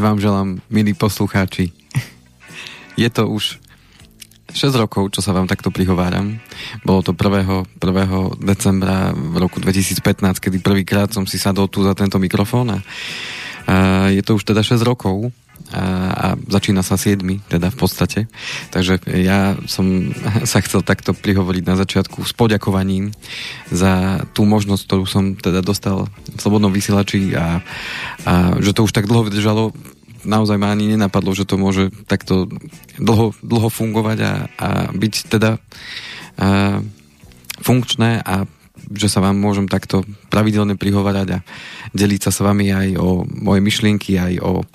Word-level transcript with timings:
Vám 0.00 0.16
želám, 0.16 0.64
milí 0.72 0.96
poslucháči. 0.96 1.76
Je 2.96 3.04
to 3.12 3.28
už 3.28 3.60
6 4.48 4.72
rokov, 4.80 5.12
čo 5.12 5.20
sa 5.20 5.36
vám 5.36 5.44
takto 5.44 5.68
prihováram. 5.68 6.40
Bolo 6.88 7.04
to 7.04 7.12
1. 7.12 7.76
1. 7.76 8.40
decembra 8.40 9.12
v 9.12 9.36
roku 9.36 9.60
2015, 9.60 10.40
kedy 10.40 10.64
prvýkrát 10.64 11.12
som 11.12 11.28
si 11.28 11.36
sadol 11.36 11.68
tu 11.68 11.84
za 11.84 11.92
tento 11.92 12.16
mikrofón 12.16 12.80
a 12.80 14.08
je 14.08 14.24
to 14.24 14.40
už 14.40 14.48
teda 14.48 14.64
6 14.64 14.80
rokov 14.88 15.28
a, 15.70 15.84
a 16.10 16.26
začína 16.50 16.82
sa 16.82 16.98
7, 16.98 17.22
teda 17.46 17.70
v 17.70 17.76
podstate. 17.78 18.20
Takže 18.74 18.98
ja 19.22 19.54
som 19.70 20.10
sa 20.50 20.58
chcel 20.64 20.82
takto 20.82 21.14
prihovoriť 21.14 21.64
na 21.66 21.76
začiatku 21.78 22.26
s 22.26 22.32
poďakovaním 22.34 23.14
za 23.70 24.24
tú 24.34 24.48
možnosť, 24.48 24.82
ktorú 24.86 25.04
som 25.06 25.24
teda 25.38 25.62
dostal 25.62 26.10
v 26.10 26.38
Slobodnom 26.40 26.74
vysielači 26.74 27.36
a, 27.38 27.62
a 28.26 28.34
že 28.58 28.74
to 28.74 28.86
už 28.86 28.92
tak 28.94 29.06
dlho 29.06 29.30
vydržalo 29.30 29.70
naozaj 30.24 30.60
ma 30.60 30.72
ani 30.72 30.92
nenapadlo, 30.92 31.32
že 31.32 31.48
to 31.48 31.56
môže 31.56 31.88
takto 32.04 32.44
dlho, 33.00 33.32
dlho 33.40 33.68
fungovať 33.72 34.18
a, 34.20 34.32
a 34.60 34.68
byť 34.92 35.14
teda 35.32 35.56
a, 35.56 35.60
funkčné 37.60 38.20
a 38.20 38.44
že 38.90 39.08
sa 39.08 39.22
vám 39.22 39.38
môžem 39.38 39.70
takto 39.70 40.02
pravidelne 40.28 40.74
prihovárať 40.74 41.38
a 41.38 41.44
deliť 41.94 42.20
sa 42.26 42.30
s 42.34 42.42
vami 42.42 42.74
aj 42.74 42.88
o 42.98 43.22
moje 43.26 43.62
myšlienky, 43.62 44.18
aj 44.18 44.34
o 44.42 44.62
uh, 44.62 44.66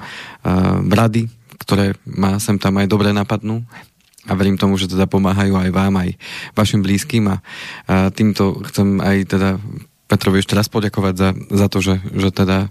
rady, 0.88 1.28
ktoré 1.60 2.00
ma 2.08 2.40
sem 2.40 2.56
tam 2.56 2.80
aj 2.80 2.88
dobre 2.88 3.12
napadnú. 3.12 3.64
A 4.26 4.34
verím 4.34 4.58
tomu, 4.58 4.74
že 4.74 4.90
teda 4.90 5.06
pomáhajú 5.06 5.54
aj 5.54 5.70
vám, 5.70 6.02
aj 6.02 6.18
vašim 6.58 6.82
blízkym. 6.82 7.30
A, 7.30 7.38
a 7.86 8.10
týmto 8.10 8.58
chcem 8.72 8.98
aj 8.98 9.18
teda 9.30 9.50
Petrovi 10.06 10.38
ešte 10.38 10.53
raz 10.53 10.70
poďakovať 10.70 11.14
za, 11.17 11.30
za 11.34 11.66
to, 11.66 11.81
že, 11.81 11.98
že 12.14 12.30
teda... 12.30 12.70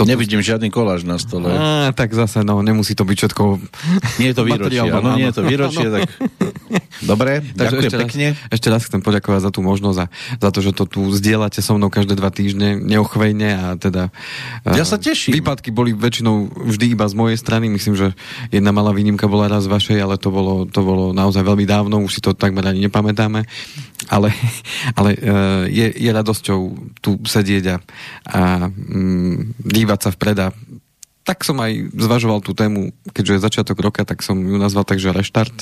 Toto... 0.00 0.08
Nevidím 0.08 0.40
žiadny 0.40 0.72
koláž 0.72 1.04
na 1.04 1.20
stole. 1.20 1.52
Á, 1.52 1.92
tak 1.92 2.16
zase, 2.16 2.40
no, 2.40 2.64
nemusí 2.64 2.96
to 2.96 3.04
byť 3.04 3.16
všetko... 3.20 3.42
Nie 4.16 4.32
je 4.32 4.36
to 4.40 4.44
výročie, 4.48 4.88
áno, 4.88 5.12
nie 5.12 5.28
je 5.28 5.36
to 5.36 5.42
výročie, 5.44 5.86
tak... 5.92 6.08
Dobre, 7.04 7.44
Takže 7.52 7.76
ešte 7.84 7.96
pekne. 8.00 8.26
Raz, 8.32 8.52
ešte 8.56 8.68
raz 8.72 8.80
chcem 8.88 9.00
poďakovať 9.04 9.40
za 9.44 9.50
tú 9.52 9.60
možnosť 9.60 9.98
a 10.04 10.06
za 10.40 10.50
to, 10.52 10.58
že 10.64 10.72
to 10.72 10.84
tu 10.88 11.00
zdieľate 11.12 11.60
so 11.60 11.76
mnou 11.76 11.92
každé 11.92 12.16
dva 12.16 12.32
týždne 12.32 12.80
neochvejne 12.80 13.48
a 13.56 13.66
teda... 13.76 14.08
Ja 14.64 14.88
sa 14.88 14.96
teším. 14.96 15.36
Výpadky 15.36 15.72
boli 15.72 15.92
väčšinou 15.92 16.48
vždy 16.48 16.96
iba 16.96 17.04
z 17.04 17.14
mojej 17.16 17.36
strany, 17.36 17.68
myslím, 17.72 17.92
že 17.96 18.06
jedna 18.48 18.72
malá 18.72 18.96
výnimka 18.96 19.28
bola 19.28 19.52
raz 19.52 19.68
z 19.68 19.72
vašej, 19.72 19.98
ale 20.00 20.16
to 20.16 20.32
bolo, 20.32 20.64
to 20.64 20.80
bolo 20.80 21.12
naozaj 21.12 21.44
veľmi 21.44 21.68
dávno, 21.68 22.00
už 22.00 22.12
si 22.16 22.20
to 22.24 22.32
takmer 22.32 22.64
ani 22.64 22.88
nepamätáme, 22.88 23.44
ale, 24.08 24.32
ale 24.98 25.10
je, 25.68 25.86
je 25.92 26.10
radosťou 26.10 26.60
tu 27.04 27.20
sedieť 27.20 27.64
a, 27.68 27.76
a 28.24 28.40
mm, 28.72 29.60
dívať 29.60 29.98
sa 30.00 30.10
vpred 30.14 30.38
a 30.40 30.48
tak 31.20 31.44
som 31.44 31.60
aj 31.60 31.92
zvažoval 31.94 32.40
tú 32.40 32.56
tému, 32.56 32.90
keďže 33.12 33.32
je 33.36 33.46
začiatok 33.46 33.78
roka, 33.78 34.02
tak 34.08 34.24
som 34.24 34.40
ju 34.40 34.56
nazval 34.56 34.88
takže 34.88 35.12
reštart. 35.12 35.52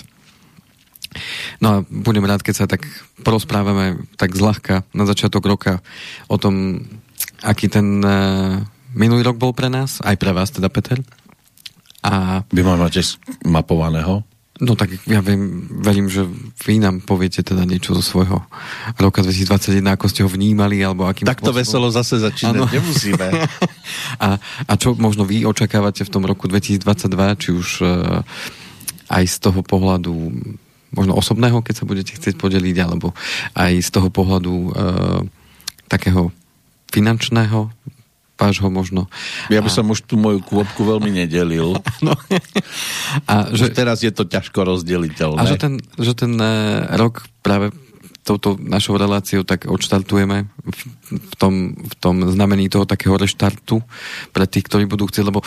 No 1.59 1.66
a 1.69 1.77
budem 1.89 2.25
rád, 2.25 2.47
keď 2.47 2.55
sa 2.55 2.66
tak 2.70 2.86
porozprávame 3.27 4.06
tak 4.14 4.36
zľahka 4.36 4.87
na 4.94 5.05
začiatok 5.09 5.44
roka 5.44 5.82
o 6.31 6.37
tom, 6.38 6.84
aký 7.43 7.66
ten 7.66 8.00
uh, 8.05 8.62
minulý 8.94 9.26
rok 9.26 9.37
bol 9.41 9.53
pre 9.53 9.66
nás, 9.72 9.99
aj 10.05 10.16
pre 10.20 10.31
vás 10.31 10.55
teda, 10.55 10.70
Peter. 10.70 11.00
A... 12.06 12.44
Vy 12.55 12.62
máte 12.62 13.03
mapovaného? 13.43 14.22
No 14.58 14.74
tak 14.74 14.91
ja 15.06 15.22
viem, 15.22 15.70
verím, 15.70 16.10
že 16.10 16.26
vy 16.66 16.82
nám 16.82 17.06
poviete 17.06 17.46
teda 17.46 17.62
niečo 17.62 17.94
zo 17.94 18.02
svojho 18.02 18.42
roka 18.98 19.22
2021, 19.22 19.86
ako 19.94 20.06
ste 20.10 20.26
ho 20.26 20.30
vnímali, 20.30 20.82
alebo 20.82 21.06
akým 21.06 21.30
Takto 21.30 21.54
spôsobom... 21.54 21.62
veselo 21.62 21.88
zase 21.94 22.19
začínať 22.19 22.66
ano. 22.66 22.66
nemusíme. 22.66 23.28
a, 24.26 24.28
a 24.66 24.72
čo 24.74 24.98
možno 24.98 25.22
vy 25.22 25.46
očakávate 25.46 26.02
v 26.02 26.10
tom 26.10 26.26
roku 26.26 26.50
2022, 26.50 26.82
či 27.38 27.48
už 27.54 27.69
uh, 27.86 28.26
aj 29.14 29.24
z 29.30 29.36
toho 29.38 29.62
pohľadu 29.62 30.14
možno 30.90 31.14
osobného, 31.14 31.62
keď 31.62 31.75
sa 31.78 31.84
budete 31.86 32.19
chcieť 32.19 32.34
podeliť, 32.34 32.76
alebo 32.82 33.14
aj 33.54 33.72
z 33.78 33.90
toho 33.94 34.10
pohľadu 34.10 34.54
uh, 34.75 35.22
takého 35.86 36.34
finančného, 36.90 37.70
vášho 38.38 38.71
možno. 38.71 39.10
Ja 39.50 39.59
by 39.59 39.69
a... 39.69 39.75
som 39.75 39.91
už 39.91 40.06
tú 40.06 40.15
moju 40.15 40.38
kôpku 40.47 40.87
veľmi 40.87 41.10
nedelil. 41.10 41.75
no. 42.06 42.15
a 43.26 43.50
že... 43.50 43.69
Už 43.69 43.75
teraz 43.75 44.06
je 44.06 44.15
to 44.15 44.22
ťažko 44.22 44.62
rozdeliteľné. 44.62 45.43
A 45.43 45.50
že 45.50 45.59
ten, 45.59 45.82
že 45.99 46.15
ten 46.15 46.32
uh, 46.38 46.87
rok 46.94 47.26
práve 47.43 47.75
touto 48.28 48.61
našou 48.61 49.00
reláciou 49.00 49.49
tak 49.49 49.65
odštartujeme 49.65 50.44
v, 50.44 50.81
v, 51.09 51.34
tom, 51.41 51.72
v 51.72 51.94
tom 51.97 52.28
znamení 52.28 52.69
toho 52.69 52.84
takého 52.84 53.16
reštartu 53.16 53.81
pre 54.37 54.44
tých, 54.44 54.69
ktorí 54.69 54.84
budú 54.84 55.09
chcieť, 55.09 55.25
lebo 55.25 55.41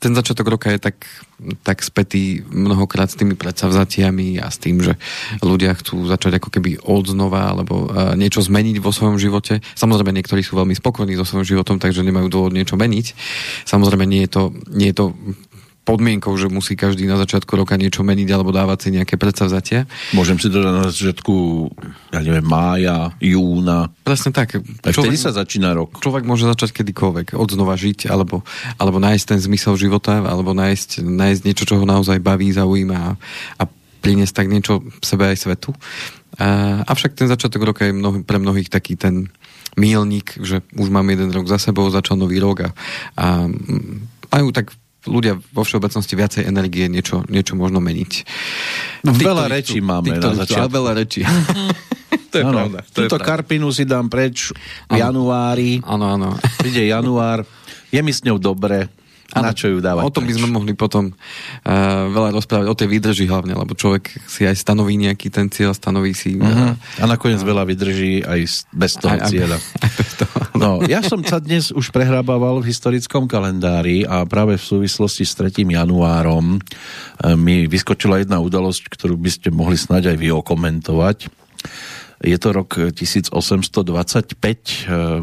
ten 0.00 0.16
začiatok 0.16 0.48
roka 0.48 0.72
je 0.72 0.80
tak, 0.80 1.04
tak 1.60 1.84
spätý 1.84 2.40
mnohokrát 2.48 3.12
s 3.12 3.20
tými 3.20 3.36
predsavzatiami 3.36 4.40
a 4.40 4.48
s 4.48 4.56
tým, 4.56 4.80
že 4.80 4.96
ľudia 5.44 5.76
chcú 5.76 6.08
začať 6.08 6.40
ako 6.40 6.48
keby 6.48 6.80
od 6.88 7.04
znova 7.04 7.52
alebo 7.52 7.88
uh, 7.88 8.16
niečo 8.16 8.40
zmeniť 8.40 8.80
vo 8.80 8.92
svojom 8.92 9.20
živote. 9.20 9.60
Samozrejme, 9.76 10.16
niektorí 10.16 10.40
sú 10.40 10.56
veľmi 10.56 10.72
spokojní 10.72 11.20
so 11.20 11.28
svojím 11.28 11.56
životom, 11.56 11.76
takže 11.76 12.00
nemajú 12.00 12.32
dôvod 12.32 12.56
niečo 12.56 12.80
meniť. 12.80 13.06
Samozrejme, 13.68 14.08
nie 14.08 14.24
je 14.24 14.30
to, 14.32 14.42
nie 14.72 14.88
je 14.92 14.96
to 14.96 15.06
podmienkou, 15.84 16.32
že 16.40 16.48
musí 16.48 16.74
každý 16.74 17.04
na 17.04 17.20
začiatku 17.20 17.52
roka 17.60 17.76
niečo 17.76 18.00
meniť 18.00 18.28
alebo 18.32 18.50
dávať 18.56 18.88
si 18.88 18.96
nejaké 18.96 19.20
predsavzatie. 19.20 19.84
Môžem 20.16 20.40
si 20.40 20.48
dodať 20.48 20.72
na 20.72 20.84
začiatku, 20.88 21.34
ja 22.08 22.20
neviem, 22.24 22.44
mája, 22.44 23.12
júna. 23.20 23.92
Presne 24.00 24.32
tak. 24.32 24.58
A 24.58 24.88
vtedy 24.88 25.20
sa 25.20 25.36
začína 25.36 25.76
rok. 25.76 26.00
Človek 26.00 26.24
môže 26.24 26.48
začať 26.48 26.72
kedykoľvek, 26.80 27.36
od 27.36 27.48
znova 27.52 27.76
žiť, 27.76 28.08
alebo, 28.08 28.40
alebo 28.80 28.96
nájsť 28.96 29.36
ten 29.36 29.40
zmysel 29.44 29.76
života, 29.76 30.24
alebo 30.24 30.56
nájsť, 30.56 31.04
nájsť 31.04 31.42
niečo, 31.44 31.68
čo 31.68 31.76
ho 31.76 31.84
naozaj 31.84 32.16
baví, 32.24 32.48
zaujíma 32.48 32.96
a, 32.96 33.10
a 33.60 33.62
priniesť 34.00 34.34
tak 34.40 34.48
niečo 34.48 34.80
sebe 35.04 35.28
aj 35.28 35.36
svetu. 35.36 35.76
A, 36.40 36.80
avšak 36.88 37.12
ten 37.12 37.28
začiatok 37.28 37.60
roka 37.60 37.84
je 37.84 37.92
mnoh, 37.92 38.24
pre 38.24 38.40
mnohých 38.40 38.72
taký 38.72 38.96
ten 38.96 39.28
mílnik, 39.76 40.38
že 40.40 40.64
už 40.80 40.88
mám 40.88 41.04
jeden 41.12 41.28
rok 41.28 41.44
za 41.44 41.60
sebou, 41.60 41.92
začal 41.92 42.16
nový 42.16 42.40
rok 42.40 42.66
a, 42.66 42.70
a 43.18 43.26
majú 44.32 44.48
tak 44.54 44.72
ľudia 45.04 45.36
vo 45.52 45.62
všeobecnosti 45.62 46.14
viacej 46.16 46.42
energie 46.48 46.88
niečo, 46.88 47.24
niečo 47.28 47.54
možno 47.56 47.80
meniť. 47.80 48.12
No, 49.04 49.12
tí, 49.12 49.24
veľa 49.24 49.46
rečí 49.52 49.78
máme 49.84 50.16
tí, 50.16 50.20
na 50.20 50.32
začiatku. 50.32 50.72
Veľa 50.72 50.92
rečí. 50.96 51.20
to 52.32 52.36
je 52.40 52.44
ano, 52.44 52.58
pravda. 52.66 52.80
To 52.82 52.98
Túto 53.04 53.16
je 53.20 53.24
karpinu 53.24 53.68
si 53.70 53.84
dám 53.84 54.08
preč 54.08 54.50
v 54.90 54.98
januári. 54.98 55.80
Áno, 55.84 56.08
áno. 56.08 56.28
Príde 56.58 56.84
január, 56.88 57.44
je 57.92 58.00
mi 58.00 58.12
s 58.12 58.24
ňou 58.24 58.40
dobre, 58.40 58.90
ano, 59.32 59.48
na 59.48 59.52
čo 59.56 59.72
ju 59.72 59.78
dávať? 59.80 60.04
O 60.04 60.12
tom 60.12 60.28
by 60.28 60.34
sme 60.36 60.48
mohli 60.52 60.76
potom 60.76 61.10
uh, 61.10 62.06
veľa 62.12 62.36
rozprávať, 62.36 62.66
o 62.68 62.76
tej 62.76 62.88
výdrži 62.92 63.24
hlavne, 63.24 63.56
lebo 63.56 63.72
človek 63.72 64.12
si 64.28 64.44
aj 64.44 64.52
stanoví 64.60 65.00
nejaký 65.00 65.32
ten 65.32 65.48
cieľ, 65.48 65.72
stanoví 65.72 66.12
si... 66.12 66.36
Uh-huh. 66.36 66.76
A 66.76 67.04
nakoniec 67.08 67.40
uh, 67.40 67.48
veľa 67.48 67.64
vydrží 67.64 68.20
aj 68.20 68.40
bez 68.76 68.92
toho 69.00 69.16
aj, 69.16 69.32
cieľa. 69.32 69.58
Aj, 69.84 69.90
bez 69.96 70.10
toho. 70.20 70.36
No, 70.54 70.70
ja 70.84 71.00
som 71.00 71.24
sa 71.24 71.40
dnes 71.40 71.72
už 71.72 71.88
prehrabával 71.90 72.60
v 72.60 72.68
historickom 72.68 73.24
kalendári 73.26 74.04
a 74.04 74.28
práve 74.28 74.60
v 74.60 74.64
súvislosti 74.64 75.24
s 75.24 75.32
3. 75.34 75.64
januárom 75.64 76.60
uh, 76.60 77.34
mi 77.34 77.64
vyskočila 77.64 78.20
jedna 78.20 78.38
udalosť, 78.44 78.92
ktorú 78.92 79.16
by 79.16 79.30
ste 79.32 79.48
mohli 79.48 79.80
snať 79.80 80.14
aj 80.14 80.16
vy 80.20 80.28
okomentovať. 80.36 81.18
Je 82.24 82.40
to 82.40 82.56
rok 82.56 82.80
1825. 82.96 83.28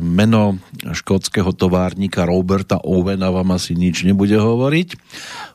Meno 0.05 0.61
škótskeho 0.85 1.49
továrnika 1.57 2.29
Roberta 2.29 2.77
Owena 2.77 3.33
vám 3.33 3.57
asi 3.57 3.73
nič 3.73 4.05
nebude 4.05 4.37
hovoriť. 4.37 4.89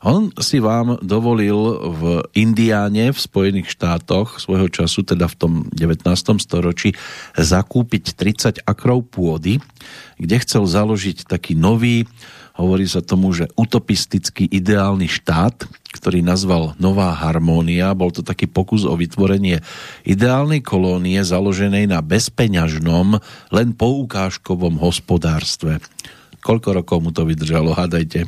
On 0.03 0.27
si 0.43 0.59
vám 0.59 0.99
dovolil 0.99 1.55
v 1.87 2.01
Indiáne 2.35 3.15
v 3.15 3.19
Spojených 3.19 3.71
štátoch 3.71 4.43
svojho 4.43 4.67
času, 4.67 5.07
teda 5.07 5.31
v 5.31 5.35
tom 5.39 5.53
19. 5.71 6.03
storočí, 6.43 6.91
zakúpiť 7.39 8.19
30 8.19 8.67
akrov 8.67 9.07
pôdy, 9.07 9.63
kde 10.19 10.35
chcel 10.43 10.67
založiť 10.67 11.31
taký 11.31 11.55
nový 11.55 12.03
Hovorí 12.57 12.89
sa 12.89 13.05
tomu, 13.05 13.29
že 13.37 13.45
utopistický 13.53 14.49
ideálny 14.49 15.05
štát, 15.05 15.69
ktorý 15.93 16.25
nazval 16.25 16.73
Nová 16.81 17.13
harmónia, 17.13 17.93
bol 17.93 18.09
to 18.09 18.25
taký 18.25 18.49
pokus 18.49 18.81
o 18.81 18.97
vytvorenie 18.97 19.61
ideálnej 20.01 20.65
kolónie 20.65 21.21
založenej 21.21 21.85
na 21.85 22.01
bezpeňažnom, 22.01 23.21
len 23.53 23.67
poukážkovom 23.77 24.81
hospodárstve. 24.81 25.77
Koľko 26.41 26.81
rokov 26.81 26.97
mu 27.05 27.13
to 27.13 27.29
vydržalo, 27.29 27.77
hádajte? 27.77 28.25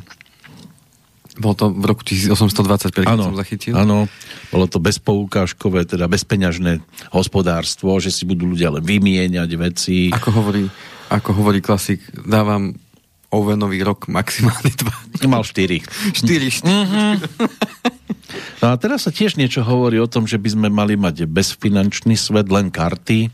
Bolo 1.40 1.54
to 1.56 1.66
v 1.72 1.84
roku 1.88 2.02
1825, 2.06 3.02
keď 3.02 3.16
som 3.16 3.34
zachytil? 3.34 3.72
Áno, 3.74 4.06
bolo 4.52 4.66
to 4.70 4.76
bezpoukážkové, 4.78 5.88
teda 5.90 6.06
bezpeňažné 6.06 6.84
hospodárstvo, 7.10 7.96
že 7.98 8.12
si 8.12 8.28
budú 8.28 8.50
ľudia 8.50 8.70
len 8.70 8.84
vymieňať 8.84 9.50
veci. 9.56 10.12
Ako 10.14 10.30
hovorí, 10.36 10.68
ako 11.08 11.30
hovorí 11.34 11.58
klasik, 11.64 12.04
dávam 12.14 12.76
Ovenový 13.30 13.86
rok 13.86 14.10
maximálne 14.10 14.74
dva. 14.74 14.94
Mal 15.30 15.46
štyri. 15.46 15.78
štyri, 16.14 16.50
štyri. 16.50 16.70
Mm-hmm. 16.70 17.12
No 18.60 18.66
a 18.70 18.74
teraz 18.76 19.06
sa 19.06 19.10
tiež 19.14 19.38
niečo 19.40 19.64
hovorí 19.64 19.96
o 20.02 20.10
tom, 20.10 20.26
že 20.26 20.36
by 20.36 20.48
sme 20.52 20.68
mali 20.68 20.98
mať 20.98 21.24
bezfinančný 21.30 22.18
svet, 22.18 22.50
len 22.52 22.68
karty. 22.68 23.32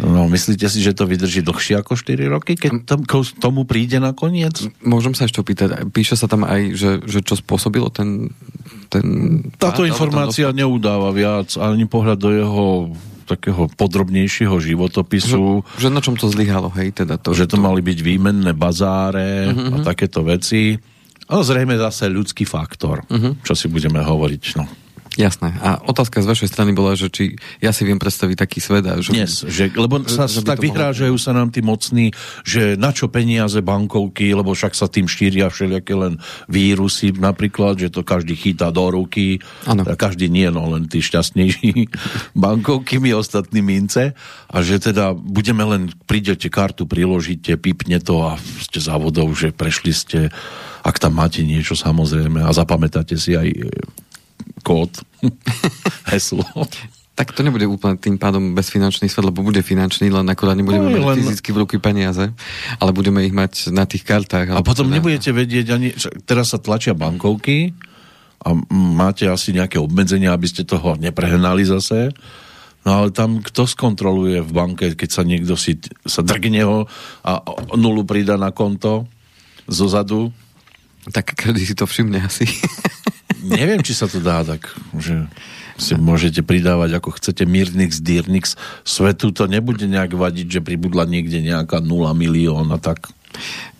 No, 0.00 0.28
myslíte 0.32 0.64
si, 0.68 0.80
že 0.80 0.96
to 0.96 1.04
vydrží 1.04 1.44
dlhšie 1.44 1.76
ako 1.76 1.92
4 1.92 2.32
roky, 2.32 2.56
keď 2.56 2.88
tam, 2.88 3.04
tomu 3.36 3.68
príde 3.68 4.00
nakoniec? 4.00 4.56
Môžem 4.80 5.12
sa 5.12 5.28
ešte 5.28 5.44
opýtať, 5.44 5.84
píše 5.92 6.16
sa 6.16 6.24
tam 6.24 6.48
aj, 6.48 6.72
že, 6.72 6.90
že 7.04 7.20
čo 7.20 7.36
spôsobilo 7.36 7.92
ten... 7.92 8.32
ten 8.88 9.04
Táto 9.60 9.84
pád, 9.84 9.92
informácia 9.92 10.48
ten 10.50 10.64
neudáva 10.64 11.12
viac, 11.12 11.52
ani 11.60 11.84
pohľad 11.84 12.16
do 12.16 12.30
jeho 12.32 12.66
takého 13.36 13.70
podrobnejšieho 13.78 14.58
životopisu. 14.58 15.62
Že, 15.78 15.86
že 15.86 15.88
na 15.94 16.00
čom 16.02 16.18
to 16.18 16.26
zlyhalo, 16.26 16.74
hej? 16.74 16.90
Teda 16.90 17.14
to, 17.14 17.30
že 17.30 17.46
to, 17.46 17.54
to 17.54 17.62
mali 17.62 17.78
byť 17.78 17.98
výmenné 18.02 18.52
bazáre 18.56 19.50
uh-huh. 19.50 19.74
a 19.74 19.76
mhm. 19.80 19.86
takéto 19.86 20.26
veci. 20.26 20.74
A 21.30 21.46
zrejme 21.46 21.78
zase 21.78 22.10
ľudský 22.10 22.42
faktor, 22.42 23.06
uh-huh. 23.06 23.38
čo 23.46 23.54
si 23.54 23.70
budeme 23.70 24.02
hovoriť. 24.02 24.42
No. 24.58 24.66
Jasné. 25.18 25.58
A 25.58 25.82
otázka 25.82 26.22
z 26.22 26.30
vašej 26.30 26.48
strany 26.54 26.70
bola, 26.70 26.94
že 26.94 27.10
či 27.10 27.34
ja 27.58 27.74
si 27.74 27.82
viem 27.82 27.98
predstaviť 27.98 28.36
taký 28.38 28.62
svet. 28.62 28.86
A 28.86 29.02
že, 29.02 29.10
Dnes, 29.10 29.42
že, 29.42 29.66
lebo 29.74 29.98
sa, 30.06 30.30
že 30.30 30.46
tak 30.46 30.62
vyhrážajú 30.62 31.18
sa 31.18 31.34
nám 31.34 31.50
tí 31.50 31.66
mocní, 31.66 32.14
že 32.46 32.78
na 32.78 32.94
čo 32.94 33.10
peniaze 33.10 33.58
bankovky, 33.58 34.30
lebo 34.30 34.54
však 34.54 34.70
sa 34.70 34.86
tým 34.86 35.10
štíria 35.10 35.50
všelijaké 35.50 35.98
len 35.98 36.22
vírusy 36.46 37.10
napríklad, 37.10 37.82
že 37.82 37.90
to 37.90 38.06
každý 38.06 38.38
chytá 38.38 38.70
do 38.70 38.86
ruky. 38.86 39.42
Ano. 39.66 39.82
A 39.82 39.98
každý 39.98 40.30
nie, 40.30 40.46
no 40.46 40.70
len 40.70 40.86
tí 40.86 41.02
šťastnejší 41.02 41.90
bankovky, 42.46 43.02
my 43.02 43.10
ostatní 43.18 43.66
mince. 43.66 44.14
A 44.46 44.62
že 44.62 44.78
teda 44.78 45.10
budeme 45.10 45.66
len, 45.66 45.90
prídete 46.06 46.46
kartu, 46.46 46.86
priložíte, 46.86 47.58
pipne 47.58 47.98
to 47.98 48.22
a 48.22 48.38
ste 48.62 48.78
závodov, 48.78 49.34
že 49.34 49.50
prešli 49.50 49.90
ste, 49.90 50.30
ak 50.86 51.02
tam 51.02 51.18
máte 51.18 51.42
niečo 51.42 51.74
samozrejme 51.74 52.46
a 52.46 52.50
zapamätáte 52.54 53.18
si 53.18 53.34
aj 53.34 53.48
kód, 54.60 54.92
heslo. 56.12 56.44
Tak 57.16 57.36
to 57.36 57.44
nebude 57.44 57.68
úplne 57.68 58.00
tým 58.00 58.16
pádom 58.16 58.56
bezfinančný 58.56 59.12
svet, 59.12 59.28
lebo 59.28 59.44
bude 59.44 59.60
finančný, 59.60 60.08
len 60.08 60.24
akorát 60.32 60.56
nebudeme 60.56 60.88
no, 60.88 60.94
mať 60.96 61.04
len... 61.04 61.16
fyzicky 61.20 61.52
v 61.52 61.60
ruky 61.66 61.76
peniaze, 61.76 62.32
ale 62.80 62.90
budeme 62.96 63.20
ich 63.26 63.34
mať 63.36 63.68
na 63.76 63.84
tých 63.84 64.08
kartách. 64.08 64.56
A 64.56 64.64
potom 64.64 64.88
teda... 64.88 64.96
nebudete 64.96 65.30
vedieť 65.34 65.66
ani, 65.76 65.92
teraz 66.24 66.56
sa 66.56 66.58
tlačia 66.62 66.96
bankovky 66.96 67.76
a 68.40 68.56
máte 68.72 69.28
asi 69.28 69.52
nejaké 69.52 69.76
obmedzenia, 69.76 70.32
aby 70.32 70.48
ste 70.48 70.64
toho 70.64 70.96
neprehnali 70.96 71.60
zase. 71.68 72.08
No 72.88 73.04
ale 73.04 73.12
tam 73.12 73.44
kto 73.44 73.68
skontroluje 73.68 74.40
v 74.40 74.50
banke, 74.56 74.96
keď 74.96 75.10
sa 75.12 75.20
niekto 75.20 75.52
si 75.60 75.76
sa 76.08 76.24
drgne 76.24 76.64
ho 76.64 76.88
a 77.20 77.44
nulu 77.76 78.08
pridá 78.08 78.40
na 78.40 78.48
konto 78.56 79.04
zozadu? 79.68 80.32
Tak 81.08 81.32
kedy 81.32 81.60
si 81.64 81.72
to 81.72 81.88
všimne 81.88 82.20
asi. 82.20 82.44
neviem, 83.44 83.80
či 83.80 83.96
sa 83.96 84.04
to 84.04 84.20
dá 84.20 84.44
tak, 84.44 84.68
že 84.96 85.24
si 85.80 85.96
môžete 85.96 86.44
pridávať 86.44 87.00
ako 87.00 87.16
chcete 87.16 87.48
Mirnix, 87.48 88.04
Dirnix. 88.04 88.52
Svetu 88.84 89.32
to 89.32 89.48
nebude 89.48 89.88
nejak 89.88 90.12
vadiť, 90.12 90.60
že 90.60 90.60
pribudla 90.60 91.08
niekde 91.08 91.40
nejaká 91.40 91.80
0 91.80 92.12
milióna, 92.12 92.76
tak... 92.76 93.08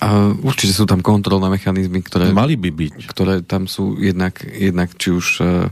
A 0.00 0.32
určite 0.40 0.72
sú 0.72 0.88
tam 0.88 1.05
kontrolné 1.05 1.52
mechanizmy, 1.52 2.00
ktoré... 2.00 2.32
Mali 2.32 2.56
by 2.56 2.70
byť. 2.72 2.93
Ktoré 3.05 3.34
tam 3.44 3.69
sú 3.69 4.00
jednak, 4.00 4.40
jednak 4.46 4.96
či 4.96 5.12
už 5.12 5.26
uh, 5.44 5.69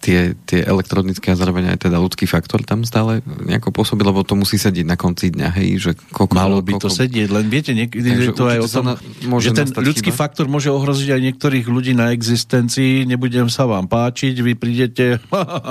tie, 0.00 0.32
tie 0.48 0.64
elektronické 0.64 1.30
a 1.30 1.36
zároveň 1.36 1.76
aj 1.76 1.86
teda 1.86 2.00
ľudský 2.00 2.24
faktor 2.24 2.64
tam 2.64 2.88
stále 2.88 3.20
nejako 3.44 3.70
pôsobí, 3.70 4.00
lebo 4.00 4.24
to 4.24 4.32
musí 4.32 4.56
sedieť 4.56 4.88
na 4.88 4.96
konci 4.96 5.28
dňa, 5.30 5.48
hej, 5.60 5.68
že 5.76 5.90
koľko... 6.10 6.32
Malo 6.32 6.64
by 6.64 6.80
koľko... 6.80 6.88
to 6.88 6.90
sedieť, 7.04 7.28
len 7.28 7.46
viete, 7.52 7.76
niekedy 7.76 8.08
je 8.08 8.32
to 8.32 8.48
aj 8.48 8.58
o 8.64 8.68
tom, 8.68 8.84
na, 8.88 8.94
že 9.38 9.52
ten 9.52 9.68
ľudský 9.68 10.08
chyba. 10.08 10.20
faktor 10.24 10.48
môže 10.48 10.72
ohroziť 10.72 11.12
aj 11.12 11.20
niektorých 11.30 11.66
ľudí 11.68 11.92
na 11.92 12.16
existencii, 12.16 13.04
nebudem 13.04 13.52
sa 13.52 13.68
vám 13.68 13.86
páčiť, 13.92 14.34
vy 14.40 14.56
prídete 14.56 15.20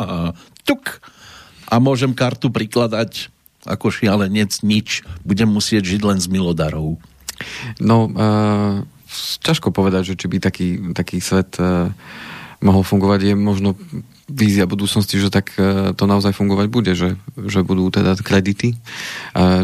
tuk, 0.70 1.02
a 1.70 1.76
môžem 1.78 2.18
kartu 2.18 2.50
prikladať 2.50 3.30
ako 3.70 3.94
šialenec 3.94 4.66
nič, 4.66 5.06
budem 5.22 5.50
musieť 5.50 5.86
žiť 5.86 6.02
len 6.02 6.18
z 6.18 6.28
milodarov. 6.32 6.98
No, 7.78 8.10
uh, 8.10 8.82
ťažko 9.46 9.70
povedať, 9.70 10.14
že 10.14 10.18
či 10.18 10.26
by 10.28 10.38
taký, 10.42 10.68
taký 10.96 11.22
svet 11.22 11.60
uh, 11.62 11.92
mohol 12.60 12.84
fungovať, 12.84 13.32
je 13.32 13.36
možno 13.36 13.78
vízia 14.30 14.70
budúcnosti, 14.70 15.18
že 15.18 15.34
tak 15.34 15.52
e, 15.58 15.92
to 15.98 16.06
naozaj 16.06 16.32
fungovať 16.38 16.68
bude, 16.70 16.94
že, 16.94 17.18
že 17.36 17.66
budú 17.66 17.90
teda 17.90 18.14
kredity, 18.22 18.78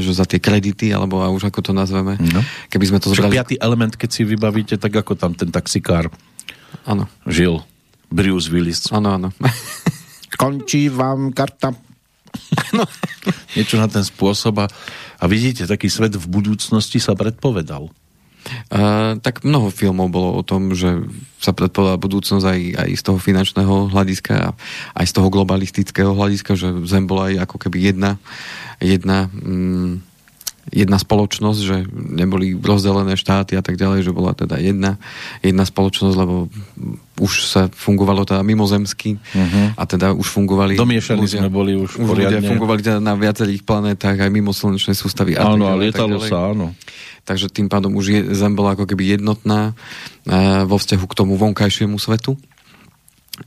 že 0.02 0.12
za 0.12 0.26
tie 0.26 0.42
kredity, 0.42 0.90
alebo 0.90 1.22
a 1.22 1.30
už 1.30 1.54
ako 1.54 1.62
to 1.62 1.72
nazveme, 1.72 2.18
no. 2.18 2.42
keby 2.74 2.86
sme 2.90 3.00
to 3.00 3.14
zobrali... 3.14 3.38
piatý 3.38 3.56
element, 3.62 3.94
keď 3.94 4.10
si 4.10 4.22
vybavíte, 4.26 4.76
tak 4.82 4.92
ako 4.92 5.14
tam 5.14 5.38
ten 5.38 5.54
taxikár 5.54 6.10
ano. 6.84 7.06
žil. 7.30 7.62
Bruce 8.10 8.48
Willis. 8.50 8.86
Áno, 8.94 9.18
áno. 9.18 9.30
Končí 10.40 10.92
vám 10.92 11.32
karta. 11.32 11.74
No. 12.76 12.84
Niečo 13.56 13.80
na 13.80 13.88
ten 13.88 14.04
spôsob 14.04 14.60
a, 14.64 14.68
a 15.20 15.26
vidíte, 15.26 15.64
taký 15.64 15.88
svet 15.88 16.20
v 16.20 16.28
budúcnosti 16.28 17.00
sa 17.00 17.16
predpovedal. 17.16 17.88
Uh, 18.70 19.18
tak 19.26 19.42
mnoho 19.42 19.74
filmov 19.74 20.14
bolo 20.14 20.38
o 20.38 20.42
tom, 20.46 20.78
že 20.78 21.02
sa 21.42 21.54
predpovedala 21.54 22.02
budúcnosť 22.02 22.46
aj, 22.46 22.62
aj 22.78 22.90
z 22.98 23.04
toho 23.06 23.18
finančného 23.22 23.94
hľadiska 23.94 24.34
a 24.34 24.50
aj 24.98 25.06
z 25.06 25.14
toho 25.14 25.30
globalistického 25.30 26.12
hľadiska, 26.14 26.58
že 26.58 26.74
Zem 26.90 27.06
bola 27.06 27.30
aj 27.34 27.46
ako 27.50 27.58
keby 27.62 27.94
jedna, 27.94 28.18
jedna, 28.82 29.30
mm, 29.30 30.02
jedna 30.74 30.98
spoločnosť, 30.98 31.60
že 31.62 31.78
neboli 31.94 32.58
rozdelené 32.58 33.14
štáty 33.14 33.54
a 33.54 33.62
tak 33.62 33.78
ďalej, 33.78 34.10
že 34.10 34.12
bola 34.14 34.34
teda 34.34 34.58
jedna, 34.58 34.98
jedna 35.46 35.62
spoločnosť, 35.66 36.16
lebo 36.18 36.50
už 37.22 37.32
sa 37.46 37.70
fungovalo 37.70 38.26
teda 38.26 38.42
mimozemsky 38.42 39.22
uh-huh. 39.22 39.78
a 39.78 39.84
teda 39.86 40.18
už 40.18 40.26
fungovali... 40.26 40.74
Domiešaní 40.74 41.30
sme 41.30 41.54
boli 41.54 41.78
už, 41.78 42.02
už 42.02 42.18
ľudia 42.18 42.42
fungovali 42.42 42.82
teda 42.82 42.98
na 42.98 43.14
viacerých 43.14 43.62
planetách 43.62 44.18
aj 44.18 44.30
mimo 44.34 44.50
slnečnej 44.50 44.98
sústavy. 44.98 45.38
Áno, 45.38 45.70
a 45.70 45.78
lietalo 45.78 46.18
sa, 46.18 46.50
áno 46.50 46.74
takže 47.26 47.50
tým 47.50 47.68
pádom 47.68 47.98
už 47.98 48.06
je, 48.08 48.20
Zem 48.38 48.54
bola 48.54 48.78
ako 48.78 48.86
keby 48.86 49.18
jednotná 49.18 49.74
e, 50.24 50.64
vo 50.64 50.78
vzťahu 50.78 51.06
k 51.10 51.18
tomu 51.18 51.34
vonkajšiemu 51.36 51.98
svetu. 51.98 52.38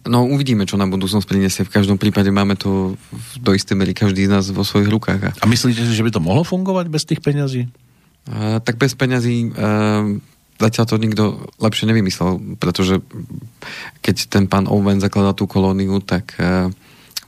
No 0.05 0.29
uvidíme, 0.29 0.69
čo 0.69 0.77
nám 0.77 0.93
budúcnosť 0.93 1.25
prinesie. 1.25 1.65
V 1.65 1.73
každom 1.73 1.97
prípade 1.97 2.29
máme 2.29 2.61
to 2.61 2.99
do 3.41 3.57
istej 3.57 3.73
mery 3.73 3.97
každý 3.97 4.29
z 4.29 4.37
nás 4.37 4.45
vo 4.53 4.61
svojich 4.61 4.93
rukách. 4.93 5.41
A 5.41 5.47
myslíte 5.49 5.81
si, 5.81 5.97
že 5.97 6.05
by 6.05 6.13
to 6.13 6.21
mohlo 6.21 6.45
fungovať 6.45 6.87
bez 6.93 7.09
tých 7.09 7.25
peňazí? 7.25 7.65
E, 7.65 7.71
tak 8.61 8.77
bez 8.77 8.93
peňazí 8.93 9.49
e, 9.49 9.51
zatiaľ 10.59 10.85
to 10.85 10.97
nikto 10.99 11.25
lepšie 11.63 11.87
nevymyslel, 11.89 12.59
pretože 12.59 13.01
keď 14.03 14.17
ten 14.29 14.45
pán 14.51 14.67
Owen 14.67 14.99
zakladal 14.99 15.33
tú 15.33 15.47
kolóniu, 15.47 16.03
tak 16.03 16.35
e, 16.37 16.69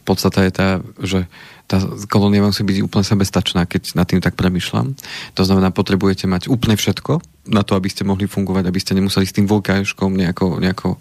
podstata 0.03 0.43
je 0.43 0.53
tá, 0.53 0.69
že 0.99 1.31
tá 1.71 1.79
kolónia 2.11 2.43
musí 2.43 2.67
byť 2.67 2.83
úplne 2.83 3.07
sebestačná, 3.07 3.63
keď 3.63 3.95
nad 3.95 4.03
tým 4.03 4.19
tak 4.19 4.35
premyšľam. 4.35 4.99
To 5.39 5.43
znamená, 5.47 5.71
potrebujete 5.71 6.27
mať 6.27 6.51
úplne 6.51 6.75
všetko 6.75 7.23
na 7.47 7.63
to, 7.63 7.79
aby 7.79 7.87
ste 7.87 8.03
mohli 8.03 8.27
fungovať, 8.27 8.67
aby 8.67 8.81
ste 8.83 8.99
nemuseli 8.99 9.23
s 9.23 9.35
tým 9.39 9.47
voľkáškom 9.47 10.11
nejako, 10.19 10.59
nejako, 10.59 10.99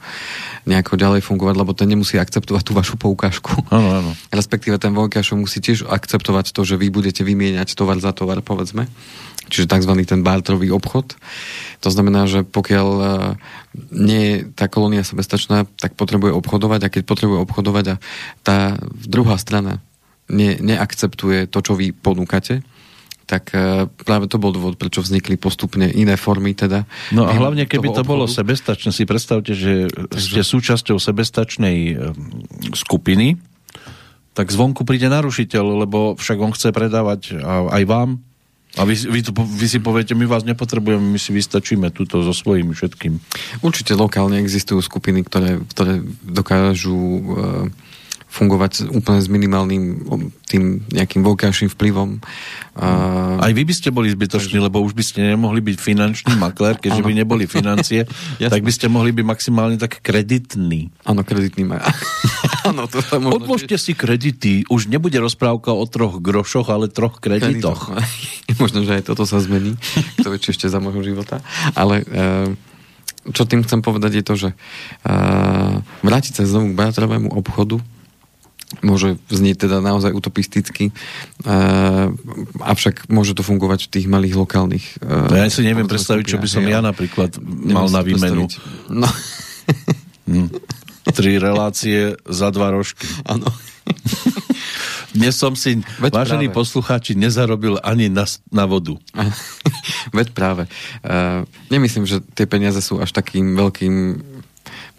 nejako 0.69 0.93
ďalej 0.93 1.25
fungovať, 1.25 1.55
lebo 1.57 1.73
ten 1.73 1.89
nemusí 1.89 2.21
akceptovať 2.21 2.61
tú 2.61 2.77
vašu 2.77 3.01
poukážku. 3.01 3.49
Áno, 3.73 3.89
áno. 3.97 4.11
Respektíve 4.38 4.77
ten 4.77 4.93
voľkášok 4.93 5.41
musí 5.41 5.57
tiež 5.57 5.89
akceptovať 5.89 6.53
to, 6.53 6.61
že 6.61 6.77
vy 6.77 6.93
budete 6.93 7.25
vymieňať 7.25 7.73
tovar 7.73 7.97
za 7.97 8.13
tovar, 8.13 8.38
povedzme. 8.45 8.85
Čiže 9.49 9.65
tzv. 9.65 9.93
ten 10.05 10.21
bartrový 10.21 10.69
obchod. 10.69 11.17
To 11.81 11.89
znamená, 11.89 12.29
že 12.29 12.45
pokiaľ 12.45 12.88
e, 12.93 13.05
nie 13.89 14.21
je 14.21 14.35
tá 14.53 14.69
kolónia 14.69 15.01
sebestačná, 15.01 15.65
tak 15.81 15.97
potrebuje 15.97 16.29
obchodovať 16.38 16.85
a 16.85 16.91
keď 16.93 17.03
potrebuje 17.09 17.39
obchodovať 17.49 17.85
a 17.89 17.95
tá 18.45 18.77
druhá 19.09 19.33
strana 19.41 19.81
ne, 20.29 20.57
neakceptuje 20.62 21.50
to, 21.50 21.59
čo 21.62 21.74
vy 21.75 21.91
ponúkate, 21.91 22.62
tak 23.29 23.53
uh, 23.53 23.86
práve 23.86 24.25
to 24.25 24.41
bol 24.41 24.50
dôvod, 24.50 24.81
prečo 24.81 25.05
vznikli 25.05 25.38
postupne 25.38 25.86
iné 25.86 26.17
formy 26.17 26.57
teda. 26.57 26.89
No 27.13 27.29
a 27.29 27.38
hlavne, 27.38 27.69
keby 27.69 27.93
to 27.93 28.01
obchodu. 28.01 28.09
bolo 28.09 28.25
sebestačné, 28.25 28.89
si 28.89 29.05
predstavte, 29.05 29.53
že 29.53 29.86
Takže... 29.86 30.17
ste 30.17 30.41
súčasťou 30.41 30.98
sebestačnej 30.98 31.77
um, 31.93 32.09
skupiny, 32.74 33.38
tak 34.33 34.50
zvonku 34.50 34.81
príde 34.81 35.05
narušiteľ, 35.13 35.86
lebo 35.86 36.17
však 36.17 36.38
on 36.41 36.55
chce 36.55 36.74
predávať 36.74 37.38
aj 37.45 37.83
vám. 37.86 38.24
A 38.77 38.86
vy, 38.86 38.93
vy, 38.95 39.25
to, 39.25 39.33
vy 39.33 39.65
si 39.65 39.81
poviete, 39.81 40.13
my 40.13 40.29
vás 40.29 40.45
nepotrebujeme, 40.45 41.01
my 41.01 41.17
si 41.17 41.33
vystačíme 41.33 41.89
túto 41.89 42.21
so 42.21 42.29
svojím 42.31 42.77
všetkým. 42.77 43.17
Určite 43.65 43.98
lokálne 43.98 44.38
existujú 44.38 44.77
skupiny, 44.79 45.25
ktoré, 45.25 45.57
ktoré 45.74 46.05
dokážu 46.21 46.93
uh, 46.93 47.65
fungovať 48.29 48.93
úplne 48.93 49.19
s 49.19 49.27
minimálnym 49.27 50.05
tým 50.45 50.86
nejakým 50.93 51.25
voľkajším 51.25 51.74
vplyvom. 51.74 52.21
A... 52.77 52.88
Aj 53.41 53.51
vy 53.51 53.65
by 53.65 53.74
ste 53.74 53.89
boli 53.89 54.13
zbytoční, 54.13 54.62
lebo 54.62 54.86
už 54.86 54.93
by 54.93 55.01
ste 55.01 55.25
nemohli 55.33 55.65
byť 55.65 55.77
finančný 55.81 56.33
maklér, 56.38 56.77
keďže 56.77 57.01
by 57.01 57.13
neboli 57.17 57.50
financie, 57.50 58.05
tak 58.53 58.62
by 58.62 58.71
ste 58.74 58.86
mohli 58.86 59.09
byť 59.13 59.25
maximálne 59.25 59.81
tak 59.81 60.05
kreditný. 60.05 60.93
Áno, 61.09 61.25
kreditný 61.25 61.65
ma. 61.65 61.81
Áno, 62.69 62.86
to 62.86 63.01
možno, 63.17 63.41
Odložte 63.41 63.81
si 63.81 63.98
kredity. 63.98 64.62
Už 64.69 64.86
nebude 64.93 65.17
rozprávka 65.17 65.74
o 65.74 65.83
troch 65.89 66.21
grošoch, 66.21 66.69
ale 66.69 66.86
troch 66.86 67.17
kreditoch. 67.17 67.89
možno, 68.62 68.86
že 68.86 69.01
aj 69.01 69.09
toto 69.09 69.25
sa 69.25 69.41
zmení. 69.41 69.74
To 70.21 70.29
je 70.33 70.38
ešte 70.38 70.69
za 70.69 70.77
môjho 70.77 71.01
života. 71.01 71.41
Ale 71.74 72.05
uh, 72.05 72.53
čo 73.33 73.50
tým 73.50 73.65
chcem 73.65 73.81
povedať 73.81 74.21
je 74.21 74.24
to, 74.24 74.33
že 74.38 74.50
uh, 74.53 75.81
vrátiť 76.05 76.41
sa 76.41 76.43
znovu 76.45 76.74
k 76.74 76.77
bratrovému 76.77 77.33
obchodu 77.33 77.81
môže 78.85 79.17
znieť 79.33 79.65
teda 79.67 79.81
naozaj 79.81 80.13
utopisticky, 80.13 80.93
uh, 81.45 82.13
avšak 82.61 83.09
môže 83.09 83.33
to 83.33 83.41
fungovať 83.41 83.89
v 83.89 83.91
tých 83.97 84.05
malých 84.05 84.35
lokálnych... 84.38 84.85
Uh, 85.01 85.33
ja 85.33 85.49
si 85.49 85.65
neviem 85.65 85.89
predstaviť, 85.89 86.25
čo 86.25 86.38
by 86.38 86.47
som 86.47 86.63
ja 86.69 86.79
napríklad 86.79 87.41
mal 87.41 87.89
na 87.89 88.05
výmenu. 88.05 88.45
No. 88.93 89.09
hm. 90.29 90.49
Tri 91.09 91.41
relácie 91.41 92.13
za 92.29 92.53
dva 92.53 92.69
rožky. 92.69 93.09
Áno. 93.25 93.49
Dnes 95.17 95.33
som 95.33 95.57
si, 95.57 95.81
Veď 95.97 96.13
vážení 96.13 96.47
práve. 96.53 96.57
poslucháči, 96.61 97.17
nezarobil 97.17 97.81
ani 97.81 98.13
na, 98.13 98.29
na 98.53 98.69
vodu. 98.69 98.93
Veď 100.17 100.38
práve. 100.38 100.69
Uh, 101.01 101.49
nemyslím, 101.73 102.05
že 102.05 102.21
tie 102.38 102.45
peniaze 102.45 102.77
sú 102.85 103.01
až 103.01 103.09
takým 103.09 103.57
veľkým 103.57 104.21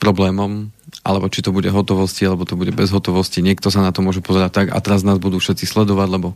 problémom 0.03 0.75
alebo 1.01 1.31
či 1.33 1.41
to 1.41 1.55
bude 1.55 1.67
hotovosti, 1.71 2.29
alebo 2.29 2.45
to 2.45 2.59
bude 2.59 2.75
bez 2.77 2.93
hotovosti. 2.93 3.41
Niekto 3.41 3.73
sa 3.73 3.81
na 3.81 3.91
to 3.95 4.05
môže 4.05 4.21
pozerať 4.21 4.51
tak 4.53 4.67
a 4.75 4.79
teraz 4.85 5.01
nás 5.07 5.17
budú 5.17 5.41
všetci 5.41 5.65
sledovať, 5.65 6.09
lebo 6.11 6.29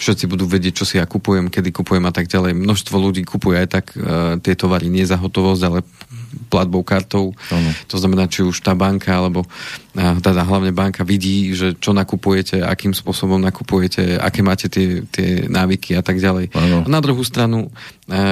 všetci 0.00 0.24
budú 0.26 0.48
vedieť, 0.48 0.82
čo 0.82 0.84
si 0.88 0.98
ja 0.98 1.06
kupujem, 1.06 1.52
kedy 1.52 1.70
kupujem 1.70 2.04
a 2.08 2.12
tak 2.12 2.26
ďalej. 2.26 2.56
Množstvo 2.58 2.96
ľudí 2.98 3.22
kupuje 3.22 3.62
aj 3.62 3.68
tak 3.68 3.84
e, 3.94 4.40
tie 4.42 4.54
tovary 4.58 4.90
nie 4.90 5.06
za 5.06 5.20
hotovosť, 5.20 5.62
ale 5.64 5.78
platbou 6.48 6.84
kartou. 6.84 7.32
Ano. 7.50 7.70
To 7.88 7.96
znamená, 7.96 8.28
či 8.28 8.44
už 8.44 8.60
tá 8.60 8.72
banka, 8.72 9.16
alebo 9.16 9.44
teda 9.98 10.46
hlavne 10.46 10.70
banka 10.70 11.02
vidí, 11.02 11.50
že 11.58 11.74
čo 11.74 11.90
nakupujete, 11.90 12.62
akým 12.62 12.94
spôsobom 12.94 13.42
nakupujete, 13.42 14.14
aké 14.14 14.46
máte 14.46 14.70
tie, 14.70 15.02
tie 15.10 15.50
návyky 15.50 15.98
a 15.98 16.02
tak 16.06 16.22
ďalej. 16.22 16.54
Ano. 16.54 16.86
A 16.86 16.88
na 16.88 17.02
druhú 17.02 17.26
stranu 17.26 17.72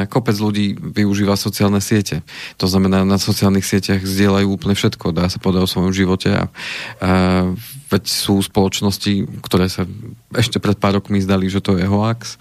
kopec 0.08 0.36
ľudí 0.38 0.78
využíva 0.78 1.34
sociálne 1.36 1.82
siete. 1.82 2.22
To 2.62 2.70
znamená, 2.70 3.02
na 3.02 3.18
sociálnych 3.18 3.66
sieťach 3.66 4.00
zdieľajú 4.00 4.46
úplne 4.46 4.78
všetko, 4.78 5.12
dá 5.12 5.26
sa 5.28 5.42
povedať 5.42 5.66
o 5.66 5.72
svojom 5.72 5.92
živote 5.92 6.32
a, 6.32 6.44
a 7.02 7.10
veď 7.92 8.04
sú 8.08 8.40
spoločnosti, 8.40 9.42
ktoré 9.44 9.68
sa 9.68 9.84
ešte 10.32 10.62
pred 10.62 10.78
pár 10.80 10.98
rokmi 10.98 11.20
zdali, 11.20 11.50
že 11.50 11.60
to 11.60 11.76
je 11.76 11.86
hoax 11.86 12.38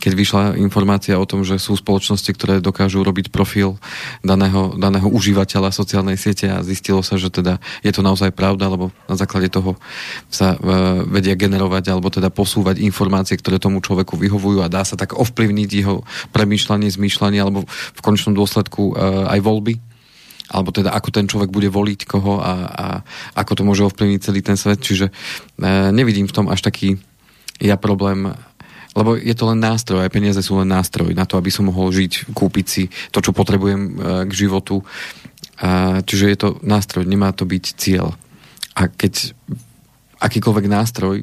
keď 0.00 0.12
vyšla 0.16 0.42
informácia 0.56 1.20
o 1.20 1.28
tom, 1.28 1.44
že 1.44 1.60
sú 1.60 1.76
spoločnosti, 1.76 2.32
ktoré 2.32 2.64
dokážu 2.64 3.04
robiť 3.04 3.28
profil 3.28 3.76
daného, 4.24 4.72
daného 4.80 5.06
užívateľa 5.12 5.70
sociálnej 5.76 6.16
siete 6.16 6.48
a 6.48 6.64
zistilo 6.64 7.04
sa, 7.04 7.20
že 7.20 7.28
teda 7.28 7.60
je 7.84 7.92
to 7.92 8.00
naozaj 8.00 8.32
pravda, 8.32 8.72
lebo 8.72 8.88
na 9.04 9.14
základe 9.20 9.52
toho 9.52 9.76
sa 10.32 10.56
e, 10.56 11.04
vedia 11.04 11.36
generovať 11.36 11.92
alebo 11.92 12.08
teda 12.08 12.32
posúvať 12.32 12.80
informácie, 12.80 13.36
ktoré 13.36 13.60
tomu 13.60 13.84
človeku 13.84 14.16
vyhovujú 14.16 14.64
a 14.64 14.72
dá 14.72 14.82
sa 14.88 14.96
tak 14.96 15.12
ovplyvniť 15.12 15.70
jeho 15.70 16.00
premýšľanie, 16.32 16.88
zmýšľanie 16.88 17.38
alebo 17.38 17.68
v 17.68 18.00
končnom 18.00 18.32
dôsledku 18.32 18.96
e, 18.96 19.02
aj 19.36 19.40
voľby 19.44 19.74
alebo 20.50 20.74
teda 20.74 20.90
ako 20.90 21.14
ten 21.14 21.30
človek 21.30 21.46
bude 21.54 21.70
voliť 21.70 22.10
koho 22.10 22.42
a, 22.42 22.54
a 22.66 22.86
ako 23.38 23.52
to 23.54 23.62
môže 23.62 23.86
ovplyvniť 23.86 24.18
celý 24.18 24.42
ten 24.42 24.58
svet. 24.58 24.82
Čiže 24.82 25.06
e, 25.06 25.12
nevidím 25.94 26.26
v 26.26 26.34
tom 26.34 26.50
až 26.50 26.66
taký 26.66 26.98
ja 27.60 27.76
problém 27.76 28.34
lebo 28.94 29.14
je 29.14 29.34
to 29.38 29.44
len 29.54 29.62
nástroj, 29.62 30.02
aj 30.02 30.10
peniaze 30.10 30.40
sú 30.42 30.58
len 30.58 30.70
nástroj 30.70 31.14
na 31.14 31.22
to, 31.22 31.38
aby 31.38 31.50
som 31.52 31.70
mohol 31.70 31.94
žiť, 31.94 32.34
kúpiť 32.34 32.66
si 32.66 32.90
to, 33.14 33.22
čo 33.22 33.30
potrebujem 33.30 33.80
e, 33.80 33.90
k 34.26 34.32
životu. 34.34 34.82
čiže 36.08 36.26
je 36.32 36.38
to 36.38 36.48
nástroj, 36.64 37.04
nemá 37.06 37.30
to 37.30 37.44
byť 37.46 37.64
cieľ. 37.76 38.16
A 38.74 38.88
keď 38.88 39.36
akýkoľvek 40.20 40.66
nástroj 40.66 41.22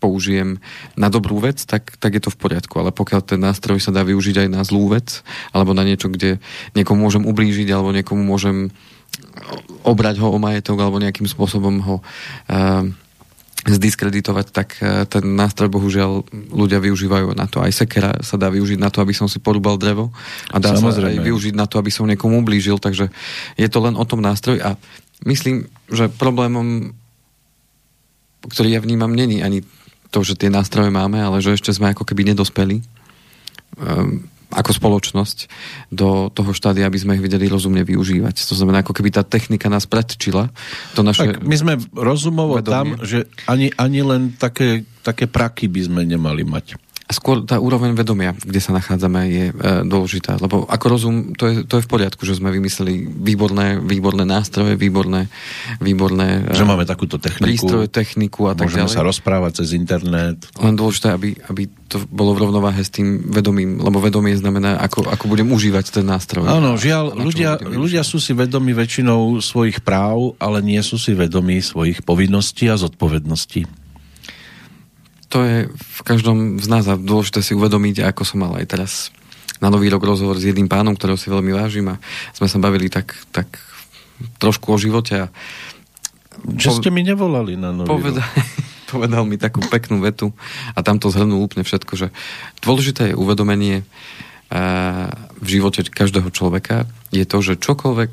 použijem 0.00 0.56
na 0.96 1.12
dobrú 1.12 1.36
vec, 1.40 1.60
tak, 1.68 1.96
tak 2.00 2.16
je 2.16 2.22
to 2.24 2.32
v 2.32 2.40
poriadku. 2.40 2.80
Ale 2.80 2.92
pokiaľ 2.92 3.20
ten 3.24 3.40
nástroj 3.40 3.76
sa 3.80 3.92
dá 3.92 4.02
využiť 4.04 4.46
aj 4.46 4.48
na 4.48 4.64
zlú 4.64 4.88
vec, 4.88 5.20
alebo 5.52 5.76
na 5.76 5.84
niečo, 5.84 6.08
kde 6.08 6.40
niekomu 6.72 7.04
môžem 7.04 7.24
ublížiť, 7.28 7.68
alebo 7.72 7.92
niekomu 7.92 8.24
môžem 8.24 8.72
obrať 9.84 10.18
ho 10.24 10.32
o 10.32 10.38
majetok, 10.40 10.80
alebo 10.80 11.00
nejakým 11.00 11.28
spôsobom 11.28 11.84
ho 11.84 11.96
uh, 12.00 12.88
zdiskreditovať, 13.64 14.46
tak 14.52 14.68
e, 14.78 15.08
ten 15.08 15.24
nástroj 15.24 15.72
bohužiaľ 15.72 16.28
ľudia 16.52 16.78
využívajú 16.78 17.32
na 17.32 17.48
to. 17.48 17.64
Aj 17.64 17.72
sekera 17.72 18.12
sa 18.20 18.36
dá 18.36 18.52
využiť 18.52 18.76
na 18.76 18.92
to, 18.92 19.00
aby 19.00 19.16
som 19.16 19.26
si 19.26 19.40
porúbal 19.40 19.80
drevo 19.80 20.12
a 20.52 20.60
dá 20.60 20.76
Samozrejme. 20.76 20.92
sa 20.92 21.10
aj 21.16 21.18
využiť 21.24 21.54
na 21.56 21.66
to, 21.66 21.80
aby 21.80 21.90
som 21.90 22.06
niekomu 22.06 22.44
ublížil, 22.44 22.76
takže 22.76 23.08
je 23.56 23.68
to 23.72 23.78
len 23.80 23.96
o 23.96 24.04
tom 24.04 24.20
nástroj 24.20 24.60
a 24.60 24.76
myslím, 25.24 25.66
že 25.88 26.12
problémom, 26.12 26.92
ktorý 28.44 28.76
ja 28.76 28.80
vnímam, 28.84 29.10
není 29.10 29.40
ani 29.40 29.64
to, 30.14 30.22
že 30.22 30.38
tie 30.38 30.52
nástroje 30.52 30.92
máme, 30.92 31.18
ale 31.18 31.42
že 31.42 31.56
ešte 31.56 31.74
sme 31.74 31.90
ako 31.90 32.06
keby 32.06 32.32
nedospeli. 32.32 32.84
Um, 33.76 34.30
ako 34.50 34.70
spoločnosť 34.70 35.50
do 35.90 36.30
toho 36.30 36.50
štádia, 36.54 36.86
aby 36.86 36.98
sme 36.98 37.18
ich 37.18 37.24
vedeli 37.24 37.50
rozumne 37.50 37.82
využívať. 37.82 38.46
To 38.46 38.54
znamená, 38.54 38.86
ako 38.86 38.94
keby 38.94 39.10
tá 39.10 39.26
technika 39.26 39.66
nás 39.66 39.90
predčila. 39.90 40.54
To 40.94 41.02
naše 41.02 41.34
tak 41.34 41.42
my 41.42 41.56
sme 41.58 41.74
rozumovo 41.92 42.62
vedomie. 42.62 42.70
tam, 42.70 42.86
že 43.02 43.26
ani, 43.50 43.74
ani 43.74 44.00
len 44.06 44.22
také, 44.38 44.86
také 45.02 45.26
praky 45.26 45.66
by 45.66 45.80
sme 45.82 46.00
nemali 46.06 46.46
mať. 46.46 46.78
A 47.06 47.14
skôr 47.14 47.46
tá 47.46 47.62
úroveň 47.62 47.94
vedomia, 47.94 48.34
kde 48.34 48.58
sa 48.58 48.74
nachádzame, 48.74 49.20
je 49.30 49.44
e, 49.50 49.54
dôležitá. 49.86 50.42
Lebo 50.42 50.66
ako 50.66 50.86
rozum, 50.90 51.14
to 51.38 51.46
je, 51.46 51.54
to 51.62 51.78
je 51.78 51.86
v 51.86 51.90
poriadku, 51.90 52.26
že 52.26 52.42
sme 52.42 52.50
vymysleli 52.50 53.06
výborné, 53.06 53.78
výborné 53.78 54.26
nástroje, 54.26 54.74
výborné, 54.74 55.30
výborné 55.78 56.50
e, 56.50 56.58
že 56.58 56.66
máme 56.66 56.82
takúto 56.82 57.22
techniku, 57.22 57.46
prístroje, 57.46 57.86
techniku 57.86 58.50
a 58.50 58.58
tak 58.58 58.66
ďalej. 58.66 58.90
Môžeme 58.90 58.90
sa 58.90 59.06
rozprávať 59.06 59.62
cez 59.62 59.78
internet. 59.78 60.50
Len 60.58 60.74
dôležité, 60.74 61.14
aby, 61.14 61.38
aby 61.46 61.70
to 61.86 62.02
bolo 62.10 62.34
v 62.34 62.42
rovnováhe 62.42 62.82
s 62.82 62.90
tým 62.90 63.22
vedomím, 63.30 63.78
lebo 63.78 64.02
vedomie 64.02 64.34
znamená, 64.34 64.82
ako, 64.82 65.06
ako 65.06 65.30
budem 65.30 65.46
užívať 65.54 66.02
ten 66.02 66.06
nástroj. 66.10 66.50
Áno, 66.50 66.74
žiaľ, 66.74 67.14
ľudia, 67.14 67.62
ľudia 67.62 68.02
sú 68.02 68.18
si 68.18 68.34
vedomi 68.34 68.74
väčšinou 68.74 69.38
svojich 69.38 69.78
práv, 69.78 70.34
ale 70.42 70.58
nie 70.58 70.82
sú 70.82 70.98
si 70.98 71.14
vedomi 71.14 71.62
svojich 71.62 72.02
povinností 72.02 72.66
a 72.66 72.74
zodpovedností 72.74 73.85
to 75.28 75.38
je 75.42 75.56
v 75.70 76.00
každom 76.06 76.62
z 76.62 76.66
nás 76.70 76.86
a 76.86 76.94
dôležité 76.94 77.42
si 77.42 77.52
uvedomiť, 77.52 78.06
ako 78.06 78.22
som 78.22 78.46
mal 78.46 78.54
aj 78.58 78.66
teraz 78.66 78.92
na 79.58 79.72
nový 79.72 79.88
rok 79.88 80.04
rozhovor 80.04 80.36
s 80.36 80.46
jedným 80.46 80.68
pánom, 80.68 80.94
ktorého 80.94 81.18
si 81.18 81.32
veľmi 81.32 81.52
vážim 81.56 81.86
a 81.88 82.00
sme 82.36 82.46
sa 82.46 82.60
bavili 82.60 82.92
tak, 82.92 83.16
tak 83.32 83.48
trošku 84.38 84.72
o 84.72 84.78
živote 84.78 85.26
a 85.26 85.32
Čo 86.56 86.78
ste 86.78 86.92
mi 86.92 87.02
nevolali 87.02 87.56
na 87.56 87.72
nový 87.72 87.88
povedal, 87.88 88.22
rok? 88.22 88.44
povedal 88.92 89.22
mi 89.24 89.40
takú 89.40 89.64
peknú 89.66 89.98
vetu 90.04 90.30
a 90.76 90.84
tam 90.84 91.00
to 91.00 91.10
zhrnul 91.10 91.42
úplne 91.42 91.64
všetko, 91.64 91.92
že 91.96 92.08
dôležité 92.62 93.12
je 93.12 93.18
uvedomenie 93.18 93.82
v 95.42 95.48
živote 95.48 95.82
každého 95.90 96.30
človeka 96.30 96.86
je 97.10 97.26
to, 97.26 97.42
že 97.42 97.58
čokoľvek 97.58 98.12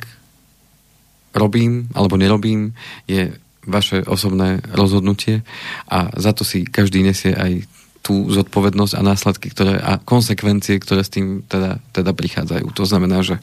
robím 1.38 1.90
alebo 1.94 2.18
nerobím, 2.18 2.74
je 3.06 3.38
vaše 3.66 4.04
osobné 4.04 4.60
rozhodnutie 4.72 5.42
a 5.88 6.12
za 6.20 6.36
to 6.36 6.44
si 6.44 6.68
každý 6.68 7.04
nesie 7.04 7.32
aj 7.32 7.64
tú 8.04 8.28
zodpovednosť 8.28 8.94
a 9.00 9.02
následky 9.02 9.48
ktoré, 9.56 9.80
a 9.80 9.96
konsekvencie, 9.96 10.76
ktoré 10.84 11.08
s 11.08 11.14
tým 11.14 11.48
teda, 11.48 11.80
teda 11.96 12.12
prichádzajú. 12.12 12.76
To 12.76 12.84
znamená, 12.84 13.24
že 13.24 13.40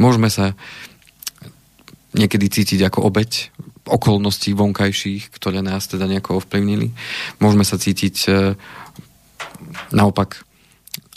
môžeme 0.00 0.32
sa 0.32 0.56
niekedy 2.16 2.48
cítiť 2.48 2.80
ako 2.88 3.06
obeď 3.12 3.52
okolností 3.84 4.56
vonkajších, 4.56 5.28
ktoré 5.36 5.60
nás 5.60 5.84
teda 5.84 6.08
nejako 6.08 6.40
ovplyvnili. 6.40 6.96
Môžeme 7.44 7.62
sa 7.62 7.76
cítiť 7.76 8.16
e, 8.26 8.30
naopak 9.92 10.48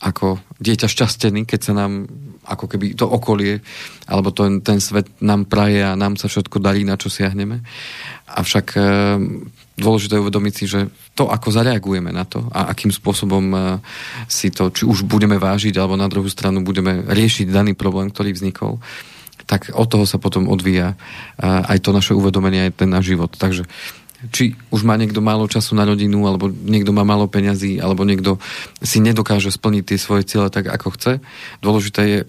ako 0.03 0.43
dieťa 0.59 0.91
šťastený, 0.91 1.47
keď 1.47 1.59
sa 1.71 1.73
nám 1.73 2.11
ako 2.43 2.67
keby 2.67 2.99
to 2.99 3.07
okolie 3.07 3.63
alebo 4.03 4.35
ten, 4.35 4.59
ten 4.59 4.83
svet 4.83 5.07
nám 5.23 5.47
praje 5.47 5.79
a 5.79 5.95
nám 5.95 6.19
sa 6.19 6.27
všetko 6.27 6.59
darí, 6.59 6.83
na 6.83 6.99
čo 6.99 7.07
siahneme. 7.07 7.63
Avšak 8.27 8.67
e, 8.75 8.79
dôležité 9.79 10.19
je 10.19 10.23
uvedomiť 10.27 10.53
si, 10.53 10.65
že 10.67 10.91
to, 11.15 11.31
ako 11.31 11.55
zareagujeme 11.55 12.11
na 12.11 12.27
to 12.27 12.43
a 12.51 12.67
akým 12.75 12.91
spôsobom 12.91 13.45
e, 13.55 13.59
si 14.27 14.51
to, 14.51 14.75
či 14.75 14.83
už 14.83 15.07
budeme 15.07 15.39
vážiť, 15.39 15.71
alebo 15.79 15.95
na 15.95 16.11
druhú 16.11 16.27
stranu 16.27 16.67
budeme 16.67 16.99
riešiť 17.07 17.47
daný 17.47 17.71
problém, 17.71 18.11
ktorý 18.11 18.35
vznikol, 18.35 18.83
tak 19.47 19.71
od 19.71 19.87
toho 19.87 20.03
sa 20.03 20.19
potom 20.19 20.51
odvíja 20.51 20.93
e, 20.93 21.47
aj 21.47 21.79
to 21.79 21.95
naše 21.95 22.11
uvedomenie, 22.11 22.67
aj 22.67 22.83
ten 22.83 22.91
náš 22.91 23.15
život. 23.15 23.31
Takže 23.39 23.63
či 24.31 24.55
už 24.71 24.87
má 24.87 24.95
niekto 24.95 25.19
málo 25.19 25.49
času 25.49 25.75
na 25.75 25.83
rodinu, 25.83 26.23
alebo 26.23 26.47
niekto 26.47 26.95
má 26.95 27.03
málo 27.03 27.27
peňazí, 27.27 27.81
alebo 27.83 28.07
niekto 28.07 28.39
si 28.79 29.03
nedokáže 29.03 29.51
splniť 29.51 29.83
tie 29.83 29.97
svoje 29.99 30.23
ciele 30.23 30.47
tak, 30.47 30.71
ako 30.71 30.95
chce. 30.95 31.11
Dôležité 31.59 32.01
je 32.07 32.19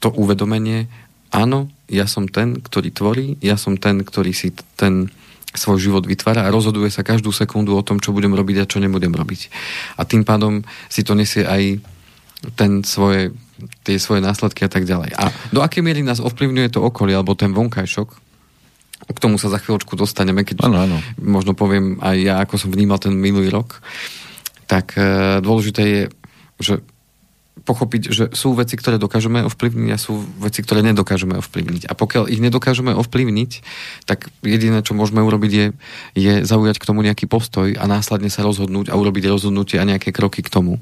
to 0.00 0.08
uvedomenie, 0.14 0.88
áno, 1.34 1.68
ja 1.90 2.08
som 2.08 2.30
ten, 2.30 2.58
ktorý 2.58 2.88
tvorí, 2.94 3.26
ja 3.44 3.60
som 3.60 3.76
ten, 3.76 4.00
ktorý 4.00 4.32
si 4.32 4.54
ten 4.78 5.12
svoj 5.56 5.80
život 5.80 6.04
vytvára 6.04 6.44
a 6.44 6.52
rozhoduje 6.52 6.92
sa 6.92 7.06
každú 7.06 7.32
sekundu 7.32 7.72
o 7.72 7.82
tom, 7.86 7.96
čo 7.96 8.12
budem 8.12 8.36
robiť 8.36 8.56
a 8.62 8.68
čo 8.68 8.78
nebudem 8.78 9.12
robiť. 9.12 9.48
A 9.96 10.04
tým 10.04 10.22
pádom 10.22 10.62
si 10.92 11.00
to 11.00 11.16
nesie 11.16 11.48
aj 11.48 11.80
ten 12.54 12.84
svoje, 12.84 13.32
tie 13.80 13.96
svoje 13.96 14.20
následky 14.20 14.68
a 14.68 14.70
tak 14.70 14.84
ďalej. 14.84 15.16
A 15.16 15.32
do 15.50 15.64
akej 15.64 15.80
miery 15.80 16.04
nás 16.04 16.20
ovplyvňuje 16.20 16.76
to 16.76 16.84
okolie 16.84 17.16
alebo 17.16 17.32
ten 17.32 17.56
vonkajšok, 17.56 18.25
k 19.06 19.22
tomu 19.22 19.38
sa 19.38 19.52
za 19.52 19.62
chvíľočku 19.62 19.94
dostaneme, 19.94 20.42
keď 20.42 20.66
ano, 20.66 20.76
ano. 20.82 20.96
možno 21.22 21.54
poviem 21.54 22.02
aj 22.02 22.16
ja, 22.18 22.34
ako 22.42 22.54
som 22.58 22.70
vnímal 22.74 22.98
ten 22.98 23.14
minulý 23.14 23.50
rok, 23.54 23.78
tak 24.66 24.98
e, 24.98 25.38
dôležité 25.42 25.82
je, 25.86 26.02
že 26.58 26.74
pochopiť, 27.66 28.02
že 28.12 28.24
sú 28.36 28.54
veci, 28.54 28.78
ktoré 28.78 29.00
dokážeme 29.00 29.42
ovplyvniť 29.42 29.90
a 29.90 29.98
sú 29.98 30.20
veci, 30.38 30.60
ktoré 30.60 30.86
nedokážeme 30.86 31.40
ovplyvniť. 31.40 31.90
A 31.90 31.96
pokiaľ 31.98 32.30
ich 32.30 32.38
nedokážeme 32.38 32.94
ovplyvniť, 32.94 33.50
tak 34.06 34.30
jediné, 34.46 34.84
čo 34.86 34.94
môžeme 34.94 35.18
urobiť, 35.24 35.50
je, 35.50 35.66
je 36.14 36.32
zaujať 36.44 36.76
k 36.78 36.86
tomu 36.86 37.00
nejaký 37.02 37.26
postoj 37.26 37.72
a 37.74 37.84
následne 37.90 38.28
sa 38.28 38.46
rozhodnúť 38.46 38.92
a 38.92 38.94
urobiť 38.94 39.26
rozhodnutie 39.26 39.82
a 39.82 39.88
nejaké 39.88 40.14
kroky 40.14 40.46
k 40.46 40.52
tomu. 40.52 40.78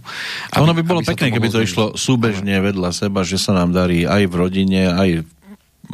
Aby, 0.52 0.60
ono 0.66 0.74
by 0.76 0.82
bolo 0.84 1.00
pekné, 1.00 1.32
keby 1.32 1.48
to 1.48 1.64
išlo 1.64 1.96
súbežne 1.96 2.58
vedľa 2.58 2.90
seba, 2.90 3.24
že 3.24 3.40
sa 3.40 3.56
nám 3.56 3.72
darí 3.72 4.04
aj 4.04 4.28
v 4.28 4.34
rodine, 4.34 4.90
aj 4.92 5.10
v 5.24 5.33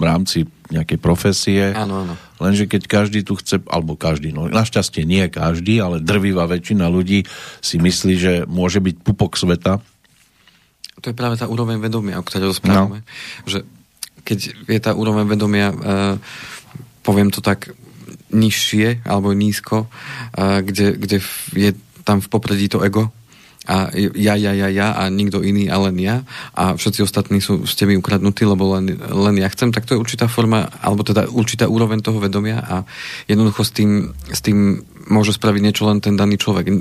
rámci 0.03 0.49
nejakej 0.71 0.99
profesie. 1.03 1.75
Áno, 1.75 2.07
áno. 2.07 2.15
Lenže 2.39 2.71
keď 2.71 2.87
každý 2.87 3.21
tu 3.27 3.37
chce, 3.37 3.61
alebo 3.69 3.99
každý, 3.99 4.31
no 4.31 4.47
našťastie 4.47 5.03
nie 5.05 5.27
každý, 5.29 5.83
ale 5.83 6.01
drvivá 6.01 6.47
väčšina 6.47 6.87
ľudí 6.89 7.27
si 7.61 7.77
myslí, 7.77 8.15
že 8.17 8.33
môže 8.47 8.79
byť 8.79 8.97
pupok 9.03 9.35
sveta, 9.37 9.83
to 11.01 11.11
je 11.11 11.17
práve 11.17 11.41
tá 11.41 11.49
úroveň 11.49 11.81
vedomia, 11.81 12.21
o 12.21 12.25
ktorej 12.25 12.53
rozprávame. 12.53 13.01
No. 13.01 13.49
Že 13.49 13.59
keď 14.23 14.39
je 14.69 14.81
tá 14.85 14.93
úroveň 14.93 15.25
vedomia, 15.25 15.73
uh, 15.73 16.15
poviem 17.01 17.33
to 17.33 17.41
tak, 17.41 17.73
nižšie 18.31 19.03
alebo 19.11 19.35
nízko, 19.35 19.91
uh, 19.91 20.63
kde, 20.63 20.95
kde 20.95 21.19
je 21.57 21.71
tam 22.07 22.23
v 22.23 22.31
popredí 22.31 22.71
to 22.71 22.79
ego, 22.85 23.11
a 23.69 23.93
ja, 23.95 24.41
ja, 24.41 24.57
ja, 24.57 24.73
ja 24.73 24.97
a 24.97 25.13
nikto 25.13 25.45
iný 25.45 25.69
a 25.69 25.77
len 25.77 26.01
ja 26.01 26.25
a 26.57 26.81
všetci 26.81 27.05
ostatní 27.05 27.45
sú 27.45 27.69
ste 27.69 27.85
mi 27.85 27.93
ukradnutí, 27.93 28.49
lebo 28.49 28.73
len, 28.73 28.97
len 28.97 29.37
ja 29.37 29.53
chcem, 29.53 29.69
tak 29.69 29.85
to 29.85 29.95
je 29.95 30.01
určitá 30.01 30.33
forma, 30.33 30.73
alebo 30.81 31.05
teda 31.05 31.29
určitá 31.29 31.69
úroveň 31.69 32.01
toho 32.01 32.25
vedomia 32.25 32.65
a 32.65 32.89
jednoducho 33.29 33.61
s 33.61 33.73
tým, 33.77 34.17
s 34.33 34.41
tým 34.41 34.81
môže 35.13 35.37
spraviť 35.37 35.61
niečo 35.61 35.85
len 35.85 36.01
ten 36.01 36.17
daný 36.17 36.41
človek. 36.41 36.73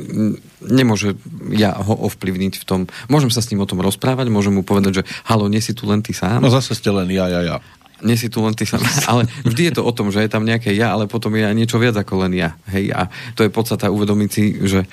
Nemôže 0.64 1.20
ja 1.52 1.76
ho 1.76 1.94
ovplyvniť 2.08 2.64
v 2.64 2.64
tom. 2.64 2.80
Môžem 3.12 3.34
sa 3.34 3.44
s 3.44 3.52
ním 3.52 3.60
o 3.60 3.68
tom 3.68 3.84
rozprávať, 3.84 4.32
môžem 4.32 4.56
mu 4.56 4.64
povedať, 4.64 5.04
že 5.04 5.08
halo, 5.28 5.52
nie 5.52 5.60
si 5.60 5.76
tu 5.76 5.84
len 5.84 6.00
ty 6.00 6.16
sám. 6.16 6.40
No 6.40 6.48
zase 6.48 6.78
ste 6.80 6.96
len 6.96 7.12
ja, 7.12 7.28
ja, 7.28 7.44
ja. 7.44 7.58
Nie 8.00 8.16
si 8.16 8.32
tu 8.32 8.40
len 8.40 8.56
ty 8.56 8.64
sám. 8.64 8.80
Ale 9.12 9.28
vždy 9.44 9.62
je 9.68 9.74
to 9.76 9.84
o 9.84 9.92
tom, 9.92 10.16
že 10.16 10.24
je 10.24 10.32
tam 10.32 10.48
nejaké 10.48 10.72
ja, 10.72 10.96
ale 10.96 11.12
potom 11.12 11.36
je 11.36 11.44
aj 11.44 11.56
niečo 11.58 11.76
viac 11.82 12.00
ako 12.00 12.24
len 12.24 12.40
ja. 12.40 12.56
Hej, 12.72 12.96
a 12.96 13.12
to 13.36 13.44
je 13.44 13.52
podstata 13.52 13.92
uvedomiť 13.92 14.30
si, 14.32 14.56
že, 14.64 14.88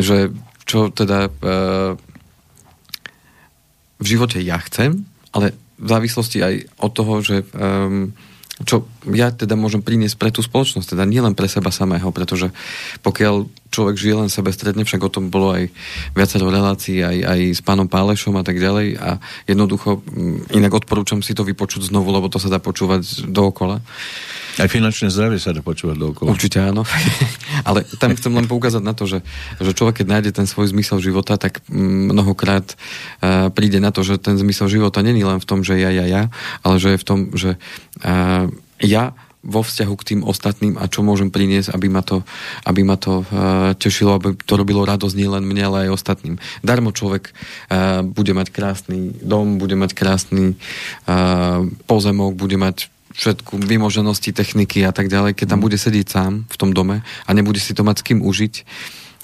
že 0.00 0.32
čo 0.66 0.88
teda 0.94 1.26
e, 1.26 1.30
v 4.02 4.06
živote 4.06 4.42
ja 4.42 4.58
chcem, 4.58 5.06
ale 5.30 5.54
v 5.78 5.88
závislosti 5.88 6.38
aj 6.42 6.54
od 6.78 6.92
toho, 6.94 7.14
že 7.22 7.36
um, 7.54 8.14
čo 8.62 8.84
ja 9.08 9.32
teda 9.32 9.56
môžem 9.56 9.80
priniesť 9.80 10.20
pre 10.20 10.28
tú 10.28 10.44
spoločnosť, 10.44 10.92
teda 10.92 11.08
nielen 11.08 11.32
pre 11.32 11.48
seba 11.48 11.72
samého, 11.72 12.12
pretože 12.12 12.52
pokiaľ 13.00 13.48
človek 13.72 13.96
žije 13.96 14.14
len 14.20 14.28
sebe 14.28 14.52
stredne, 14.52 14.84
však 14.84 15.00
o 15.00 15.10
tom 15.10 15.32
bolo 15.32 15.56
aj 15.56 15.72
viacero 16.12 16.52
relácií, 16.52 17.00
aj, 17.00 17.16
aj 17.24 17.40
s 17.56 17.60
pánom 17.64 17.88
Pálešom 17.88 18.36
a 18.36 18.44
tak 18.44 18.60
ďalej 18.60 19.00
a 19.00 19.16
jednoducho, 19.48 20.04
inak 20.52 20.84
odporúčam 20.84 21.24
si 21.24 21.32
to 21.32 21.48
vypočuť 21.48 21.88
znovu, 21.88 22.12
lebo 22.12 22.28
to 22.28 22.36
sa 22.36 22.52
dá 22.52 22.60
počúvať 22.60 23.24
dookola. 23.32 23.80
Aj 24.60 24.68
finančné 24.68 25.08
zdravie 25.08 25.40
sa 25.40 25.56
dá 25.56 25.64
počúvať 25.64 25.96
dookola. 25.96 26.28
Určite 26.28 26.60
áno. 26.60 26.84
Ale 27.68 27.88
tam 27.96 28.12
chcem 28.12 28.36
len 28.36 28.44
poukázať 28.44 28.84
na 28.84 28.92
to, 28.92 29.08
že, 29.08 29.24
že 29.56 29.72
človek, 29.72 30.04
keď 30.04 30.06
nájde 30.12 30.30
ten 30.36 30.44
svoj 30.44 30.76
zmysel 30.76 31.00
života, 31.00 31.40
tak 31.40 31.64
mnohokrát 31.72 32.76
uh, 32.76 33.48
príde 33.48 33.80
na 33.80 33.88
to, 33.96 34.04
že 34.04 34.20
ten 34.20 34.36
zmysel 34.36 34.68
života 34.68 35.00
není 35.00 35.24
len 35.24 35.40
v 35.40 35.48
tom, 35.48 35.64
že 35.64 35.80
ja, 35.80 35.88
ja, 35.88 36.04
ja, 36.04 36.22
ale 36.60 36.76
že 36.76 36.92
je 36.92 36.98
v 37.00 37.06
tom, 37.08 37.18
že 37.32 37.56
uh, 38.04 38.51
ja 38.82 39.14
vo 39.42 39.60
vzťahu 39.66 39.94
k 39.98 40.06
tým 40.14 40.20
ostatným 40.22 40.78
a 40.78 40.86
čo 40.86 41.02
môžem 41.02 41.26
priniesť, 41.26 41.74
aby 41.74 41.90
ma 41.90 42.06
to, 42.06 42.22
aby 42.62 42.86
ma 42.86 42.94
to 42.94 43.26
uh, 43.26 43.74
tešilo, 43.74 44.14
aby 44.14 44.38
to 44.38 44.54
robilo 44.54 44.86
radosť 44.86 45.14
nie 45.18 45.26
len 45.26 45.42
mne, 45.42 45.62
ale 45.66 45.78
aj 45.90 45.98
ostatným. 45.98 46.38
Darmo 46.62 46.94
človek 46.94 47.34
uh, 47.34 48.06
bude 48.06 48.30
mať 48.38 48.54
krásny 48.54 49.10
dom, 49.18 49.58
bude 49.58 49.74
mať 49.74 49.98
krásny 49.98 50.54
uh, 51.10 51.66
pozemok, 51.90 52.38
bude 52.38 52.54
mať 52.54 52.86
všetku 53.12 53.58
vymoženosti, 53.66 54.30
techniky 54.30 54.86
a 54.86 54.94
tak 54.94 55.10
ďalej, 55.10 55.34
keď 55.34 55.58
tam 55.58 55.60
mm. 55.60 55.66
bude 55.66 55.76
sedieť 55.76 56.06
sám 56.06 56.32
v 56.46 56.56
tom 56.56 56.70
dome 56.70 57.02
a 57.02 57.30
nebude 57.34 57.58
si 57.58 57.74
to 57.74 57.82
mať 57.82 58.00
s 58.00 58.06
kým 58.08 58.22
užiť 58.22 58.54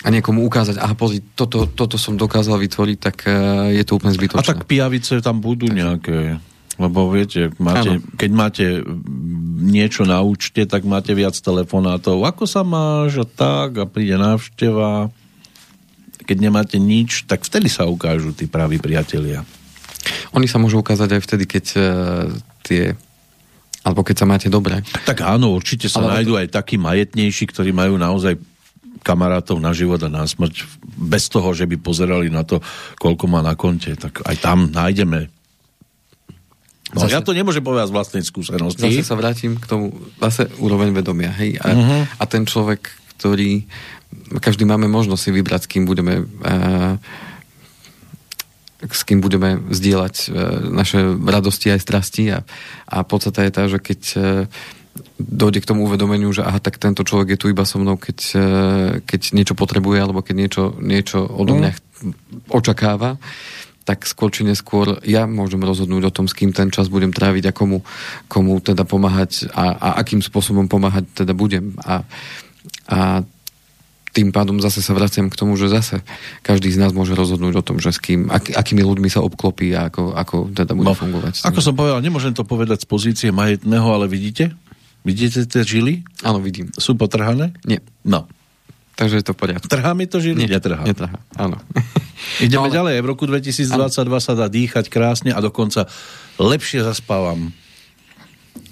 a 0.02 0.14
niekomu 0.14 0.46
ukázať, 0.46 0.78
aha, 0.78 0.94
pozri, 0.94 1.18
toto, 1.34 1.66
toto 1.66 1.98
som 1.98 2.14
dokázal 2.14 2.54
vytvoriť, 2.54 2.98
tak 3.02 3.26
je 3.74 3.82
to 3.82 3.98
úplne 3.98 4.14
zbytočné. 4.14 4.46
A 4.46 4.50
tak 4.54 4.70
pijavice 4.70 5.18
tam 5.18 5.42
budú 5.42 5.66
nejaké, 5.66 6.38
lebo 6.78 7.10
viete, 7.10 7.50
máte, 7.58 7.98
keď 8.14 8.30
máte 8.30 8.66
niečo 9.58 10.06
na 10.06 10.22
účte, 10.22 10.62
tak 10.62 10.86
máte 10.86 11.10
viac 11.10 11.34
telefonátov. 11.34 12.22
Ako 12.22 12.46
sa 12.46 12.62
máš 12.62 13.18
a 13.18 13.26
tak 13.26 13.82
a 13.82 13.84
príde 13.84 14.14
návšteva. 14.14 15.10
Keď 16.22 16.38
nemáte 16.38 16.78
nič, 16.78 17.26
tak 17.26 17.42
vtedy 17.42 17.66
sa 17.66 17.90
ukážu 17.90 18.30
tí 18.30 18.46
praví 18.46 18.78
priatelia. 18.78 19.42
Oni 20.30 20.46
sa 20.46 20.62
môžu 20.62 20.78
ukázať 20.78 21.18
aj 21.18 21.22
vtedy, 21.26 21.44
keď 21.50 21.64
uh, 21.74 21.82
tie 22.62 22.94
alebo 23.82 24.04
keď 24.04 24.16
sa 24.20 24.26
máte 24.28 24.48
dobre. 24.52 24.84
Tak 25.08 25.24
áno, 25.24 25.56
určite 25.56 25.88
sa 25.88 26.04
Ale 26.04 26.20
nájdú 26.20 26.36
to... 26.36 26.40
aj 26.44 26.48
takí 26.52 26.76
majetnejší, 26.76 27.48
ktorí 27.48 27.72
majú 27.72 27.96
naozaj 27.96 28.36
kamarátov 29.00 29.56
na 29.62 29.72
život 29.72 29.96
a 30.04 30.12
na 30.12 30.28
smrť 30.28 30.68
bez 30.84 31.32
toho, 31.32 31.56
že 31.56 31.64
by 31.64 31.80
pozerali 31.80 32.28
na 32.28 32.44
to, 32.44 32.60
koľko 33.00 33.24
má 33.30 33.40
na 33.40 33.56
konte. 33.56 33.96
Tak 33.96 34.28
aj 34.28 34.36
tam 34.44 34.68
nájdeme 34.68 35.37
No, 36.96 37.04
zase, 37.04 37.12
ja 37.12 37.20
to 37.20 37.36
nemôžem 37.36 37.60
povedať 37.60 37.92
z 37.92 37.94
vlastnej 37.94 38.22
skúsenosti. 38.24 38.80
Zase 38.80 39.04
sa 39.04 39.16
vrátim 39.18 39.60
k 39.60 39.64
tomu, 39.68 39.92
zase 40.24 40.48
úroveň 40.56 40.96
vedomia. 40.96 41.28
Hej? 41.36 41.60
A, 41.60 41.66
uh-huh. 41.68 42.02
a 42.16 42.24
ten 42.24 42.48
človek, 42.48 42.88
ktorý, 43.20 43.68
každý 44.40 44.64
máme 44.64 44.88
možnosť 44.88 45.20
si 45.20 45.30
vybrať, 45.36 45.60
s 45.64 45.68
kým 45.68 45.84
budeme 45.84 46.24
uh, 46.24 46.96
s 48.78 49.02
kým 49.02 49.18
budeme 49.18 49.58
zdieľať 49.74 50.16
e, 50.22 50.26
naše 50.70 51.02
radosti 51.02 51.74
aj 51.74 51.80
strasti 51.82 52.30
a, 52.30 52.46
a 52.86 53.02
podstata 53.02 53.42
je 53.42 53.50
tá, 53.50 53.66
že 53.66 53.82
keď 53.82 54.00
e, 54.14 54.18
dojde 55.18 55.58
k 55.62 55.68
tomu 55.68 55.82
uvedomeniu, 55.90 56.30
že 56.30 56.46
aha, 56.46 56.62
tak 56.62 56.78
tento 56.78 57.02
človek 57.02 57.34
je 57.34 57.40
tu 57.42 57.46
iba 57.50 57.66
so 57.66 57.82
mnou, 57.82 57.98
keď, 57.98 58.18
keď 59.02 59.20
niečo 59.34 59.54
potrebuje 59.58 59.98
alebo 59.98 60.22
keď 60.22 60.34
niečo, 60.34 60.64
niečo 60.78 61.22
odo 61.26 61.58
mňa 61.58 61.70
mm. 61.70 62.14
očakáva, 62.50 63.18
tak 63.88 64.04
skôr 64.04 64.28
či 64.28 64.44
neskôr 64.44 65.00
ja 65.08 65.24
môžem 65.24 65.64
rozhodnúť 65.64 66.12
o 66.12 66.12
tom, 66.12 66.28
s 66.28 66.36
kým 66.36 66.52
ten 66.52 66.68
čas 66.68 66.92
budem 66.92 67.08
tráviť 67.08 67.48
a 67.48 67.56
komu, 67.56 67.80
komu 68.28 68.60
teda 68.60 68.84
pomáhať 68.84 69.48
a, 69.48 69.72
a 69.72 69.88
akým 70.04 70.20
spôsobom 70.20 70.68
pomáhať 70.68 71.08
teda 71.24 71.32
budem. 71.32 71.72
A, 71.80 72.04
a 72.92 73.24
tým 74.12 74.28
pádom 74.28 74.60
zase 74.60 74.84
sa 74.84 74.92
vraciam 74.92 75.32
k 75.32 75.38
tomu, 75.40 75.56
že 75.56 75.72
zase 75.72 76.04
každý 76.44 76.68
z 76.68 76.84
nás 76.84 76.92
môže 76.92 77.16
rozhodnúť 77.16 77.54
o 77.56 77.64
tom, 77.64 77.80
že 77.80 77.96
s 77.96 78.02
kým, 78.02 78.28
ak, 78.28 78.52
akými 78.52 78.84
ľuďmi 78.84 79.08
sa 79.08 79.24
obklopí 79.24 79.72
a 79.72 79.88
ako, 79.88 80.12
ako 80.12 80.36
teda 80.52 80.76
bude 80.76 80.92
no, 80.92 80.98
fungovať. 80.98 81.48
Ako 81.48 81.64
som 81.64 81.72
povedal, 81.72 82.04
nemôžem 82.04 82.36
to 82.36 82.44
povedať 82.44 82.84
z 82.84 82.86
pozície 82.92 83.28
majetného, 83.32 83.88
ale 83.88 84.04
vidíte? 84.04 84.52
Vidíte 85.00 85.48
tie 85.48 85.64
žily? 85.64 86.04
Áno, 86.20 86.44
vidím. 86.44 86.68
Sú 86.76 86.92
potrhané? 86.92 87.56
Nie. 87.64 87.80
No. 88.04 88.28
Takže 88.98 89.22
je 89.22 89.24
to 89.30 89.34
poriadku. 89.38 89.70
Trhá 89.70 89.94
mi 89.94 90.10
to 90.10 90.18
žily? 90.18 90.42
Nie, 90.42 90.58
netrhá. 90.58 90.82
Netrhá, 90.82 91.22
áno. 91.38 91.62
Ideme 92.44 92.66
no, 92.66 92.74
ale... 92.74 92.74
ďalej. 92.74 92.94
V 92.98 93.06
roku 93.06 93.24
2022 93.30 93.94
ano. 93.94 94.18
sa 94.18 94.34
dá 94.34 94.50
dýchať 94.50 94.90
krásne 94.90 95.30
a 95.30 95.38
dokonca 95.38 95.86
lepšie 96.42 96.82
zaspávam. 96.82 97.54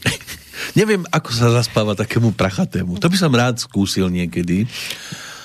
Neviem, 0.78 1.06
ako 1.14 1.30
sa 1.30 1.54
zaspáva 1.54 1.94
takému 1.94 2.34
prachatému. 2.34 2.98
To 2.98 3.06
by 3.06 3.14
som 3.14 3.30
rád 3.30 3.62
skúsil 3.62 4.10
niekedy. 4.10 4.66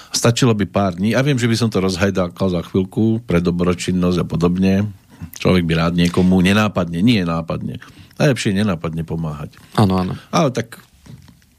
Stačilo 0.09 0.57
by 0.57 0.65
pár 0.65 0.97
dní. 0.97 1.13
Ja 1.13 1.21
viem, 1.21 1.37
že 1.37 1.45
by 1.45 1.55
som 1.55 1.69
to 1.69 1.77
rozhajdákal 1.77 2.49
za 2.49 2.65
chvíľku 2.65 3.21
pre 3.21 3.37
dobročinnosť 3.37 4.17
a 4.17 4.25
podobne. 4.25 4.89
Človek 5.37 5.61
by 5.69 5.73
rád 5.77 5.93
niekomu 5.93 6.41
nenápadne, 6.41 7.05
nie 7.05 7.21
nápadne. 7.21 7.77
Najlepšie 8.17 8.57
nenápadne 8.57 9.05
pomáhať. 9.05 9.61
Áno, 9.77 10.01
áno. 10.01 10.17
Ale 10.33 10.49
tak 10.49 10.81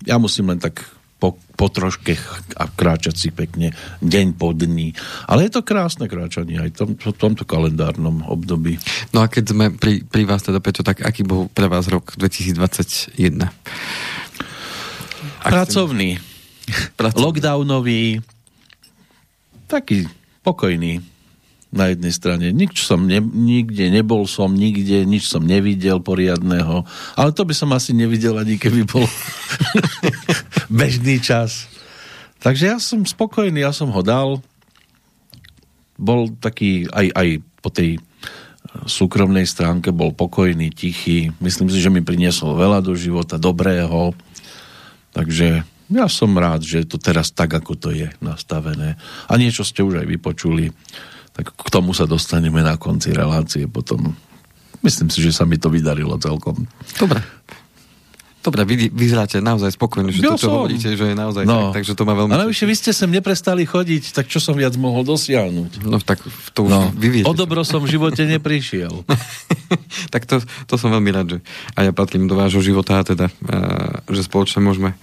ja 0.03 0.19
musím 0.19 0.51
len 0.51 0.59
tak 0.59 0.83
po, 1.23 1.39
po 1.55 1.71
troške 1.71 2.19
a 2.59 2.67
kráčať 2.67 3.15
si 3.15 3.29
pekne 3.31 3.71
deň 4.03 4.35
po 4.35 4.51
dní. 4.51 4.91
Ale 5.31 5.47
je 5.47 5.55
to 5.55 5.63
krásne 5.63 6.11
kráčanie 6.11 6.59
aj 6.59 6.83
tom, 6.83 6.99
v 6.99 7.15
tomto 7.15 7.47
kalendárnom 7.47 8.27
období. 8.27 8.83
No 9.15 9.23
a 9.23 9.31
keď 9.31 9.55
sme 9.55 9.71
pri, 9.71 10.03
pri 10.03 10.27
vás 10.27 10.43
teda, 10.43 10.59
Peťo, 10.59 10.83
tak 10.83 11.07
aký 11.07 11.23
bol 11.23 11.47
pre 11.47 11.71
vás 11.71 11.87
rok 11.87 12.19
2021? 12.19 13.15
Pracovný. 15.47 16.19
Pracovný. 16.99 17.23
Lockdownový 17.23 18.19
taký 19.71 20.11
pokojný 20.43 21.12
na 21.73 21.89
jednej 21.89 22.13
strane. 22.13 22.53
Nič 22.53 22.85
som 22.85 23.09
ne, 23.09 23.19
nikde 23.25 23.89
nebol 23.89 24.29
som, 24.29 24.53
nikde 24.53 25.09
nič 25.09 25.33
som 25.33 25.41
nevidel 25.41 26.05
poriadného. 26.05 26.85
Ale 27.17 27.33
to 27.33 27.49
by 27.49 27.57
som 27.57 27.73
asi 27.73 27.97
nevidel 27.97 28.37
ani 28.37 28.61
keby 28.61 28.85
bol 28.85 29.09
bežný 30.69 31.19
čas. 31.19 31.67
Takže 32.45 32.77
ja 32.77 32.79
som 32.79 33.09
spokojný, 33.09 33.65
ja 33.65 33.73
som 33.73 33.89
ho 33.89 34.03
dal. 34.05 34.45
Bol 35.97 36.37
taký 36.37 36.85
aj, 36.93 37.09
aj 37.17 37.29
po 37.65 37.73
tej 37.73 37.97
súkromnej 38.85 39.49
stránke 39.49 39.93
bol 39.97 40.13
pokojný, 40.13 40.69
tichý. 40.73 41.33
Myslím 41.41 41.73
si, 41.73 41.81
že 41.81 41.93
mi 41.93 42.05
priniesol 42.05 42.57
veľa 42.57 42.85
do 42.85 42.93
života, 42.93 43.41
dobrého. 43.41 44.13
Takže 45.13 45.65
ja 45.93 46.07
som 46.09 46.33
rád, 46.33 46.65
že 46.65 46.85
je 46.85 46.87
to 46.89 46.97
teraz 46.97 47.31
tak, 47.37 47.53
ako 47.53 47.77
to 47.77 47.89
je 47.93 48.09
nastavené. 48.25 48.97
A 49.29 49.33
niečo 49.37 49.61
ste 49.61 49.85
už 49.85 50.05
aj 50.05 50.07
vypočuli. 50.09 50.73
Tak 51.33 51.57
k 51.57 51.69
tomu 51.73 51.97
sa 51.97 52.05
dostaneme 52.05 52.61
na 52.61 52.77
konci 52.77 53.13
relácie 53.13 53.65
potom. 53.65 54.13
Myslím 54.83 55.09
si, 55.09 55.23
že 55.23 55.33
sa 55.33 55.49
mi 55.49 55.57
to 55.57 55.71
vydarilo 55.71 56.19
celkom. 56.19 56.67
Dobre. 56.99 57.23
Dobre, 58.43 58.67
vy, 58.67 58.91
vyzeráte 58.91 59.39
naozaj 59.39 59.79
spokojní, 59.79 60.11
že 60.11 60.27
ja 60.27 60.35
to, 60.35 60.43
čo 60.43 60.51
som. 60.51 60.67
hovoríte, 60.67 60.99
že 60.99 61.15
je 61.15 61.15
naozaj 61.15 61.47
no. 61.47 61.71
tak, 61.71 61.79
takže 61.79 61.95
to 61.95 62.03
má 62.03 62.19
veľmi... 62.19 62.35
Ale 62.35 62.51
ešte 62.51 62.67
vy 62.67 62.75
ste 62.75 62.91
sem 62.91 63.07
neprestali 63.07 63.63
chodiť, 63.63 64.11
tak 64.11 64.27
čo 64.27 64.43
som 64.43 64.59
viac 64.59 64.75
mohol 64.75 65.07
dosiahnuť? 65.07 65.87
No 65.87 66.03
tak 66.03 66.19
to 66.51 66.67
už 66.67 66.71
no. 66.75 66.91
vy 66.91 67.23
viete. 67.23 67.31
O 67.31 67.39
dobro 67.39 67.63
som 67.63 67.79
v 67.79 67.95
živote 67.95 68.27
neprišiel. 68.27 69.07
tak 70.15 70.27
to, 70.27 70.43
to 70.67 70.75
som 70.75 70.91
veľmi 70.91 71.15
rád, 71.15 71.27
že 71.31 71.47
a 71.79 71.87
ja 71.87 71.95
patrím 71.95 72.27
do 72.27 72.35
vášho 72.35 72.59
života 72.67 72.99
a 72.99 73.07
teda, 73.07 73.31
a, 73.31 74.03
že 74.11 74.27
spoločne 74.27 74.59
môžeme 74.59 74.99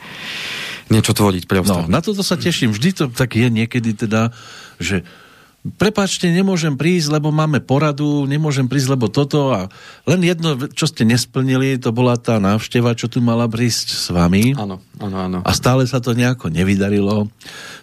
niečo 0.91 1.15
tvoriť 1.15 1.47
pre 1.47 1.63
No, 1.63 1.87
na 1.87 2.03
toto 2.03 2.27
sa 2.27 2.35
teším. 2.35 2.75
Vždy 2.75 2.89
to 2.91 3.03
tak 3.07 3.39
je 3.39 3.47
niekedy 3.47 3.95
teda, 3.95 4.35
že 4.83 5.07
prepačte, 5.75 6.29
nemôžem 6.29 6.73
prísť, 6.73 7.19
lebo 7.19 7.29
máme 7.29 7.62
poradu, 7.62 8.25
nemôžem 8.25 8.65
prísť, 8.65 8.97
lebo 8.97 9.12
toto 9.12 9.53
a 9.53 9.69
len 10.10 10.21
jedno, 10.25 10.55
čo 10.71 10.89
ste 10.89 11.05
nesplnili, 11.05 11.77
to 11.77 11.93
bola 11.93 12.17
tá 12.17 12.41
návšteva, 12.41 12.97
čo 12.97 13.12
tu 13.12 13.21
mala 13.21 13.45
prísť 13.45 13.88
s 13.93 14.05
vami. 14.10 14.58
Áno, 14.58 14.82
áno, 14.97 15.17
áno. 15.17 15.38
A 15.45 15.51
stále 15.53 15.86
sa 15.86 16.01
to 16.01 16.17
nejako 16.17 16.49
nevydarilo. 16.49 17.29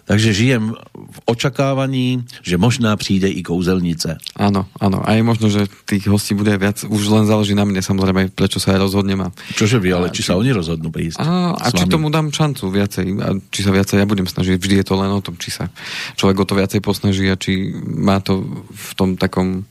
Takže 0.07 0.31
žijem 0.31 0.71
v 0.95 1.19
očakávaní, 1.27 2.23
že 2.39 2.55
možná 2.55 2.95
přijde 2.95 3.27
i 3.27 3.43
kouzelnice. 3.43 4.17
Áno, 4.39 4.63
áno. 4.79 5.03
A 5.03 5.19
je 5.19 5.23
možno, 5.23 5.51
že 5.51 5.67
tých 5.83 6.07
hostí 6.07 6.31
bude 6.31 6.55
viac. 6.55 6.79
Už 6.87 7.11
len 7.11 7.27
záleží 7.27 7.51
na 7.51 7.67
mne, 7.67 7.83
samozrejme, 7.83 8.31
prečo 8.31 8.63
sa 8.63 8.71
aj 8.71 8.87
rozhodnem. 8.87 9.19
A... 9.19 9.35
Čože 9.51 9.83
vy, 9.83 9.91
ale 9.91 10.07
či, 10.15 10.23
či 10.23 10.31
sa 10.31 10.39
oni 10.39 10.55
rozhodnú 10.55 10.95
prísť? 10.95 11.19
A, 11.19 11.59
a 11.59 11.67
či 11.75 11.91
tomu 11.91 12.07
dám 12.07 12.31
šancu 12.31 12.71
viacej. 12.71 13.05
A 13.19 13.35
či 13.51 13.59
sa 13.67 13.75
viacej 13.75 13.99
ja 13.99 14.07
budem 14.07 14.31
snažiť. 14.31 14.55
Vždy 14.55 14.75
je 14.79 14.85
to 14.87 14.95
len 14.95 15.11
o 15.11 15.19
tom, 15.19 15.35
či 15.35 15.51
sa 15.51 15.67
človek 16.15 16.39
o 16.39 16.47
to 16.47 16.55
viacej 16.55 16.79
posnaží 16.79 17.27
a 17.27 17.35
či 17.35 17.75
má 17.83 18.23
to 18.23 18.63
v 18.71 18.91
tom 18.95 19.19
takom 19.19 19.67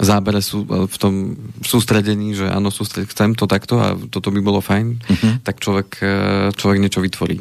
zábere 0.00 0.42
sú, 0.42 0.66
v 0.66 0.96
tom 0.98 1.14
sústredení, 1.62 2.34
že 2.34 2.48
áno, 2.50 2.74
sústred, 2.74 3.06
chcem 3.06 3.38
to 3.38 3.46
takto 3.46 3.78
a 3.78 3.94
toto 3.94 4.34
by 4.34 4.40
bolo 4.42 4.58
fajn, 4.58 4.98
uh-huh. 4.98 5.32
tak 5.46 5.62
človek, 5.62 5.88
e, 6.02 6.14
človek 6.58 6.78
niečo 6.82 6.98
vytvorí. 6.98 7.38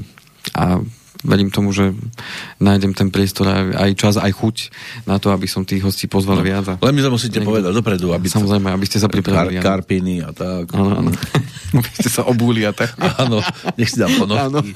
A 0.54 0.78
verím 1.20 1.52
tomu, 1.52 1.76
že 1.76 1.92
nájdem 2.64 2.96
ten 2.96 3.12
priestor 3.12 3.52
aj 3.76 3.92
čas, 4.00 4.16
aj 4.16 4.32
chuť 4.32 4.56
na 5.04 5.20
to, 5.20 5.36
aby 5.36 5.52
som 5.52 5.68
tých 5.68 5.84
hostí 5.84 6.08
pozval 6.08 6.40
no, 6.40 6.48
viac. 6.48 6.80
A 6.80 6.80
len 6.80 6.96
mi 6.96 7.04
to 7.04 7.12
musíte 7.12 7.44
niekto, 7.44 7.52
povedať 7.52 7.72
dopredu. 7.76 8.16
Aby 8.16 8.32
samozrejme, 8.32 8.72
aby 8.72 8.86
ste 8.88 9.04
sa 9.04 9.12
pripravili. 9.12 9.60
Kar, 9.60 9.84
karpiny 9.84 10.24
a 10.24 10.32
tak. 10.32 10.72
Áno, 10.72 10.96
áno. 10.96 11.12
aby 11.80 11.92
ste 11.92 12.08
sa 12.08 12.24
obúli 12.24 12.64
a 12.64 12.72
tak. 12.72 12.96
Áno, 13.20 13.44
nech 13.76 13.92
si 13.92 14.00
dám 14.00 14.16
ponožky. 14.16 14.72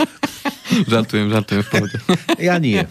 žartujem, 0.92 1.32
žartujem 1.32 1.64
v 1.64 1.70
pohode. 1.72 1.98
ja 2.52 2.60
nie. 2.60 2.84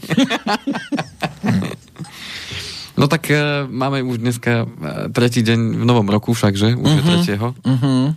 No 2.93 3.09
tak 3.09 3.25
uh, 3.33 3.65
máme 3.73 4.05
už 4.05 4.21
dneska 4.21 4.69
uh, 4.69 5.09
tretí 5.17 5.41
deň 5.41 5.81
v 5.81 5.85
novom 5.89 6.05
roku 6.13 6.37
však, 6.37 6.53
že? 6.53 6.77
Už 6.77 6.85
uh-huh. 6.85 6.93
je 6.93 7.03
mhm. 7.03 7.09
tretieho. 7.09 7.49
Uh-huh. 7.65 8.13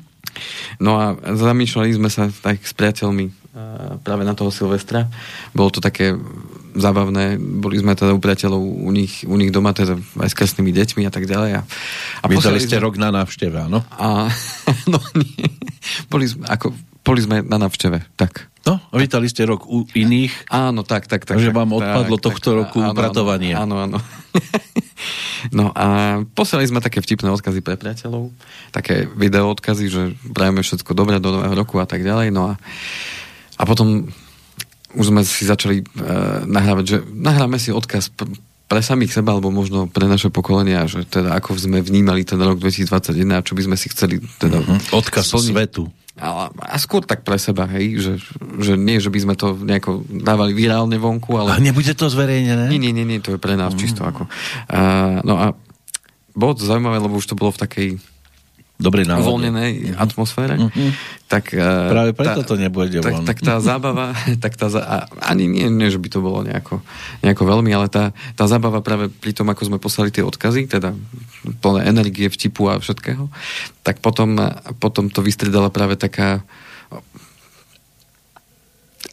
No 0.84 0.92
a 1.00 1.16
zamýšľali 1.16 1.96
sme 1.96 2.12
sa 2.12 2.28
tak 2.44 2.60
s 2.60 2.76
priateľmi 2.76 3.32
práve 4.04 4.24
na 4.28 4.36
toho 4.36 4.52
Silvestra. 4.52 5.08
Bolo 5.56 5.72
to 5.72 5.80
také 5.80 6.12
zábavné, 6.76 7.40
boli 7.40 7.80
sme 7.80 7.96
teda 7.96 8.12
u 8.12 8.20
priateľov 8.20 8.60
u 8.60 8.92
nich, 8.92 9.24
u 9.24 9.36
nich 9.40 9.50
doma, 9.50 9.72
teda 9.72 9.96
aj 10.20 10.30
s 10.30 10.36
kresnými 10.36 10.76
deťmi 10.76 11.08
a 11.08 11.12
tak 11.12 11.24
ďalej. 11.24 11.52
A, 11.58 11.62
a 12.20 12.26
Vydali 12.28 12.60
ste 12.60 12.76
rok 12.84 13.00
na 13.00 13.16
návšteve, 13.16 13.72
áno? 13.72 13.80
A, 13.96 14.28
no 14.92 15.00
nie. 15.16 15.48
Boli 16.12 16.28
sme, 16.28 16.44
ako, 16.52 16.76
boli 17.08 17.24
sme 17.24 17.40
na 17.48 17.56
návšteve, 17.56 18.20
tak. 18.20 18.52
No, 18.66 18.82
vítali 18.98 19.30
ste 19.30 19.46
rok 19.46 19.70
u 19.70 19.86
iných. 19.86 20.50
Áno, 20.50 20.82
tak, 20.82 21.06
tak, 21.06 21.22
tak. 21.24 21.38
Že 21.38 21.54
vám 21.54 21.78
odpadlo 21.78 22.18
tak, 22.18 22.26
tohto 22.28 22.50
tak, 22.50 22.58
roku 22.66 22.78
áno, 22.82 22.98
upratovanie. 22.98 23.54
Áno, 23.54 23.78
áno. 23.78 24.02
no 25.58 25.70
a 25.78 26.20
posielali 26.34 26.66
sme 26.66 26.82
také 26.82 26.98
vtipné 26.98 27.30
odkazy 27.30 27.62
pre 27.62 27.78
priateľov, 27.78 28.34
také 28.74 29.06
video 29.06 29.54
odkazy, 29.54 29.86
že 29.86 30.02
prajeme 30.34 30.66
všetko 30.66 30.98
dobré 30.98 31.22
do 31.22 31.30
nového 31.30 31.54
roku 31.54 31.78
a 31.78 31.86
tak 31.86 32.02
ďalej. 32.02 32.34
No 32.34 32.52
a 32.52 32.60
a 33.56 33.64
potom 33.64 34.10
už 34.96 35.12
sme 35.12 35.22
si 35.28 35.44
začali 35.44 35.84
uh, 35.84 36.48
nahrávať, 36.48 36.86
že 36.88 36.98
nahráme 37.04 37.60
si 37.60 37.72
odkaz 37.76 38.12
pr- 38.16 38.32
pre 38.66 38.82
samých 38.82 39.22
seba, 39.22 39.38
alebo 39.38 39.54
možno 39.54 39.86
pre 39.86 40.10
naše 40.10 40.34
pokolenia, 40.34 40.90
že 40.90 41.06
teda 41.06 41.38
ako 41.38 41.54
sme 41.60 41.86
vnímali 41.86 42.26
ten 42.26 42.42
rok 42.42 42.58
2021 42.58 43.38
a 43.38 43.46
čo 43.46 43.54
by 43.54 43.62
sme 43.68 43.78
si 43.78 43.88
chceli 43.94 44.18
teda... 44.42 44.58
Mm-hmm. 44.58 44.96
Odkaz 44.96 45.30
splniť. 45.30 45.54
svetu. 45.54 45.84
A, 46.16 46.48
a 46.48 46.76
skôr 46.80 47.04
tak 47.04 47.28
pre 47.28 47.36
seba, 47.36 47.68
hej, 47.76 48.00
že, 48.00 48.14
že 48.64 48.74
nie, 48.80 49.04
že 49.04 49.12
by 49.12 49.20
sme 49.20 49.36
to 49.36 49.52
nejako 49.52 50.08
dávali 50.08 50.56
virálne 50.56 50.96
vonku, 50.96 51.36
ale... 51.36 51.54
A 51.54 51.62
nebude 51.62 51.92
to 51.92 52.08
zverejnené? 52.08 52.72
Nie, 52.72 52.80
nie, 52.80 52.96
nie, 52.96 53.04
nie 53.04 53.20
to 53.20 53.36
je 53.36 53.40
pre 53.40 53.60
nás 53.60 53.76
mm. 53.76 53.80
čisto 53.80 54.02
ako... 54.08 54.26
Uh, 54.72 55.20
no 55.28 55.36
a 55.36 55.52
bolo 56.32 56.56
to 56.56 56.64
zaujímavé, 56.64 57.04
lebo 57.04 57.20
už 57.20 57.28
to 57.32 57.36
bolo 57.38 57.52
v 57.52 57.62
takej 57.62 57.90
dobrej 58.76 59.08
nálade. 59.08 59.24
uvoľnenej 59.24 59.72
mm-hmm. 59.72 60.04
atmosfére, 60.04 60.56
mm-hmm. 60.60 60.90
tak... 61.32 61.56
Uh, 61.56 61.92
Práve 61.92 62.12
preto 62.12 62.42
tá, 62.44 62.48
to 62.48 62.56
nebude 62.60 63.00
tak, 63.00 63.24
tak 63.24 63.38
tá 63.40 63.56
zábava, 63.64 64.12
tak 64.44 64.60
tá, 64.60 64.68
ani 65.24 65.48
nie, 65.48 65.72
nie, 65.72 65.88
že 65.88 66.00
by 66.00 66.08
to 66.12 66.20
bolo 66.20 66.44
nejako, 66.44 66.84
nejako 67.24 67.44
veľmi, 67.48 67.72
ale 67.72 67.88
tá, 67.88 68.12
tá 68.36 68.46
zábava 68.52 68.84
práve 68.84 69.08
pri 69.08 69.32
tom, 69.32 69.48
ako 69.48 69.72
sme 69.72 69.78
poslali 69.80 70.12
tie 70.12 70.28
odkazy, 70.28 70.68
teda 70.68 70.92
plné 71.64 71.88
energie, 71.88 72.28
vtipu 72.28 72.68
a 72.68 72.76
všetkého, 72.82 73.32
tak 73.88 74.04
potom, 74.04 74.36
potom 74.84 75.08
to 75.08 75.24
vystredala 75.24 75.72
práve 75.72 75.96
taká 75.96 76.44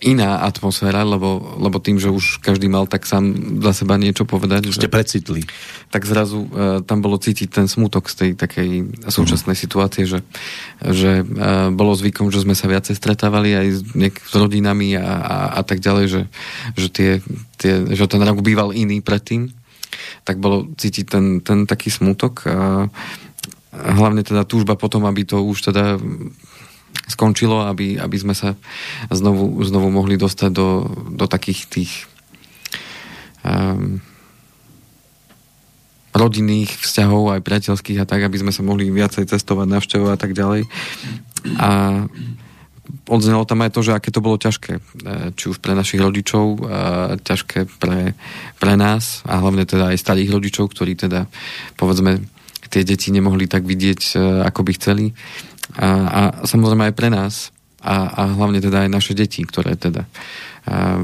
iná 0.03 0.43
atmosféra, 0.43 1.07
lebo, 1.07 1.59
lebo 1.62 1.79
tým, 1.79 2.03
že 2.03 2.11
už 2.11 2.43
každý 2.43 2.67
mal 2.67 2.91
tak 2.91 3.07
sám 3.07 3.59
za 3.62 3.73
seba 3.73 3.95
niečo 3.95 4.27
povedať. 4.27 4.75
Ste 4.75 4.91
že, 4.91 4.93
precitli. 4.93 5.43
Tak 5.95 6.03
zrazu 6.03 6.43
uh, 6.43 6.83
tam 6.83 6.99
bolo 7.01 7.23
cítiť 7.23 7.49
ten 7.49 7.67
smutok 7.71 8.11
z 8.11 8.15
tej 8.19 8.31
takej 8.35 8.71
súčasnej 9.07 9.55
uh-huh. 9.55 9.65
situácie, 9.65 10.05
že, 10.05 10.27
že 10.83 11.23
uh, 11.23 11.71
bolo 11.71 11.95
zvykom, 11.95 12.35
že 12.35 12.43
sme 12.43 12.59
sa 12.59 12.67
viacej 12.67 12.99
stretávali 12.99 13.55
aj 13.55 13.67
s, 13.71 13.81
niek- 13.95 14.23
s 14.27 14.35
rodinami 14.35 14.99
a, 14.99 15.07
a, 15.07 15.37
a 15.59 15.62
tak 15.62 15.79
ďalej, 15.79 16.05
že, 16.11 16.23
že, 16.75 16.88
tie, 16.91 17.11
tie, 17.62 17.87
že 17.95 18.05
ten 18.11 18.21
rok 18.21 18.43
býval 18.43 18.75
iný 18.75 18.99
predtým, 18.99 19.55
tak 20.27 20.43
bolo 20.43 20.67
cítiť 20.75 21.07
ten, 21.07 21.25
ten 21.47 21.62
taký 21.62 21.95
smutok 21.95 22.43
a 22.51 22.91
hlavne 23.73 24.21
teda 24.21 24.45
túžba 24.45 24.77
potom, 24.77 25.09
aby 25.09 25.25
to 25.25 25.41
už 25.41 25.73
teda 25.73 25.97
skončilo, 27.09 27.67
aby, 27.67 27.99
aby 27.99 28.17
sme 28.19 28.35
sa 28.35 28.55
znovu, 29.11 29.59
znovu 29.67 29.91
mohli 29.91 30.15
dostať 30.15 30.51
do, 30.51 30.87
do 31.12 31.27
takých 31.27 31.61
tých 31.67 31.93
um, 33.43 33.99
rodinných 36.12 36.69
vzťahov, 36.69 37.33
aj 37.33 37.45
priateľských 37.45 38.05
a 38.05 38.09
tak, 38.09 38.23
aby 38.23 38.37
sme 38.37 38.53
sa 38.53 38.61
mohli 38.61 38.93
viacej 38.93 39.27
cestovať, 39.27 39.67
navštevovať 39.67 40.12
a 40.12 40.21
tak 40.21 40.33
ďalej. 40.37 40.62
A 41.57 41.71
odznelo 43.09 43.49
tam 43.49 43.65
aj 43.65 43.73
to, 43.73 43.81
že 43.81 43.97
aké 43.97 44.12
to 44.12 44.21
bolo 44.21 44.37
ťažké, 44.37 44.73
e, 44.77 44.83
či 45.33 45.45
už 45.49 45.59
pre 45.65 45.73
našich 45.73 46.05
rodičov, 46.05 46.61
ťažké 47.25 47.81
pre, 47.81 48.12
pre 48.61 48.75
nás 48.77 49.25
a 49.25 49.41
hlavne 49.41 49.65
teda 49.65 49.97
aj 49.97 50.03
starých 50.05 50.37
rodičov, 50.37 50.71
ktorí 50.71 51.01
teda 51.01 51.27
povedzme 51.81 52.21
tie 52.73 52.88
deti 52.88 53.12
nemohli 53.12 53.45
tak 53.45 53.69
vidieť, 53.69 54.01
e, 54.17 54.49
ako 54.49 54.61
by 54.65 54.73
chceli 54.81 55.05
a, 55.77 55.89
a 55.89 56.21
samozrejme 56.45 56.93
aj 56.93 56.95
pre 56.97 57.09
nás 57.09 57.55
a, 57.81 58.11
a 58.13 58.23
hlavne 58.37 58.61
teda 58.61 58.87
aj 58.87 58.91
naše 58.93 59.13
deti, 59.17 59.43
ktoré 59.43 59.75
teda 59.77 60.05
a, 60.69 61.03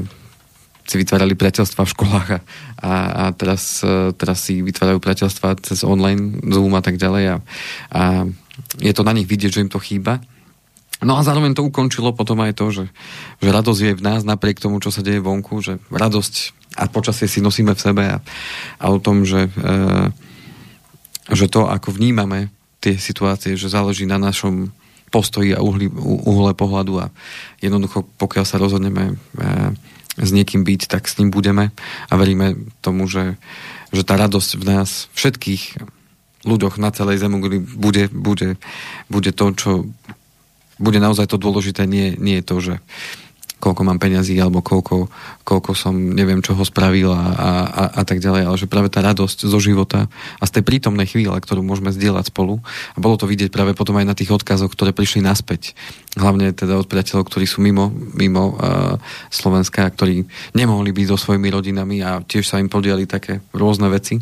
si 0.89 0.95
vytvárali 0.97 1.37
priateľstva 1.37 1.85
v 1.85 1.93
školách 1.93 2.29
a, 2.33 2.39
a, 2.81 3.23
teraz, 3.37 3.85
teraz 4.17 4.37
si 4.41 4.65
vytvárajú 4.65 4.97
priateľstva 4.97 5.61
cez 5.61 5.85
online, 5.85 6.41
Zoom 6.49 6.73
a 6.73 6.81
tak 6.81 6.97
ďalej 6.97 7.23
a, 7.29 7.35
a 7.93 8.01
je 8.81 8.93
to 8.93 9.05
na 9.05 9.13
nich 9.13 9.29
vidieť, 9.29 9.53
že 9.53 9.63
im 9.65 9.71
to 9.71 9.77
chýba. 9.77 10.19
No 10.99 11.15
a 11.15 11.23
zároveň 11.23 11.55
to 11.55 11.63
ukončilo 11.63 12.11
potom 12.11 12.43
aj 12.43 12.59
to, 12.59 12.65
že, 12.75 12.85
že 13.39 13.49
radosť 13.53 13.81
je 13.85 13.93
v 13.95 14.03
nás 14.03 14.27
napriek 14.27 14.59
tomu, 14.59 14.83
čo 14.83 14.91
sa 14.91 14.99
deje 14.99 15.23
vonku, 15.23 15.63
že 15.63 15.79
radosť 15.87 16.59
a 16.75 16.91
počasie 16.91 17.25
si 17.31 17.39
nosíme 17.39 17.71
v 17.71 17.81
sebe 17.81 18.03
a, 18.05 18.17
a 18.77 18.85
o 18.91 18.99
tom, 18.99 19.23
že, 19.23 19.47
e, 19.47 19.51
že 21.31 21.47
to, 21.47 21.71
ako 21.71 21.95
vnímame 21.95 22.51
tie 22.79 22.95
situácie, 22.95 23.59
že 23.59 23.71
záleží 23.71 24.07
na 24.07 24.19
našom 24.19 24.71
postoji 25.09 25.57
a 25.57 25.59
uhli, 25.59 25.89
uhle 26.25 26.53
pohľadu 26.53 27.01
a 27.01 27.05
jednoducho 27.59 28.05
pokiaľ 28.21 28.45
sa 28.45 28.61
rozhodneme 28.61 29.13
e, 29.13 29.13
s 30.19 30.29
niekým 30.29 30.61
byť, 30.61 30.81
tak 30.85 31.09
s 31.09 31.17
ním 31.17 31.33
budeme 31.33 31.73
a 32.07 32.13
veríme 32.13 32.55
tomu, 32.79 33.09
že, 33.09 33.35
že 33.89 34.05
tá 34.05 34.15
radosť 34.15 34.49
v 34.59 34.63
nás 34.63 35.09
všetkých 35.17 35.81
ľuďoch 36.45 36.79
na 36.79 36.93
celej 36.93 37.19
zemi 37.19 37.41
bude, 37.41 38.07
bude, 38.13 38.55
bude 39.11 39.31
to, 39.35 39.45
čo 39.57 39.71
bude 40.79 40.99
naozaj 41.03 41.27
to 41.27 41.35
dôležité, 41.35 41.83
nie, 41.83 42.15
nie 42.15 42.39
je 42.39 42.45
to, 42.47 42.55
že 42.63 42.75
koľko 43.59 43.81
mám 43.83 43.99
peňazí 43.99 44.39
alebo 44.39 44.63
koľko, 44.63 45.11
koľko 45.43 45.71
som 45.75 45.93
neviem 45.93 46.39
čoho 46.39 46.63
spravil 46.63 47.11
a, 47.11 47.23
a, 47.35 47.51
a, 47.99 48.01
tak 48.07 48.23
ďalej, 48.23 48.47
ale 48.47 48.55
že 48.55 48.71
práve 48.71 48.87
tá 48.87 49.03
radosť 49.03 49.45
zo 49.45 49.59
života 49.59 50.07
a 50.39 50.43
z 50.47 50.59
tej 50.59 50.63
prítomnej 50.63 51.05
chvíle, 51.05 51.35
ktorú 51.35 51.59
môžeme 51.59 51.91
zdieľať 51.91 52.31
spolu 52.31 52.63
a 52.95 52.97
bolo 52.97 53.19
to 53.19 53.27
vidieť 53.27 53.51
práve 53.51 53.75
potom 53.75 53.99
aj 53.99 54.07
na 54.07 54.15
tých 54.15 54.31
odkazoch, 54.31 54.71
ktoré 54.71 54.95
prišli 54.95 55.19
naspäť. 55.19 55.75
Hlavne 56.15 56.55
teda 56.55 56.79
od 56.79 56.87
priateľov, 56.87 57.27
ktorí 57.27 57.45
sú 57.45 57.59
mimo, 57.59 57.91
mimo 58.15 58.55
uh, 58.55 58.95
Slovenska, 59.29 59.85
ktorí 59.85 60.25
nemohli 60.55 60.89
byť 60.95 61.05
so 61.13 61.17
svojimi 61.19 61.51
rodinami 61.51 62.01
a 62.01 62.23
tiež 62.23 62.47
sa 62.47 62.57
im 62.57 62.71
podiali 62.71 63.05
také 63.05 63.43
rôzne 63.51 63.91
veci 63.91 64.17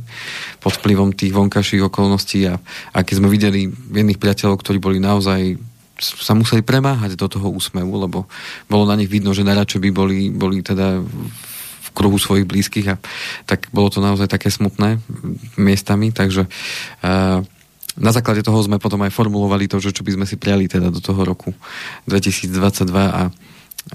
pod 0.57 0.75
vplyvom 0.81 1.13
tých 1.13 1.31
vonkajších 1.31 1.85
okolností 1.85 2.49
a, 2.49 2.57
a 2.91 2.97
keď 3.05 3.15
sme 3.21 3.29
videli 3.31 3.69
jedných 3.69 4.19
priateľov, 4.19 4.59
ktorí 4.59 4.81
boli 4.81 4.97
naozaj 4.97 5.76
sa 5.97 6.33
museli 6.37 6.61
premáhať 6.61 7.17
do 7.17 7.27
toho 7.27 7.49
úsmevu, 7.49 7.93
lebo 7.97 8.29
bolo 8.69 8.83
na 8.85 8.95
nich 8.95 9.09
vidno, 9.09 9.33
že 9.33 9.47
najradšej 9.47 9.81
by 9.81 9.89
boli, 9.89 10.19
boli 10.29 10.61
teda 10.61 11.01
v 11.01 11.89
kruhu 11.93 12.21
svojich 12.21 12.45
blízkych 12.45 12.87
a 12.93 12.95
tak 13.49 13.69
bolo 13.73 13.89
to 13.89 13.99
naozaj 13.99 14.29
také 14.29 14.53
smutné 14.53 15.01
miestami, 15.57 16.13
takže 16.13 16.45
uh, 16.45 17.41
na 17.97 18.11
základe 18.13 18.45
toho 18.45 18.61
sme 18.61 18.77
potom 18.77 19.01
aj 19.01 19.09
formulovali 19.09 19.65
to, 19.65 19.81
že 19.81 19.89
čo 19.89 20.05
by 20.05 20.13
sme 20.13 20.25
si 20.29 20.37
prijali 20.37 20.69
teda 20.69 20.93
do 20.93 21.01
toho 21.01 21.25
roku 21.25 21.49
2022 22.05 22.93
a 22.93 23.33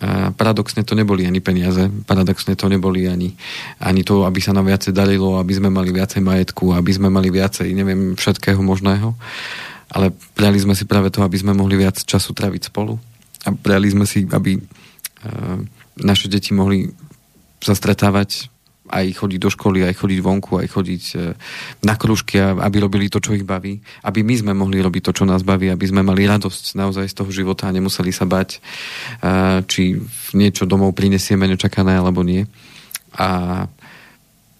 a 0.00 0.32
paradoxne 0.32 0.88
to 0.88 0.96
neboli 0.96 1.28
ani 1.28 1.44
peniaze, 1.44 1.84
paradoxne 2.08 2.56
to 2.56 2.64
neboli 2.64 3.04
ani, 3.04 3.36
ani 3.76 4.00
to, 4.00 4.24
aby 4.24 4.40
sa 4.40 4.56
nám 4.56 4.72
viacej 4.72 4.96
darilo, 4.96 5.36
aby 5.36 5.52
sme 5.52 5.68
mali 5.68 5.92
viacej 5.92 6.24
majetku, 6.24 6.72
aby 6.72 6.96
sme 6.96 7.12
mali 7.12 7.28
viacej, 7.28 7.68
neviem, 7.76 8.16
všetkého 8.16 8.56
možného 8.64 9.12
ale 9.92 10.08
prijali 10.32 10.56
sme 10.56 10.72
si 10.72 10.88
práve 10.88 11.12
to, 11.12 11.20
aby 11.20 11.36
sme 11.36 11.52
mohli 11.52 11.76
viac 11.76 12.00
času 12.00 12.32
traviť 12.32 12.72
spolu. 12.72 12.96
A 13.44 13.52
prijali 13.52 13.92
sme 13.92 14.08
si, 14.08 14.24
aby 14.24 14.56
uh, 14.56 15.60
naše 16.00 16.32
deti 16.32 16.56
mohli 16.56 16.88
sa 17.60 17.76
stretávať 17.76 18.48
aj 18.92 19.24
chodiť 19.24 19.40
do 19.40 19.48
školy, 19.52 19.88
aj 19.88 19.94
chodiť 20.00 20.20
vonku, 20.24 20.64
aj 20.64 20.68
chodiť 20.72 21.04
uh, 21.16 21.36
na 21.84 21.94
kružky, 22.00 22.40
aby 22.40 22.76
robili 22.80 23.12
to, 23.12 23.20
čo 23.20 23.36
ich 23.36 23.44
baví, 23.44 23.84
aby 24.00 24.24
my 24.24 24.34
sme 24.40 24.52
mohli 24.56 24.80
robiť 24.80 25.12
to, 25.12 25.12
čo 25.12 25.24
nás 25.28 25.44
baví, 25.44 25.68
aby 25.68 25.84
sme 25.84 26.00
mali 26.00 26.24
radosť 26.24 26.72
naozaj 26.72 27.12
z 27.12 27.16
toho 27.20 27.28
života 27.28 27.68
a 27.68 27.76
nemuseli 27.76 28.16
sa 28.16 28.24
bať, 28.24 28.64
uh, 29.20 29.60
či 29.68 30.00
niečo 30.32 30.64
domov 30.64 30.96
prinesieme 30.96 31.44
nečakané 31.44 32.00
alebo 32.00 32.24
nie. 32.24 32.48
A 33.12 33.68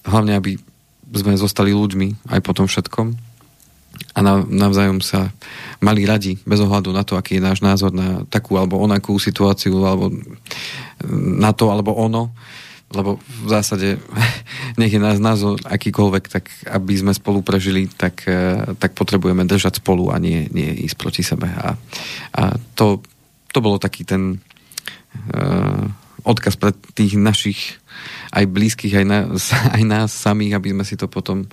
hlavne, 0.04 0.36
aby 0.36 0.60
sme 1.16 1.40
zostali 1.40 1.72
ľuďmi 1.72 2.28
aj 2.28 2.40
po 2.44 2.52
tom 2.52 2.68
všetkom 2.68 3.31
a 4.12 4.18
navzájom 4.44 5.00
sa 5.00 5.30
mali 5.80 6.04
radi, 6.04 6.36
bez 6.42 6.60
ohľadu 6.60 6.90
na 6.92 7.02
to, 7.06 7.16
aký 7.16 7.38
je 7.38 7.46
náš 7.46 7.64
názor 7.64 7.94
na 7.94 8.26
takú 8.28 8.58
alebo 8.58 8.78
onakú 8.78 9.16
situáciu, 9.16 9.78
alebo 9.82 10.12
na 11.12 11.50
to 11.56 11.72
alebo 11.72 11.96
ono, 11.96 12.34
lebo 12.92 13.16
v 13.18 13.48
zásade 13.48 13.96
nech 14.80 14.92
je 14.92 15.00
nás 15.00 15.16
názor 15.16 15.56
akýkoľvek, 15.64 16.24
tak 16.28 16.44
aby 16.68 16.92
sme 16.96 17.12
spolu 17.16 17.40
prežili, 17.40 17.88
tak, 17.88 18.28
e, 18.28 18.76
tak 18.76 18.92
potrebujeme 18.92 19.48
držať 19.48 19.80
spolu 19.80 20.12
a 20.12 20.20
nie, 20.20 20.46
nie 20.52 20.70
ísť 20.84 20.96
proti 21.00 21.22
sebe. 21.24 21.48
A, 21.48 21.74
a 22.36 22.42
to, 22.76 23.00
to 23.50 23.58
bolo 23.64 23.80
taký 23.80 24.04
ten 24.08 24.40
uh, 25.36 25.84
odkaz 26.24 26.56
pre 26.56 26.72
tých 26.96 27.20
našich 27.20 27.76
aj 28.32 28.44
blízkych, 28.48 28.96
aj 28.96 29.06
nás, 29.06 29.52
aj 29.76 29.82
nás 29.84 30.10
samých, 30.10 30.56
aby 30.56 30.72
sme 30.72 30.84
si 30.88 30.96
to 30.96 31.06
potom 31.06 31.44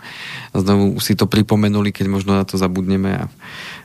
znovu 0.55 0.95
si 1.03 1.13
to 1.13 1.27
pripomenuli, 1.27 1.91
keď 1.91 2.05
možno 2.07 2.33
na 2.33 2.47
to 2.47 2.55
zabudneme 2.55 3.11
a, 3.19 3.25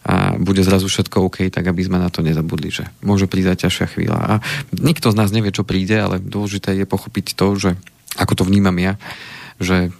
a 0.06 0.14
bude 0.38 0.62
zrazu 0.62 0.86
všetko 0.86 1.26
OK, 1.26 1.50
tak 1.50 1.66
aby 1.66 1.82
sme 1.82 1.98
na 1.98 2.08
to 2.08 2.22
nezabudli, 2.22 2.70
že 2.70 2.86
môže 3.02 3.26
prísť 3.26 3.50
aj 3.50 3.58
ťažšia 3.66 3.86
chvíľa. 3.90 4.18
A 4.22 4.32
nikto 4.78 5.10
z 5.10 5.18
nás 5.18 5.34
nevie, 5.34 5.50
čo 5.50 5.66
príde, 5.66 5.98
ale 5.98 6.22
dôležité 6.22 6.78
je 6.78 6.86
pochopiť 6.86 7.34
to, 7.34 7.46
že 7.58 7.70
ako 8.14 8.32
to 8.38 8.44
vnímam 8.46 8.78
ja, 8.78 8.94
že 9.58 9.90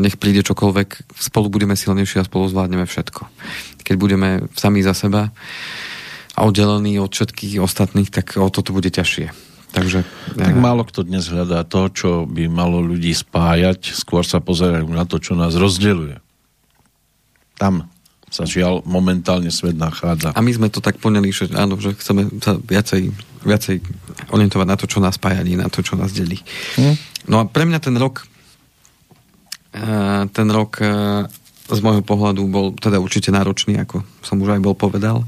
nech 0.00 0.16
príde 0.16 0.40
čokoľvek, 0.40 1.12
spolu 1.20 1.52
budeme 1.52 1.76
silnejší 1.76 2.24
a 2.24 2.28
spolu 2.28 2.48
zvládneme 2.48 2.88
všetko. 2.88 3.28
Keď 3.84 3.96
budeme 4.00 4.48
sami 4.56 4.80
za 4.80 4.96
seba 4.96 5.28
a 6.32 6.40
oddelení 6.44 6.96
od 6.96 7.12
všetkých 7.12 7.60
ostatných, 7.60 8.08
tak 8.08 8.40
o 8.40 8.48
toto 8.48 8.72
bude 8.72 8.88
ťažšie. 8.88 9.55
Takže, 9.76 10.08
tak 10.40 10.56
málo 10.56 10.88
kto 10.88 11.04
dnes 11.04 11.28
hľadá 11.28 11.60
to, 11.68 11.92
čo 11.92 12.10
by 12.24 12.48
malo 12.48 12.80
ľudí 12.80 13.12
spájať, 13.12 13.92
skôr 13.92 14.24
sa 14.24 14.40
pozerajú 14.40 14.88
na 14.88 15.04
to, 15.04 15.20
čo 15.20 15.36
nás 15.36 15.52
rozdeluje. 15.52 16.16
Tam 17.60 17.84
sa 18.32 18.48
žiaľ 18.48 18.80
momentálne 18.88 19.52
svet 19.52 19.76
nachádza. 19.76 20.32
A 20.32 20.40
my 20.40 20.48
sme 20.48 20.72
to 20.72 20.80
tak 20.80 20.96
poňali, 20.96 21.28
že 21.28 21.52
áno, 21.52 21.76
že 21.76 21.92
chceme 21.92 22.40
sa 22.40 22.56
viacej, 22.56 23.12
viacej 23.44 23.76
orientovať 24.32 24.66
na 24.66 24.76
to, 24.80 24.88
čo 24.88 24.98
nás 25.04 25.20
spája, 25.20 25.44
nie 25.44 25.60
na 25.60 25.68
to, 25.68 25.84
čo 25.84 25.92
nás 25.92 26.08
delí. 26.16 26.40
Hm? 26.80 26.96
No 27.28 27.36
a 27.40 27.44
pre 27.44 27.68
mňa 27.68 27.78
ten 27.78 28.00
rok 28.00 28.24
eh, 29.76 30.24
ten 30.32 30.48
rok 30.48 30.80
eh, 30.80 31.28
z 31.68 31.80
môjho 31.84 32.00
pohľadu 32.00 32.48
bol 32.48 32.72
teda 32.72 32.96
určite 32.96 33.28
náročný, 33.28 33.76
ako 33.82 34.00
som 34.24 34.40
už 34.40 34.56
aj 34.56 34.60
bol 34.62 34.72
povedal, 34.72 35.26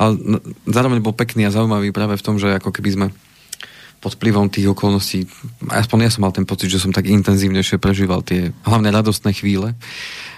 ale 0.00 0.16
zároveň 0.64 0.98
bol 1.04 1.12
pekný 1.12 1.44
a 1.46 1.54
zaujímavý 1.54 1.92
práve 1.92 2.16
v 2.16 2.24
tom, 2.24 2.40
že 2.40 2.56
ako 2.56 2.72
keby 2.72 2.90
sme 2.90 3.06
pod 4.04 4.20
vplyvom 4.20 4.52
tých 4.52 4.68
okolností, 4.68 5.24
aspoň 5.72 5.98
ja 6.04 6.10
som 6.12 6.28
mal 6.28 6.36
ten 6.36 6.44
pocit, 6.44 6.68
že 6.68 6.76
som 6.76 6.92
tak 6.92 7.08
intenzívnejšie 7.08 7.80
prežíval 7.80 8.20
tie 8.20 8.52
hlavne 8.68 8.92
radostné 8.92 9.32
chvíle, 9.32 9.72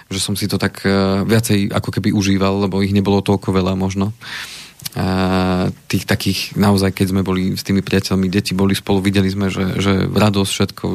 že 0.07 0.23
som 0.23 0.39
si 0.39 0.47
to 0.47 0.55
tak 0.55 0.87
uh, 0.87 1.27
viacej 1.27 1.75
ako 1.75 1.91
keby 1.91 2.15
užíval, 2.15 2.63
lebo 2.63 2.79
ich 2.79 2.95
nebolo 2.95 3.19
toľko 3.19 3.51
veľa 3.51 3.75
možno. 3.75 4.15
Uh, 4.95 5.67
tých 5.91 6.07
takých, 6.07 6.55
naozaj, 6.55 6.95
keď 6.95 7.11
sme 7.11 7.27
boli 7.27 7.59
s 7.59 7.67
tými 7.67 7.83
priateľmi, 7.83 8.31
deti 8.31 8.55
boli 8.55 8.71
spolu, 8.71 9.03
videli 9.03 9.27
sme, 9.27 9.51
že, 9.51 9.83
že 9.83 10.07
radosť, 10.07 10.51
všetko, 10.55 10.85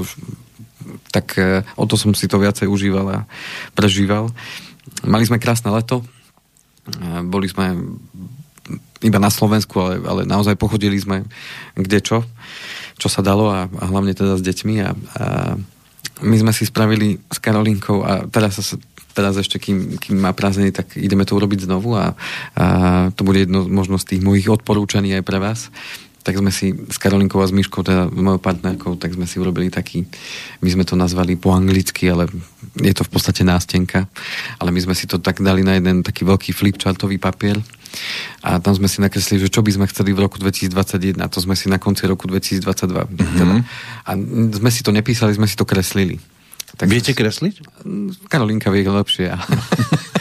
tak 1.13 1.37
uh, 1.37 1.61
o 1.77 1.85
to 1.85 2.01
som 2.01 2.17
si 2.17 2.25
to 2.25 2.41
viacej 2.41 2.73
užíval 2.73 3.05
a 3.13 3.29
prežíval. 3.77 4.33
Mali 5.05 5.29
sme 5.29 5.37
krásne 5.37 5.69
leto, 5.69 6.01
uh, 6.01 7.21
boli 7.21 7.53
sme 7.53 7.77
iba 9.03 9.19
na 9.19 9.29
Slovensku, 9.29 9.75
ale, 9.83 10.01
ale 10.07 10.23
naozaj 10.25 10.55
pochodili 10.57 10.97
sme 10.97 11.27
kde 11.75 11.99
čo, 12.01 12.19
čo 13.03 13.11
sa 13.11 13.27
dalo 13.27 13.51
a, 13.51 13.67
a 13.67 13.85
hlavne 13.91 14.15
teda 14.15 14.39
s 14.39 14.43
deťmi 14.47 14.75
a, 14.79 14.91
a 15.19 15.27
my 16.23 16.37
sme 16.39 16.55
si 16.55 16.63
spravili 16.63 17.19
s 17.27 17.43
Karolinkou 17.43 18.07
a 18.07 18.31
teraz 18.31 18.79
teraz 19.13 19.37
ešte, 19.37 19.61
kým, 19.61 20.01
kým 20.01 20.17
má 20.25 20.33
prázdniny, 20.33 20.73
tak 20.73 20.97
ideme 20.97 21.29
to 21.29 21.37
urobiť 21.37 21.69
znovu 21.69 21.93
a, 22.01 22.17
a 22.57 22.65
to 23.13 23.29
bude 23.29 23.45
jedno 23.45 23.69
možno 23.69 24.01
z 24.01 24.17
tých 24.17 24.21
mojich 24.25 24.49
odporúčaní 24.49 25.13
aj 25.13 25.25
pre 25.29 25.37
vás 25.37 25.69
tak 26.23 26.39
sme 26.39 26.55
si 26.55 26.71
s 26.71 26.97
Karolinkou 27.03 27.43
a 27.43 27.47
s 27.47 27.55
Myškou, 27.55 27.83
teda 27.83 28.07
mojou 28.09 28.39
partnerkou, 28.39 28.95
tak 28.95 29.19
sme 29.19 29.27
si 29.27 29.43
urobili 29.43 29.69
taký, 29.75 30.07
my 30.63 30.69
sme 30.71 30.87
to 30.87 30.95
nazvali 30.95 31.35
po 31.35 31.51
anglicky, 31.51 32.07
ale 32.07 32.31
je 32.79 32.95
to 32.95 33.03
v 33.03 33.11
podstate 33.11 33.43
nástenka, 33.43 34.07
ale 34.63 34.71
my 34.71 34.81
sme 34.81 34.95
si 34.95 35.11
to 35.11 35.19
tak 35.19 35.43
dali 35.43 35.67
na 35.67 35.77
jeden 35.77 36.07
taký 36.07 36.23
veľký 36.23 36.55
flipchartový 36.55 37.19
papier 37.19 37.59
a 38.41 38.63
tam 38.63 38.73
sme 38.73 38.89
si 38.89 39.03
nakreslili, 39.03 39.43
že 39.45 39.53
čo 39.53 39.61
by 39.61 39.75
sme 39.75 39.87
chceli 39.91 40.15
v 40.15 40.25
roku 40.25 40.39
2021 40.39 41.19
a 41.21 41.27
to 41.29 41.43
sme 41.43 41.59
si 41.59 41.67
na 41.67 41.77
konci 41.77 42.07
roku 42.07 42.31
2022 42.31 42.63
mm-hmm. 42.65 43.37
teda. 43.37 43.57
a 44.07 44.11
sme 44.63 44.71
si 44.71 44.81
to 44.87 44.95
nepísali, 44.95 45.35
sme 45.37 45.51
si 45.51 45.59
to 45.59 45.67
kreslili. 45.67 46.17
Tak 46.73 46.89
Viete 46.89 47.13
kresliť? 47.13 47.85
Karolinka 48.33 48.73
vie 48.73 48.87
lepšie. 48.87 49.29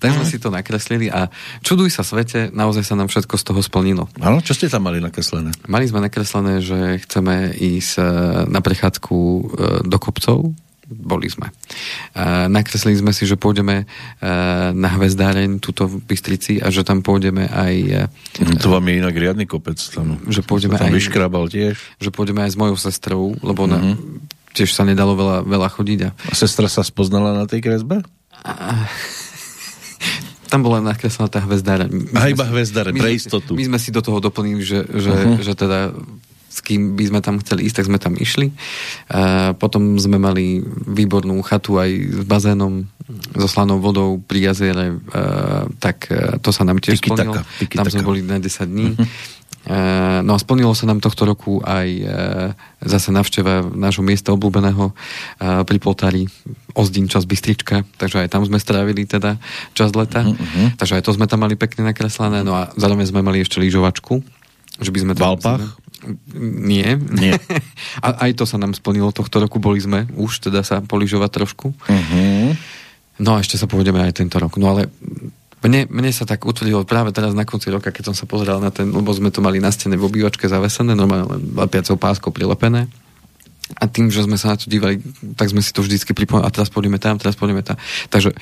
tak 0.00 0.08
sme 0.12 0.24
si 0.28 0.36
to 0.36 0.52
nakreslili 0.52 1.08
a 1.08 1.32
čuduj 1.64 1.90
sa 1.92 2.04
svete, 2.04 2.52
naozaj 2.52 2.84
sa 2.84 2.94
nám 2.94 3.08
všetko 3.08 3.34
z 3.36 3.44
toho 3.44 3.60
splnilo. 3.64 4.04
Áno, 4.20 4.44
čo 4.44 4.52
ste 4.52 4.68
tam 4.68 4.86
mali 4.86 5.00
nakreslené? 5.00 5.52
Mali 5.66 5.88
sme 5.88 6.04
nakreslené, 6.04 6.60
že 6.60 7.00
chceme 7.04 7.56
ísť 7.56 7.92
e, 7.96 8.02
na 8.48 8.60
prechádzku 8.60 9.16
e, 9.16 9.42
do 9.88 9.98
kopcov, 9.98 10.52
boli 10.90 11.30
sme. 11.30 11.54
Uh, 12.18 12.50
nakreslili 12.50 12.98
sme 12.98 13.14
si, 13.14 13.22
že 13.22 13.38
pôjdeme 13.38 13.86
na 14.74 14.90
hvezdáreň 14.98 15.62
tuto 15.62 15.86
v 15.86 16.02
Bystrici 16.02 16.58
a 16.58 16.66
že 16.74 16.82
tam 16.82 16.98
pôjdeme 17.06 17.46
aj... 17.46 17.74
Uh, 18.42 18.58
to 18.58 18.74
vám 18.74 18.90
je 18.90 18.98
inak 18.98 19.14
riadny 19.14 19.46
kopec 19.46 19.78
tam. 19.78 20.18
Že 20.26 20.42
pôjdeme 20.42 20.74
tam 20.74 20.90
aj... 20.90 20.94
vyškrabal 20.98 21.46
tiež. 21.46 21.78
Že 22.02 22.10
pôjdeme 22.10 22.42
aj 22.42 22.50
s 22.50 22.58
mojou 22.58 22.74
sestrou, 22.74 23.38
lebo 23.38 23.70
mm-hmm. 23.70 23.86
na, 23.86 23.94
tiež 24.50 24.74
sa 24.74 24.82
nedalo 24.82 25.14
veľa, 25.14 25.46
veľa 25.46 25.68
chodiť. 25.70 25.98
A... 26.04 26.10
a 26.10 26.34
sestra 26.34 26.66
sa 26.66 26.82
spoznala 26.82 27.38
na 27.38 27.46
tej 27.46 27.62
kresbe? 27.62 28.02
A... 28.44 28.86
Tam 30.50 30.66
bola 30.66 30.82
nakreslená 30.82 31.30
tá 31.30 31.38
hvezdára. 31.46 31.86
A 32.18 32.26
iba 32.26 32.42
hvezdára, 32.42 32.90
pre 32.90 33.14
istotu. 33.14 33.54
My 33.54 33.70
sme 33.70 33.78
si 33.78 33.94
do 33.94 34.02
toho 34.02 34.18
doplnili, 34.18 34.66
že, 34.66 34.82
že, 34.82 35.14
uh-huh. 35.14 35.38
že 35.38 35.54
teda 35.54 35.94
s 36.50 36.58
kým 36.66 36.98
by 36.98 37.04
sme 37.06 37.20
tam 37.22 37.38
chceli 37.38 37.70
ísť, 37.70 37.76
tak 37.78 37.86
sme 37.86 37.98
tam 38.02 38.18
išli. 38.18 38.50
A 39.14 39.54
potom 39.54 39.94
sme 40.02 40.18
mali 40.18 40.58
výbornú 40.90 41.38
chatu 41.46 41.78
aj 41.78 41.90
s 41.94 42.20
bazénom, 42.26 42.90
so 43.38 43.46
slanou 43.46 43.78
vodou 43.78 44.18
pri 44.18 44.50
jazere, 44.50 44.98
tak 45.78 46.10
e, 46.10 46.42
to 46.42 46.50
sa 46.50 46.66
nám 46.66 46.82
tiež 46.82 46.98
tiki 46.98 47.14
splnilo. 47.14 47.42
Tam 47.70 47.86
sme 47.86 48.02
boli 48.02 48.20
na 48.26 48.42
10 48.42 48.66
dní. 48.66 48.98
Uh-huh. 48.98 49.06
No 50.24 50.32
a 50.32 50.38
splnilo 50.40 50.72
sa 50.72 50.88
nám 50.88 51.04
tohto 51.04 51.28
roku 51.28 51.60
aj 51.60 51.88
e, 51.92 52.04
zase 52.80 53.12
navšteva 53.12 53.68
nášho 53.76 54.00
miesta 54.00 54.32
obľúbeného 54.32 54.88
e, 54.88 54.92
pri 55.68 55.76
Poltári 55.76 56.24
Ozdín, 56.72 57.12
čas 57.12 57.28
Bystrička, 57.28 57.84
takže 58.00 58.24
aj 58.24 58.32
tam 58.32 58.42
sme 58.48 58.56
strávili 58.56 59.04
teda 59.04 59.36
čas 59.76 59.92
leta, 59.92 60.24
uh-huh. 60.24 60.80
takže 60.80 60.96
aj 60.96 61.04
to 61.04 61.12
sme 61.12 61.28
tam 61.28 61.44
mali 61.44 61.60
pekne 61.60 61.84
nakreslené, 61.92 62.40
no 62.40 62.56
a 62.56 62.72
zároveň 62.72 63.12
sme 63.12 63.20
mali 63.20 63.44
ešte 63.44 63.60
lyžovačku, 63.60 64.24
Že 64.80 64.90
by 64.96 64.98
sme 65.04 65.12
v 65.12 65.22
Alpách? 65.28 65.64
Nie. 66.40 66.96
Nie. 66.96 67.36
A 68.06 68.24
aj 68.24 68.40
to 68.40 68.48
sa 68.48 68.56
nám 68.56 68.72
splnilo 68.72 69.12
tohto 69.12 69.44
roku, 69.44 69.60
boli 69.60 69.76
sme 69.76 70.08
už 70.16 70.48
teda 70.48 70.64
sa 70.64 70.80
poližovať 70.80 71.30
trošku. 71.36 71.76
Uh-huh. 71.76 72.56
No 73.20 73.36
a 73.36 73.44
ešte 73.44 73.60
sa 73.60 73.68
pôjdeme 73.68 74.00
aj 74.00 74.24
tento 74.24 74.40
rok. 74.40 74.56
No 74.56 74.72
ale 74.72 74.88
mne, 75.60 75.92
mne 75.92 76.10
sa 76.12 76.24
tak 76.24 76.48
utvrdilo 76.48 76.88
práve 76.88 77.12
teraz 77.12 77.36
na 77.36 77.44
konci 77.44 77.68
roka, 77.68 77.92
keď 77.92 78.12
som 78.12 78.16
sa 78.16 78.24
pozeral 78.24 78.64
na 78.64 78.72
ten, 78.72 78.88
lebo 78.88 79.12
sme 79.12 79.28
to 79.28 79.44
mali 79.44 79.60
na 79.60 79.68
stene 79.68 80.00
v 80.00 80.08
obývačke 80.08 80.48
zavesené, 80.48 80.96
normálne 80.96 81.28
lepiacou 81.52 82.00
páskou 82.00 82.32
prilepené. 82.32 82.88
A 83.78 83.86
tým, 83.86 84.10
že 84.10 84.24
sme 84.24 84.40
sa 84.40 84.56
na 84.56 84.56
to 84.58 84.66
dívali, 84.66 84.98
tak 85.36 85.52
sme 85.52 85.62
si 85.62 85.70
to 85.70 85.84
vždycky 85.84 86.16
pripomínali, 86.16 86.48
a 86.48 86.54
teraz 86.54 86.72
pôjdeme 86.72 86.98
tam, 86.98 87.20
teraz 87.20 87.36
pôjdeme 87.36 87.62
tam. 87.62 87.76
Takže 88.08 88.34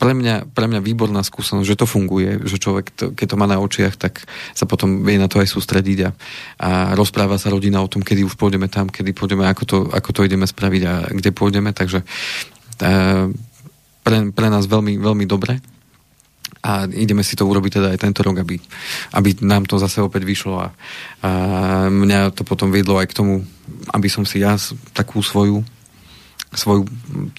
pre 0.00 0.18
mňa, 0.18 0.50
pre 0.50 0.66
mňa 0.66 0.82
výborná 0.82 1.22
skúsenosť, 1.22 1.68
že 1.68 1.78
to 1.78 1.86
funguje, 1.86 2.42
že 2.42 2.58
človek, 2.58 2.90
to, 2.90 3.04
keď 3.14 3.26
to 3.30 3.38
má 3.38 3.46
na 3.46 3.62
očiach, 3.62 3.94
tak 3.94 4.26
sa 4.50 4.66
potom 4.66 5.06
vie 5.06 5.14
na 5.14 5.30
to 5.30 5.38
aj 5.38 5.46
sústrediť 5.46 5.98
a, 6.02 6.10
a 6.58 6.70
rozpráva 6.98 7.38
sa 7.38 7.54
rodina 7.54 7.78
o 7.78 7.86
tom, 7.86 8.02
kedy 8.02 8.26
už 8.26 8.34
pôjdeme 8.34 8.66
tam, 8.66 8.90
kedy 8.90 9.14
pôjdeme, 9.14 9.46
ako 9.46 9.62
to, 9.62 9.78
ako 9.94 10.10
to 10.10 10.26
ideme 10.26 10.42
spraviť 10.42 10.82
a 10.82 10.94
kde 11.14 11.30
pôjdeme, 11.30 11.70
takže 11.70 12.02
uh, 12.02 13.30
pre, 14.02 14.16
pre 14.34 14.46
nás 14.50 14.66
veľmi, 14.66 14.98
veľmi 14.98 15.22
dobre 15.30 15.62
a 16.62 16.86
ideme 16.86 17.26
si 17.26 17.34
to 17.34 17.42
urobiť 17.42 17.82
teda 17.82 17.88
aj 17.90 17.98
tento 17.98 18.22
rok, 18.22 18.38
aby, 18.38 18.54
aby 19.18 19.30
nám 19.42 19.66
to 19.66 19.82
zase 19.82 19.98
opäť 19.98 20.22
vyšlo 20.22 20.62
a, 20.62 20.68
a 21.26 21.30
mňa 21.90 22.30
to 22.38 22.46
potom 22.46 22.70
viedlo 22.70 23.02
aj 23.02 23.10
k 23.10 23.18
tomu, 23.18 23.42
aby 23.90 24.06
som 24.06 24.22
si 24.22 24.38
ja 24.38 24.54
takú 24.94 25.18
svoju 25.18 25.66
svoju 26.52 26.84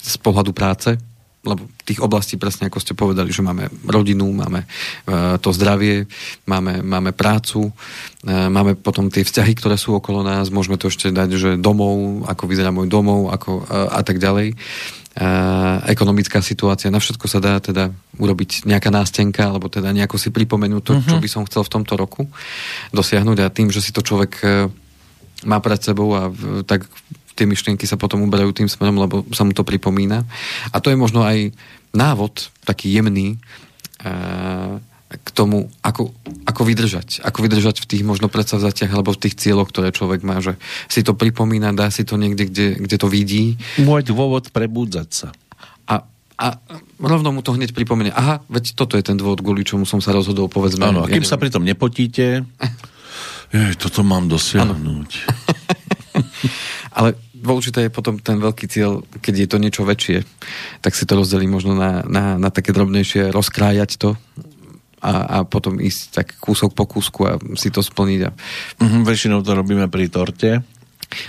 z 0.02 0.16
pohľadu 0.18 0.50
práce 0.50 0.98
lebo 1.44 1.68
tých 1.84 2.00
oblastí 2.00 2.40
presne 2.40 2.66
ako 2.72 2.80
ste 2.80 2.96
povedali, 2.96 3.30
že 3.30 3.44
máme 3.44 3.68
rodinu, 3.84 4.32
máme 4.32 4.64
uh, 4.64 5.36
to 5.38 5.52
zdravie, 5.52 6.08
máme, 6.48 6.80
máme 6.80 7.12
prácu, 7.12 7.68
uh, 7.68 8.48
máme 8.48 8.74
potom 8.74 9.12
tie 9.12 9.22
vzťahy, 9.22 9.52
ktoré 9.54 9.76
sú 9.76 9.94
okolo 9.94 10.24
nás, 10.24 10.48
môžeme 10.48 10.80
to 10.80 10.88
ešte 10.88 11.12
dať, 11.12 11.30
že 11.36 11.50
domov, 11.60 12.24
ako 12.24 12.48
vyzerá 12.48 12.72
môj 12.72 12.88
domov 12.88 13.30
ako, 13.30 13.68
uh, 13.68 13.92
a 13.92 14.00
tak 14.00 14.18
ďalej. 14.18 14.56
Uh, 15.14 15.78
ekonomická 15.86 16.42
situácia, 16.42 16.90
na 16.90 16.98
všetko 16.98 17.30
sa 17.30 17.38
dá 17.38 17.62
teda 17.62 17.94
urobiť 18.18 18.66
nejaká 18.66 18.90
nástenka, 18.90 19.46
alebo 19.46 19.70
teda 19.70 19.94
nejako 19.94 20.18
si 20.18 20.34
pripomenúť 20.34 20.82
to, 20.82 20.92
uh-huh. 20.98 21.06
čo 21.06 21.16
by 21.22 21.28
som 21.30 21.46
chcel 21.46 21.62
v 21.62 21.72
tomto 21.78 21.94
roku 21.94 22.26
dosiahnuť 22.90 23.38
a 23.38 23.52
tým, 23.54 23.70
že 23.70 23.78
si 23.78 23.94
to 23.94 24.02
človek 24.02 24.42
má 25.46 25.60
pred 25.60 25.78
sebou 25.78 26.08
a 26.16 26.32
tak 26.66 26.88
tie 27.34 27.46
myšlienky 27.46 27.84
sa 27.84 27.98
potom 27.98 28.22
uberajú 28.24 28.54
tým 28.54 28.70
smerom, 28.70 28.98
lebo 28.98 29.26
sa 29.34 29.42
mu 29.42 29.52
to 29.52 29.66
pripomína. 29.66 30.22
A 30.70 30.76
to 30.78 30.90
je 30.90 30.96
možno 30.98 31.26
aj 31.26 31.50
návod, 31.94 32.50
taký 32.66 32.94
jemný, 32.94 33.38
uh, 34.06 34.78
k 35.14 35.28
tomu, 35.30 35.70
ako, 35.84 36.10
ako 36.42 36.62
vydržať. 36.66 37.22
Ako 37.22 37.46
vydržať 37.46 37.82
v 37.82 37.86
tých 37.86 38.02
možno 38.02 38.26
predsavzatiach 38.26 38.90
alebo 38.90 39.14
v 39.14 39.22
tých 39.28 39.38
cieľoch, 39.38 39.70
ktoré 39.70 39.94
človek 39.94 40.26
má, 40.26 40.42
že 40.42 40.58
si 40.90 41.06
to 41.06 41.14
pripomína, 41.14 41.76
dá 41.76 41.90
si 41.92 42.02
to 42.02 42.18
niekde, 42.18 42.50
kde, 42.50 42.66
kde 42.82 42.96
to 42.98 43.06
vidí. 43.06 43.54
Môj 43.78 44.02
dôvod 44.02 44.50
prebúdzať 44.50 45.08
sa. 45.10 45.28
A, 45.86 46.02
a 46.34 46.46
rovno 46.98 47.30
mu 47.30 47.46
to 47.46 47.54
hneď 47.54 47.70
pripomenie. 47.70 48.10
Aha, 48.10 48.42
veď 48.50 48.74
toto 48.74 48.98
je 48.98 49.06
ten 49.06 49.14
dôvod, 49.14 49.44
kvôli 49.44 49.62
čomu 49.62 49.86
som 49.86 50.02
sa 50.02 50.10
rozhodol, 50.10 50.50
povedzme. 50.50 50.82
Áno, 50.82 51.06
a 51.06 51.10
kým 51.10 51.22
ja 51.22 51.30
sa 51.30 51.38
pri 51.38 51.54
tom 51.54 51.62
nepotíte, 51.62 52.42
jej, 53.54 53.74
toto 53.78 54.02
mám 54.02 54.26
dosiahnuť. 54.26 55.10
Ale 56.96 57.14
dôležité 57.32 57.86
je 57.86 57.94
potom 57.94 58.16
ten 58.16 58.40
veľký 58.40 58.66
cieľ, 58.66 59.04
keď 59.20 59.34
je 59.44 59.48
to 59.48 59.58
niečo 59.60 59.82
väčšie, 59.84 60.24
tak 60.80 60.96
si 60.96 61.04
to 61.04 61.18
rozdelí 61.18 61.44
možno 61.44 61.76
na, 61.76 62.04
na, 62.08 62.40
na 62.40 62.48
také 62.48 62.72
drobnejšie, 62.72 63.30
rozkrájať 63.34 64.00
to 64.00 64.16
a, 65.04 65.12
a 65.12 65.36
potom 65.44 65.76
ísť 65.76 66.00
tak 66.16 66.26
kúsok 66.40 66.72
po 66.72 66.88
kúsku 66.88 67.20
a 67.28 67.36
si 67.60 67.68
to 67.68 67.84
splniť. 67.84 68.20
A... 68.24 68.30
Mm-hmm, 68.80 69.02
väčšinou 69.04 69.44
to 69.44 69.52
robíme 69.52 69.84
pri 69.92 70.08
torte. 70.08 70.64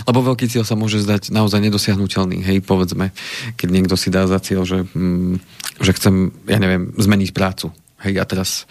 Lebo 0.08 0.24
veľký 0.24 0.50
cieľ 0.50 0.66
sa 0.66 0.80
môže 0.80 1.04
zdať 1.04 1.30
naozaj 1.30 1.62
nedosiahnutelný. 1.62 2.42
Hej, 2.42 2.64
povedzme, 2.66 3.12
keď 3.60 3.70
niekto 3.70 3.96
si 4.00 4.10
dá 4.10 4.26
za 4.26 4.40
cieľ, 4.40 4.66
že, 4.66 4.88
mm, 4.88 5.38
že 5.84 5.92
chcem, 5.94 6.34
ja 6.48 6.58
neviem, 6.58 6.96
zmeniť 6.96 7.30
prácu. 7.36 7.70
Hej, 8.02 8.22
a 8.22 8.26
teraz, 8.26 8.70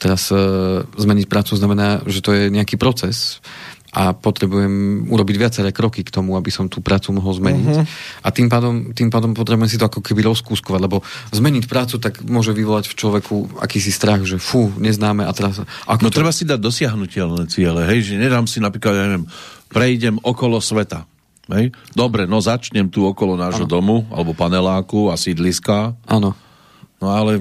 teraz 0.00 0.30
uh, 0.32 0.82
zmeniť 0.96 1.26
prácu 1.26 1.54
znamená, 1.54 2.02
že 2.06 2.22
to 2.22 2.34
je 2.34 2.50
nejaký 2.50 2.78
proces 2.80 3.44
a 3.96 4.12
potrebujem 4.12 5.08
urobiť 5.08 5.36
viaceré 5.40 5.72
kroky 5.72 6.04
k 6.04 6.12
tomu, 6.12 6.36
aby 6.36 6.52
som 6.52 6.68
tú 6.68 6.84
prácu 6.84 7.16
mohol 7.16 7.32
zmeniť. 7.32 7.76
Uh-huh. 7.80 7.88
A 8.20 8.28
tým 8.28 8.52
pádom, 8.52 8.92
tým 8.92 9.08
pádom 9.08 9.32
potrebujem 9.32 9.72
si 9.72 9.80
to 9.80 9.88
ako 9.88 10.04
keby 10.04 10.20
rozkúskovať, 10.20 10.80
lebo 10.84 11.00
zmeniť 11.32 11.64
prácu 11.64 11.96
tak 11.96 12.20
môže 12.28 12.52
vyvolať 12.52 12.92
v 12.92 12.94
človeku 13.00 13.56
akýsi 13.56 13.88
strach, 13.88 14.20
že 14.28 14.36
fú, 14.36 14.68
neznáme 14.76 15.24
a 15.24 15.32
teraz... 15.32 15.64
Ako 15.88 16.04
no 16.04 16.12
to... 16.12 16.20
treba 16.20 16.28
si 16.28 16.44
dať 16.44 16.60
dosiahnutelné 16.60 17.48
ciele, 17.48 17.88
hej, 17.88 18.12
že 18.12 18.20
nedám 18.20 18.44
si 18.44 18.60
napríklad, 18.60 18.92
ja 18.92 19.04
neviem, 19.08 19.24
prejdem 19.72 20.20
okolo 20.20 20.60
sveta. 20.60 21.08
Hej? 21.48 21.72
Dobre, 21.96 22.28
no 22.28 22.36
začnem 22.36 22.92
tu 22.92 23.08
okolo 23.08 23.32
nášho 23.40 23.64
ano. 23.64 23.72
domu, 23.80 23.96
alebo 24.12 24.36
paneláku 24.36 25.08
a 25.08 25.16
sídliska. 25.16 25.96
Áno. 26.04 26.36
No 27.00 27.06
ale 27.16 27.40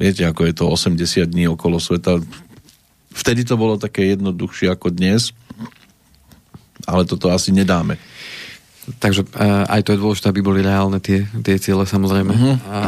viete, 0.00 0.24
ako 0.24 0.40
je 0.48 0.54
to 0.56 0.64
80 0.72 1.28
dní 1.28 1.52
okolo 1.52 1.76
sveta. 1.76 2.16
Vtedy 3.12 3.44
to 3.44 3.60
bolo 3.60 3.76
také 3.76 4.16
jednoduchšie 4.16 4.72
ako 4.72 4.88
dnes 4.88 5.36
ale 6.86 7.02
toto 7.04 7.28
asi 7.32 7.50
nedáme. 7.50 8.00
Takže 8.98 9.22
uh, 9.36 9.68
aj 9.68 9.80
to 9.86 9.92
je 9.92 10.02
dôležité, 10.02 10.26
aby 10.32 10.40
boli 10.42 10.60
reálne 10.64 10.98
tie, 10.98 11.28
tie 11.44 11.60
ciele 11.60 11.84
samozrejme. 11.84 12.32
Uh-huh. 12.32 12.54
A, 12.70 12.80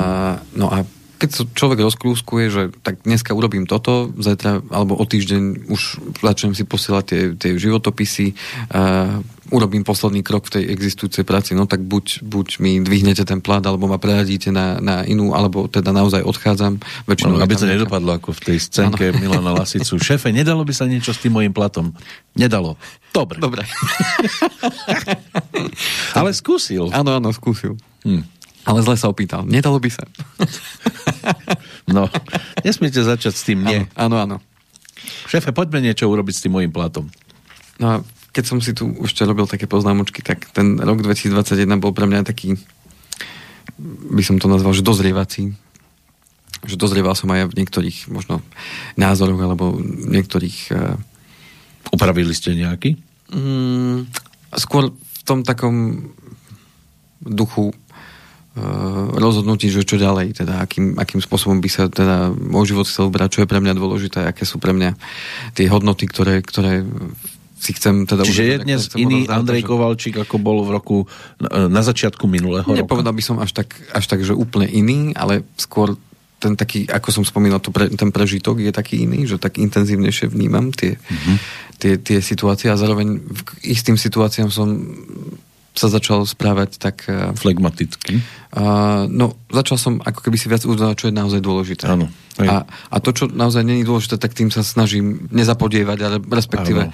no 0.57 0.73
a 0.73 0.83
keď 1.23 1.31
sa 1.31 1.47
človek 1.47 1.87
rozklúskuje, 1.87 2.45
že 2.51 2.63
tak 2.83 3.07
dneska 3.07 3.31
urobím 3.31 3.71
toto, 3.71 4.11
zajtra 4.19 4.59
alebo 4.75 4.99
o 4.99 5.05
týždeň 5.07 5.71
už 5.71 6.03
začnem 6.19 6.51
si 6.51 6.67
posielať 6.67 7.05
tie, 7.07 7.23
tie 7.39 7.53
životopisy, 7.63 8.35
uh, 8.75 9.23
urobím 9.55 9.87
posledný 9.87 10.27
krok 10.27 10.51
v 10.51 10.59
tej 10.59 10.65
existujúcej 10.75 11.23
práci, 11.23 11.55
no 11.55 11.71
tak 11.71 11.85
buď, 11.87 12.27
buď 12.27 12.59
mi 12.59 12.83
dvihnete 12.83 13.23
ten 13.23 13.39
plát, 13.39 13.63
alebo 13.63 13.87
ma 13.87 14.03
preradíte 14.03 14.51
na, 14.51 14.83
na 14.83 15.07
inú, 15.07 15.31
alebo 15.31 15.71
teda 15.71 15.95
naozaj 15.95 16.27
odchádzam. 16.27 16.83
Väčšinou 17.07 17.39
no, 17.39 17.45
aby 17.45 17.55
to 17.55 17.71
nedopadlo 17.71 18.19
ako 18.19 18.35
v 18.35 18.41
tej 18.43 18.59
scénke 18.59 19.15
ano. 19.15 19.23
Milana 19.23 19.53
Lasicu. 19.55 20.01
Šéfe, 20.03 20.35
nedalo 20.35 20.67
by 20.67 20.75
sa 20.75 20.91
niečo 20.91 21.15
s 21.15 21.23
tým 21.23 21.39
mojim 21.39 21.55
platom? 21.55 21.95
Nedalo. 22.35 22.75
Dobre. 23.15 23.39
Dobre. 23.39 23.63
Ale 26.19 26.35
skúsil. 26.35 26.91
Áno, 26.91 27.15
áno, 27.15 27.31
skúsil. 27.31 27.79
Hm. 28.03 28.25
Ale 28.63 28.79
zle 28.87 28.95
sa 28.95 29.11
opýtal. 29.11 29.43
Nedalo 29.45 29.83
by 29.83 29.91
sa. 29.91 30.05
no, 31.97 32.09
nesmiete 32.63 33.03
začať 33.03 33.35
s 33.35 33.47
tým 33.47 33.65
nie. 33.65 33.87
Áno, 33.95 34.19
áno. 34.19 34.37
Šéfe, 35.27 35.51
poďme 35.51 35.83
niečo 35.83 36.07
urobiť 36.07 36.35
s 36.35 36.43
tým 36.47 36.55
mojim 36.55 36.73
platom. 36.73 37.11
No 37.83 37.87
a 37.87 37.95
keď 38.33 38.45
som 38.49 38.59
si 38.65 38.73
tu 38.73 38.89
ešte 39.05 39.27
robil 39.29 39.45
také 39.45 39.69
poznámočky, 39.69 40.25
tak 40.25 40.49
ten 40.55 40.81
rok 40.81 41.05
2021 41.05 41.83
bol 41.83 41.93
pre 41.93 42.09
mňa 42.09 42.25
taký, 42.25 42.57
by 44.09 44.23
som 44.25 44.41
to 44.41 44.49
nazval, 44.49 44.73
že 44.73 44.87
dozrievací. 44.87 45.53
Že 46.63 46.77
dozrieval 46.79 47.19
som 47.19 47.29
aj 47.35 47.51
v 47.51 47.59
niektorých 47.59 48.09
možno 48.09 48.41
názoroch 48.97 49.39
alebo 49.39 49.77
niektorých... 49.85 50.59
Uh... 50.73 50.97
Upravili 51.93 52.33
ste 52.33 52.57
nejaký? 52.57 52.97
Mm, 53.35 54.09
skôr 54.57 54.95
v 54.95 55.21
tom 55.29 55.45
takom 55.45 56.09
duchu 57.21 57.75
rozhodnutí, 59.17 59.73
že 59.73 59.89
čo 59.89 59.97
ďalej, 59.97 60.45
teda 60.45 60.61
akým, 60.61 61.01
akým 61.01 61.25
spôsobom 61.25 61.65
by 61.65 61.71
sa 61.73 61.89
teda 61.89 62.37
môj 62.37 62.77
život 62.77 62.85
chcel 62.85 63.09
brať, 63.09 63.29
čo 63.33 63.41
je 63.45 63.49
pre 63.49 63.65
mňa 63.65 63.73
dôležité, 63.73 64.29
aké 64.29 64.45
sú 64.45 64.61
pre 64.61 64.77
mňa 64.77 64.93
tie 65.57 65.73
hodnoty, 65.73 66.05
ktoré, 66.05 66.45
ktoré 66.45 66.85
si 67.57 67.73
chcem 67.73 68.05
teda... 68.05 68.29
Čiže 68.29 68.45
je 68.45 68.59
dnes 68.61 68.83
iný 68.99 69.25
rozdať, 69.25 69.39
Andrej 69.41 69.63
že... 69.65 69.69
Kovalčík, 69.73 70.15
ako 70.21 70.37
bol 70.37 70.59
v 70.69 70.71
roku 70.75 70.97
na, 71.41 71.81
začiatku 71.81 72.29
minulého 72.29 72.67
roka? 72.67 72.77
Nepovedal 72.77 73.17
by 73.17 73.25
som 73.25 73.41
až 73.41 73.57
tak, 73.57 73.73
až 73.95 74.05
tak, 74.05 74.21
že 74.21 74.37
úplne 74.37 74.69
iný, 74.69 75.17
ale 75.17 75.49
skôr 75.57 75.97
ten 76.43 76.59
taký, 76.59 76.91
ako 76.91 77.09
som 77.09 77.25
spomínal, 77.25 77.63
to 77.63 77.71
pre, 77.71 77.87
ten 77.89 78.11
prežitok 78.11 78.59
je 78.59 78.75
taký 78.75 79.07
iný, 79.07 79.31
že 79.31 79.39
tak 79.39 79.63
intenzívnejšie 79.63 80.27
vnímam 80.27 80.75
tie, 80.75 80.99
mm-hmm. 80.99 81.37
tie, 81.79 81.93
tie 82.03 82.19
situácie 82.19 82.67
a 82.69 82.77
zároveň 82.77 83.23
k 83.23 83.51
istým 83.63 83.95
situáciám 83.95 84.51
som 84.51 84.75
sa 85.73 85.89
začal 85.89 86.29
správať 86.29 86.77
tak... 86.77 87.09
Eh, 87.09 87.33
Flegmaticky? 87.33 88.21
Uh, 88.53 89.09
no, 89.09 89.33
začal 89.49 89.81
som 89.81 89.97
ako 90.05 90.29
keby 90.29 90.37
si 90.37 90.45
viac 90.45 90.69
uznávať, 90.69 90.97
čo 91.01 91.07
je 91.09 91.15
naozaj 91.17 91.41
dôležité. 91.41 91.89
Áno. 91.89 92.13
A, 92.37 92.69
a 92.69 92.97
to, 93.01 93.17
čo 93.17 93.25
naozaj 93.29 93.65
není 93.65 93.81
dôležité, 93.81 94.21
tak 94.21 94.37
tým 94.37 94.53
sa 94.53 94.61
snažím 94.61 95.25
nezapodievať, 95.33 95.99
ale 96.05 96.17
respektíve... 96.21 96.93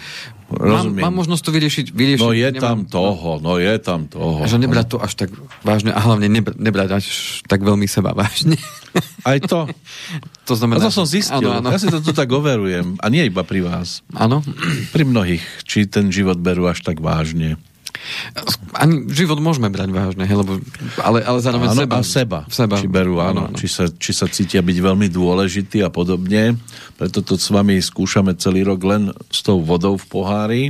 Mám, 0.48 0.94
mám 0.96 1.14
možnosť 1.18 1.42
to 1.44 1.50
vyriešiť. 1.50 1.86
vyriešiť 1.92 2.24
no 2.24 2.32
je 2.32 2.48
nemám, 2.48 2.62
tam 2.62 2.78
toho, 2.88 3.30
no 3.42 3.60
je 3.60 3.74
tam 3.82 4.06
toho. 4.06 4.46
Že 4.46 4.64
nebrať 4.64 4.86
to 4.86 4.96
až 5.02 5.12
tak 5.18 5.30
vážne 5.60 5.92
a 5.92 6.00
hlavne 6.00 6.30
nebr- 6.30 6.56
nebrať 6.56 6.88
až 7.02 7.06
tak 7.44 7.60
veľmi 7.60 7.84
seba 7.84 8.16
vážne. 8.16 8.56
Aj 9.26 9.38
to. 9.42 9.68
to 10.48 10.54
znamená... 10.54 10.78
A 10.80 10.88
to 10.88 10.94
som 10.94 11.10
zistil. 11.10 11.42
Áno, 11.42 11.60
áno. 11.60 11.68
Ja 11.74 11.78
si 11.82 11.90
to 11.90 11.98
tu 12.00 12.14
tak 12.14 12.30
overujem. 12.30 12.96
A 13.02 13.10
nie 13.10 13.26
iba 13.26 13.42
pri 13.42 13.66
vás. 13.66 14.06
Áno. 14.14 14.40
Pri 14.94 15.04
mnohých. 15.04 15.44
Či 15.66 15.90
ten 15.90 16.08
život 16.08 16.38
berú 16.40 16.70
až 16.70 16.80
tak 16.80 17.02
vážne. 17.02 17.58
Ani 18.76 19.08
život 19.10 19.40
môžeme 19.42 19.72
brať 19.72 19.90
vážne, 19.90 20.24
he, 20.24 20.34
lebo, 20.34 20.60
ale, 21.00 21.24
ale 21.24 21.38
zároveň 21.40 21.68
áno, 21.72 21.80
seba. 21.82 21.96
A 21.98 22.02
seba. 22.04 22.38
seba. 22.48 22.76
Či 22.78 22.88
berú, 22.88 23.18
áno. 23.18 23.28
áno, 23.28 23.42
áno. 23.52 23.56
Či, 23.56 23.66
sa, 23.66 23.84
či 23.90 24.10
sa 24.14 24.26
cítia 24.30 24.60
byť 24.62 24.78
veľmi 24.78 25.08
dôležitý 25.10 25.82
a 25.82 25.90
podobne. 25.90 26.56
Preto 27.00 27.24
to 27.24 27.34
s 27.34 27.48
vami 27.50 27.80
skúšame 27.80 28.36
celý 28.36 28.62
rok 28.64 28.80
len 28.84 29.02
s 29.32 29.40
tou 29.42 29.60
vodou 29.60 29.96
v 29.96 30.06
pohári. 30.06 30.62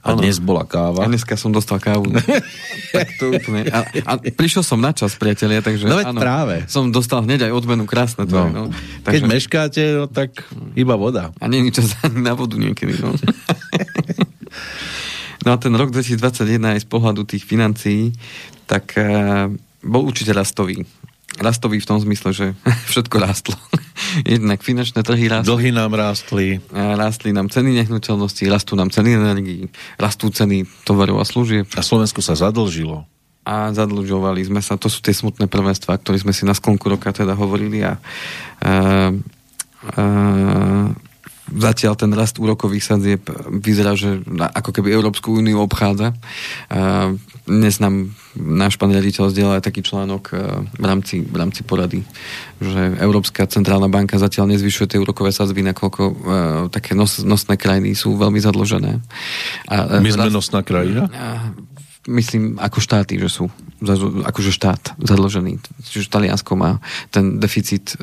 A 0.00 0.16
ano. 0.16 0.24
dnes 0.24 0.40
bola 0.40 0.64
káva. 0.64 1.04
A 1.04 1.12
dneska 1.12 1.36
som 1.36 1.52
dostal 1.52 1.76
kávu. 1.76 2.08
tak 2.96 3.08
to 3.20 3.36
úplne. 3.36 3.68
A, 3.68 3.84
a 3.84 4.12
prišiel 4.32 4.64
som 4.64 4.80
na 4.80 4.96
čas, 4.96 5.12
priatelia, 5.12 5.60
takže 5.60 5.84
no 5.84 6.00
áno, 6.00 6.16
práve. 6.16 6.64
som 6.72 6.88
dostal 6.88 7.20
hneď 7.20 7.52
aj 7.52 7.52
odmenu 7.52 7.84
krásne. 7.84 8.24
To, 8.24 8.48
no. 8.48 8.48
no. 8.48 8.62
Takže... 9.04 9.12
Keď 9.12 9.22
meškáte, 9.28 9.82
no, 10.00 10.08
tak 10.08 10.48
iba 10.72 10.96
voda. 10.96 11.36
A 11.36 11.44
je 11.52 11.68
čas 11.68 11.92
ani 12.00 12.24
na 12.24 12.32
vodu 12.32 12.56
niekedy. 12.56 12.96
No. 12.96 13.12
no 15.44 15.48
a 15.52 15.56
ten 15.56 15.72
rok 15.76 15.92
2021 15.92 16.76
aj 16.76 16.78
z 16.84 16.86
pohľadu 16.88 17.22
tých 17.24 17.44
financií, 17.44 18.12
tak 18.64 18.94
uh, 18.96 19.50
bol 19.84 20.06
určite 20.06 20.30
rastový 20.30 20.84
rastový 21.40 21.80
v 21.80 21.88
tom 21.88 21.98
zmysle, 21.98 22.30
že 22.34 22.46
všetko 22.92 23.16
rástlo. 23.16 23.56
Jednak 24.26 24.60
finančné 24.60 25.00
trhy 25.06 25.26
rástli. 25.30 25.48
Dlhy 25.48 25.70
nám 25.72 25.92
rástli. 25.94 26.46
Rástli 26.74 27.30
nám 27.30 27.48
ceny 27.48 27.84
nehnuteľností, 27.84 28.50
rastú 28.50 28.74
nám 28.74 28.90
ceny 28.90 29.16
energií, 29.16 29.70
rastú 29.96 30.28
ceny 30.28 30.66
tovarov 30.84 31.22
a 31.22 31.26
služieb. 31.26 31.66
A 31.74 31.82
Slovensko 31.82 32.20
sa 32.20 32.34
zadlžilo. 32.34 33.08
A 33.46 33.72
zadlžovali 33.72 34.44
sme 34.44 34.60
sa. 34.60 34.76
To 34.76 34.92
sú 34.92 35.00
tie 35.00 35.16
smutné 35.16 35.48
prvenstva, 35.48 35.96
ktoré 35.96 36.20
sme 36.20 36.36
si 36.36 36.44
na 36.44 36.52
sklonku 36.52 36.90
roka 36.90 37.08
teda 37.10 37.32
hovorili 37.32 37.80
a, 37.82 37.96
a, 38.60 39.10
a 39.96 40.04
zatiaľ 41.50 41.94
ten 41.98 42.10
rast 42.14 42.38
úrokových 42.38 42.84
sadzieb 42.84 43.22
vyzerá, 43.50 43.98
že 43.98 44.22
ako 44.54 44.70
keby 44.70 44.94
Európsku 44.94 45.34
úniu 45.34 45.58
obchádza. 45.62 46.14
Dnes 47.50 47.82
nám 47.82 48.14
náš 48.38 48.78
pán 48.78 48.94
riaditeľ 48.94 49.34
zdieľa 49.34 49.54
aj 49.58 49.64
taký 49.66 49.82
článok 49.82 50.30
e, 50.30 50.34
v 50.78 50.84
rámci, 50.86 51.26
v 51.26 51.34
rámci 51.34 51.66
porady, 51.66 52.06
že 52.62 52.94
Európska 53.02 53.42
centrálna 53.50 53.90
banka 53.90 54.22
zatiaľ 54.22 54.54
nezvyšuje 54.54 54.94
tie 54.94 55.02
úrokové 55.02 55.34
sadzby, 55.34 55.66
nakoľko 55.66 56.02
uh, 56.04 56.14
také 56.70 56.94
nos, 56.94 57.24
nosné 57.26 57.58
krajiny 57.58 57.96
sú 57.98 58.14
veľmi 58.14 58.38
zadložené. 58.38 59.02
A, 59.66 59.98
My 59.98 60.10
sme 60.12 60.30
rast, 60.30 60.36
nosná 60.36 60.60
krajina? 60.62 61.10
A, 61.10 61.50
myslím, 62.08 62.56
ako 62.56 62.80
štáty, 62.80 63.20
že 63.20 63.28
sú 63.28 63.52
akože 64.24 64.52
štát 64.52 64.96
zadložený. 65.00 65.60
Čiže 65.84 66.08
Taliansko 66.08 66.56
má 66.56 66.80
ten 67.12 67.36
deficit 67.40 67.96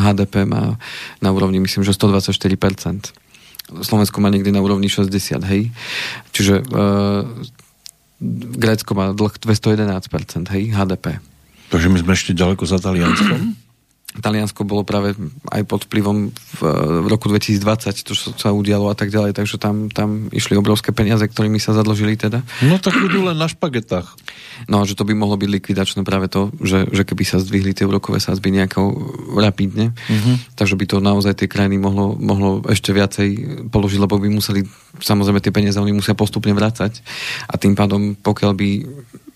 HDP 0.00 0.48
má 0.48 0.80
na 1.20 1.30
úrovni, 1.32 1.60
myslím, 1.60 1.84
že 1.84 1.92
124%. 1.92 3.12
Slovensko 3.70 4.18
má 4.18 4.28
niekde 4.32 4.50
na 4.50 4.64
úrovni 4.64 4.88
60, 4.90 5.40
hej. 5.46 5.70
Čiže 6.34 6.64
uh, 6.64 7.22
Grécko 8.56 8.92
má 8.92 9.16
dlh 9.16 9.36
211%, 9.40 10.52
hej, 10.52 10.62
HDP. 10.74 11.22
Takže 11.70 11.86
my 11.88 11.98
sme 12.02 12.12
ešte 12.12 12.32
ďaleko 12.34 12.64
za 12.66 12.82
Talianskom? 12.82 13.56
Taliansko 14.10 14.66
bolo 14.66 14.82
práve 14.82 15.14
aj 15.54 15.62
pod 15.70 15.86
vplyvom 15.86 16.34
v, 16.34 16.60
v 16.98 17.06
roku 17.06 17.30
2020, 17.30 17.62
to 18.02 18.12
sa 18.18 18.50
udialo 18.50 18.90
a 18.90 18.98
tak 18.98 19.14
ďalej, 19.14 19.38
takže 19.38 19.54
tam, 19.54 19.86
tam 19.86 20.26
išli 20.34 20.58
obrovské 20.58 20.90
peniaze, 20.90 21.22
ktorými 21.22 21.62
sa 21.62 21.78
zadložili 21.78 22.18
teda. 22.18 22.42
No 22.66 22.82
tak 22.82 22.98
budú 22.98 23.30
len 23.30 23.38
na 23.38 23.46
špagetách. 23.46 24.10
No, 24.66 24.82
že 24.82 24.98
to 24.98 25.06
by 25.06 25.14
mohlo 25.14 25.38
byť 25.38 25.46
likvidačné 25.46 26.02
práve 26.02 26.26
to, 26.26 26.50
že, 26.58 26.90
že 26.90 27.06
keby 27.06 27.22
sa 27.22 27.38
zdvihli 27.38 27.70
tie 27.70 27.86
úrokové 27.86 28.18
sázby 28.18 28.50
nejako 28.50 28.82
rapidne, 29.38 29.94
uh-huh. 29.94 30.36
takže 30.58 30.74
by 30.74 30.84
to 30.90 30.96
naozaj 30.98 31.38
tie 31.38 31.46
krajiny 31.46 31.78
mohlo, 31.78 32.18
mohlo 32.18 32.66
ešte 32.66 32.90
viacej 32.90 33.28
položiť, 33.70 33.98
lebo 34.02 34.18
by 34.18 34.26
museli, 34.26 34.66
samozrejme 34.98 35.38
tie 35.38 35.54
peniaze 35.54 35.78
oni 35.78 35.94
musia 35.94 36.18
postupne 36.18 36.50
vrácať 36.50 36.98
a 37.46 37.54
tým 37.54 37.78
pádom, 37.78 38.18
pokiaľ 38.18 38.52
by 38.58 38.68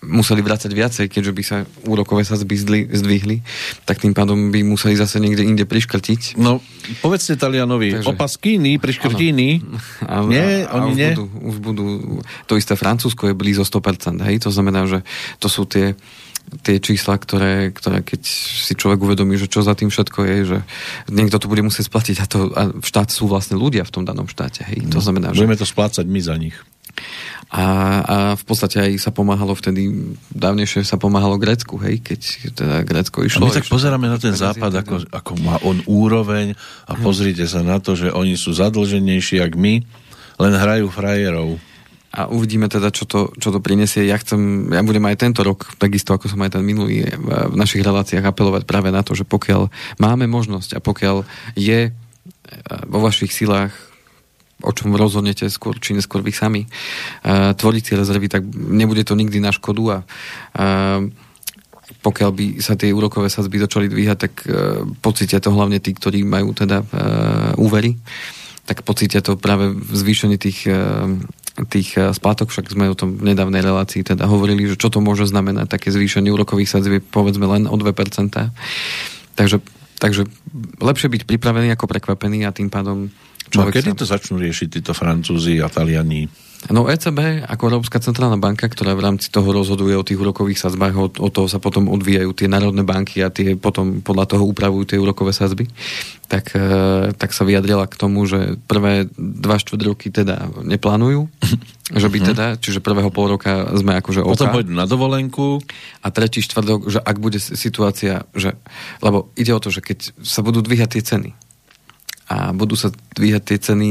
museli 0.05 0.45
vrácať 0.45 0.71
viacej, 0.71 1.05
keďže 1.09 1.33
by 1.33 1.43
sa 1.43 1.57
úrokové 1.89 2.21
sazby 2.21 2.55
zdvihli, 2.93 3.41
tak 3.89 3.97
tým 3.97 4.13
pádom 4.13 4.53
by 4.53 4.61
museli 4.65 4.97
zase 4.97 5.21
niekde 5.21 5.45
inde 5.45 5.63
priškrtiť. 5.69 6.35
No, 6.41 6.59
povedzte 6.99 7.37
Talianovi, 7.37 8.01
Takže, 8.01 8.09
opaskýny, 8.11 8.81
priškrtíny. 8.81 9.47
Nie, 10.27 10.65
a, 10.65 10.81
oni 10.81 10.89
už 10.91 10.97
nie. 10.97 11.11
Budú, 11.13 11.25
už 11.45 11.55
budú, 11.61 11.85
to 12.49 12.57
isté 12.57 12.73
Francúzsko 12.73 13.29
je 13.31 13.35
blízo 13.37 13.61
100%, 13.61 14.25
hej? 14.25 14.35
To 14.43 14.49
znamená, 14.49 14.89
že 14.89 15.05
to 15.39 15.47
sú 15.47 15.69
tie 15.69 15.93
tie 16.61 16.77
čísla, 16.77 17.17
ktoré, 17.17 17.73
ktoré 17.73 18.05
keď 18.05 18.21
si 18.29 18.73
človek 18.77 19.01
uvedomí, 19.01 19.33
že 19.33 19.49
čo 19.49 19.65
za 19.65 19.73
tým 19.73 19.89
všetko 19.89 20.19
je, 20.21 20.37
že 20.45 20.57
niekto 21.09 21.41
to 21.41 21.49
bude 21.49 21.65
musieť 21.65 21.89
splatiť 21.89 22.15
a, 22.21 22.25
to, 22.29 22.39
a 22.53 22.61
štát 22.85 23.09
sú 23.09 23.25
vlastne 23.25 23.57
ľudia 23.57 23.81
v 23.81 23.93
tom 23.93 24.03
danom 24.05 24.29
štáte. 24.29 24.61
Hej. 24.61 24.85
To 24.93 25.01
no, 25.01 25.03
znamená, 25.03 25.33
budeme 25.33 25.57
že... 25.57 25.65
to 25.65 25.67
splácať 25.67 26.05
my 26.05 26.21
za 26.21 26.37
nich. 26.37 26.55
A, 27.55 27.63
a 28.01 28.17
v 28.35 28.43
podstate 28.43 28.81
aj 28.81 28.91
sa 28.99 29.11
pomáhalo 29.13 29.53
vtedy, 29.53 29.87
dávnejšie 30.33 30.81
sa 30.81 30.97
pomáhalo 30.97 31.37
Grécku, 31.37 31.77
hej, 31.77 32.01
keď 32.01 32.19
teda 32.57 32.75
Grécko 32.83 33.21
išlo. 33.21 33.47
A 33.47 33.53
my 33.53 33.57
tak 33.61 33.69
pozeráme 33.69 34.09
na 34.09 34.17
ten 34.17 34.33
západ, 34.33 34.81
ako, 34.81 34.95
ako 35.13 35.31
má 35.39 35.55
on 35.61 35.79
úroveň 35.85 36.57
a 36.89 36.97
pozrite 36.99 37.45
sa 37.45 37.61
na 37.61 37.77
to, 37.77 37.93
že 37.93 38.09
oni 38.09 38.35
sú 38.35 38.51
zadlženejší, 38.57 39.39
jak 39.39 39.53
my, 39.55 39.85
len 40.41 40.53
hrajú 40.57 40.89
frajerov 40.91 41.61
a 42.15 42.31
uvidíme 42.31 42.71
teda, 42.71 42.95
čo 42.95 43.03
to, 43.03 43.35
čo 43.35 43.51
to 43.51 43.59
prinesie. 43.59 44.07
Ja 44.07 44.15
chcem, 44.15 44.71
ja 44.71 44.79
budem 44.79 45.03
aj 45.03 45.19
tento 45.19 45.43
rok, 45.43 45.75
takisto 45.75 46.15
ako 46.15 46.31
som 46.31 46.39
aj 46.47 46.55
ten 46.55 46.63
minulý, 46.63 47.03
v 47.19 47.55
našich 47.59 47.83
reláciách 47.83 48.23
apelovať 48.23 48.63
práve 48.63 48.87
na 48.87 49.03
to, 49.03 49.11
že 49.11 49.27
pokiaľ 49.27 49.67
máme 49.99 50.23
možnosť 50.23 50.79
a 50.79 50.83
pokiaľ 50.83 51.27
je 51.59 51.91
vo 52.87 52.99
vašich 53.03 53.35
silách 53.35 53.75
o 54.63 54.71
čom 54.71 54.95
rozhodnete 54.95 55.51
skôr 55.51 55.75
či 55.81 55.97
neskôr 55.97 56.23
vy 56.23 56.31
sami, 56.31 56.61
uh, 56.65 57.51
tvoriť 57.55 57.83
si 57.83 57.93
rezervy, 57.97 58.27
tak 58.31 58.43
nebude 58.55 59.03
to 59.03 59.17
nikdy 59.17 59.43
na 59.43 59.51
škodu 59.51 59.83
a 59.89 59.97
uh, 60.03 61.03
pokiaľ 62.01 62.31
by 62.33 62.45
sa 62.61 62.77
tie 62.77 62.93
úrokové 62.93 63.29
sazby 63.33 63.61
začali 63.61 63.89
dvíhať, 63.89 64.17
tak 64.17 64.33
uh, 64.45 64.85
pocítia 65.01 65.43
to 65.43 65.51
hlavne 65.51 65.81
tí, 65.81 65.91
ktorí 65.91 66.23
majú 66.23 66.55
teda 66.55 66.85
uh, 66.85 66.87
úvery, 67.59 67.97
tak 68.65 68.81
pocítia 68.81 69.21
to 69.21 69.37
práve 69.37 69.73
v 69.73 69.93
zvýšení 69.93 70.37
tých 70.39 70.69
uh, 70.71 71.09
tých 71.63 71.95
splátok, 71.95 72.51
však 72.51 72.67
sme 72.67 72.91
o 72.91 72.99
tom 72.99 73.15
v 73.15 73.31
nedávnej 73.31 73.63
relácii 73.63 74.03
teda 74.03 74.27
hovorili, 74.27 74.67
že 74.67 74.75
čo 74.75 74.91
to 74.91 74.99
môže 74.99 75.23
znamenať, 75.31 75.71
také 75.71 75.87
zvýšenie 75.87 76.27
úrokových 76.27 76.67
sadzieb 76.67 77.07
povedzme 77.07 77.47
len 77.47 77.63
o 77.71 77.75
2%. 77.79 77.95
Takže, 79.39 79.57
takže 79.95 80.27
lepšie 80.83 81.07
byť 81.07 81.23
pripravený 81.23 81.71
ako 81.71 81.87
prekvapený 81.87 82.43
a 82.43 82.51
tým 82.51 82.67
pádom 82.67 83.07
No 83.53 83.67
a 83.67 83.69
kedy 83.69 83.93
sa... 83.93 83.99
to 84.01 84.05
začnú 84.09 84.41
riešiť 84.41 84.81
títo 84.81 84.97
Francúzi 84.97 85.61
a 85.61 85.69
Taliani? 85.69 86.25
No 86.65 86.89
ECB 86.89 87.45
ako 87.45 87.69
Európska 87.69 88.01
centrálna 88.01 88.41
banka, 88.41 88.65
ktorá 88.65 88.97
v 88.97 89.05
rámci 89.05 89.29
toho 89.29 89.45
rozhoduje 89.53 89.93
o 89.93 90.01
tých 90.01 90.17
úrokových 90.17 90.65
sadzbách, 90.65 90.95
od, 90.97 91.13
od 91.21 91.29
toho 91.29 91.45
sa 91.45 91.61
potom 91.61 91.93
odvíjajú 91.93 92.33
tie 92.33 92.49
národné 92.49 92.81
banky 92.81 93.21
a 93.21 93.29
tie 93.29 93.53
potom 93.53 94.01
podľa 94.01 94.33
toho 94.33 94.49
upravujú 94.49 94.89
tie 94.89 94.97
úrokové 94.97 95.29
sadzby, 95.29 95.69
tak, 96.25 96.57
e, 96.57 97.13
tak 97.13 97.37
sa 97.37 97.45
vyjadrila 97.45 97.85
k 97.85 97.99
tomu, 98.01 98.25
že 98.25 98.57
prvé 98.65 99.05
dva 99.13 99.61
štvrt 99.61 99.81
roky 99.85 100.09
teda 100.09 100.49
neplánujú, 100.65 101.29
že 102.01 102.07
by 102.09 102.17
mhm. 102.17 102.27
teda, 102.33 102.45
čiže 102.57 102.81
prvého 102.81 103.13
pol 103.13 103.37
roka 103.37 103.69
sme 103.77 104.01
akože 104.01 104.25
oka. 104.25 104.33
Potom 104.33 104.57
pôjdu 104.57 104.73
na 104.73 104.89
dovolenku. 104.89 105.61
A 106.01 106.09
tretí 106.09 106.41
štvrtok, 106.41 106.89
že 106.89 106.97
ak 106.97 107.21
bude 107.21 107.37
situácia, 107.37 108.25
že, 108.33 108.57
lebo 109.05 109.29
ide 109.37 109.53
o 109.53 109.61
to, 109.61 109.69
že 109.69 109.85
keď 109.85 110.17
sa 110.25 110.41
budú 110.41 110.65
dvíhať 110.65 110.97
tie 110.97 111.03
ceny, 111.05 111.29
a 112.25 112.49
budú 112.57 112.73
sa 112.73 112.89
dvíhať 112.89 113.43
tie 113.45 113.57
ceny 113.61 113.89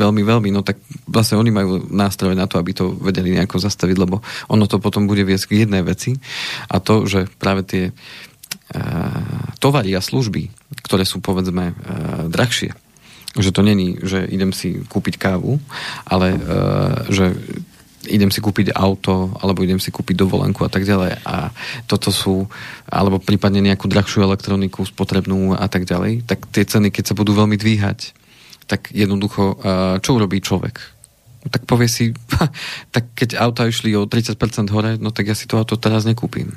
veľmi, 0.00 0.22
veľmi, 0.24 0.48
no 0.48 0.64
tak 0.64 0.80
vlastne 1.04 1.36
oni 1.36 1.52
majú 1.52 1.92
nástroje 1.92 2.32
na 2.32 2.48
to, 2.48 2.56
aby 2.56 2.72
to 2.72 2.96
vedeli 2.96 3.36
nejako 3.36 3.60
zastaviť, 3.60 3.96
lebo 4.00 4.24
ono 4.48 4.64
to 4.64 4.80
potom 4.80 5.04
bude 5.04 5.20
viesť 5.20 5.44
k 5.52 5.56
jednej 5.68 5.84
veci 5.84 6.16
a 6.72 6.80
to, 6.80 7.04
že 7.04 7.28
práve 7.36 7.68
tie 7.68 7.84
uh, 7.92 7.94
tovary 9.60 9.92
a 9.92 10.00
služby, 10.00 10.48
ktoré 10.88 11.04
sú 11.04 11.20
povedzme 11.20 11.76
uh, 11.76 11.76
drahšie, 12.32 12.72
že 13.36 13.52
to 13.52 13.60
není, 13.60 14.00
že 14.00 14.24
idem 14.24 14.56
si 14.56 14.80
kúpiť 14.80 15.20
kávu, 15.20 15.60
ale 16.08 16.40
uh, 16.40 16.40
že 17.12 17.36
idem 18.08 18.32
si 18.32 18.40
kúpiť 18.40 18.72
auto, 18.72 19.36
alebo 19.44 19.60
idem 19.60 19.76
si 19.76 19.92
kúpiť 19.92 20.16
dovolenku 20.16 20.64
a 20.64 20.72
tak 20.72 20.88
ďalej. 20.88 21.20
A 21.28 21.52
toto 21.84 22.08
sú, 22.08 22.48
alebo 22.88 23.20
prípadne 23.20 23.60
nejakú 23.60 23.90
drahšiu 23.90 24.24
elektroniku 24.24 24.86
spotrebnú 24.88 25.52
a 25.52 25.68
tak 25.68 25.84
ďalej, 25.84 26.24
tak 26.24 26.48
tie 26.48 26.64
ceny, 26.64 26.88
keď 26.88 27.12
sa 27.12 27.18
budú 27.18 27.36
veľmi 27.36 27.60
dvíhať, 27.60 28.16
tak 28.64 28.88
jednoducho, 28.94 29.58
čo 30.00 30.10
urobí 30.16 30.40
človek? 30.40 30.80
Tak 31.50 31.66
povie 31.68 31.88
si, 31.90 32.16
tak 32.94 33.12
keď 33.12 33.36
auta 33.36 33.68
išli 33.68 33.92
o 33.98 34.08
30% 34.08 34.38
hore, 34.72 34.96
no 34.96 35.12
tak 35.12 35.28
ja 35.28 35.36
si 35.36 35.44
to 35.44 35.60
auto 35.60 35.76
teraz 35.76 36.08
nekúpim. 36.08 36.56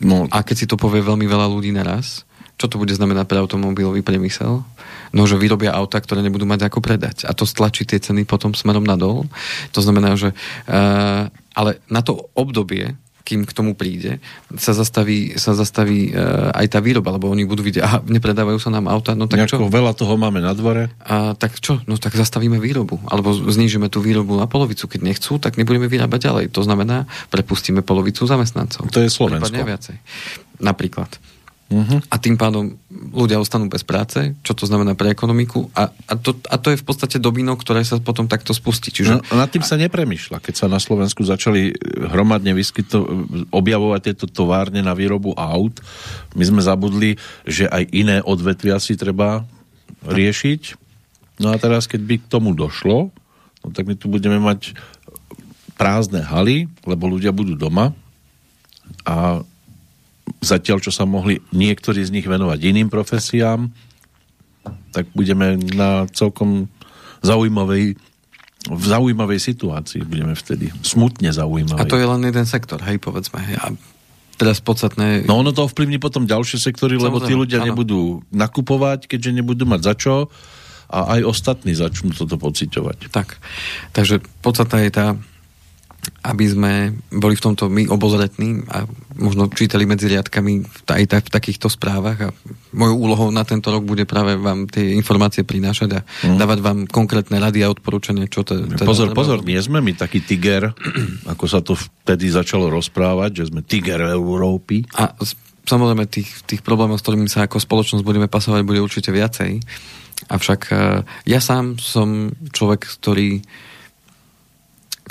No. 0.00 0.24
A 0.32 0.40
keď 0.40 0.56
si 0.56 0.66
to 0.66 0.80
povie 0.80 1.04
veľmi 1.04 1.28
veľa 1.28 1.46
ľudí 1.46 1.70
naraz, 1.76 2.24
čo 2.60 2.68
to 2.68 2.76
bude 2.76 2.92
znamenať 2.92 3.24
pre 3.24 3.40
automobilový 3.40 4.04
priemysel? 4.04 4.60
No, 5.16 5.24
že 5.24 5.40
vyrobia 5.40 5.72
auta, 5.72 5.96
ktoré 5.96 6.20
nebudú 6.20 6.44
mať 6.44 6.68
ako 6.68 6.84
predať. 6.84 7.24
A 7.24 7.32
to 7.32 7.48
stlačí 7.48 7.88
tie 7.88 7.96
ceny 7.96 8.28
potom 8.28 8.52
smerom 8.52 8.84
nadol. 8.84 9.24
To 9.72 9.80
znamená, 9.80 10.12
že... 10.20 10.36
Uh, 10.68 11.32
ale 11.56 11.80
na 11.88 12.04
to 12.04 12.28
obdobie, 12.36 12.92
kým 13.24 13.48
k 13.48 13.56
tomu 13.56 13.72
príde, 13.72 14.20
sa 14.60 14.76
zastaví, 14.76 15.40
sa 15.40 15.56
zastaví 15.56 16.12
uh, 16.12 16.52
aj 16.52 16.66
tá 16.68 16.78
výroba, 16.84 17.16
lebo 17.16 17.32
oni 17.32 17.48
budú 17.48 17.64
vidieť, 17.64 17.82
aha, 17.82 17.98
nepredávajú 18.04 18.60
sa 18.60 18.68
nám 18.68 18.92
auta, 18.92 19.16
no 19.16 19.24
tak 19.24 19.40
Nejako 19.40 19.66
čo? 19.66 19.72
veľa 19.72 19.92
toho 19.96 20.14
máme 20.20 20.44
na 20.44 20.52
dvore. 20.52 20.92
A 21.00 21.32
tak 21.32 21.56
čo? 21.64 21.80
No 21.88 21.96
tak 21.96 22.12
zastavíme 22.12 22.60
výrobu. 22.60 23.00
Alebo 23.08 23.32
znížime 23.32 23.88
tú 23.88 24.04
výrobu 24.04 24.36
na 24.36 24.44
polovicu. 24.44 24.84
Keď 24.84 25.00
nechcú, 25.00 25.40
tak 25.40 25.56
nebudeme 25.56 25.88
vyrábať 25.88 26.28
ďalej. 26.28 26.44
To 26.52 26.60
znamená, 26.60 27.08
prepustíme 27.32 27.80
polovicu 27.80 28.28
zamestnancov. 28.28 28.84
To 28.92 29.00
je 29.00 29.08
Slovensko. 29.08 29.64
viacej. 29.64 29.96
Napríklad. 30.60 31.29
Uh-huh. 31.70 32.02
A 32.10 32.18
tým 32.18 32.34
pádom 32.34 32.74
ľudia 32.90 33.38
ostanú 33.38 33.70
bez 33.70 33.86
práce, 33.86 34.34
čo 34.42 34.58
to 34.58 34.66
znamená 34.66 34.98
pre 34.98 35.14
ekonomiku. 35.14 35.70
A, 35.78 35.86
a, 35.86 36.14
to, 36.18 36.34
a 36.50 36.58
to 36.58 36.74
je 36.74 36.82
v 36.82 36.86
podstate 36.86 37.22
dobino, 37.22 37.54
ktoré 37.54 37.86
sa 37.86 38.02
potom 38.02 38.26
takto 38.26 38.50
spustí. 38.50 38.90
Čiže... 38.90 39.22
No, 39.22 39.38
nad 39.38 39.54
tým 39.54 39.62
sa 39.62 39.78
nepremýšľa. 39.78 40.42
Keď 40.42 40.54
sa 40.54 40.66
na 40.66 40.82
Slovensku 40.82 41.22
začali 41.22 41.70
hromadne 42.10 42.58
vyskyto, 42.58 43.06
objavovať 43.54 44.00
tieto 44.02 44.26
továrne 44.26 44.82
na 44.82 44.98
výrobu 44.98 45.30
aut, 45.38 45.78
my 46.34 46.42
sme 46.42 46.58
zabudli, 46.58 47.14
že 47.46 47.70
aj 47.70 47.86
iné 47.94 48.18
odvetvia 48.18 48.82
si 48.82 48.98
treba 48.98 49.46
riešiť. 50.10 50.74
No 51.38 51.54
a 51.54 51.56
teraz, 51.56 51.86
keď 51.86 52.02
by 52.02 52.14
k 52.18 52.30
tomu 52.34 52.50
došlo, 52.50 53.14
no 53.62 53.68
tak 53.70 53.86
my 53.86 53.94
tu 53.94 54.10
budeme 54.10 54.42
mať 54.42 54.74
prázdne 55.78 56.26
haly, 56.26 56.66
lebo 56.82 57.06
ľudia 57.06 57.30
budú 57.30 57.54
doma 57.54 57.94
a 59.06 59.46
zatiaľ, 60.38 60.78
čo 60.78 60.94
sa 60.94 61.02
mohli 61.04 61.42
niektorí 61.50 62.00
z 62.06 62.14
nich 62.14 62.26
venovať 62.26 62.58
iným 62.62 62.86
profesiám, 62.86 63.66
tak 64.94 65.10
budeme 65.12 65.58
na 65.74 66.06
celkom 66.14 66.70
zaujímavej 67.24 67.98
v 68.60 68.84
zaujímavej 68.84 69.40
situácii 69.40 70.04
budeme 70.04 70.36
vtedy. 70.36 70.68
Smutne 70.84 71.32
zaujímavej. 71.32 71.80
A 71.80 71.88
to 71.88 71.96
je 71.96 72.04
len 72.04 72.20
jeden 72.20 72.44
sektor, 72.44 72.76
hej, 72.84 73.00
povedzme. 73.00 73.40
A 73.56 73.72
teraz 74.36 74.60
podstatné... 74.60 75.24
No 75.24 75.40
ono 75.40 75.56
to 75.56 75.64
ovplyvní 75.64 75.96
potom 75.96 76.28
ďalšie 76.28 76.60
sektory, 76.60 77.00
Samozrejme, 77.00 77.08
lebo 77.08 77.24
tí 77.24 77.32
ľudia 77.32 77.64
áno. 77.64 77.72
nebudú 77.72 78.20
nakupovať, 78.28 79.08
keďže 79.08 79.40
nebudú 79.40 79.64
mať 79.64 79.80
za 79.80 79.94
čo 79.96 80.14
a 80.92 81.16
aj 81.16 81.20
ostatní 81.24 81.72
začnú 81.72 82.12
toto 82.12 82.36
pociťovať. 82.36 83.08
Tak, 83.08 83.40
takže 83.96 84.20
podstatná 84.44 84.84
je 84.84 84.92
tá 84.92 85.06
aby 86.20 86.44
sme 86.48 86.72
boli 87.08 87.32
v 87.36 87.44
tomto 87.44 87.72
my 87.72 87.88
obozretní 87.88 88.64
a 88.68 88.84
možno 89.16 89.48
čítali 89.48 89.88
medzi 89.88 90.08
riadkami 90.08 90.84
aj 90.88 91.04
tak 91.08 91.22
v 91.28 91.34
takýchto 91.36 91.68
správach 91.72 92.18
a 92.28 92.34
mojou 92.76 92.96
úlohou 92.96 93.28
na 93.32 93.44
tento 93.44 93.72
rok 93.72 93.84
bude 93.84 94.04
práve 94.04 94.36
vám 94.36 94.68
tie 94.68 94.96
informácie 94.96 95.44
prinášať 95.44 95.90
a 95.96 96.00
mm. 96.04 96.36
dávať 96.36 96.58
vám 96.60 96.78
konkrétne 96.88 97.40
rady 97.40 97.64
a 97.64 97.72
odporúčania, 97.72 98.28
čo 98.28 98.44
to 98.44 98.64
teda 98.64 98.84
Pozor, 98.84 99.12
pozor, 99.16 99.40
nie 99.44 99.60
sme 99.60 99.80
my 99.80 99.96
taký 99.96 100.20
tiger, 100.24 100.72
ako 101.32 101.44
sa 101.48 101.60
to 101.64 101.76
vtedy 101.76 102.28
začalo 102.28 102.68
rozprávať, 102.68 103.44
že 103.44 103.44
sme 103.52 103.64
tiger 103.64 104.04
Európy. 104.12 104.84
A 104.96 105.16
samozrejme 105.68 106.04
tých, 106.08 106.44
tých 106.44 106.60
problémov, 106.60 107.00
s 107.00 107.04
ktorými 107.04 107.28
sa 107.28 107.48
ako 107.48 107.60
spoločnosť 107.60 108.04
budeme 108.04 108.28
pasovať, 108.28 108.60
bude 108.64 108.80
určite 108.80 109.08
viacej. 109.08 109.60
Avšak 110.28 110.60
e, 110.68 110.74
ja 111.28 111.40
sám 111.40 111.80
som 111.80 112.32
človek, 112.52 112.84
ktorý 113.00 113.40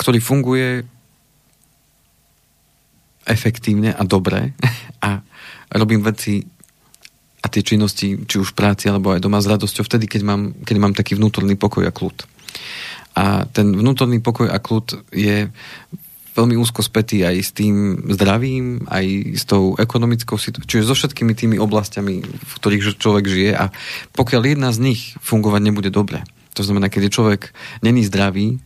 ktorý 0.00 0.18
funguje 0.24 0.88
efektívne 3.28 3.92
a 3.92 4.02
dobre 4.08 4.56
a 5.06 5.20
robím 5.76 6.00
veci 6.00 6.40
a 7.40 7.46
tie 7.48 7.64
činnosti, 7.64 8.20
či 8.24 8.36
už 8.36 8.52
v 8.52 8.56
práci 8.56 8.88
alebo 8.88 9.12
aj 9.12 9.24
doma 9.24 9.40
s 9.40 9.48
radosťou 9.48 9.84
vtedy, 9.84 10.08
keď 10.08 10.22
mám, 10.24 10.42
keď 10.64 10.76
mám 10.76 10.92
taký 10.92 11.16
vnútorný 11.16 11.56
pokoj 11.56 11.88
a 11.88 11.92
kľud. 11.92 12.28
A 13.16 13.48
ten 13.48 13.72
vnútorný 13.72 14.20
pokoj 14.20 14.52
a 14.52 14.60
kľud 14.60 15.08
je 15.08 15.48
veľmi 16.36 16.54
úzko 16.60 16.84
spätý 16.84 17.24
aj 17.24 17.36
s 17.40 17.50
tým 17.56 18.06
zdravím, 18.12 18.84
aj 18.86 19.36
s 19.40 19.44
tou 19.48 19.74
ekonomickou 19.80 20.36
situáciou, 20.36 20.68
čiže 20.68 20.88
so 20.88 20.94
všetkými 20.94 21.32
tými 21.32 21.56
oblastiami, 21.56 22.22
v 22.22 22.52
ktorých 22.60 23.00
človek 23.00 23.24
žije 23.26 23.52
a 23.56 23.72
pokiaľ 24.14 24.42
jedna 24.46 24.70
z 24.70 24.92
nich 24.92 25.00
fungovať 25.24 25.60
nebude 25.64 25.90
dobre, 25.90 26.22
to 26.54 26.62
znamená, 26.62 26.92
keď 26.92 27.08
je 27.08 27.16
človek 27.16 27.40
není 27.82 28.04
zdravý, 28.06 28.62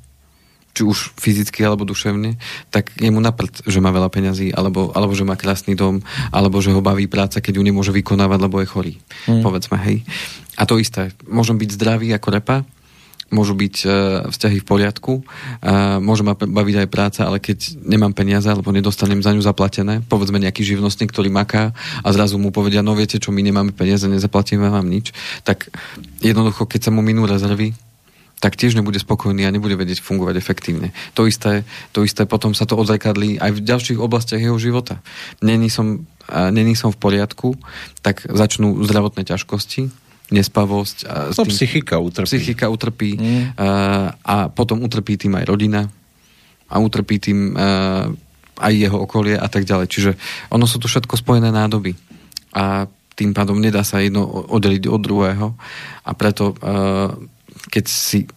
či 0.74 0.82
už 0.82 1.14
fyzicky 1.14 1.62
alebo 1.62 1.86
duševne, 1.86 2.34
tak 2.74 2.90
je 2.98 3.06
mu 3.08 3.22
naprd, 3.22 3.62
že 3.62 3.78
má 3.78 3.94
veľa 3.94 4.10
peňazí, 4.10 4.50
alebo, 4.50 4.90
alebo 4.90 5.14
že 5.14 5.22
má 5.22 5.38
krásny 5.38 5.78
dom, 5.78 6.02
alebo 6.34 6.58
že 6.58 6.74
ho 6.74 6.82
baví 6.82 7.06
práca, 7.06 7.38
keď 7.38 7.62
ju 7.62 7.62
nemôže 7.62 7.94
vykonávať, 7.94 8.38
lebo 8.42 8.58
je 8.58 8.66
chorý. 8.66 8.94
Mm. 9.30 9.46
Povedzme, 9.46 9.78
hej. 9.86 10.02
A 10.58 10.66
to 10.66 10.82
isté. 10.82 11.14
Môžem 11.30 11.54
byť 11.54 11.70
zdravý 11.78 12.10
ako 12.10 12.28
repa, 12.34 12.66
môžu 13.34 13.58
byť 13.58 13.76
uh, 13.82 13.90
vzťahy 14.30 14.62
v 14.62 14.68
poriadku, 14.68 15.12
uh, 15.22 15.98
môže 15.98 16.22
ma 16.22 16.38
baviť 16.38 16.86
aj 16.86 16.88
práca, 16.90 17.20
ale 17.26 17.42
keď 17.42 17.78
nemám 17.82 18.14
peniaze 18.14 18.46
alebo 18.46 18.70
nedostanem 18.70 19.18
za 19.18 19.34
ňu 19.34 19.42
zaplatené, 19.42 20.06
povedzme 20.06 20.38
nejaký 20.38 20.62
živnostník, 20.62 21.10
ktorý 21.10 21.34
maká 21.34 21.74
a 22.02 22.08
zrazu 22.14 22.38
mu 22.38 22.54
povedia, 22.54 22.84
no 22.84 22.94
viete 22.94 23.18
čo, 23.18 23.34
my 23.34 23.42
nemáme 23.42 23.74
peniaze, 23.74 24.06
nezaplatíme 24.06 24.70
vám 24.70 24.86
nič, 24.86 25.10
tak 25.42 25.66
jednoducho, 26.22 26.70
keď 26.70 26.80
sa 26.86 26.94
mu 26.94 27.02
minú 27.02 27.26
rezervy, 27.26 27.74
tak 28.42 28.60
tiež 28.60 28.76
nebude 28.76 29.00
spokojný 29.00 29.48
a 29.48 29.54
nebude 29.54 29.72
vedieť 29.78 30.04
fungovať 30.04 30.36
efektívne. 30.36 30.92
To 31.16 31.24
isté, 31.24 31.64
to 31.96 32.04
isté 32.04 32.28
potom 32.28 32.52
sa 32.52 32.68
to 32.68 32.76
odzrkadlí 32.76 33.40
aj 33.40 33.50
v 33.56 33.64
ďalších 33.64 33.98
oblastiach 33.98 34.42
jeho 34.42 34.58
života. 34.60 35.00
Není 35.40 35.72
som, 35.72 36.04
není 36.52 36.76
som 36.76 36.92
v 36.92 37.00
poriadku, 37.00 37.56
tak 38.04 38.26
začnú 38.28 38.84
zdravotné 38.84 39.24
ťažkosti, 39.24 39.88
nespavosť. 40.28 40.98
A 41.08 41.14
to 41.32 41.48
tým, 41.48 41.52
psychika 41.52 41.96
utrpí. 42.00 42.28
Psychika 42.28 42.66
utrpí 42.68 43.16
mm. 43.16 43.56
a, 43.56 43.68
a 44.24 44.36
potom 44.52 44.84
utrpí 44.84 45.16
tým 45.16 45.36
aj 45.40 45.44
rodina 45.48 45.88
a 46.68 46.76
utrpí 46.80 47.16
tým 47.20 47.56
a, 47.56 48.08
aj 48.60 48.72
jeho 48.72 48.98
okolie 49.02 49.34
a 49.34 49.48
tak 49.50 49.66
ďalej. 49.66 49.86
Čiže 49.90 50.10
ono 50.52 50.68
sú 50.68 50.78
to 50.78 50.86
všetko 50.86 51.18
spojené 51.18 51.50
nádoby. 51.50 51.96
A 52.54 52.86
tým 53.14 53.30
pádom 53.30 53.58
nedá 53.58 53.82
sa 53.86 54.02
jedno 54.02 54.26
oddeliť 54.26 54.90
od 54.90 55.00
druhého 55.00 55.46
a 56.02 56.10
preto 56.18 56.54
keď 57.74 57.84
si, 57.90 58.30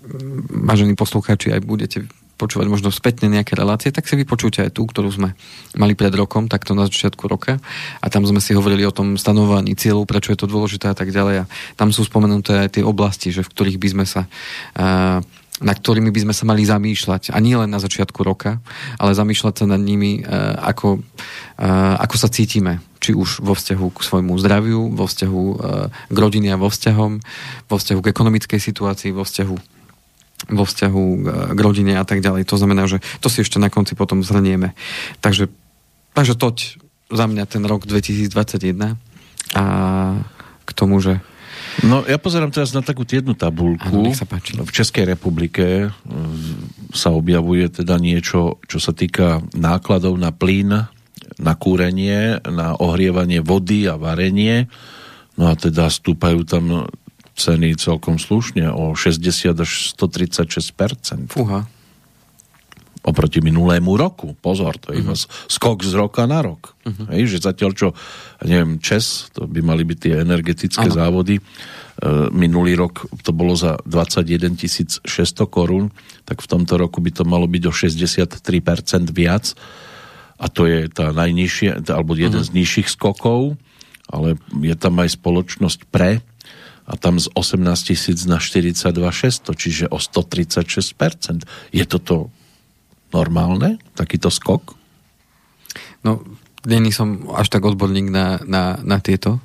vážení 0.50 0.98
poslucháči, 0.98 1.54
aj 1.54 1.62
budete 1.62 2.10
počúvať 2.38 2.70
možno 2.70 2.90
spätne 2.94 3.30
nejaké 3.30 3.58
relácie, 3.58 3.90
tak 3.90 4.06
si 4.06 4.18
vypočujte 4.18 4.66
aj 4.66 4.72
tú, 4.74 4.86
ktorú 4.86 5.10
sme 5.10 5.34
mali 5.74 5.94
pred 5.98 6.14
rokom, 6.14 6.46
takto 6.46 6.78
na 6.78 6.86
začiatku 6.86 7.26
roka. 7.26 7.58
A 8.02 8.06
tam 8.14 8.26
sme 8.26 8.42
si 8.42 8.54
hovorili 8.54 8.86
o 8.86 8.94
tom 8.94 9.18
stanovaní 9.18 9.74
cieľov, 9.74 10.06
prečo 10.06 10.34
je 10.34 10.42
to 10.42 10.50
dôležité 10.50 10.94
a 10.94 10.98
tak 10.98 11.10
ďalej. 11.10 11.46
A 11.46 11.50
tam 11.74 11.90
sú 11.90 12.06
spomenuté 12.06 12.66
aj 12.66 12.78
tie 12.78 12.84
oblasti, 12.86 13.34
že 13.34 13.42
v 13.42 13.50
ktorých 13.50 13.78
by 13.82 13.88
sme 13.90 14.06
sa 14.06 14.30
uh, 14.78 15.22
na 15.58 15.74
ktorými 15.74 16.14
by 16.14 16.30
sme 16.30 16.34
sa 16.38 16.46
mali 16.46 16.62
zamýšľať. 16.62 17.34
A 17.34 17.42
nie 17.42 17.58
len 17.58 17.70
na 17.74 17.82
začiatku 17.82 18.22
roka, 18.22 18.62
ale 19.02 19.18
zamýšľať 19.18 19.54
sa 19.58 19.66
nad 19.66 19.82
nimi, 19.82 20.22
ako, 20.62 21.02
ako 21.98 22.16
sa 22.18 22.30
cítime. 22.30 22.78
Či 23.08 23.16
už 23.16 23.40
vo 23.40 23.56
vzťahu 23.56 23.88
k 23.96 24.00
svojmu 24.04 24.36
zdraviu, 24.36 24.92
vo 24.92 25.08
vzťahu 25.08 25.44
k 26.12 26.18
rodine 26.20 26.52
a 26.52 26.60
vo 26.60 26.68
vzťahom, 26.68 27.24
vo 27.72 27.76
vzťahu 27.80 28.00
k 28.04 28.12
ekonomickej 28.12 28.60
situácii, 28.60 29.16
vo 29.16 29.24
vzťahu 29.24 29.56
vo 30.52 30.64
vzťahu 30.68 31.04
k 31.56 31.60
rodine 31.64 31.98
a 31.98 32.06
tak 32.06 32.22
ďalej. 32.22 32.46
To 32.52 32.60
znamená, 32.62 32.86
že 32.86 33.02
to 33.24 33.32
si 33.32 33.42
ešte 33.42 33.58
na 33.58 33.74
konci 33.74 33.98
potom 33.98 34.22
zhrnieme. 34.22 34.78
Takže, 35.24 35.50
takže 36.14 36.38
toť 36.38 36.78
za 37.10 37.26
mňa 37.26 37.48
ten 37.48 37.64
rok 37.64 37.88
2021 37.88 39.00
a 39.56 39.64
k 40.68 40.70
tomu, 40.76 41.00
že 41.00 41.24
No 41.86 42.02
ja 42.10 42.18
pozerám 42.18 42.50
teraz 42.50 42.74
na 42.74 42.82
takú 42.82 43.06
jednu 43.06 43.38
tabulku. 43.38 43.86
Ano, 43.86 44.10
sa 44.18 44.26
páči. 44.26 44.58
V 44.58 44.74
Českej 44.74 45.14
republike 45.14 45.94
mm, 45.94 46.90
sa 46.90 47.14
objavuje 47.14 47.70
teda 47.70 48.02
niečo, 48.02 48.58
čo 48.66 48.82
sa 48.82 48.98
týka 48.98 49.46
nákladov 49.54 50.18
na 50.18 50.34
plyn, 50.34 50.90
na 51.38 51.54
kúrenie, 51.54 52.42
na 52.46 52.74
ohrievanie 52.78 53.42
vody 53.46 53.86
a 53.86 53.96
varenie. 53.96 54.70
No 55.38 55.50
a 55.50 55.54
teda 55.54 55.90
stúpajú 55.90 56.42
tam 56.46 56.90
ceny 57.38 57.78
celkom 57.78 58.18
slušne 58.18 58.74
o 58.74 58.98
60 58.98 59.54
až 59.54 59.72
136 59.94 60.74
Fúha 61.30 61.70
oproti 63.08 63.40
minulému 63.40 63.96
roku. 63.96 64.36
Pozor, 64.36 64.76
to 64.76 64.92
je 64.92 65.00
uh-huh. 65.00 65.16
skok 65.48 65.80
z 65.80 65.96
roka 65.96 66.28
na 66.28 66.44
rok. 66.44 66.76
Uh-huh. 66.84 67.08
Hej, 67.16 67.40
že 67.40 67.48
zatiaľ 67.48 67.72
čo, 67.72 67.88
neviem, 68.44 68.84
Čes, 68.84 69.32
to 69.32 69.48
by 69.48 69.64
mali 69.64 69.88
byť 69.88 69.98
tie 69.98 70.14
energetické 70.20 70.92
ano. 70.92 70.98
závody, 71.00 71.40
e, 71.40 71.42
minulý 72.36 72.76
rok 72.76 73.08
to 73.24 73.32
bolo 73.32 73.56
za 73.56 73.80
21 73.88 74.60
600 75.08 75.08
korún, 75.48 75.96
tak 76.28 76.44
v 76.44 76.48
tomto 76.52 76.76
roku 76.76 77.00
by 77.00 77.16
to 77.16 77.24
malo 77.24 77.48
byť 77.48 77.64
o 77.64 77.72
63% 77.72 79.16
viac 79.16 79.56
a 80.38 80.46
to 80.48 80.70
je 80.70 80.86
tá 80.90 81.10
najnižšie, 81.14 81.90
alebo 81.90 82.14
jeden 82.14 82.42
uh-huh. 82.42 82.50
z 82.50 82.56
nižších 82.56 82.90
skokov, 82.94 83.58
ale 84.08 84.38
je 84.62 84.76
tam 84.78 85.02
aj 85.02 85.18
spoločnosť 85.18 85.90
pre 85.90 86.22
a 86.88 86.94
tam 86.96 87.20
z 87.20 87.28
18 87.36 87.68
tisíc 87.84 88.24
na 88.24 88.40
42 88.40 88.96
600, 88.96 89.52
čiže 89.52 89.86
o 89.92 90.00
136%. 90.00 91.44
Je 91.76 91.84
toto 91.84 92.32
normálne, 93.12 93.82
takýto 93.98 94.32
skok? 94.32 94.78
No, 96.08 96.24
není 96.64 96.96
som 96.96 97.28
až 97.36 97.52
tak 97.52 97.68
odborník 97.68 98.08
na, 98.08 98.40
na, 98.48 98.80
na 98.80 99.04
tieto 99.04 99.44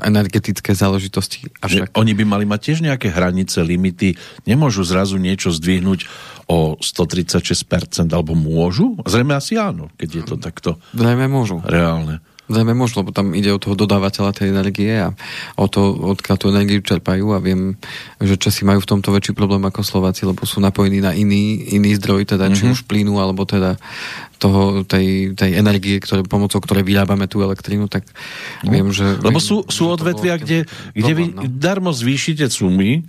energetické 0.00 0.72
záležitosti. 0.72 1.52
Avšak... 1.60 1.92
Oni 2.00 2.16
by 2.16 2.24
mali 2.24 2.44
mať 2.48 2.60
tiež 2.72 2.78
nejaké 2.80 3.12
hranice, 3.12 3.60
limity. 3.60 4.16
Nemôžu 4.48 4.88
zrazu 4.88 5.20
niečo 5.20 5.52
zdvihnúť 5.52 6.08
o 6.48 6.80
136% 6.80 8.08
alebo 8.08 8.32
môžu? 8.32 8.96
Zrejme 9.04 9.36
asi 9.36 9.60
áno, 9.60 9.92
keď 10.00 10.08
je 10.08 10.22
to 10.24 10.34
takto 10.40 10.70
Zrejme 10.96 11.28
môžu. 11.28 11.60
reálne. 11.68 12.24
Zrejme 12.50 12.74
môžu, 12.74 12.98
lebo 12.98 13.14
tam 13.14 13.38
ide 13.38 13.54
o 13.54 13.62
toho 13.62 13.78
dodávateľa 13.78 14.34
tej 14.34 14.50
energie 14.50 14.90
a 14.98 15.14
o 15.54 15.70
to, 15.70 15.94
odkiaľ 15.94 16.36
tú 16.36 16.50
energiu 16.50 16.82
čerpajú 16.82 17.32
a 17.32 17.38
viem, 17.38 17.78
že 18.18 18.34
Česi 18.34 18.66
majú 18.66 18.82
v 18.82 18.90
tomto 18.90 19.14
väčší 19.14 19.30
problém 19.30 19.62
ako 19.62 19.86
Slováci, 19.86 20.26
lebo 20.26 20.42
sú 20.42 20.58
napojení 20.58 20.98
na 20.98 21.14
iný, 21.14 21.70
iný 21.70 21.94
zdroj, 22.02 22.34
teda 22.34 22.50
mm-hmm. 22.50 22.58
či 22.58 22.64
mhm. 22.66 22.72
už 22.74 22.80
plynu, 22.90 23.14
alebo 23.22 23.46
teda 23.46 23.78
toho, 24.42 24.82
tej, 24.82 25.38
tej 25.38 25.54
energie, 25.54 26.02
ktoré, 26.02 26.26
pomocou 26.26 26.58
ktorej 26.58 26.82
vyrábame 26.82 27.30
tú 27.30 27.46
elektrínu, 27.46 27.86
tak 27.86 28.10
no. 28.66 28.74
viem, 28.74 28.90
že... 28.90 29.22
Lebo 29.22 29.38
sú, 29.38 29.62
sú 29.70 29.86
odvetvia, 29.86 30.34
kde, 30.34 30.66
kde 30.98 31.12
vy 31.14 31.24
no. 31.30 31.46
darmo 31.46 31.94
zvýšite 31.94 32.50
sumy, 32.50 33.06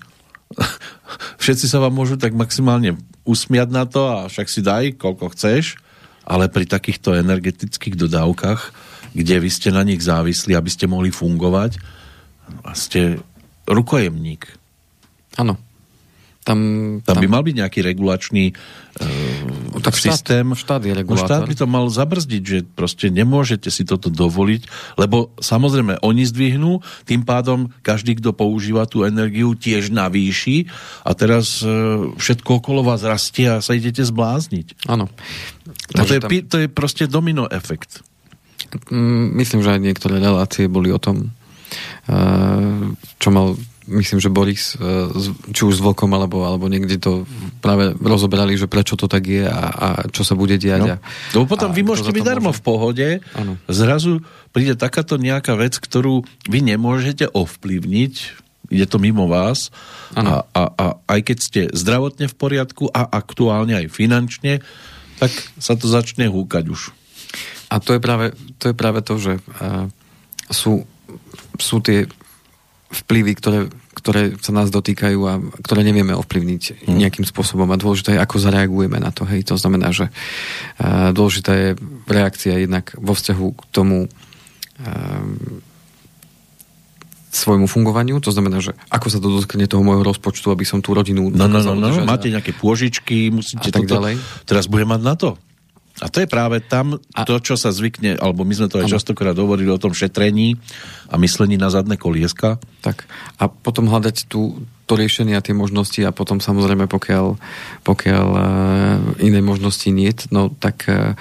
všetci 1.41 1.65
sa 1.65 1.81
vám 1.81 1.97
môžu 1.97 2.21
tak 2.21 2.37
maximálne 2.37 3.01
usmiať 3.25 3.69
na 3.73 3.89
to 3.89 4.05
a 4.05 4.29
však 4.29 4.47
si 4.47 4.61
daj, 4.61 4.83
koľko 5.01 5.33
chceš, 5.33 5.81
ale 6.23 6.47
pri 6.47 6.69
takýchto 6.69 7.17
energetických 7.17 7.97
dodávkach 7.97 8.82
kde 9.13 9.35
vy 9.39 9.49
ste 9.49 9.69
na 9.69 9.85
nich 9.85 10.01
závislí, 10.01 10.57
aby 10.57 10.69
ste 10.69 10.89
mohli 10.89 11.13
fungovať 11.13 11.77
a 12.65 12.75
ste 12.75 13.21
rukojemník. 13.69 14.49
Áno. 15.39 15.57
Tam, 16.43 16.59
tam, 17.07 17.15
tam 17.15 17.23
by 17.23 17.27
mal 17.31 17.39
byť 17.39 17.55
nejaký 17.55 17.79
regulačný 17.79 18.51
uh, 18.51 19.79
tak 19.79 19.95
systém. 19.95 20.43
Štát, 20.51 20.59
štát 20.59 20.81
je 20.83 20.91
regulátor. 20.91 21.23
No 21.23 21.29
štát 21.31 21.43
by 21.47 21.55
to 21.55 21.67
mal 21.71 21.87
zabrzdiť, 21.87 22.43
že 22.43 22.57
proste 22.67 23.07
nemôžete 23.07 23.71
si 23.71 23.87
toto 23.87 24.11
dovoliť, 24.11 24.67
lebo 24.99 25.31
samozrejme 25.39 26.03
oni 26.03 26.23
zdvihnú, 26.27 26.83
tým 27.07 27.23
pádom 27.23 27.71
každý, 27.79 28.19
kto 28.19 28.35
používa 28.35 28.83
tú 28.91 29.07
energiu, 29.07 29.55
tiež 29.55 29.95
navýši 29.95 30.67
a 31.07 31.15
teraz 31.15 31.63
uh, 31.63 32.11
všetko 32.19 32.59
okolo 32.59 32.83
vás 32.83 33.07
rastie 33.07 33.47
a 33.47 33.63
sa 33.63 33.71
idete 33.71 34.03
zblázniť. 34.03 34.91
Áno. 34.91 35.07
No 35.95 36.03
to, 36.03 36.11
je, 36.11 36.19
tam... 36.19 36.27
to 36.27 36.57
je 36.59 36.67
proste 36.67 37.07
domino 37.07 37.47
efekt. 37.47 38.03
Mm, 38.89 39.37
myslím, 39.39 39.61
že 39.61 39.73
aj 39.75 39.81
niektoré 39.81 40.17
relácie 40.19 40.71
boli 40.71 40.89
o 40.89 40.99
tom, 40.99 41.31
eh, 42.07 42.93
čo 43.19 43.29
mal 43.29 43.55
myslím, 43.87 44.19
že 44.23 44.31
Boris, 44.31 44.75
eh, 44.75 45.11
či 45.51 45.61
už 45.67 45.79
s 45.79 45.83
Vlkom, 45.83 46.11
alebo, 46.15 46.47
alebo 46.47 46.71
niekde 46.71 46.99
to 46.99 47.27
práve 47.59 47.91
rozobrali, 47.99 48.55
že 48.55 48.71
prečo 48.71 48.95
to 48.95 49.11
tak 49.11 49.27
je 49.27 49.43
a, 49.43 49.61
a 49.71 49.87
čo 50.07 50.23
sa 50.23 50.39
bude 50.39 50.55
diať. 50.55 50.81
No. 50.83 50.95
A, 50.95 51.03
Lebo 51.35 51.45
potom 51.47 51.71
a 51.71 51.75
vy 51.75 51.83
môžete 51.83 52.11
byť 52.15 52.23
darmo 52.23 52.51
môže... 52.51 52.59
v 52.59 52.63
pohode, 52.63 53.07
ano. 53.35 53.59
zrazu 53.67 54.23
príde 54.55 54.79
takáto 54.79 55.19
nejaká 55.19 55.57
vec, 55.59 55.75
ktorú 55.75 56.23
vy 56.47 56.59
nemôžete 56.63 57.27
ovplyvniť, 57.31 58.13
ide 58.71 58.85
to 58.87 58.97
mimo 58.97 59.27
vás 59.27 59.69
a, 60.15 60.47
a, 60.55 60.63
a 60.71 60.85
aj 61.11 61.19
keď 61.21 61.37
ste 61.37 61.61
zdravotne 61.75 62.31
v 62.31 62.35
poriadku 62.35 62.87
a 62.89 63.05
aktuálne 63.05 63.75
aj 63.75 63.91
finančne, 63.91 64.63
tak 65.19 65.29
sa 65.59 65.75
to 65.77 65.85
začne 65.85 66.31
húkať 66.31 66.71
už. 66.71 67.02
A 67.73 67.81
to 67.81 67.97
je 67.97 68.01
práve 68.01 68.37
to, 68.61 68.69
je 68.69 68.75
práve 68.77 69.01
to 69.01 69.17
že 69.17 69.41
uh, 69.41 69.89
sú, 70.53 70.85
sú 71.57 71.81
tie 71.81 72.05
vplyvy, 72.93 73.33
ktoré, 73.33 73.59
ktoré 73.97 74.37
sa 74.37 74.53
nás 74.53 74.69
dotýkajú 74.69 75.19
a 75.25 75.41
ktoré 75.65 75.81
nevieme 75.81 76.13
ovplyvniť 76.13 76.85
mm. 76.85 76.93
nejakým 76.93 77.25
spôsobom 77.25 77.65
a 77.73 77.81
dôležité 77.81 78.13
je, 78.13 78.21
ako 78.21 78.37
zareagujeme 78.37 79.01
na 79.01 79.09
to. 79.09 79.25
Hej. 79.25 79.49
To 79.49 79.57
znamená, 79.57 79.89
že 79.89 80.13
uh, 80.13 81.09
dôležitá 81.09 81.51
je 81.57 81.69
reakcia 82.05 82.61
jednak 82.61 82.93
vo 82.93 83.17
vzťahu 83.17 83.47
k 83.57 83.61
tomu 83.73 84.05
uh, 84.05 84.11
svojmu 87.33 87.65
fungovaniu, 87.65 88.21
to 88.21 88.29
znamená, 88.29 88.61
že 88.61 88.77
ako 88.93 89.07
sa 89.09 89.17
to 89.17 89.33
dotkne 89.33 89.65
toho 89.65 89.81
môjho 89.81 90.05
rozpočtu, 90.05 90.53
aby 90.53 90.69
som 90.69 90.85
tú 90.85 90.93
rodinu... 90.93 91.33
No, 91.33 91.49
no, 91.49 91.65
no, 91.65 91.73
no. 91.73 92.05
máte 92.05 92.29
nejaké 92.29 92.53
pôžičky, 92.53 93.33
musíte 93.33 93.73
a 93.73 93.73
tak 93.73 93.89
toto... 93.89 93.97
Ďalej. 93.97 94.21
Teraz 94.45 94.69
bude 94.69 94.85
mať 94.85 95.01
na 95.01 95.17
to. 95.17 95.29
A 96.03 96.11
to 96.11 96.19
je 96.19 96.27
práve 96.27 96.59
tam 96.59 96.99
a... 97.15 97.23
to, 97.23 97.39
čo 97.39 97.55
sa 97.55 97.71
zvykne, 97.71 98.19
alebo 98.19 98.43
my 98.43 98.51
sme 98.51 98.67
to 98.67 98.83
aj 98.83 98.91
ano. 98.91 98.95
častokrát 98.99 99.35
hovorili 99.39 99.71
o 99.71 99.79
tom 99.79 99.95
šetrení 99.95 100.59
a 101.07 101.15
myslení 101.15 101.55
na 101.55 101.71
zadné 101.71 101.95
kolieska. 101.95 102.59
Tak. 102.83 103.07
A 103.39 103.47
potom 103.47 103.87
hľadať 103.87 104.27
tú, 104.27 104.67
to 104.83 104.99
riešenie 104.99 105.39
a 105.39 105.45
tie 105.45 105.55
možnosti 105.55 106.03
a 106.03 106.11
potom 106.11 106.43
samozrejme, 106.43 106.91
pokiaľ, 106.91 107.39
pokiaľ 107.87 108.27
uh, 108.35 108.43
iné 109.23 109.39
možnosti 109.39 109.87
nie, 109.87 110.11
no 110.27 110.51
tak 110.51 110.91
uh, 110.91 111.15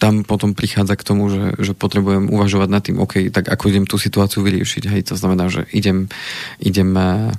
tam 0.00 0.24
potom 0.24 0.56
prichádza 0.56 0.96
k 0.96 1.06
tomu, 1.06 1.28
že, 1.28 1.44
že 1.60 1.72
potrebujem 1.76 2.32
uvažovať 2.32 2.68
nad 2.72 2.82
tým, 2.84 2.96
OK, 3.00 3.28
tak 3.32 3.48
ako 3.52 3.68
idem 3.68 3.84
tú 3.84 4.00
situáciu 4.00 4.44
vyriešiť. 4.44 4.88
Hej, 4.88 5.12
to 5.12 5.14
znamená, 5.16 5.52
že 5.52 5.68
idem, 5.76 6.08
idem 6.56 6.96
uh, 6.96 7.36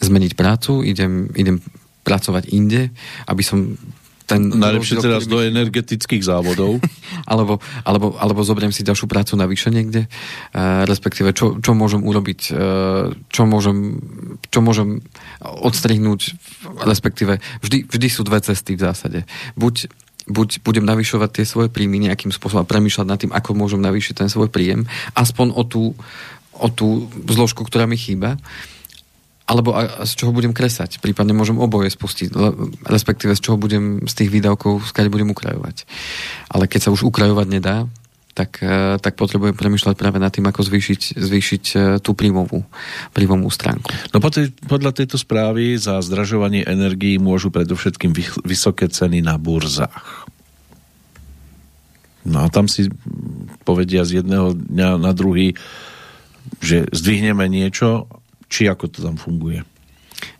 zmeniť 0.00 0.32
prácu, 0.36 0.80
idem, 0.80 1.28
idem 1.36 1.60
pracovať 2.04 2.52
inde, 2.52 2.92
aby 3.24 3.42
som 3.44 3.80
ten... 4.24 4.48
Najlepšie 4.48 5.00
teraz 5.00 5.28
do 5.28 5.40
energetických 5.40 6.24
závodov. 6.24 6.80
alebo, 7.30 7.60
alebo, 7.84 8.16
alebo 8.16 8.40
zoberiem 8.40 8.72
si 8.72 8.84
ďalšiu 8.84 9.08
prácu 9.08 9.36
navyše 9.36 9.68
niekde, 9.68 10.08
uh, 10.08 10.84
respektíve 10.88 11.36
čo, 11.36 11.60
čo 11.60 11.72
môžem 11.76 12.00
urobiť, 12.04 12.40
uh, 12.50 13.12
čo, 13.28 13.42
môžem, 13.44 14.00
čo 14.48 14.60
môžem 14.64 15.04
odstrihnúť, 15.40 16.36
respektíve 16.84 17.40
vždy, 17.60 17.88
vždy 17.88 18.08
sú 18.08 18.24
dve 18.24 18.40
cesty 18.40 18.76
v 18.76 18.84
zásade. 18.84 19.20
Buď 19.56 19.88
buď 20.24 20.64
budem 20.64 20.88
navyšovať 20.88 21.30
tie 21.36 21.44
svoje 21.44 21.68
príjmy 21.68 22.00
nejakým 22.08 22.32
spôsobom 22.32 22.64
a 22.64 22.68
premýšľať 22.68 23.06
nad 23.08 23.20
tým, 23.20 23.32
ako 23.36 23.50
môžem 23.52 23.84
navýšiť 23.84 24.24
ten 24.24 24.28
svoj 24.32 24.48
príjem, 24.48 24.88
aspoň 25.12 25.52
o 25.52 25.62
tú, 25.68 25.92
o 26.56 26.68
tú 26.72 27.12
zložku, 27.28 27.60
ktorá 27.60 27.84
mi 27.84 28.00
chýba, 28.00 28.40
alebo 29.44 29.76
a, 29.76 30.08
z 30.08 30.12
čoho 30.16 30.32
budem 30.32 30.56
kresať. 30.56 31.04
Prípadne 31.04 31.36
môžem 31.36 31.60
oboje 31.60 31.92
spustiť, 31.92 32.32
respektíve 32.88 33.36
z 33.36 33.40
čoho 33.44 33.60
budem 33.60 34.04
z 34.08 34.24
tých 34.24 34.30
výdavkov, 34.32 34.88
skáď 34.88 35.12
budem 35.12 35.32
ukrajovať. 35.32 35.84
Ale 36.48 36.64
keď 36.64 36.88
sa 36.88 36.92
už 36.94 37.04
ukrajovať 37.04 37.46
nedá, 37.48 37.84
tak, 38.34 38.58
e, 38.58 38.98
tak 38.98 39.14
potrebujem 39.14 39.54
premyšľať 39.54 39.94
práve 39.94 40.18
nad 40.18 40.34
tým, 40.34 40.50
ako 40.50 40.66
zvýšiť, 40.66 41.00
zvýšiť 41.14 41.64
e, 41.70 41.78
tú 42.02 42.18
príjmovú, 42.18 42.66
príjmovú 43.14 43.46
stránku. 43.46 43.86
No 44.10 44.18
podľa 44.66 44.90
tejto 44.90 45.16
správy 45.16 45.78
za 45.78 46.02
zdražovanie 46.02 46.66
energií 46.66 47.22
môžu 47.22 47.54
predovšetkým 47.54 48.10
vysoké 48.42 48.90
ceny 48.90 49.22
na 49.22 49.38
burzách. 49.38 50.26
No 52.26 52.42
a 52.42 52.50
tam 52.50 52.66
si 52.66 52.90
povedia 53.62 54.02
z 54.02 54.24
jedného 54.24 54.56
dňa 54.56 54.98
na 54.98 55.12
druhý, 55.14 55.54
že 56.58 56.90
zdvihneme 56.90 57.46
niečo 57.46 58.08
či 58.54 58.70
ako 58.70 58.86
to 58.86 59.02
tam 59.02 59.18
funguje? 59.18 59.66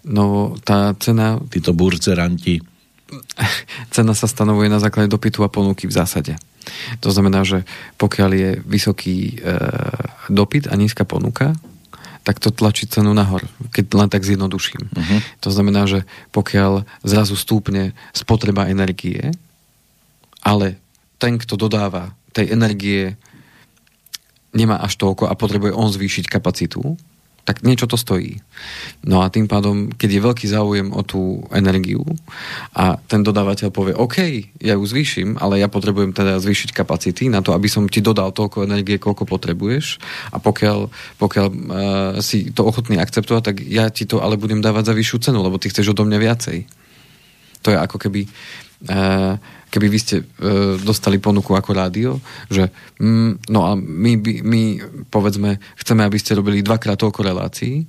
No, 0.06 0.54
tá 0.62 0.94
cena... 1.02 1.42
Títo 1.50 1.74
burceranti. 1.74 2.62
Cena 3.94 4.14
sa 4.14 4.30
stanovuje 4.30 4.70
na 4.70 4.78
základe 4.78 5.10
dopytu 5.10 5.42
a 5.42 5.50
ponuky 5.50 5.90
v 5.90 5.96
zásade. 5.98 6.38
To 7.02 7.10
znamená, 7.10 7.42
že 7.42 7.66
pokiaľ 7.98 8.30
je 8.32 8.50
vysoký 8.64 9.36
e, 9.36 9.54
dopyt 10.30 10.70
a 10.70 10.74
nízka 10.78 11.04
ponuka, 11.04 11.52
tak 12.24 12.40
to 12.40 12.48
tlačí 12.48 12.88
cenu 12.88 13.12
nahor, 13.12 13.44
keď 13.68 13.84
len 14.00 14.08
tak 14.08 14.24
zjednoduším. 14.24 14.88
Uh-huh. 14.88 15.20
To 15.44 15.52
znamená, 15.52 15.84
že 15.84 16.08
pokiaľ 16.32 16.88
zrazu 17.04 17.36
stúpne 17.36 17.92
spotreba 18.16 18.72
energie, 18.72 19.28
ale 20.40 20.80
ten, 21.20 21.36
kto 21.36 21.60
dodáva 21.60 22.16
tej 22.32 22.48
energie, 22.56 23.20
nemá 24.56 24.80
až 24.80 24.96
toľko 24.96 25.28
a 25.28 25.36
potrebuje 25.36 25.76
on 25.76 25.92
zvýšiť 25.92 26.24
kapacitu, 26.24 26.96
tak 27.44 27.60
niečo 27.60 27.84
to 27.84 28.00
stojí. 28.00 28.40
No 29.04 29.20
a 29.20 29.28
tým 29.28 29.44
pádom, 29.44 29.92
keď 29.92 30.10
je 30.16 30.24
veľký 30.24 30.46
záujem 30.48 30.88
o 30.96 31.04
tú 31.04 31.44
energiu 31.52 32.00
a 32.72 32.96
ten 32.96 33.20
dodávateľ 33.20 33.68
povie, 33.68 33.92
OK, 33.92 34.16
ja 34.64 34.80
ju 34.80 34.84
zvýšim, 34.84 35.36
ale 35.36 35.60
ja 35.60 35.68
potrebujem 35.68 36.16
teda 36.16 36.40
zvýšiť 36.40 36.72
kapacity 36.72 37.28
na 37.28 37.44
to, 37.44 37.52
aby 37.52 37.68
som 37.68 37.84
ti 37.84 38.00
dodal 38.00 38.32
toľko 38.32 38.64
energie, 38.64 38.96
koľko 38.96 39.28
potrebuješ 39.28 40.00
a 40.32 40.40
pokiaľ, 40.40 40.88
pokiaľ 41.20 41.46
uh, 41.46 41.56
si 42.24 42.48
to 42.48 42.64
ochotný 42.64 42.96
akceptovať, 42.96 43.42
tak 43.44 43.56
ja 43.60 43.92
ti 43.92 44.08
to 44.08 44.24
ale 44.24 44.40
budem 44.40 44.64
dávať 44.64 44.88
za 44.88 44.94
vyššiu 44.96 45.18
cenu, 45.28 45.44
lebo 45.44 45.60
ty 45.60 45.68
chceš 45.68 45.92
odo 45.92 46.08
mňa 46.08 46.18
viacej. 46.18 46.58
To 47.60 47.68
je 47.72 47.78
ako 47.80 47.96
keby 48.00 48.24
uh, 48.88 49.36
keby 49.74 49.86
vy 49.90 49.98
ste 49.98 50.16
e, 50.22 50.24
dostali 50.78 51.18
ponuku 51.18 51.50
ako 51.50 51.70
rádio, 51.74 52.22
že 52.46 52.70
mm, 53.02 53.50
no 53.50 53.66
a 53.66 53.74
my, 53.74 54.22
my 54.46 54.62
povedzme 55.10 55.58
chceme, 55.82 56.06
aby 56.06 56.14
ste 56.22 56.38
robili 56.38 56.62
dvakrát 56.62 56.94
toľko 56.94 57.20
relácií, 57.26 57.82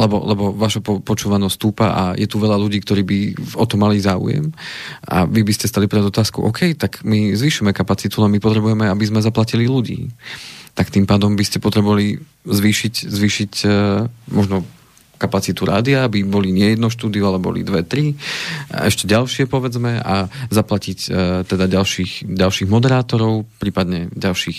lebo, 0.00 0.24
lebo 0.24 0.44
vaša 0.56 0.80
po, 0.80 1.04
počúvanosť 1.04 1.54
stúpa 1.60 1.86
a 1.92 2.04
je 2.16 2.24
tu 2.24 2.40
veľa 2.40 2.56
ľudí, 2.56 2.80
ktorí 2.80 3.02
by 3.04 3.18
o 3.60 3.64
to 3.68 3.76
mali 3.76 4.00
záujem 4.00 4.48
a 5.04 5.28
vy 5.28 5.44
by 5.44 5.52
ste 5.52 5.68
stali 5.68 5.84
pred 5.84 6.00
otázku, 6.00 6.40
OK, 6.40 6.72
tak 6.80 7.04
my 7.04 7.36
zvýšime 7.36 7.76
kapacitu, 7.76 8.24
ale 8.24 8.32
my 8.32 8.40
potrebujeme, 8.40 8.88
aby 8.88 9.04
sme 9.04 9.20
zaplatili 9.20 9.68
ľudí. 9.68 10.08
Tak 10.72 10.94
tým 10.94 11.04
pádom 11.04 11.36
by 11.36 11.44
ste 11.44 11.60
potrebovali 11.60 12.22
zvýšiť, 12.48 12.94
zvýšiť 13.04 13.52
e, 13.66 13.70
možno 14.32 14.64
kapacitu 15.20 15.68
rádia, 15.68 16.08
aby 16.08 16.24
boli 16.24 16.48
nie 16.48 16.72
jedno 16.72 16.88
štúdio, 16.88 17.28
ale 17.28 17.36
boli 17.36 17.60
dve, 17.60 17.84
tri, 17.84 18.16
a 18.72 18.88
ešte 18.88 19.04
ďalšie 19.04 19.44
povedzme 19.44 20.00
a 20.00 20.32
zaplatiť 20.48 20.98
e, 21.04 21.08
teda 21.44 21.68
ďalších, 21.68 22.24
ďalších 22.24 22.68
moderátorov, 22.72 23.44
prípadne 23.60 24.08
ďalších 24.16 24.58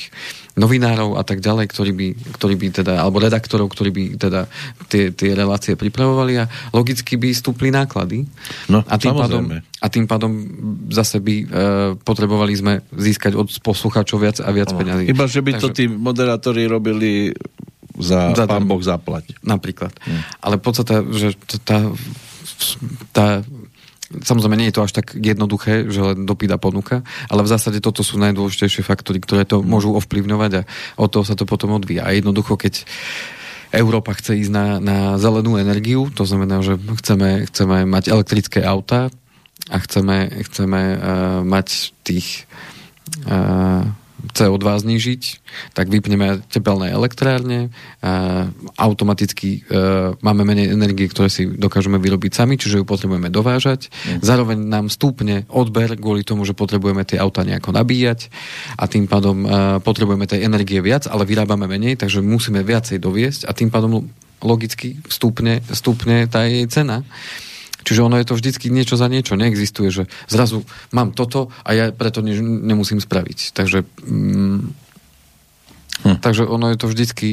novinárov 0.60 1.16
a 1.16 1.24
tak 1.24 1.40
ďalej, 1.40 1.66
ktorí 1.72 1.92
by, 1.96 2.08
ktorí 2.38 2.56
by 2.60 2.68
teda, 2.84 2.94
alebo 3.00 3.24
redaktorov, 3.24 3.72
ktorí 3.72 3.90
by 3.90 4.04
teda 4.20 4.52
tie, 4.92 5.16
tie 5.16 5.32
relácie 5.32 5.80
pripravovali 5.80 6.34
a 6.44 6.46
logicky 6.76 7.16
by 7.16 7.32
stúpli 7.32 7.72
náklady. 7.72 8.28
No, 8.68 8.84
a 8.84 8.96
tým, 9.00 9.16
pádom, 9.16 9.44
a 9.58 9.88
tým 9.88 10.06
pádom 10.06 10.32
zase 10.92 11.24
by 11.24 11.36
e, 11.40 11.46
potrebovali 12.04 12.54
sme 12.54 12.74
získať 12.92 13.34
od 13.40 13.48
poslucháčov 13.64 14.20
viac 14.20 14.38
a 14.44 14.50
viac 14.52 14.76
peňazí. 14.76 15.08
Iba, 15.08 15.26
že 15.26 15.40
by 15.40 15.52
Takže, 15.56 15.64
to 15.64 15.68
tí 15.72 15.86
moderátori 15.88 16.68
robili 16.68 17.32
za, 18.00 18.32
za 18.36 18.46
pán 18.48 18.64
Boh 18.68 18.80
zaplať. 18.80 19.36
Napríklad. 19.44 19.92
Hmm. 20.04 20.22
Ale 20.40 20.56
podstate, 20.62 21.04
že 21.12 21.36
tá, 21.66 21.92
tá 23.12 23.28
Samozrejme, 24.12 24.60
nie 24.60 24.68
je 24.68 24.76
to 24.76 24.84
až 24.84 24.92
tak 24.92 25.16
jednoduché, 25.16 25.88
že 25.88 26.04
len 26.04 26.28
dopída 26.28 26.60
ponuka, 26.60 27.00
ale 27.32 27.48
v 27.48 27.52
zásade 27.56 27.80
toto 27.80 28.04
sú 28.04 28.20
najdôležitejšie 28.20 28.84
faktory, 28.84 29.24
ktoré 29.24 29.48
to 29.48 29.64
môžu 29.64 29.96
ovplyvňovať 29.96 30.52
a 30.60 30.62
od 31.00 31.08
toho 31.08 31.24
sa 31.24 31.40
to 31.40 31.48
potom 31.48 31.72
odvíja. 31.80 32.04
A 32.04 32.12
jednoducho, 32.12 32.60
keď 32.60 32.84
Európa 33.72 34.12
chce 34.12 34.36
ísť 34.36 34.52
na, 34.52 34.68
na 34.84 34.98
zelenú 35.16 35.56
energiu, 35.56 36.12
to 36.12 36.28
znamená, 36.28 36.60
že 36.60 36.76
chceme, 36.76 37.48
chceme 37.48 37.88
mať 37.88 38.12
elektrické 38.12 38.60
auta 38.68 39.08
a 39.72 39.78
chceme, 39.80 40.44
chceme 40.44 40.82
uh, 40.92 40.98
mať 41.48 41.96
tých 42.04 42.44
uh, 43.32 43.88
CO2 44.32 44.66
znižiť, 44.86 45.24
tak 45.74 45.90
vypneme 45.90 46.46
tepelné 46.48 46.94
elektrárne, 46.94 47.74
automaticky 48.78 49.66
e, 49.66 50.14
máme 50.22 50.46
menej 50.46 50.74
energie, 50.74 51.10
ktoré 51.10 51.28
si 51.28 51.50
dokážeme 51.50 51.98
vyrobiť 51.98 52.32
sami, 52.32 52.56
čiže 52.56 52.82
ju 52.82 52.86
potrebujeme 52.86 53.34
dovážať. 53.34 53.90
Mm. 53.90 54.22
Zároveň 54.22 54.58
nám 54.62 54.86
stúpne 54.94 55.50
odber 55.50 55.98
kvôli 55.98 56.22
tomu, 56.22 56.46
že 56.46 56.58
potrebujeme 56.58 57.02
tie 57.06 57.18
auta 57.18 57.42
nejako 57.42 57.74
nabíjať 57.74 58.30
a 58.78 58.86
tým 58.86 59.10
pádom 59.10 59.38
e, 59.44 59.48
potrebujeme 59.82 60.30
tej 60.30 60.46
energie 60.46 60.80
viac, 60.80 61.10
ale 61.10 61.26
vyrábame 61.26 61.66
menej, 61.66 61.98
takže 61.98 62.22
musíme 62.22 62.62
viacej 62.62 63.02
doviesť 63.02 63.42
a 63.50 63.52
tým 63.54 63.74
pádom 63.74 64.06
logicky 64.42 64.98
stúpne, 65.06 65.62
stúpne 65.70 66.26
tá 66.26 66.46
jej 66.50 66.66
cena. 66.66 67.06
Čiže 67.82 68.06
ono 68.06 68.16
je 68.22 68.28
to 68.28 68.38
vždycky 68.38 68.70
niečo 68.70 68.96
za 68.98 69.10
niečo. 69.10 69.38
Neexistuje, 69.38 69.90
že 69.90 70.04
zrazu 70.30 70.64
mám 70.94 71.14
toto 71.14 71.50
a 71.66 71.74
ja 71.74 71.86
preto 71.90 72.22
ne, 72.22 72.38
nemusím 72.42 73.02
spraviť. 73.02 73.54
Takže, 73.54 73.80
mm, 74.06 74.60
hm. 76.06 76.18
takže 76.22 76.46
ono 76.46 76.70
je 76.74 76.78
to 76.78 76.88
vždycky 76.90 77.28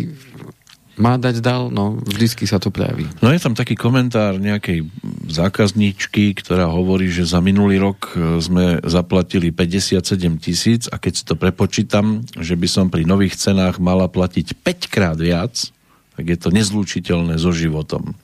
má 0.99 1.15
dať 1.15 1.39
dal, 1.39 1.71
no 1.71 2.03
vždycky 2.03 2.45
sa 2.45 2.59
to 2.59 2.75
prejaví. 2.75 3.07
No 3.23 3.31
je 3.31 3.39
tam 3.39 3.55
taký 3.55 3.79
komentár 3.79 4.43
nejakej 4.43 4.91
zákazníčky, 5.31 6.35
ktorá 6.35 6.67
hovorí, 6.67 7.07
že 7.07 7.23
za 7.23 7.39
minulý 7.39 7.79
rok 7.79 8.19
e, 8.19 8.43
sme 8.43 8.83
zaplatili 8.83 9.55
57 9.55 10.03
tisíc 10.43 10.91
a 10.91 10.99
keď 10.99 11.13
si 11.15 11.23
to 11.23 11.39
prepočítam, 11.39 12.27
že 12.35 12.59
by 12.59 12.67
som 12.67 12.91
pri 12.91 13.07
nových 13.07 13.39
cenách 13.39 13.79
mala 13.79 14.11
platiť 14.11 14.59
5 14.59 14.91
krát 14.91 15.15
viac, 15.15 15.71
tak 16.19 16.25
je 16.27 16.35
to 16.35 16.51
nezlúčiteľné 16.51 17.39
so 17.39 17.55
životom 17.55 18.19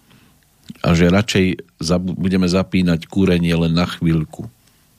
a 0.84 0.92
že 0.92 1.08
radšej 1.08 1.46
budeme 2.20 2.44
zapínať 2.44 3.08
kúrenie 3.08 3.56
len 3.56 3.72
na 3.72 3.88
chvíľku. 3.88 4.52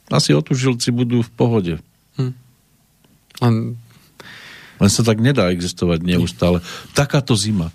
Asi 0.10 0.34
otužilci 0.34 0.90
budú 0.90 1.22
v 1.22 1.32
pohode. 1.38 1.74
Hm. 2.18 2.34
Len... 3.46 3.56
len 4.82 4.92
sa 4.92 5.06
tak 5.06 5.22
nedá 5.22 5.54
existovať 5.54 6.02
neustále. 6.02 6.66
Takáto 6.98 7.38
zima. 7.38 7.70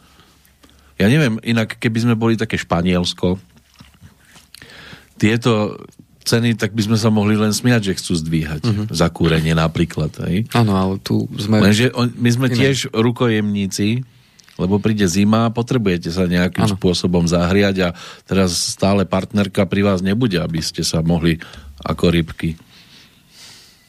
Ja 0.99 1.07
neviem, 1.07 1.39
inak 1.47 1.79
keby 1.79 1.99
sme 2.03 2.15
boli 2.19 2.35
také 2.35 2.59
Španielsko, 2.59 3.39
tieto 5.21 5.81
ceny, 6.25 6.57
tak 6.57 6.73
by 6.73 6.83
sme 6.91 6.99
sa 7.01 7.09
mohli 7.13 7.37
len 7.37 7.53
smiať, 7.53 7.93
že 7.93 7.97
chcú 8.01 8.13
zdvíhať 8.21 8.63
uh-huh. 8.65 8.87
za 8.93 9.09
kúrenie 9.13 9.53
napríklad. 9.57 10.13
Áno, 10.53 10.73
ale 10.77 11.01
tu 11.01 11.29
sme... 11.37 11.61
Lenže 11.61 11.93
on, 11.93 12.13
my 12.17 12.31
sme 12.33 12.47
iné. 12.53 12.57
tiež 12.57 12.93
rukojemníci, 12.93 14.05
lebo 14.61 14.77
príde 14.77 15.09
zima, 15.09 15.49
potrebujete 15.49 16.13
sa 16.13 16.29
nejakým 16.29 16.69
ano. 16.69 16.77
spôsobom 16.77 17.25
zahriať 17.25 17.77
a 17.81 17.97
teraz 18.29 18.77
stále 18.77 19.09
partnerka 19.09 19.65
pri 19.65 19.81
vás 19.81 20.05
nebude, 20.05 20.37
aby 20.37 20.61
ste 20.61 20.85
sa 20.85 21.01
mohli 21.01 21.41
ako 21.81 22.13
rybky. 22.13 22.61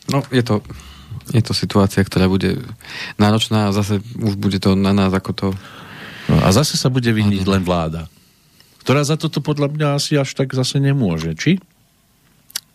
No, 0.08 0.24
je 0.32 0.40
to, 0.42 0.64
je 1.36 1.44
to 1.44 1.52
situácia, 1.52 2.02
ktorá 2.02 2.32
bude 2.32 2.64
náročná 3.20 3.68
a 3.68 3.76
zase 3.76 4.00
už 4.18 4.40
bude 4.40 4.58
to 4.64 4.80
na 4.80 4.96
nás 4.96 5.12
ako 5.12 5.32
to... 5.36 5.48
No, 6.32 6.40
a 6.40 6.56
zase 6.56 6.80
sa 6.80 6.88
bude 6.88 7.12
vyniť 7.12 7.44
len 7.44 7.68
vláda, 7.68 8.08
ktorá 8.88 9.04
za 9.04 9.20
toto 9.20 9.44
podľa 9.44 9.68
mňa 9.76 9.88
asi 10.00 10.16
až 10.16 10.32
tak 10.34 10.56
zase 10.56 10.80
nemôže, 10.80 11.36
či? 11.36 11.60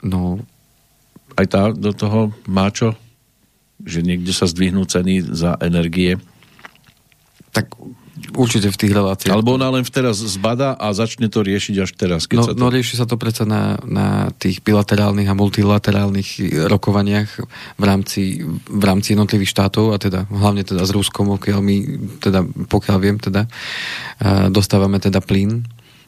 No... 0.04 0.44
Aj 1.36 1.44
tá 1.44 1.68
do 1.68 1.92
toho 1.92 2.32
má 2.48 2.72
čo? 2.72 2.96
Že 3.84 4.08
niekde 4.08 4.32
sa 4.32 4.48
zdvihnú 4.48 4.88
ceny 4.88 5.36
za 5.36 5.52
energie 5.60 6.16
tak 7.56 7.72
určite 8.36 8.68
v 8.68 8.76
tých 8.76 8.92
reláciách. 8.92 9.32
Alebo 9.32 9.56
ona 9.56 9.72
len 9.72 9.84
teraz 9.88 10.20
zbada 10.20 10.76
a 10.76 10.92
začne 10.92 11.32
to 11.32 11.40
riešiť 11.40 11.74
až 11.80 11.90
teraz. 11.96 12.28
Keď 12.28 12.36
no, 12.36 12.44
sa 12.44 12.52
to... 12.52 12.60
no 12.60 12.66
rieši 12.68 12.94
sa 13.00 13.06
to 13.08 13.16
predsa 13.16 13.48
na, 13.48 13.80
na 13.84 14.28
tých 14.36 14.60
bilaterálnych 14.60 15.28
a 15.28 15.38
multilaterálnych 15.38 16.28
rokovaniach 16.68 17.28
v 17.80 17.84
rámci, 17.84 18.44
v 18.68 18.84
rámci 18.84 19.16
jednotlivých 19.16 19.52
štátov 19.56 19.92
a 19.92 19.96
teda 19.96 20.28
hlavne 20.28 20.68
teda 20.68 20.84
s 20.84 20.92
Ruskom, 20.92 21.32
pokiaľ 21.40 21.60
my, 21.64 21.76
teda, 22.20 22.44
pokiaľ 22.44 22.96
viem, 23.00 23.16
teda 23.16 23.48
dostávame 24.52 25.00
teda 25.00 25.24
plyn 25.24 25.64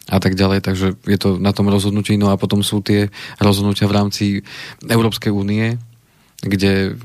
a 0.08 0.18
tak 0.20 0.36
ďalej, 0.36 0.64
takže 0.64 0.96
je 1.04 1.18
to 1.20 1.36
na 1.36 1.52
tom 1.52 1.68
rozhodnutí. 1.68 2.16
No 2.16 2.32
a 2.32 2.40
potom 2.40 2.64
sú 2.64 2.80
tie 2.80 3.12
rozhodnutia 3.36 3.84
v 3.84 3.96
rámci 3.96 4.24
Európskej 4.84 5.28
únie, 5.28 5.76
kde 6.40 6.96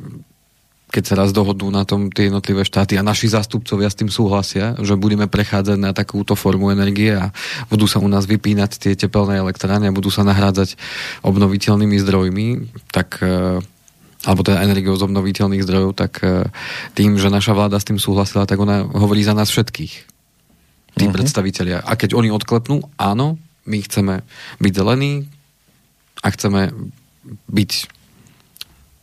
keď 0.94 1.04
sa 1.10 1.18
raz 1.18 1.34
dohodnú 1.34 1.74
na 1.74 1.89
tom 1.89 2.14
tie 2.14 2.30
jednotlivé 2.30 2.62
štáty 2.62 2.94
a 2.94 3.02
naši 3.02 3.26
zástupcovia 3.26 3.89
s 3.89 3.98
tým 3.98 4.14
súhlasia, 4.14 4.78
že 4.78 4.94
budeme 4.94 5.26
prechádzať 5.26 5.78
na 5.82 5.89
takúto 5.89 6.38
formu 6.38 6.70
energie 6.70 7.18
a 7.18 7.34
budú 7.74 7.89
sa 7.89 7.98
u 7.98 8.06
nás 8.06 8.30
vypínať 8.30 8.78
tie 8.78 8.94
tepelné 8.94 9.41
elektrárne 9.41 9.89
a 9.89 9.96
budú 9.98 10.14
sa 10.14 10.22
nahrádzať 10.22 10.78
obnoviteľnými 11.26 11.98
zdrojmi, 11.98 12.48
tak 12.94 13.26
e, 13.26 13.58
alebo 14.24 14.41
teda 14.46 14.62
energiou 14.62 14.94
z 14.94 15.10
obnoviteľných 15.10 15.66
zdrojov, 15.66 15.98
tak 15.98 16.22
e, 16.22 16.46
tým, 16.94 17.18
že 17.18 17.34
naša 17.34 17.58
vláda 17.58 17.82
s 17.82 17.89
tým 17.89 17.98
súhlasila, 17.98 18.46
tak 18.46 18.62
ona 18.62 18.86
hovorí 18.86 19.26
za 19.26 19.34
nás 19.34 19.50
všetkých. 19.50 19.94
Tí 20.94 21.06
uh-huh. 21.10 21.10
predstavitelia. 21.10 21.82
A 21.82 21.98
keď 21.98 22.14
oni 22.14 22.30
odklepnú, 22.30 22.86
áno, 23.02 23.41
my 23.66 23.82
chceme 23.82 24.22
byť 24.62 24.74
zelení 24.78 25.26
a 26.22 26.30
chceme 26.30 26.70
byť 27.50 27.72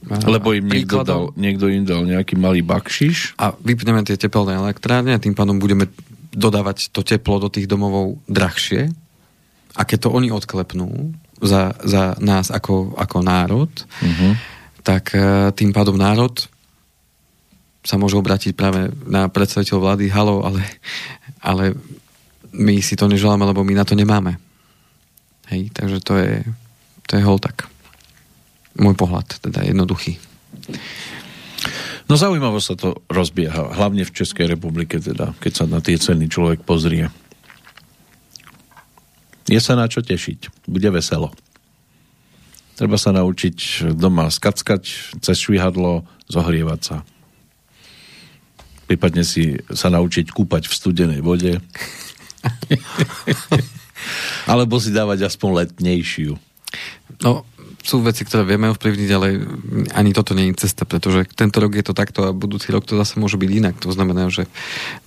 lebo 0.09 0.57
im 0.57 0.65
niekto, 0.65 1.05
dal, 1.05 1.29
niekto 1.37 1.69
im 1.69 1.85
dal 1.85 2.09
nejaký 2.09 2.41
malý 2.41 2.65
bakšiš. 2.65 3.37
A 3.37 3.53
vypneme 3.53 4.01
tie 4.01 4.17
tepelné 4.17 4.57
elektrárne 4.57 5.13
a 5.13 5.21
tým 5.21 5.37
pádom 5.37 5.61
budeme 5.61 5.93
dodávať 6.33 6.89
to 6.89 7.05
teplo 7.05 7.37
do 7.37 7.53
tých 7.53 7.69
domovov 7.69 8.17
drahšie. 8.25 8.89
A 9.77 9.85
keď 9.85 10.09
to 10.09 10.15
oni 10.17 10.33
odklepnú 10.33 11.13
za, 11.45 11.77
za 11.85 12.17
nás 12.17 12.49
ako, 12.49 12.97
ako 12.97 13.17
národ, 13.21 13.71
uh-huh. 13.71 14.33
tak 14.81 15.13
uh, 15.13 15.53
tým 15.53 15.71
pádom 15.71 16.01
národ 16.01 16.33
sa 17.81 17.97
môže 17.97 18.17
obrátiť 18.17 18.53
práve 18.57 18.93
na 19.09 19.29
predstaviteľ 19.29 19.77
vlády, 19.81 20.13
halo, 20.13 20.45
ale, 20.45 20.65
ale 21.41 21.65
my 22.53 22.77
si 22.85 22.93
to 22.93 23.09
neželáme, 23.09 23.41
lebo 23.41 23.65
my 23.65 23.73
na 23.73 23.89
to 23.89 23.97
nemáme. 23.97 24.37
Hej, 25.49 25.73
takže 25.73 25.99
to 26.05 26.13
je, 26.21 26.33
to 27.09 27.13
je 27.17 27.25
hol 27.25 27.41
tak 27.41 27.71
môj 28.79 28.95
pohľad, 28.95 29.27
teda 29.43 29.67
jednoduchý. 29.67 30.23
No 32.11 32.19
zaujímavo 32.19 32.59
sa 32.59 32.75
to 32.75 32.99
rozbieha, 33.07 33.71
hlavne 33.79 34.03
v 34.03 34.15
Českej 34.15 34.51
republike 34.51 34.99
teda, 34.99 35.31
keď 35.39 35.53
sa 35.55 35.65
na 35.71 35.79
tie 35.79 35.95
ceny 35.95 36.27
človek 36.27 36.67
pozrie. 36.67 37.07
Je 39.47 39.61
sa 39.63 39.79
na 39.79 39.87
čo 39.87 40.03
tešiť, 40.03 40.67
bude 40.67 40.91
veselo. 40.91 41.31
Treba 42.75 42.97
sa 42.97 43.13
naučiť 43.13 43.93
doma 43.95 44.33
skackať 44.33 44.83
cez 45.21 45.37
švihadlo, 45.37 46.09
zohrievať 46.33 46.81
sa. 46.81 46.97
Prípadne 48.91 49.23
si 49.23 49.61
sa 49.71 49.93
naučiť 49.93 50.35
kúpať 50.35 50.67
v 50.67 50.75
studenej 50.75 51.21
vode. 51.23 51.61
Alebo 54.51 54.81
si 54.81 54.91
dávať 54.91 55.29
aspoň 55.29 55.51
letnejšiu. 55.63 56.41
No, 57.21 57.45
sú 57.81 58.05
veci, 58.05 58.29
ktoré 58.29 58.45
vieme 58.45 58.69
ovplyvniť, 58.71 59.11
ale 59.17 59.41
ani 59.97 60.13
toto 60.13 60.37
nie 60.37 60.53
je 60.53 60.69
cesta, 60.69 60.85
pretože 60.85 61.25
tento 61.33 61.65
rok 61.65 61.73
je 61.73 61.85
to 61.85 61.97
takto 61.97 62.29
a 62.29 62.37
budúci 62.37 62.69
rok 62.71 62.85
to 62.85 62.97
zase 63.01 63.17
môže 63.17 63.41
byť 63.41 63.51
inak. 63.51 63.75
To 63.81 63.91
znamená, 63.91 64.29
že 64.29 64.45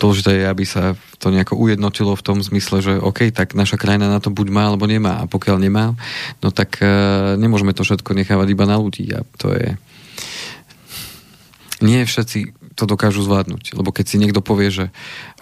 dôležité 0.02 0.42
je, 0.42 0.46
aby 0.50 0.66
sa 0.66 0.98
to 1.22 1.30
nejako 1.30 1.54
ujednotilo 1.56 2.18
v 2.18 2.26
tom 2.26 2.42
zmysle, 2.42 2.82
že 2.82 2.94
OK, 2.98 3.30
tak 3.30 3.54
naša 3.54 3.78
krajina 3.78 4.10
na 4.10 4.18
to 4.18 4.34
buď 4.34 4.48
má 4.50 4.64
alebo 4.74 4.90
nemá. 4.90 5.22
A 5.22 5.30
pokiaľ 5.30 5.58
nemá, 5.62 5.94
no 6.42 6.50
tak 6.50 6.82
uh, 6.82 7.38
nemôžeme 7.38 7.78
to 7.78 7.86
všetko 7.86 8.18
nechávať 8.18 8.48
iba 8.50 8.66
na 8.66 8.82
ľudí. 8.82 9.06
A 9.14 9.22
to 9.38 9.54
je... 9.54 9.78
Nie 11.84 12.10
všetci 12.10 12.64
to 12.74 12.90
dokážu 12.90 13.22
zvládnuť. 13.22 13.78
Lebo 13.78 13.94
keď 13.94 14.06
si 14.10 14.18
niekto 14.18 14.42
povie, 14.42 14.74
že 14.74 14.86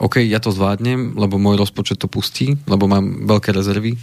OK, 0.03 0.19
ja 0.19 0.43
to 0.43 0.51
zvládnem, 0.51 1.15
lebo 1.15 1.39
môj 1.39 1.55
rozpočet 1.55 1.99
to 1.99 2.11
pustí, 2.11 2.59
lebo 2.67 2.91
mám 2.91 3.27
veľké 3.27 3.55
rezervy 3.55 3.95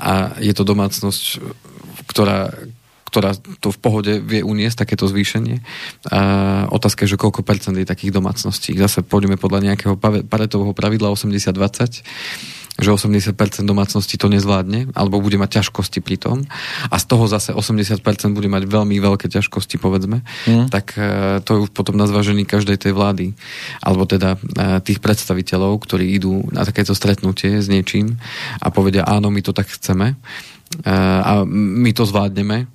a 0.00 0.36
je 0.40 0.52
to 0.56 0.64
domácnosť, 0.64 1.44
ktorá, 2.12 2.52
ktorá 3.08 3.32
to 3.60 3.68
v 3.72 3.78
pohode 3.80 4.12
vie 4.20 4.44
uniesť, 4.44 4.84
takéto 4.84 5.08
zvýšenie. 5.08 5.64
A 6.12 6.20
otázka 6.68 7.04
je, 7.04 7.16
že 7.16 7.20
koľko 7.20 7.44
percent 7.44 7.76
je 7.76 7.88
takých 7.88 8.12
domácností. 8.12 8.76
Zase 8.76 9.00
pôjdeme 9.04 9.40
podľa 9.40 9.72
nejakého 9.72 9.96
paretového 10.28 10.76
pravidla 10.76 11.12
80-20 11.12 12.62
že 12.80 12.88
80% 12.88 13.36
domácnosti 13.68 14.16
to 14.16 14.32
nezvládne, 14.32 14.96
alebo 14.96 15.20
bude 15.20 15.36
mať 15.36 15.60
ťažkosti 15.60 16.00
pri 16.00 16.16
tom 16.16 16.48
a 16.88 16.96
z 16.96 17.04
toho 17.04 17.28
zase 17.28 17.52
80% 17.52 18.00
bude 18.32 18.48
mať 18.48 18.64
veľmi 18.64 18.96
veľké 18.96 19.28
ťažkosti, 19.28 19.76
povedzme, 19.76 20.24
mm. 20.24 20.72
tak 20.72 20.96
e, 20.96 21.44
to 21.44 21.50
je 21.52 21.62
už 21.68 21.70
potom 21.76 22.00
na 22.00 22.08
zvážení 22.08 22.48
každej 22.48 22.80
tej 22.80 22.96
vlády, 22.96 23.36
alebo 23.84 24.08
teda 24.08 24.40
e, 24.40 24.80
tých 24.80 25.04
predstaviteľov, 25.04 25.84
ktorí 25.84 26.16
idú 26.16 26.48
na 26.48 26.64
takéto 26.64 26.96
stretnutie 26.96 27.60
s 27.60 27.68
niečím 27.68 28.16
a 28.64 28.72
povedia, 28.72 29.04
áno, 29.04 29.28
my 29.28 29.44
to 29.44 29.52
tak 29.52 29.68
chceme 29.68 30.16
a 30.86 31.44
my 31.48 31.90
to 31.92 32.08
zvládneme, 32.08 32.70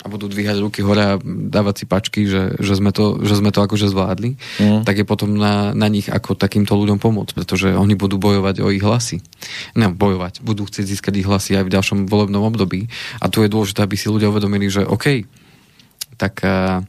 a 0.00 0.06
budú 0.08 0.32
dvíhať 0.32 0.64
ruky 0.64 0.80
hore 0.80 1.02
a 1.04 1.20
dávať 1.24 1.74
si 1.76 1.84
pačky, 1.84 2.20
že, 2.24 2.56
že, 2.56 2.72
sme, 2.72 2.88
to, 2.88 3.20
že 3.20 3.36
sme 3.36 3.52
to 3.52 3.60
akože 3.60 3.92
zvládli, 3.92 4.40
mm. 4.56 4.88
tak 4.88 4.96
je 4.96 5.04
potom 5.04 5.36
na, 5.36 5.76
na 5.76 5.92
nich 5.92 6.08
ako 6.08 6.40
takýmto 6.40 6.72
ľuďom 6.72 6.96
pomôcť, 6.96 7.36
pretože 7.36 7.76
oni 7.76 8.00
budú 8.00 8.16
bojovať 8.16 8.64
o 8.64 8.72
ich 8.72 8.80
hlasy. 8.80 9.20
Ne, 9.76 9.92
bojovať, 9.92 10.40
budú 10.40 10.64
chcieť 10.64 10.88
získať 10.88 11.20
ich 11.20 11.28
hlasy 11.28 11.52
aj 11.60 11.68
v 11.68 11.74
ďalšom 11.76 11.98
volebnom 12.08 12.40
období. 12.48 12.88
A 13.20 13.28
tu 13.28 13.44
je 13.44 13.52
dôležité, 13.52 13.84
aby 13.84 14.00
si 14.00 14.08
ľudia 14.08 14.32
uvedomili, 14.32 14.72
že 14.72 14.88
OK, 14.88 15.28
tak 16.16 16.40
uh, 16.48 16.80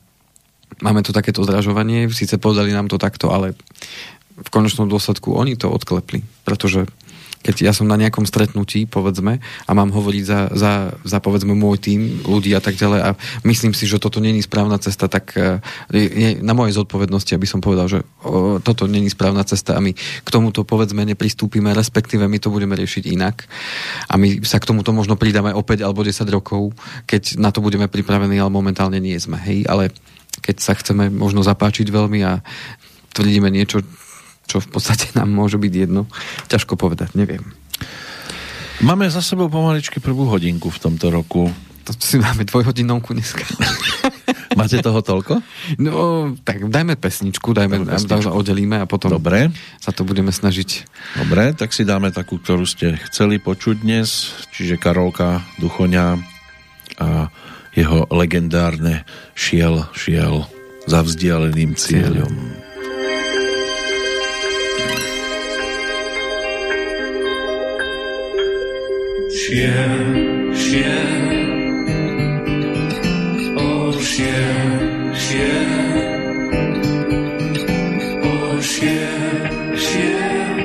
máme 0.79 1.03
tu 1.03 1.11
takéto 1.11 1.43
zdražovanie, 1.43 2.07
síce 2.15 2.39
povedali 2.39 2.71
nám 2.71 2.87
to 2.87 2.95
takto, 2.95 3.27
ale 3.35 3.59
v 4.39 4.49
konečnom 4.49 4.87
dôsledku 4.87 5.35
oni 5.35 5.59
to 5.59 5.67
odklepli, 5.67 6.23
pretože 6.47 6.87
keď 7.41 7.55
ja 7.65 7.73
som 7.73 7.89
na 7.89 7.97
nejakom 7.97 8.23
stretnutí, 8.23 8.85
povedzme, 8.85 9.41
a 9.41 9.71
mám 9.73 9.89
hovoriť 9.89 10.23
za, 10.23 10.39
za, 10.53 10.71
za 11.01 11.17
povedzme 11.17 11.57
môj 11.57 11.81
tým 11.81 11.99
ľudí 12.21 12.53
a 12.53 12.61
tak 12.61 12.77
ďalej 12.77 12.99
a 13.01 13.09
myslím 13.43 13.73
si, 13.73 13.89
že 13.89 13.97
toto 13.97 14.21
není 14.21 14.45
správna 14.45 14.77
cesta, 14.77 15.09
tak 15.09 15.33
e, 15.33 15.57
je 15.89 16.29
na 16.45 16.53
mojej 16.53 16.77
zodpovednosti, 16.77 17.33
aby 17.33 17.49
som 17.49 17.59
povedal, 17.59 17.89
že 17.89 17.99
toto 18.61 18.85
není 18.85 19.09
správna 19.09 19.41
cesta 19.41 19.73
a 19.73 19.83
my 19.83 19.91
k 19.97 20.29
tomuto 20.29 20.61
povedzme 20.61 21.01
nepristúpime, 21.01 21.73
respektíve 21.73 22.29
my 22.29 22.37
to 22.37 22.53
budeme 22.53 22.77
riešiť 22.77 23.09
inak 23.09 23.49
a 24.07 24.15
my 24.21 24.45
sa 24.45 24.61
k 24.61 24.69
tomuto 24.69 24.93
možno 24.93 25.17
pridáme 25.17 25.51
o 25.57 25.65
5 25.65 25.81
alebo 25.81 26.05
10 26.05 26.21
rokov, 26.29 26.77
keď 27.09 27.41
na 27.41 27.49
to 27.49 27.59
budeme 27.65 27.89
pripravení, 27.89 28.37
ale 28.37 28.53
momentálne 28.53 29.01
nie 29.01 29.17
sme, 29.17 29.41
hej, 29.41 29.65
ale 29.65 29.89
keď 30.39 30.55
sa 30.61 30.73
chceme 30.77 31.09
možno 31.09 31.41
zapáčiť 31.41 31.89
veľmi 31.89 32.19
a 32.23 32.39
tvrdíme 33.11 33.51
niečo, 33.51 33.83
čo 34.51 34.59
v 34.59 34.67
podstate 34.67 35.15
nám 35.15 35.31
môže 35.31 35.55
byť 35.55 35.73
jedno. 35.73 36.11
Ťažko 36.51 36.75
povedať, 36.75 37.15
neviem. 37.15 37.55
Máme 38.83 39.07
za 39.07 39.23
sebou 39.23 39.47
pomaličky 39.47 40.03
prvú 40.03 40.27
hodinku 40.27 40.67
v 40.67 40.79
tomto 40.83 41.07
roku. 41.07 41.47
To 41.87 41.91
si 41.95 42.19
máme 42.19 42.43
dvojhodinovku 42.43 43.15
dneska. 43.15 43.47
Máte 44.59 44.83
toho 44.83 44.99
toľko? 44.99 45.39
No, 45.79 46.27
tak 46.43 46.67
dajme 46.67 46.99
pesničku, 46.99 47.55
dajme, 47.55 47.87
pesničku. 47.87 48.27
oddelíme 48.27 48.83
a 48.83 48.85
potom 48.85 49.15
Dobre. 49.15 49.47
sa 49.79 49.95
to 49.95 50.03
budeme 50.03 50.27
snažiť. 50.27 50.69
Dobre, 51.23 51.55
tak 51.55 51.71
si 51.71 51.87
dáme 51.87 52.11
takú, 52.11 52.35
ktorú 52.35 52.67
ste 52.67 52.99
chceli 53.07 53.39
počuť 53.39 53.79
dnes, 53.79 54.35
čiže 54.51 54.75
Karolka 54.75 55.39
Duchoňa 55.63 56.19
a 56.99 57.31
jeho 57.71 58.11
legendárne 58.11 59.07
Šiel, 59.31 59.87
šiel 59.95 60.43
za 60.83 60.99
vzdialeným 60.99 61.79
cieľom. 61.79 62.27
cieľom. 62.27 62.60
Šiel, 69.41 70.01
šiel, 70.53 71.21
o 73.57 73.91
šiel, 74.09 74.69
šiel, 75.23 75.71
o 78.21 78.61
šiel, 78.61 79.41
šiel, 79.85 80.57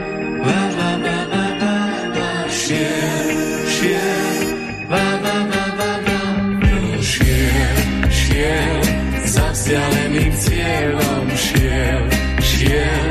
va, 0.44 0.60
va, 0.76 0.90
va, 1.04 1.16
va, 1.32 1.44
va, 1.62 1.76
va, 2.16 2.30
šiel, 2.60 3.32
šiel, 3.76 4.44
va, 4.92 5.04
va, 5.24 5.36
va, 5.52 5.64
va, 5.80 5.92
va, 6.06 6.20
o 6.68 7.02
šiel, 7.12 7.78
šiel, 8.20 8.82
za 9.24 9.46
vzdialeným 9.54 10.32
cieľom 10.44 11.30
šiel, 11.46 12.02
šiel, 12.52 13.08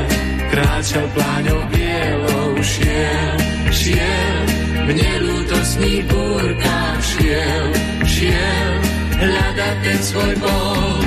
kráčal 0.52 1.10
pláňou 1.16 1.75
lútostný 5.86 6.02
búrkach 6.10 7.00
šiel, 7.00 7.66
šiel, 8.02 8.70
hľadať 9.22 9.76
ten 9.86 9.98
svoj 10.02 10.34
bol. 10.42 10.98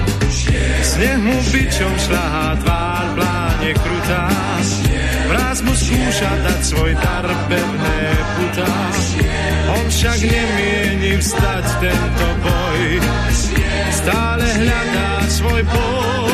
Sneh 0.80 1.20
mu 1.20 1.36
bičom 1.52 1.94
šľahá 2.08 2.48
tvár, 2.64 3.06
pláne 3.20 3.72
krutá, 3.76 4.26
vraz 5.28 5.58
mu 5.62 5.74
skúša 5.76 6.32
dať 6.48 6.60
svoj 6.64 6.92
dar 6.96 7.28
pevné 7.52 8.00
putá. 8.40 8.76
On 9.70 9.86
však 9.92 10.20
nemieni 10.24 11.14
vstať 11.20 11.66
tento 11.84 12.28
boj, 12.40 12.84
stále 13.92 14.48
hľadá 14.48 15.12
svoj 15.28 15.62
bol. 15.68 16.28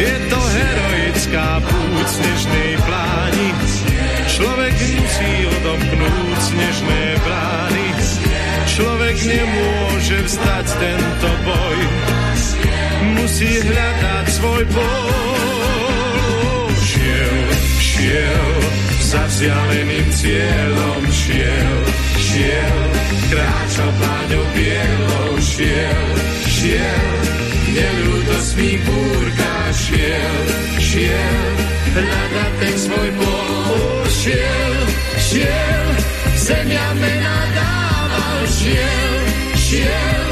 Je 0.00 0.14
to 0.32 0.40
heroická 0.40 1.46
púť 1.60 2.06
snežnej 2.08 2.72
pláni, 2.88 3.48
Človek 4.40 4.72
musí 4.72 5.32
odomknúť 5.52 6.29
snežné 6.60 7.02
brány. 7.24 7.88
Človek 8.68 9.16
nemôže 9.24 10.18
vstať 10.28 10.66
tento 10.76 11.30
boj. 11.48 11.78
Musí 13.16 13.64
hľadať 13.64 14.26
svoj 14.28 14.62
boj. 14.68 16.68
Šiel, 16.84 17.36
šiel, 17.80 18.52
za 19.00 19.24
vzdialeným 19.24 20.06
cieľom 20.12 21.02
šiel, 21.08 21.76
šiel, 22.20 22.80
kráčal 23.32 23.90
pláňou 23.96 24.44
bielou, 24.52 25.32
šiel, 25.40 26.04
šiel, 26.44 27.08
nelúdosný 27.72 28.76
búrka 28.84 29.54
šiel, 29.72 30.36
šiel, 30.76 31.40
hľadať 31.96 32.52
ten 32.60 32.76
svoj 32.76 33.08
boj 33.16 33.60
šiel, 34.20 34.76
šiel, 35.16 35.88
zemia 36.40 36.88
mena 36.94 37.36
dával, 37.56 38.40
šiel, 38.56 39.14
šiel, 39.56 40.26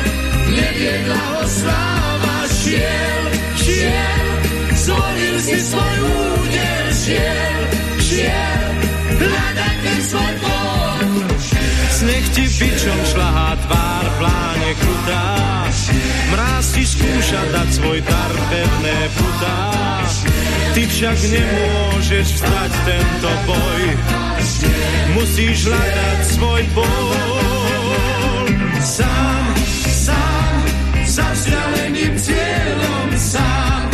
neviedla 0.56 1.20
ho 1.32 1.42
sláva, 1.46 2.36
šiel, 2.48 3.22
šiel, 3.60 4.28
zvolil 4.84 5.36
si 5.44 5.58
svoj 5.68 5.96
údel, 6.08 6.86
šiel, 7.04 7.60
šiel, 8.08 8.72
hľadaj 9.20 9.76
ten 9.84 10.00
svoj 10.08 10.34
pol. 10.44 11.06
Sneh 11.98 12.26
ti 12.34 12.44
bičom 12.56 13.00
šlahá 13.12 13.50
tvár, 13.68 14.06
pláne 14.18 14.70
krutá, 14.80 15.24
mráz 16.38 16.66
ti 16.70 16.86
skúša 16.86 17.40
dať 17.50 17.68
svoj 17.74 17.98
dar, 18.06 18.32
pevné 18.50 18.98
putá. 19.18 19.58
Ty 20.74 20.82
však 20.86 21.18
nemôžeš 21.34 22.26
vstať 22.38 22.72
tento 22.86 23.30
boj, 23.50 23.82
musíš 25.18 25.66
hľadať 25.66 26.18
svoj 26.38 26.62
bol. 26.78 27.06
Sám, 28.78 29.44
sám, 30.06 30.54
za 31.02 31.26
vzdialeným 31.34 32.14
cieľom, 32.14 33.08
sám, 33.18 33.87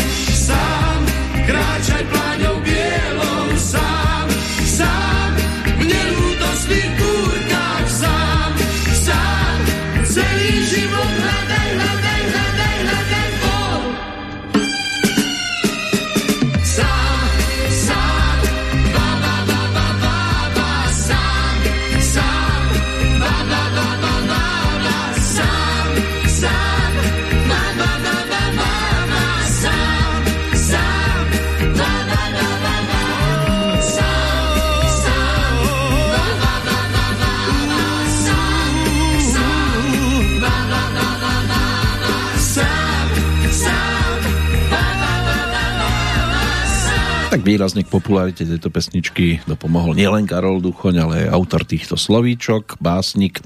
výrazne 47.45 47.85
k 47.85 47.93
popularite 47.93 48.49
tejto 48.49 48.73
pesničky 48.73 49.45
dopomohol 49.45 49.93
nielen 49.93 50.25
Karol 50.25 50.65
Duchoň, 50.65 50.95
ale 51.05 51.15
aj 51.29 51.37
autor 51.37 51.63
týchto 51.69 52.01
slovíčok, 52.01 52.81
básnik 52.81 53.45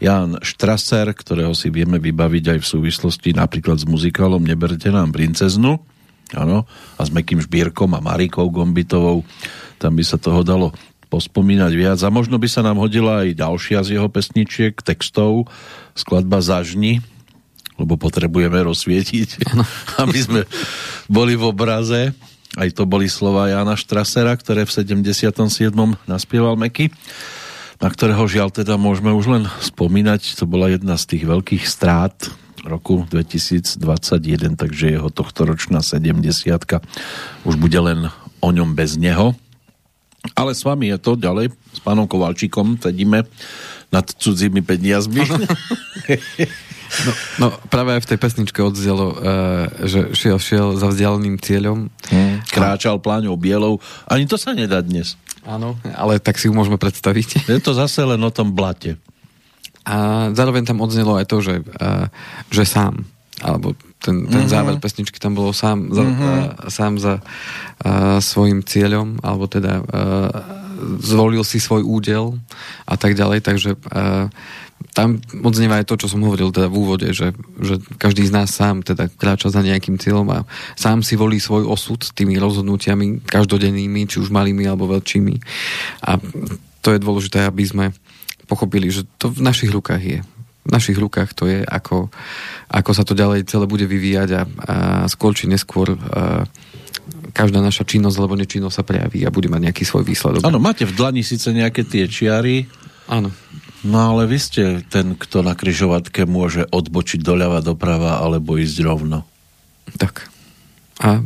Jan 0.00 0.40
Štraser, 0.40 1.12
ktorého 1.12 1.52
si 1.52 1.68
vieme 1.68 2.00
vybaviť 2.00 2.56
aj 2.56 2.58
v 2.64 2.66
súvislosti 2.66 3.36
napríklad 3.36 3.76
s 3.76 3.86
muzikálom 3.86 4.40
Neberte 4.40 4.88
nám 4.88 5.12
princeznu, 5.12 5.76
áno, 6.32 6.64
a 6.96 7.02
s 7.04 7.12
Mekým 7.12 7.44
Žbírkom 7.44 7.92
a 7.92 8.00
Marikou 8.00 8.48
Gombitovou. 8.48 9.22
Tam 9.76 9.92
by 9.92 10.02
sa 10.02 10.16
toho 10.16 10.40
dalo 10.40 10.72
pospomínať 11.12 11.72
viac 11.76 12.00
a 12.02 12.08
možno 12.10 12.40
by 12.40 12.48
sa 12.50 12.64
nám 12.64 12.80
hodila 12.80 13.22
aj 13.22 13.38
ďalšia 13.38 13.78
z 13.86 13.88
jeho 14.00 14.08
pesničiek, 14.10 14.74
textov, 14.80 15.46
skladba 15.94 16.42
Zažni, 16.42 17.04
lebo 17.78 17.94
potrebujeme 17.94 18.58
rozsvietiť, 18.66 19.54
ano. 19.54 19.62
aby 20.02 20.18
sme 20.18 20.40
boli 21.06 21.38
v 21.38 21.44
obraze. 21.44 22.10
Aj 22.54 22.70
to 22.70 22.86
boli 22.86 23.10
slova 23.10 23.50
Jana 23.50 23.74
Štrasera, 23.74 24.34
ktoré 24.38 24.62
v 24.62 24.70
77. 24.70 25.74
naspieval 26.06 26.54
Meky 26.54 26.94
na 27.82 27.90
ktorého 27.90 28.24
žiaľ 28.24 28.48
teda 28.54 28.78
môžeme 28.78 29.10
už 29.12 29.26
len 29.28 29.44
spomínať. 29.60 30.38
To 30.38 30.48
bola 30.48 30.70
jedna 30.70 30.96
z 30.96 31.04
tých 31.16 31.24
veľkých 31.26 31.64
strát 31.66 32.14
roku 32.64 33.04
2021, 33.12 33.76
takže 34.56 34.96
jeho 34.96 35.12
tohtoročná 35.12 35.84
70 35.84 36.24
už 37.44 37.54
bude 37.60 37.76
len 37.76 38.08
o 38.40 38.48
ňom 38.48 38.72
bez 38.72 38.96
neho. 38.96 39.36
Ale 40.32 40.56
s 40.56 40.64
vami 40.64 40.88
je 40.88 40.96
to 40.96 41.20
ďalej, 41.20 41.52
s 41.52 41.80
pánom 41.84 42.08
Kovalčíkom 42.08 42.80
sedíme 42.80 43.28
nad 43.92 44.06
cudzími 44.08 44.64
peniazmi. 44.64 45.20
No, 47.04 47.12
no 47.40 47.46
práve 47.68 47.96
aj 47.98 48.02
v 48.04 48.08
tej 48.14 48.18
pesničke 48.18 48.60
odzdelo, 48.62 49.06
uh, 49.12 49.16
že 49.84 50.14
šiel, 50.14 50.38
šiel 50.38 50.68
za 50.78 50.88
vzdialeným 50.90 51.36
cieľom. 51.40 51.90
Hmm. 52.08 52.40
Kráčal 52.48 53.00
pláňou 53.02 53.36
bielou. 53.36 53.82
Ani 54.08 54.24
to 54.28 54.38
sa 54.38 54.54
nedá 54.54 54.80
dnes. 54.80 55.18
Áno, 55.44 55.76
ale 55.92 56.16
tak 56.20 56.40
si 56.40 56.48
ju 56.48 56.56
môžeme 56.56 56.80
predstaviť. 56.80 57.44
Je 57.52 57.60
to 57.60 57.76
zase 57.76 58.00
len 58.00 58.20
o 58.20 58.32
tom 58.32 58.56
blate. 58.56 58.96
A 59.84 60.28
zároveň 60.32 60.64
tam 60.64 60.80
odznelo 60.80 61.20
aj 61.20 61.28
to, 61.28 61.44
že, 61.44 61.60
uh, 61.60 62.08
že 62.48 62.64
sám, 62.64 63.04
alebo 63.44 63.76
ten, 64.00 64.24
ten 64.28 64.44
mm-hmm. 64.44 64.52
záver 64.52 64.76
pesničky 64.80 65.20
tam 65.20 65.36
bolo 65.36 65.52
sám 65.52 65.92
za, 65.92 66.04
mm-hmm. 66.04 66.24
uh, 66.24 66.68
sám 66.72 66.92
za 66.96 67.14
uh, 67.20 68.16
svojim 68.24 68.64
cieľom, 68.64 69.20
alebo 69.20 69.44
teda 69.44 69.84
uh, 69.84 70.64
zvolil 71.00 71.44
si 71.44 71.60
svoj 71.60 71.84
údel 71.84 72.36
a 72.88 72.96
tak 72.96 73.12
ďalej, 73.12 73.44
takže 73.44 73.76
uh, 73.76 74.28
tam 74.94 75.18
odznieva 75.42 75.82
aj 75.82 75.90
to, 75.90 75.98
čo 75.98 76.06
som 76.06 76.22
hovoril 76.22 76.54
teda 76.54 76.70
v 76.70 76.78
úvode, 76.78 77.10
že, 77.10 77.34
že 77.58 77.82
každý 77.98 78.30
z 78.30 78.32
nás 78.34 78.54
sám 78.54 78.86
teda 78.86 79.10
kráča 79.10 79.50
za 79.50 79.58
nejakým 79.58 79.98
cieľom 79.98 80.30
a 80.30 80.38
sám 80.78 81.02
si 81.02 81.18
volí 81.18 81.42
svoj 81.42 81.66
osud 81.66 81.98
tými 82.14 82.38
rozhodnutiami 82.38 83.26
každodennými, 83.26 84.06
či 84.06 84.22
už 84.22 84.30
malými 84.30 84.62
alebo 84.70 84.86
veľkými. 84.86 85.34
A 86.06 86.22
to 86.78 86.94
je 86.94 87.02
dôležité, 87.02 87.42
aby 87.42 87.66
sme 87.66 87.84
pochopili, 88.46 88.86
že 88.94 89.02
to 89.18 89.34
v 89.34 89.42
našich 89.42 89.74
rukách 89.74 90.02
je. 90.02 90.20
V 90.64 90.70
našich 90.70 90.96
rukách 90.96 91.34
to 91.34 91.50
je, 91.50 91.60
ako, 91.66 92.08
ako 92.70 92.90
sa 92.94 93.02
to 93.02 93.18
ďalej 93.18 93.50
celé 93.50 93.66
bude 93.66 93.84
vyvíjať 93.84 94.28
a, 94.30 94.42
a 94.46 94.74
skôr 95.10 95.34
či 95.34 95.50
neskôr 95.50 95.92
a, 95.92 96.46
každá 97.34 97.58
naša 97.58 97.82
činnosť 97.82 98.16
alebo 98.16 98.38
nečinnosť 98.38 98.76
sa 98.78 98.86
prejaví 98.86 99.26
a 99.26 99.34
bude 99.34 99.50
mať 99.50 99.60
nejaký 99.68 99.84
svoj 99.84 100.06
výsledok. 100.06 100.46
Áno, 100.46 100.62
máte 100.62 100.86
v 100.86 100.94
dlani 100.94 101.26
síce 101.26 101.50
nejaké 101.50 101.82
tie 101.82 102.06
čiary, 102.06 102.64
Áno. 103.04 103.28
No 103.84 104.00
ale 104.00 104.24
vy 104.24 104.38
ste 104.40 104.62
ten, 104.88 105.12
kto 105.12 105.44
na 105.44 105.52
kryžovatke 105.52 106.24
môže 106.24 106.64
odbočiť 106.72 107.20
doľava, 107.20 107.60
doprava 107.60 108.24
alebo 108.24 108.56
ísť 108.56 108.80
rovno. 108.80 109.28
Tak. 110.00 110.32
A 111.04 111.20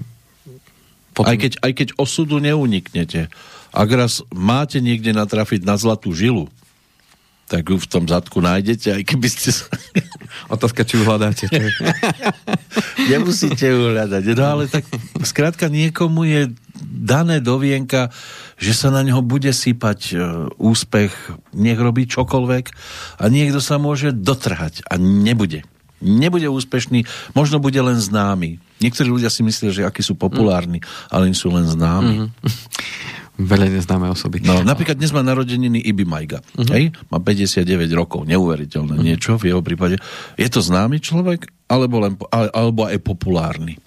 potom... 1.14 1.30
aj, 1.30 1.36
keď, 1.38 1.52
aj 1.62 1.72
keď 1.78 1.88
osudu 1.94 2.42
neuniknete, 2.42 3.30
ak 3.70 3.88
raz 3.94 4.26
máte 4.34 4.82
niekde 4.82 5.14
natrafiť 5.14 5.62
na 5.62 5.78
zlatú 5.78 6.11
žilu, 6.11 6.50
tak 7.48 7.64
ju 7.64 7.80
v 7.80 7.88
tom 7.88 8.04
zadku 8.04 8.44
nájdete, 8.44 8.92
aj 8.92 9.02
keby 9.09 9.28
ste. 9.30 9.54
Otázka, 10.54 10.84
či 10.84 11.00
ju 11.00 11.09
hľadáte. 11.09 11.48
Nemusíte 13.11 13.72
ju 13.72 13.88
hľadať. 13.88 14.22
No 14.36 14.44
ale 14.44 14.64
tak 14.68 14.84
skrátka 15.24 15.72
niekomu 15.72 16.28
je 16.28 16.52
dané 16.84 17.40
do 17.40 17.56
vienka, 17.56 18.12
že 18.59 18.72
sa 18.74 18.90
na 18.90 19.06
neho 19.06 19.22
bude 19.22 19.48
sypať 19.54 20.00
e, 20.11 20.14
úspech, 20.59 21.14
nech 21.54 21.78
robí 21.78 22.11
čokoľvek 22.11 22.64
a 23.22 23.24
niekto 23.30 23.62
sa 23.62 23.78
môže 23.78 24.11
dotrhať 24.11 24.82
a 24.90 24.98
nebude. 24.98 25.62
Nebude 25.98 26.46
úspešný, 26.46 27.06
možno 27.34 27.59
bude 27.59 27.78
len 27.78 27.98
známy. 27.98 28.62
Niektorí 28.78 29.11
ľudia 29.11 29.30
si 29.30 29.42
myslia, 29.42 29.74
že 29.74 29.82
akí 29.82 30.02
sú 30.02 30.14
populárni, 30.14 30.78
mm. 30.78 31.11
ale 31.11 31.30
sú 31.34 31.50
len 31.50 31.66
známi. 31.66 32.30
Mm-hmm. 32.30 33.16
Veľa 33.38 33.70
neznáme 33.70 34.11
osoby. 34.11 34.42
No, 34.42 34.66
napríklad 34.66 34.98
dnes 34.98 35.14
má 35.14 35.22
narodeniny 35.22 35.78
Ibi 35.86 36.02
Majga. 36.02 36.42
Uh-huh. 36.59 36.74
Hej? 36.74 36.90
Má 37.06 37.22
59 37.22 37.86
rokov. 37.94 38.26
Neuveriteľné 38.26 38.98
uh-huh. 38.98 39.06
niečo 39.06 39.38
v 39.38 39.54
jeho 39.54 39.62
prípade. 39.62 40.02
Je 40.34 40.50
to 40.50 40.59
známy 40.59 40.98
človek? 40.98 41.46
Alebo, 41.70 42.02
len, 42.02 42.18
alebo 42.34 42.90
aj 42.90 42.98
populárny? 42.98 43.78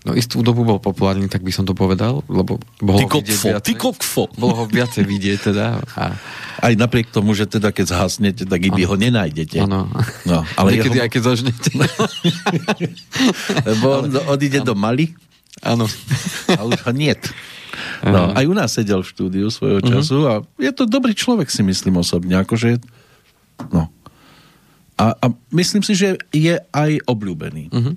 No 0.00 0.16
istú 0.16 0.40
dobu 0.40 0.64
bol 0.64 0.80
populárny, 0.80 1.28
tak 1.28 1.44
by 1.44 1.52
som 1.52 1.68
to 1.68 1.76
povedal, 1.76 2.24
lebo 2.24 2.56
bolo 2.80 3.04
ty 3.04 3.04
kokfo, 3.04 3.46
viacej, 3.52 3.64
ty 3.68 3.72
kokfo. 3.76 4.24
Bolo 4.32 4.54
ho 4.56 4.64
viacej 4.64 5.04
vidieť 5.04 5.52
teda. 5.52 5.76
A... 5.92 6.16
Aj 6.60 6.72
napriek 6.72 7.12
tomu, 7.12 7.36
že 7.36 7.44
teda 7.44 7.68
keď 7.68 7.92
zhasnete, 7.92 8.48
tak 8.48 8.64
iby 8.64 8.88
ho 8.88 8.96
nenájdete. 8.96 9.60
Áno. 9.60 9.92
No, 10.24 10.40
ale 10.56 10.68
Niekedy 10.80 10.96
jeho... 10.96 11.04
aj 11.04 11.10
keď 11.12 11.22
zažnete. 11.28 11.68
lebo 13.68 13.86
on 14.00 14.08
ale... 14.08 14.24
odíde 14.32 14.64
do 14.64 14.72
Mali. 14.72 15.12
Áno. 15.60 15.84
A 16.48 16.60
už 16.64 16.80
ho 16.88 16.92
niet. 16.96 17.20
No, 18.00 18.32
aj 18.32 18.44
u 18.48 18.54
nás 18.56 18.72
sedel 18.72 19.04
v 19.04 19.08
štúdiu 19.12 19.46
svojho 19.52 19.84
mhm. 19.84 19.88
času 19.88 20.16
uh-huh. 20.24 20.32
a 20.32 20.34
je 20.56 20.72
to 20.72 20.88
dobrý 20.88 21.12
človek, 21.12 21.52
si 21.52 21.60
myslím 21.60 22.00
osobne. 22.00 22.40
Akože, 22.40 22.80
no. 23.68 23.92
A, 25.00 25.16
a 25.16 25.26
myslím 25.56 25.80
si, 25.84 25.96
že 25.96 26.20
je 26.32 26.60
aj 26.60 26.90
obľúbený. 27.08 27.72
Uh-huh. 27.72 27.96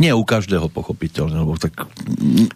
Nie 0.00 0.16
u 0.16 0.24
každého 0.24 0.70
pochopiteľne, 0.72 1.42
lebo 1.42 1.58
tak 1.60 1.88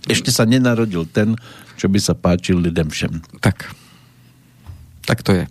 ešte 0.08 0.32
sa 0.32 0.48
nenarodil 0.48 1.04
ten, 1.08 1.36
čo 1.76 1.90
by 1.90 1.98
sa 1.98 2.14
páčil 2.16 2.62
lidem 2.62 2.88
všem. 2.88 3.20
Tak. 3.42 3.72
Tak 5.02 5.26
to 5.26 5.34
je. 5.34 5.44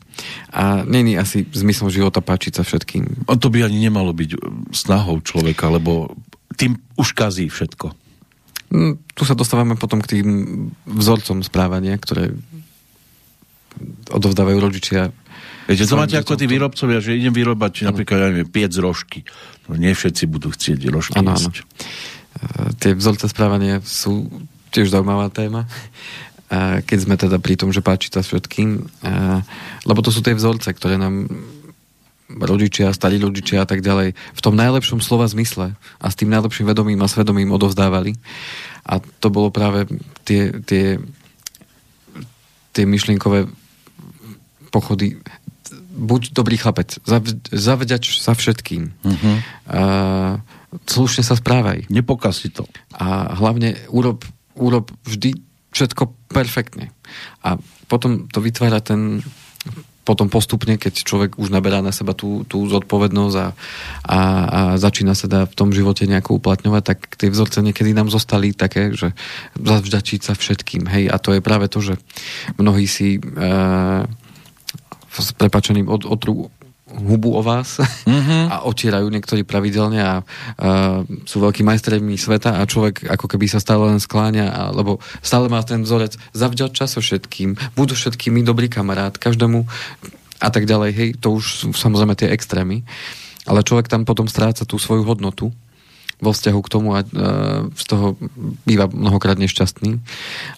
A 0.56 0.88
není 0.88 1.20
asi 1.20 1.44
zmyslom 1.52 1.92
života 1.92 2.24
páčiť 2.24 2.62
sa 2.62 2.64
všetkým. 2.64 3.28
A 3.28 3.36
to 3.36 3.52
by 3.52 3.68
ani 3.68 3.84
nemalo 3.84 4.16
byť 4.16 4.32
snahou 4.72 5.20
človeka, 5.20 5.68
lebo 5.68 6.16
tým 6.56 6.80
už 6.96 7.12
kazí 7.12 7.52
všetko. 7.52 7.92
Mm, 8.72 8.96
tu 9.12 9.28
sa 9.28 9.36
dostávame 9.36 9.76
potom 9.76 10.00
k 10.00 10.20
tým 10.20 10.28
vzorcom 10.88 11.44
správania, 11.44 12.00
ktoré 12.00 12.32
odovzdávajú 14.12 14.58
rodičia. 14.60 15.12
Viete, 15.72 15.88
to 15.88 15.96
máte 15.96 16.20
ako 16.20 16.36
tí 16.36 16.52
výrobcovia, 16.52 17.00
že 17.00 17.16
idem 17.16 17.32
vyrobať 17.32 17.88
ano. 17.88 17.96
napríklad, 17.96 18.18
ja 18.20 18.28
neviem, 18.28 18.52
5 18.52 18.84
rožky. 18.84 19.24
No 19.72 19.80
nie 19.80 19.96
všetci 19.96 20.28
budú 20.28 20.52
chcieť 20.52 20.80
rožky 20.92 21.16
ano, 21.16 21.32
jesť. 21.32 21.64
Ano. 21.64 22.76
Tie 22.76 22.92
vzorce 22.92 23.32
správania 23.32 23.80
sú 23.80 24.28
tiež 24.76 24.92
zaujímavá 24.92 25.32
téma. 25.32 25.64
keď 26.84 26.98
sme 27.00 27.16
teda 27.16 27.40
pri 27.40 27.56
tom, 27.56 27.72
že 27.72 27.80
páči 27.80 28.12
sa 28.12 28.20
všetkým, 28.20 28.84
lebo 29.88 30.00
to 30.04 30.12
sú 30.12 30.20
tie 30.20 30.36
vzorce, 30.36 30.68
ktoré 30.76 31.00
nám 31.00 31.32
rodičia, 32.32 32.96
starí 32.96 33.20
rodičia 33.20 33.64
a 33.64 33.68
tak 33.68 33.84
ďalej 33.84 34.16
v 34.16 34.42
tom 34.44 34.56
najlepšom 34.56 35.04
slova 35.04 35.28
zmysle 35.28 35.76
a 35.76 36.06
s 36.08 36.16
tým 36.16 36.32
najlepším 36.32 36.68
vedomím 36.68 37.04
a 37.04 37.12
svedomím 37.12 37.52
odovzdávali. 37.52 38.16
A 38.88 39.04
to 39.20 39.28
bolo 39.28 39.52
práve 39.52 39.88
tie, 40.24 40.56
tie, 40.64 41.00
tie 42.72 42.84
myšlienkové 42.88 43.52
pochody 44.72 45.20
buď 45.92 46.32
dobrý 46.32 46.56
chlapec, 46.56 46.98
zavďač 47.52 48.24
sa 48.24 48.32
všetkým. 48.32 48.96
Uh-huh. 49.04 49.36
A, 49.68 50.42
slušne 50.88 51.24
sa 51.24 51.36
správaj. 51.36 51.92
Nepokaz 51.92 52.42
si 52.44 52.50
to. 52.50 52.64
A 52.96 53.36
hlavne 53.36 53.76
urob, 53.92 54.24
urob 54.56 54.92
vždy 55.04 55.36
všetko 55.72 56.32
perfektne. 56.32 56.96
A 57.44 57.60
potom 57.92 58.32
to 58.32 58.40
vytvára 58.40 58.80
ten 58.80 59.20
potom 60.02 60.34
postupne, 60.34 60.82
keď 60.82 61.06
človek 61.06 61.32
už 61.38 61.54
naberá 61.54 61.78
na 61.86 61.94
seba 61.94 62.18
tú, 62.18 62.42
tú 62.50 62.66
zodpovednosť 62.66 63.36
a, 63.38 63.48
a, 63.48 63.48
a 64.10 64.20
začína 64.82 65.14
sa 65.14 65.30
dá 65.30 65.46
v 65.46 65.54
tom 65.54 65.70
živote 65.70 66.10
nejako 66.10 66.42
uplatňovať, 66.42 66.84
tak 66.84 67.00
tie 67.22 67.30
vzorce 67.30 67.62
niekedy 67.62 67.94
nám 67.94 68.10
zostali 68.10 68.58
také, 68.58 68.98
že 68.98 69.14
zavždačiť 69.62 70.20
sa 70.26 70.34
všetkým. 70.34 70.90
Hej, 70.90 71.06
a 71.14 71.22
to 71.22 71.38
je 71.38 71.42
práve 71.46 71.70
to, 71.70 71.86
že 71.86 72.02
mnohí 72.58 72.90
si 72.90 73.22
e, 73.22 73.40
s 75.12 75.36
prepačeným 75.36 75.92
od, 75.92 76.08
otrú 76.08 76.48
hubu 76.92 77.40
o 77.40 77.42
vás. 77.44 77.80
Mm-hmm. 77.80 78.44
a 78.54 78.56
otierajú 78.68 79.08
niektorí 79.08 79.48
pravidelne 79.48 80.00
a, 80.04 80.14
a 80.14 80.14
sú 81.24 81.40
veľkí 81.40 81.64
majstremi 81.64 82.20
sveta 82.20 82.60
a 82.60 82.68
človek 82.68 83.08
ako 83.08 83.26
keby 83.32 83.48
sa 83.48 83.64
stále 83.64 83.88
len 83.88 84.00
skláňa, 84.00 84.48
a, 84.52 84.62
lebo 84.76 85.00
stále 85.24 85.48
má 85.48 85.64
ten 85.64 85.84
vzorec 85.84 86.20
zavďať 86.36 86.72
čas 86.76 87.00
všetkým, 87.00 87.56
budú 87.76 87.96
všetkými 87.96 88.44
dobrý 88.44 88.68
kamarát, 88.68 89.16
každému 89.16 89.64
a 90.42 90.50
tak 90.50 90.66
ďalej, 90.66 90.92
hej, 90.92 91.10
to 91.22 91.38
už 91.38 91.46
sú 91.64 91.66
samozrejme 91.72 92.18
tie 92.18 92.34
extrémy, 92.34 92.82
ale 93.46 93.62
človek 93.62 93.88
tam 93.88 94.04
potom 94.04 94.26
stráca 94.26 94.66
tú 94.66 94.82
svoju 94.82 95.06
hodnotu, 95.06 95.54
vo 96.22 96.32
vzťahu 96.32 96.60
k 96.62 96.72
tomu 96.72 96.94
a 96.94 97.02
uh, 97.02 97.68
z 97.74 97.86
toho 97.90 98.14
býva 98.64 98.86
mnohokrát 98.86 99.42
nešťastný. 99.42 99.98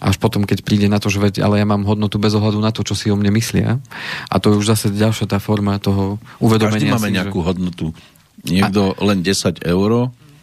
Až 0.04 0.20
potom, 0.20 0.44
keď 0.44 0.60
príde 0.60 0.92
na 0.92 1.00
to, 1.00 1.08
že 1.08 1.18
veď, 1.18 1.40
ale 1.40 1.56
ja 1.58 1.66
mám 1.66 1.88
hodnotu 1.88 2.20
bez 2.20 2.36
ohľadu 2.36 2.60
na 2.60 2.68
to, 2.70 2.84
čo 2.84 2.92
si 2.92 3.08
o 3.08 3.16
mne 3.16 3.32
myslia. 3.32 3.80
A 4.28 4.36
to 4.36 4.52
je 4.52 4.60
už 4.60 4.76
zase 4.76 4.92
ďalšia 4.92 5.24
tá 5.24 5.40
forma 5.40 5.80
toho 5.80 6.20
uvedomenia 6.38 6.92
Každý 6.92 6.94
máme 6.94 7.08
si, 7.10 7.16
nejakú 7.16 7.40
že... 7.40 7.46
hodnotu. 7.48 7.86
Niekto 8.44 8.92
a... 8.92 9.00
len 9.08 9.24
10 9.24 9.64
eur. 9.64 9.90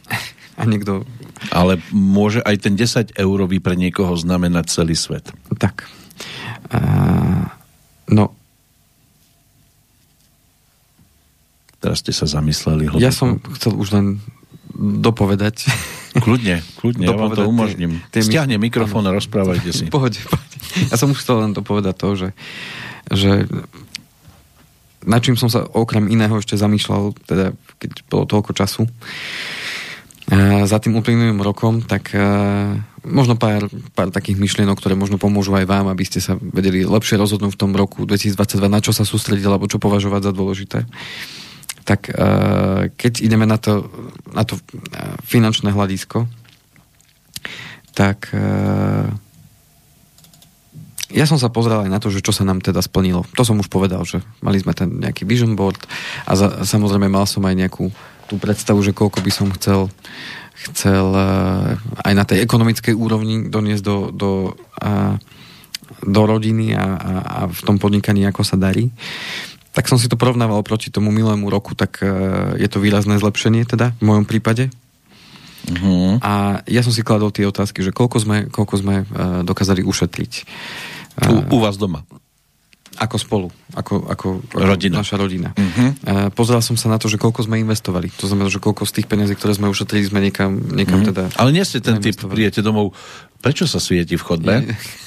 A 0.59 0.67
niekto... 0.67 1.07
Ale 1.49 1.82
môže 1.89 2.38
aj 2.45 2.69
ten 2.69 2.78
10 2.78 3.17
eurový 3.17 3.57
pre 3.57 3.74
niekoho 3.74 4.13
znamenať 4.13 4.69
celý 4.69 4.93
svet. 4.93 5.26
Tak. 5.57 5.89
Uh, 6.69 7.49
no, 8.05 8.38
Teraz 11.82 12.05
ste 12.05 12.13
sa 12.13 12.30
zamysleli. 12.30 12.86
Hlboko. 12.86 13.01
Ja 13.01 13.09
som 13.09 13.41
chcel 13.57 13.74
už 13.74 13.89
len 13.97 14.22
dopovedať. 14.82 15.70
Kľudne, 16.12 16.60
kľudne, 16.82 17.06
ja 17.08 17.16
vám 17.16 17.32
to 17.38 17.48
umožním. 17.48 18.02
Tie, 18.12 18.20
tie 18.20 18.34
Stiahne 18.34 18.58
mikrofón 18.58 19.06
a 19.08 19.16
rozprávajte 19.16 19.70
si. 19.78 19.86
Pohode, 19.88 20.20
pohode. 20.26 20.56
Ja 20.90 20.98
som 20.98 21.14
už 21.14 21.22
chcel 21.22 21.46
len 21.46 21.52
dopovedať 21.54 21.96
to, 21.96 22.10
že, 22.18 22.30
že 23.14 23.32
na 25.06 25.18
čím 25.24 25.38
som 25.38 25.48
sa 25.48 25.64
okrem 25.66 26.10
iného 26.10 26.34
ešte 26.36 26.58
zamýšľal, 26.58 27.16
teda 27.26 27.56
keď 27.80 27.92
bolo 28.10 28.24
toľko 28.28 28.52
času, 28.58 28.90
za 30.66 30.78
tým 30.80 30.96
uplynulým 30.96 31.44
rokom, 31.44 31.84
tak 31.84 32.16
možno 33.04 33.36
pár, 33.36 33.68
pár 33.92 34.14
takých 34.16 34.40
myšlienok, 34.40 34.80
ktoré 34.80 34.96
možno 34.96 35.20
pomôžu 35.20 35.52
aj 35.58 35.68
vám, 35.68 35.92
aby 35.92 36.08
ste 36.08 36.24
sa 36.24 36.40
vedeli 36.40 36.88
lepšie 36.88 37.20
rozhodnúť 37.20 37.58
v 37.58 37.60
tom 37.60 37.72
roku 37.76 38.08
2022, 38.08 38.62
na 38.72 38.80
čo 38.80 38.96
sa 38.96 39.04
sústrediť, 39.04 39.44
alebo 39.44 39.68
čo 39.68 39.82
považovať 39.82 40.30
za 40.30 40.32
dôležité 40.32 40.80
tak 41.84 42.14
uh, 42.14 42.88
keď 42.94 43.26
ideme 43.26 43.50
na 43.50 43.58
to, 43.58 43.90
na 44.32 44.46
to 44.46 44.58
uh, 44.58 45.18
finančné 45.26 45.74
hľadisko, 45.74 46.30
tak 47.98 48.32
uh, 48.32 49.10
ja 51.12 51.26
som 51.28 51.36
sa 51.36 51.52
pozrel 51.52 51.84
aj 51.84 51.92
na 51.92 52.00
to, 52.00 52.08
že 52.08 52.24
čo 52.24 52.32
sa 52.32 52.48
nám 52.48 52.64
teda 52.64 52.80
splnilo. 52.80 53.28
To 53.36 53.44
som 53.44 53.60
už 53.60 53.68
povedal, 53.68 54.08
že 54.08 54.24
mali 54.40 54.64
sme 54.64 54.72
ten 54.72 54.88
nejaký 55.02 55.28
vision 55.28 55.60
board 55.60 55.80
a 56.24 56.32
za, 56.40 56.64
samozrejme 56.64 57.12
mal 57.12 57.28
som 57.28 57.44
aj 57.44 57.56
nejakú 57.58 57.92
tú 58.32 58.40
predstavu, 58.40 58.80
že 58.80 58.96
koľko 58.96 59.20
by 59.20 59.32
som 59.32 59.52
chcel 59.52 59.92
chcel 60.70 61.10
aj 62.06 62.14
na 62.14 62.22
tej 62.22 62.46
ekonomickej 62.46 62.94
úrovni 62.94 63.50
doniesť 63.50 63.82
do, 63.82 63.98
do, 64.14 64.32
do 66.06 66.22
rodiny 66.22 66.78
a, 66.78 66.86
a, 66.86 67.12
a 67.26 67.40
v 67.50 67.62
tom 67.66 67.82
podnikaní, 67.82 68.26
ako 68.30 68.46
sa 68.46 68.62
darí. 68.62 68.94
Tak 69.72 69.88
som 69.88 69.95
si 69.95 70.11
to 70.11 70.19
porovnával 70.19 70.59
proti 70.67 70.91
tomu 70.91 71.15
milému 71.15 71.47
roku, 71.47 71.72
tak 71.76 72.03
uh, 72.03 72.55
je 72.59 72.67
to 72.67 72.84
výrazné 72.84 73.15
zlepšenie 73.19 73.63
teda, 73.63 73.95
v 73.99 74.03
mojom 74.03 74.26
prípade. 74.28 74.67
Uh-huh. 75.69 76.17
A 76.19 76.65
ja 76.65 76.82
som 76.82 76.89
si 76.89 77.05
kladol 77.05 77.30
tie 77.30 77.45
otázky, 77.45 77.86
že 77.86 77.93
koľko 77.93 78.17
sme, 78.17 78.38
koľko 78.49 78.76
sme 78.82 78.95
uh, 79.05 79.45
dokázali 79.45 79.86
ušetriť. 79.86 80.32
Uh, 81.22 81.45
u, 81.47 81.55
u 81.55 81.57
vás 81.61 81.78
doma? 81.78 82.01
Ako 82.99 83.15
spolu, 83.15 83.47
ako, 83.72 84.03
ako, 84.11 84.28
ako 84.51 84.67
rodina. 84.67 84.99
naša 84.99 85.15
rodina. 85.15 85.55
Uh-huh. 85.55 85.95
Uh, 86.03 86.28
pozeral 86.34 86.59
som 86.59 86.76
sa 86.76 86.91
na 86.91 86.99
to, 86.99 87.07
že 87.07 87.22
koľko 87.22 87.47
sme 87.47 87.61
investovali. 87.61 88.11
To 88.19 88.28
znamená, 88.28 88.51
že 88.51 88.59
koľko 88.59 88.84
z 88.84 88.99
tých 88.99 89.07
peniazí, 89.07 89.38
ktoré 89.38 89.55
sme 89.55 89.72
ušetrili, 89.72 90.11
sme 90.11 90.19
niekam, 90.19 90.59
niekam 90.76 91.05
uh-huh. 91.05 91.09
teda... 91.13 91.24
Ale 91.39 91.55
nie 91.55 91.63
ste 91.63 91.80
ten 91.80 92.01
typ, 92.03 92.17
prijete 92.28 92.59
domov, 92.65 92.97
prečo 93.39 93.69
sa 93.69 93.80
svieti 93.80 94.17
v 94.17 94.26
chodbe? 94.26 94.53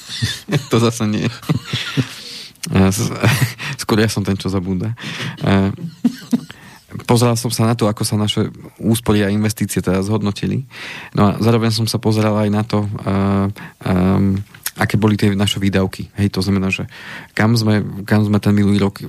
to 0.71 0.77
zase 0.81 1.05
nie. 1.05 1.27
Skôr 3.81 4.01
ja 4.01 4.09
som 4.09 4.25
ten, 4.25 4.39
čo 4.39 4.49
zabúda. 4.49 4.97
Pozeral 7.03 7.35
som 7.35 7.51
sa 7.51 7.67
na 7.67 7.75
to, 7.75 7.91
ako 7.91 8.07
sa 8.07 8.15
naše 8.15 8.47
úspory 8.79 9.19
a 9.19 9.33
investície 9.33 9.83
teda 9.83 9.99
zhodnotili. 9.99 10.63
No 11.11 11.27
a 11.27 11.31
zároveň 11.43 11.75
som 11.75 11.83
sa 11.83 11.99
pozeral 11.99 12.39
aj 12.39 12.49
na 12.49 12.63
to, 12.63 12.87
um, 12.87 14.39
aké 14.79 14.95
boli 14.95 15.19
tie 15.19 15.35
naše 15.35 15.59
výdavky. 15.59 16.07
Hej, 16.15 16.31
to 16.31 16.39
znamená, 16.39 16.71
že 16.71 16.87
kam 17.35 17.51
sme, 17.59 17.83
kam 18.07 18.23
sme 18.23 18.39
ten 18.39 18.55
minulý 18.55 18.79
rok 18.87 19.03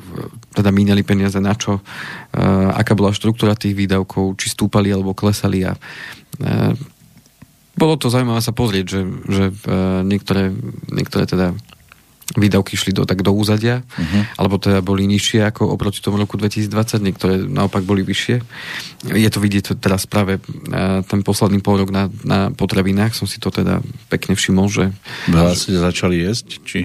teda 0.55 0.75
mínali 0.75 1.07
peniaze 1.07 1.39
na 1.39 1.55
čo, 1.55 1.79
uh, 1.79 2.71
aká 2.75 2.99
bola 2.99 3.15
štruktúra 3.15 3.55
tých 3.55 3.79
výdavkov, 3.79 4.35
či 4.35 4.51
stúpali 4.51 4.91
alebo 4.91 5.15
klesali 5.15 5.63
a 5.63 5.79
uh, 5.79 6.75
bolo 7.77 7.95
to 8.01 8.09
zaujímavé 8.09 8.41
sa 8.41 8.57
pozrieť, 8.57 8.87
že, 8.89 9.01
že 9.31 9.45
uh, 9.53 10.01
niektoré, 10.03 10.51
niektoré 10.91 11.29
teda 11.29 11.55
výdavky 12.35 12.75
šli 12.75 12.91
do, 12.91 13.07
tak 13.07 13.23
do 13.23 13.31
úzadia, 13.31 13.87
uh-huh. 13.87 14.23
alebo 14.35 14.59
teda 14.59 14.83
boli 14.83 15.07
nižšie 15.07 15.47
ako 15.47 15.71
oproti 15.71 16.03
tomu 16.03 16.19
roku 16.19 16.35
2020, 16.35 16.99
niektoré 16.99 17.35
naopak 17.47 17.87
boli 17.87 18.03
vyššie. 18.03 18.43
Je 19.15 19.31
to 19.31 19.39
vidieť 19.39 19.79
teraz 19.79 20.11
práve 20.11 20.39
e, 20.39 20.41
ten 21.07 21.21
posledný 21.23 21.63
pol 21.63 21.79
rok 21.79 21.95
na, 21.95 22.11
na 22.27 22.51
potravinách, 22.51 23.15
som 23.15 23.31
si 23.31 23.39
to 23.39 23.55
teda 23.55 23.79
pekne 24.11 24.35
všimol, 24.35 24.67
že... 24.67 24.91
Veľa 25.31 25.55
ste 25.55 25.79
začali 25.79 26.27
jesť, 26.27 26.59
či? 26.67 26.83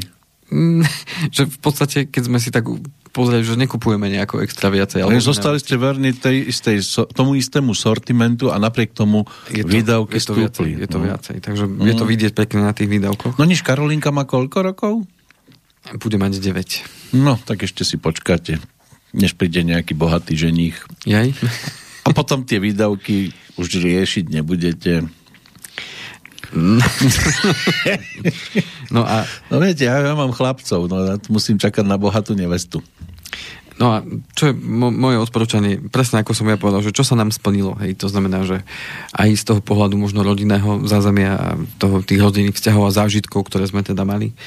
Mm, 0.53 0.85
že 1.35 1.49
v 1.49 1.57
podstate, 1.57 2.05
keď 2.05 2.23
sme 2.29 2.37
si 2.37 2.53
tak 2.53 2.69
pozrieť, 3.11 3.43
že 3.43 3.55
nekupujeme 3.59 4.07
nejako 4.07 4.39
extra 4.45 4.71
viacej. 4.71 5.03
Ale 5.03 5.19
zostali 5.19 5.59
ste 5.59 5.75
verní 5.75 6.15
tej 6.15 6.47
istej, 6.47 6.79
tomu 7.11 7.35
istému 7.35 7.75
sortimentu 7.75 8.53
a 8.53 8.55
napriek 8.55 8.95
tomu 8.95 9.27
je 9.51 9.67
to, 9.67 9.67
výdavky 9.67 10.15
je 10.15 10.23
to 10.23 10.33
viacej, 10.33 10.69
je 10.79 10.87
to 10.87 10.99
no. 10.99 11.05
viacej. 11.11 11.37
Takže 11.43 11.63
mm. 11.67 11.87
je 11.91 11.93
to 11.97 12.05
vidieť 12.07 12.31
pekne 12.31 12.63
na 12.63 12.71
tých 12.71 12.87
výdavkoch. 12.87 13.35
No 13.35 13.43
nič, 13.43 13.65
Karolinka 13.67 14.15
má 14.15 14.23
koľko 14.23 14.57
rokov? 14.63 14.93
Bude 15.97 16.17
mať 16.21 16.37
9. 16.37 17.17
No, 17.17 17.41
tak 17.41 17.65
ešte 17.65 17.81
si 17.81 17.97
počkáte, 17.97 18.61
než 19.11 19.33
príde 19.33 19.65
nejaký 19.65 19.97
bohatý 19.97 20.37
ženích. 20.37 20.77
Jaj? 21.09 21.33
A 22.05 22.13
potom 22.13 22.45
tie 22.45 22.61
výdavky 22.61 23.33
už 23.57 23.81
riešiť 23.81 24.29
nebudete. 24.29 25.05
no 28.95 29.01
a... 29.05 29.23
No 29.47 29.55
viete, 29.63 29.87
ja, 29.87 30.01
ja 30.03 30.13
mám 30.17 30.35
chlapcov, 30.35 30.89
no 30.91 30.95
ja 31.05 31.15
musím 31.31 31.57
čakať 31.57 31.85
na 31.87 31.95
bohatú 31.95 32.35
nevestu. 32.35 32.83
No 33.81 33.97
a 33.97 34.05
čo 34.37 34.51
je 34.51 34.53
mo- 34.53 34.93
moje 34.93 35.17
odporúčanie, 35.17 35.81
presne 35.81 36.21
ako 36.21 36.37
som 36.37 36.45
ja 36.45 36.61
povedal, 36.61 36.85
že 36.85 36.93
čo 36.93 37.01
sa 37.01 37.17
nám 37.17 37.33
splnilo, 37.33 37.73
hej, 37.81 37.97
to 37.97 38.05
znamená, 38.13 38.45
že 38.45 38.61
aj 39.17 39.29
z 39.33 39.43
toho 39.49 39.61
pohľadu 39.65 39.97
možno 39.97 40.21
rodinného 40.21 40.85
zázemia 40.85 41.33
a 41.33 41.47
toho, 41.81 42.05
tých 42.05 42.21
rodinných 42.21 42.53
vzťahov 42.53 42.85
a 42.85 42.93
zážitkov, 42.93 43.49
ktoré 43.49 43.65
sme 43.65 43.81
teda 43.81 44.05
mali, 44.05 44.37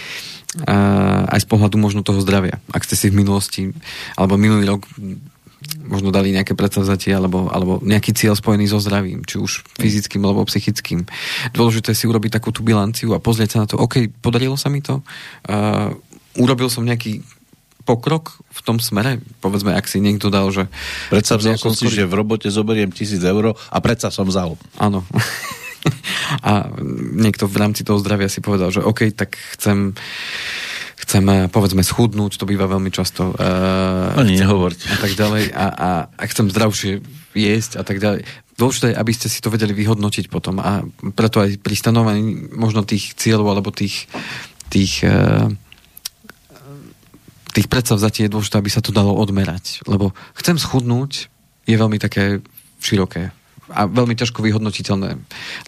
aj 1.26 1.42
z 1.42 1.46
pohľadu 1.50 1.74
možno 1.82 2.06
toho 2.06 2.22
zdravia. 2.22 2.62
Ak 2.70 2.86
ste 2.86 2.94
si 2.94 3.10
v 3.10 3.26
minulosti, 3.26 3.74
alebo 4.14 4.38
minulý 4.38 4.70
rok 4.70 4.86
možno 5.82 6.12
dali 6.14 6.30
nejaké 6.30 6.52
predsavzatie 6.54 7.10
alebo, 7.10 7.48
alebo 7.48 7.80
nejaký 7.82 8.12
cieľ 8.12 8.36
spojený 8.36 8.68
so 8.68 8.78
zdravím, 8.78 9.24
či 9.24 9.40
už 9.40 9.64
fyzickým 9.80 10.22
alebo 10.22 10.44
psychickým. 10.46 11.08
Dôležité 11.56 11.96
si 11.96 12.04
urobiť 12.04 12.38
takú 12.38 12.52
tú 12.52 12.60
bilanciu 12.60 13.16
a 13.16 13.18
pozrieť 13.18 13.56
sa 13.56 13.58
na 13.64 13.66
to, 13.66 13.80
OK, 13.80 14.12
podarilo 14.20 14.60
sa 14.60 14.68
mi 14.68 14.84
to, 14.84 15.00
uh, 15.48 15.90
urobil 16.36 16.68
som 16.68 16.84
nejaký 16.84 17.24
pokrok 17.84 18.40
v 18.50 18.60
tom 18.64 18.76
smere? 18.80 19.20
Povedzme, 19.44 19.76
ak 19.76 19.86
si 19.86 20.00
niekto 20.00 20.32
dal, 20.32 20.48
že... 20.50 20.66
Predsa 21.12 21.36
vzal 21.36 21.60
som 21.60 21.76
si, 21.76 21.86
že 21.92 22.08
v 22.08 22.16
robote 22.16 22.48
zoberiem 22.48 22.90
tisíc 22.90 23.20
eur 23.20 23.54
a 23.54 23.78
predsa 23.84 24.08
som 24.08 24.24
vzal. 24.24 24.56
Áno. 24.80 25.04
a 26.48 26.72
niekto 27.14 27.44
v 27.44 27.56
rámci 27.60 27.84
toho 27.84 28.00
zdravia 28.00 28.32
si 28.32 28.40
povedal, 28.40 28.72
že 28.72 28.80
OK, 28.80 29.12
tak 29.12 29.36
chcem 29.56 29.92
chcem, 31.04 31.24
povedzme, 31.52 31.84
schudnúť, 31.84 32.40
to 32.40 32.48
býva 32.48 32.64
veľmi 32.64 32.88
často. 32.88 33.36
Uh, 33.36 34.16
Ani 34.16 34.40
chcem, 34.40 34.48
nehovorte. 34.48 34.88
A 34.88 34.96
tak 34.96 35.12
ďalej. 35.12 35.52
A, 35.52 35.66
a, 35.68 35.90
a 36.08 36.22
chcem 36.32 36.48
zdravšie 36.48 37.04
jesť 37.36 37.76
a 37.76 37.82
tak 37.84 38.00
ďalej. 38.00 38.24
Dôležité 38.56 38.94
je, 38.94 39.00
aby 39.02 39.12
ste 39.12 39.28
si 39.28 39.44
to 39.44 39.52
vedeli 39.52 39.76
vyhodnotiť 39.76 40.32
potom. 40.32 40.62
A 40.64 40.80
preto 41.12 41.44
aj 41.44 41.60
pri 41.60 41.76
stanovaní 41.76 42.48
možno 42.56 42.88
tých 42.88 43.12
cieľov 43.20 43.52
alebo 43.52 43.68
tých, 43.68 44.08
tých, 44.72 45.04
uh, 45.04 45.52
tých 47.54 47.70
predsavzatí 47.70 48.26
je 48.26 48.32
dôležité, 48.34 48.58
aby 48.58 48.70
sa 48.72 48.82
to 48.82 48.90
dalo 48.90 49.14
odmerať. 49.14 49.86
Lebo 49.86 50.10
chcem 50.34 50.58
schudnúť 50.58 51.30
je 51.64 51.76
veľmi 51.78 51.96
také 52.02 52.44
široké 52.82 53.32
a 53.72 53.88
veľmi 53.88 54.12
ťažko 54.12 54.44
vyhodnotiteľné. 54.44 55.16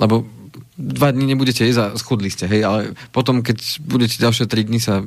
Lebo 0.02 0.28
dva 0.76 1.08
dní 1.08 1.32
nebudete 1.32 1.64
jesť 1.64 1.80
a 1.80 1.86
schudli 1.96 2.28
ste, 2.28 2.44
hej, 2.44 2.60
ale 2.68 2.92
potom, 3.08 3.40
keď 3.40 3.80
budete 3.80 4.20
ďalšie 4.20 4.44
tri 4.44 4.68
dní 4.68 4.76
sa 4.76 5.00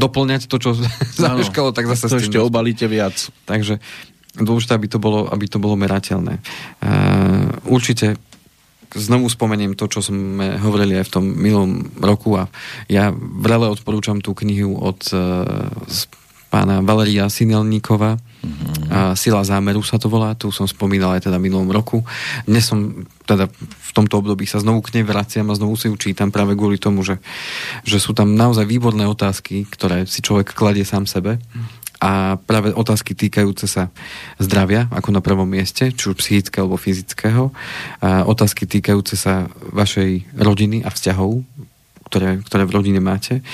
doplňať 0.00 0.48
to, 0.48 0.56
čo 0.56 0.70
zameškalo, 1.28 1.76
tak 1.76 1.84
zase 1.90 2.08
to 2.08 2.16
ešte 2.16 2.38
obalíte 2.40 2.88
viac. 2.88 3.28
Takže 3.44 3.76
dôležité, 4.40 4.72
aby 4.72 4.88
to 4.88 4.96
bolo, 4.96 5.28
aby 5.28 5.44
to 5.44 5.60
bolo 5.60 5.76
merateľné. 5.76 6.40
Uh, 6.80 7.52
určite 7.68 8.16
znovu 8.96 9.28
spomeniem 9.28 9.76
to, 9.76 9.88
čo 9.88 10.04
sme 10.04 10.60
hovorili 10.60 11.00
aj 11.00 11.08
v 11.08 11.12
tom 11.12 11.24
milom 11.24 11.70
roku 12.00 12.36
a 12.36 12.48
ja 12.88 13.12
vrele 13.16 13.68
odporúčam 13.68 14.20
tú 14.20 14.36
knihu 14.36 14.76
od 14.76 15.00
uh, 15.12 15.72
pána 16.52 16.84
Valeria 16.84 17.32
Sinelníkova. 17.32 18.20
Mm-hmm. 18.20 19.16
Sila 19.16 19.40
zámeru 19.40 19.80
sa 19.80 19.96
to 19.96 20.12
volá, 20.12 20.36
tu 20.36 20.52
som 20.52 20.68
spomínal 20.68 21.16
aj 21.16 21.30
teda 21.30 21.40
minulom 21.40 21.72
roku. 21.72 22.04
Dnes 22.44 22.68
som 22.68 23.08
teda 23.24 23.48
v 23.48 23.90
tomto 23.96 24.20
období 24.20 24.44
sa 24.44 24.60
znovu 24.60 24.84
k 24.84 25.00
nej 25.00 25.04
vraciam 25.06 25.48
a 25.48 25.56
znovu 25.56 25.80
si 25.80 25.88
ju 25.88 25.96
čítam 25.96 26.28
práve 26.28 26.52
kvôli 26.52 26.76
tomu, 26.76 27.00
že, 27.06 27.22
že 27.88 27.96
sú 27.96 28.12
tam 28.12 28.36
naozaj 28.36 28.68
výborné 28.68 29.08
otázky, 29.08 29.64
ktoré 29.64 30.04
si 30.04 30.20
človek 30.20 30.52
kladie 30.52 30.84
sám 30.84 31.08
sebe 31.08 31.40
a 32.02 32.34
práve 32.34 32.74
otázky 32.74 33.14
týkajúce 33.14 33.70
sa 33.70 33.94
zdravia, 34.42 34.90
ako 34.90 35.14
na 35.14 35.22
prvom 35.22 35.46
mieste, 35.46 35.94
či 35.94 36.10
už 36.10 36.18
psychického 36.18 36.66
alebo 36.66 36.74
fyzického, 36.74 37.54
a 38.02 38.26
otázky 38.26 38.66
týkajúce 38.66 39.14
sa 39.14 39.46
vašej 39.70 40.34
rodiny 40.34 40.82
a 40.82 40.90
vzťahov, 40.90 41.46
ktoré, 42.10 42.42
ktoré 42.42 42.66
v 42.66 42.74
rodine 42.74 42.98
máte, 42.98 43.46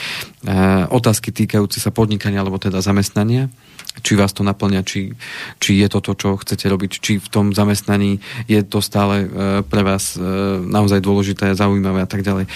a 0.48 0.88
otázky 0.88 1.28
týkajúce 1.28 1.76
sa 1.76 1.92
podnikania 1.92 2.40
alebo 2.40 2.56
teda 2.56 2.80
zamestnania, 2.80 3.52
či 4.00 4.16
vás 4.16 4.32
to 4.32 4.40
naplňa, 4.40 4.80
či, 4.80 5.12
či 5.60 5.84
je 5.84 5.88
to 5.92 6.00
to, 6.00 6.16
čo 6.16 6.40
chcete 6.40 6.64
robiť, 6.72 6.90
či 7.04 7.12
v 7.20 7.28
tom 7.28 7.52
zamestnaní 7.52 8.22
je 8.48 8.64
to 8.64 8.80
stále 8.80 9.26
e, 9.26 9.28
pre 9.66 9.82
vás 9.84 10.14
e, 10.14 10.22
naozaj 10.64 11.02
dôležité, 11.02 11.52
zaujímavé 11.52 12.06
a 12.06 12.08
tak 12.08 12.22
ďalej. 12.22 12.46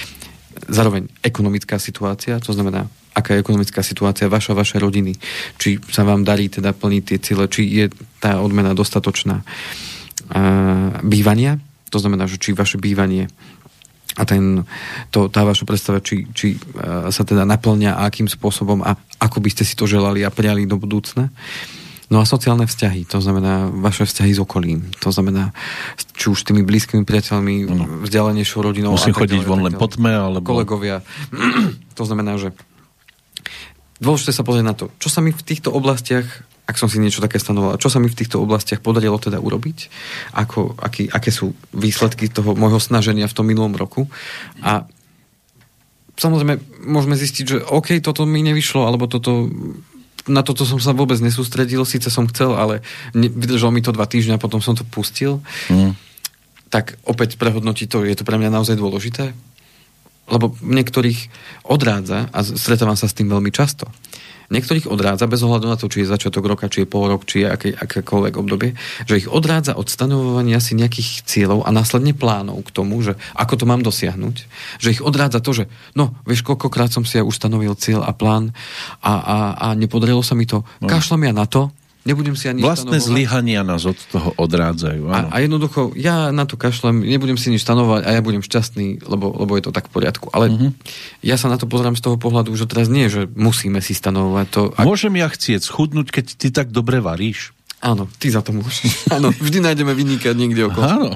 Zároveň 0.70 1.10
ekonomická 1.20 1.82
situácia, 1.82 2.38
to 2.38 2.54
znamená 2.54 2.86
aká 3.12 3.36
je 3.36 3.42
ekonomická 3.44 3.84
situácia 3.84 4.28
vaša, 4.28 4.56
vašej 4.56 4.80
rodiny, 4.80 5.12
či 5.60 5.76
sa 5.92 6.02
vám 6.02 6.24
darí 6.24 6.48
teda 6.48 6.72
plniť 6.72 7.02
tie 7.04 7.18
cíle, 7.20 7.44
či 7.48 7.62
je 7.68 7.86
tá 8.20 8.40
odmena 8.40 8.72
dostatočná. 8.72 9.44
Bývania, 11.04 11.60
to 11.92 12.00
znamená, 12.00 12.24
že 12.24 12.40
či 12.40 12.56
vaše 12.56 12.80
bývanie 12.80 13.28
a 14.12 14.28
ten, 14.28 14.68
to, 15.08 15.32
tá 15.32 15.44
vaša 15.44 15.64
predstava, 15.64 16.04
či, 16.04 16.28
či 16.36 16.60
sa 17.08 17.22
teda 17.24 17.48
naplňa 17.48 17.96
a 17.96 18.04
akým 18.08 18.28
spôsobom 18.28 18.84
a 18.84 18.96
ako 19.16 19.40
by 19.40 19.48
ste 19.48 19.64
si 19.64 19.72
to 19.72 19.88
želali 19.88 20.20
a 20.20 20.32
prijali 20.32 20.68
do 20.68 20.76
budúcna. 20.76 21.32
No 22.12 22.20
a 22.20 22.28
sociálne 22.28 22.68
vzťahy, 22.68 23.08
to 23.08 23.24
znamená 23.24 23.72
vaše 23.72 24.04
vzťahy 24.04 24.36
s 24.36 24.40
okolím, 24.44 24.84
to 25.00 25.08
znamená 25.08 25.56
či 26.12 26.28
už 26.28 26.44
s 26.44 26.46
tými 26.48 26.60
blízkymi 26.60 27.08
priateľmi, 27.08 27.54
no. 27.64 28.04
vzdialenejšou 28.04 28.60
rodinou. 28.60 28.92
Musím 28.92 29.16
chodiť 29.16 29.40
von 29.48 29.64
len 29.64 29.80
po 29.80 29.88
tme, 29.88 30.12
alebo... 30.12 30.44
Kolegovia. 30.44 31.00
to 31.98 32.04
znamená, 32.04 32.36
že 32.36 32.52
dôležité 34.02 34.34
sa 34.34 34.42
pozrieť 34.42 34.66
na 34.66 34.74
to, 34.74 34.90
čo 34.98 35.08
sa 35.08 35.22
mi 35.22 35.30
v 35.30 35.42
týchto 35.42 35.70
oblastiach, 35.70 36.26
ak 36.66 36.78
som 36.78 36.90
si 36.90 36.98
niečo 36.98 37.22
také 37.22 37.38
stanoval, 37.38 37.78
čo 37.78 37.90
sa 37.90 38.02
mi 38.02 38.10
v 38.10 38.18
týchto 38.18 38.42
oblastiach 38.42 38.82
podarilo 38.82 39.18
teda 39.18 39.38
urobiť, 39.38 39.78
ako, 40.34 40.78
aký, 40.78 41.06
aké 41.10 41.30
sú 41.30 41.54
výsledky 41.74 42.30
toho 42.30 42.54
môjho 42.58 42.82
snaženia 42.82 43.30
v 43.30 43.36
tom 43.36 43.46
minulom 43.46 43.74
roku 43.78 44.10
a 44.62 44.86
samozrejme 46.18 46.86
môžeme 46.86 47.14
zistiť, 47.18 47.44
že 47.46 47.58
OK, 47.62 47.98
toto 48.02 48.26
mi 48.26 48.42
nevyšlo, 48.42 48.86
alebo 48.86 49.06
toto 49.06 49.50
na 50.22 50.46
toto 50.46 50.62
som 50.62 50.78
sa 50.78 50.94
vôbec 50.94 51.18
nesústredil, 51.18 51.82
síce 51.82 52.06
som 52.06 52.30
chcel, 52.30 52.54
ale 52.54 52.86
ne, 53.10 53.26
vydržalo 53.26 53.74
mi 53.74 53.82
to 53.82 53.90
dva 53.90 54.06
týždňa, 54.06 54.38
potom 54.38 54.62
som 54.62 54.78
to 54.78 54.86
pustil. 54.86 55.42
Mm. 55.66 55.98
Tak 56.70 57.02
opäť 57.02 57.34
prehodnotiť 57.42 57.90
to, 57.90 58.06
je 58.06 58.14
to 58.14 58.22
pre 58.22 58.38
mňa 58.38 58.54
naozaj 58.54 58.78
dôležité 58.78 59.34
lebo 60.30 60.54
niektorých 60.62 61.30
odrádza, 61.66 62.30
a 62.30 62.38
stretávam 62.42 62.98
sa 62.98 63.10
s 63.10 63.16
tým 63.16 63.30
veľmi 63.30 63.50
často, 63.50 63.90
niektorých 64.52 64.86
odrádza, 64.92 65.24
bez 65.24 65.40
ohľadu 65.40 65.66
na 65.66 65.80
to, 65.80 65.88
či 65.88 66.04
je 66.04 66.12
začiatok 66.12 66.44
roka, 66.44 66.68
či 66.68 66.84
je 66.84 66.90
pol 66.92 67.08
rok, 67.08 67.24
či 67.24 67.42
je 67.42 67.48
aké, 67.48 67.68
akékoľvek 67.72 68.34
obdobie, 68.36 68.76
že 69.08 69.24
ich 69.24 69.28
odrádza 69.28 69.72
od 69.72 69.88
stanovovania 69.88 70.60
si 70.60 70.76
nejakých 70.76 71.24
cieľov 71.24 71.64
a 71.64 71.72
následne 71.72 72.12
plánov 72.12 72.60
k 72.68 72.70
tomu, 72.70 73.00
že 73.00 73.16
ako 73.32 73.54
to 73.56 73.64
mám 73.64 73.80
dosiahnuť, 73.80 74.36
že 74.76 74.92
ich 74.92 75.00
odrádza 75.00 75.40
to, 75.40 75.56
že 75.56 75.64
no, 75.96 76.12
vieš, 76.28 76.44
koľkokrát 76.44 76.92
som 76.92 77.08
si 77.08 77.16
ja 77.16 77.24
ustanovil 77.24 77.72
cieľ 77.80 78.04
a 78.04 78.12
plán 78.12 78.52
a, 79.00 79.12
a, 79.16 79.36
a 79.56 79.66
nepodarilo 79.72 80.20
sa 80.20 80.36
mi 80.36 80.44
to, 80.44 80.60
no. 80.84 80.86
kašlem 80.86 81.24
ja 81.24 81.32
na 81.32 81.48
to, 81.48 81.72
Nebudem 82.02 82.34
si 82.34 82.50
ani 82.50 82.66
Vlastné 82.66 82.98
stanovovať. 82.98 83.10
zlyhania 83.14 83.62
nás 83.62 83.86
od 83.86 83.94
toho 84.10 84.34
odrádzajú. 84.34 85.06
A, 85.06 85.30
a 85.30 85.36
jednoducho, 85.38 85.94
ja 85.94 86.34
na 86.34 86.50
to 86.50 86.58
kašlem, 86.58 86.98
nebudem 86.98 87.38
si 87.38 87.54
nič 87.54 87.62
stanovať 87.62 88.02
a 88.02 88.10
ja 88.18 88.20
budem 88.20 88.42
šťastný, 88.42 89.06
lebo, 89.06 89.30
lebo 89.30 89.54
je 89.54 89.70
to 89.70 89.72
tak 89.72 89.86
v 89.86 90.02
poriadku. 90.02 90.26
Ale 90.34 90.50
uh-huh. 90.50 90.74
ja 91.22 91.38
sa 91.38 91.46
na 91.46 91.62
to 91.62 91.70
pozerám 91.70 91.94
z 91.94 92.02
toho 92.02 92.18
pohľadu, 92.18 92.50
že 92.58 92.66
teraz 92.66 92.90
nie, 92.90 93.06
že 93.06 93.30
musíme 93.38 93.78
si 93.78 93.94
stanovovať 93.94 94.46
to. 94.50 94.62
Ak... 94.74 94.82
Môžem 94.82 95.14
ja 95.14 95.30
chcieť 95.30 95.62
schudnúť, 95.62 96.10
keď 96.10 96.24
ty 96.34 96.50
tak 96.50 96.74
dobre 96.74 96.98
varíš? 96.98 97.54
Áno, 97.78 98.10
ty 98.18 98.34
za 98.34 98.42
to 98.42 98.50
môžeš. 98.50 99.06
Áno, 99.18 99.30
vždy 99.30 99.62
nájdeme 99.62 99.94
vynikať 99.94 100.34
niekde 100.34 100.70
okolo. 100.70 100.86
Áno. 100.86 101.10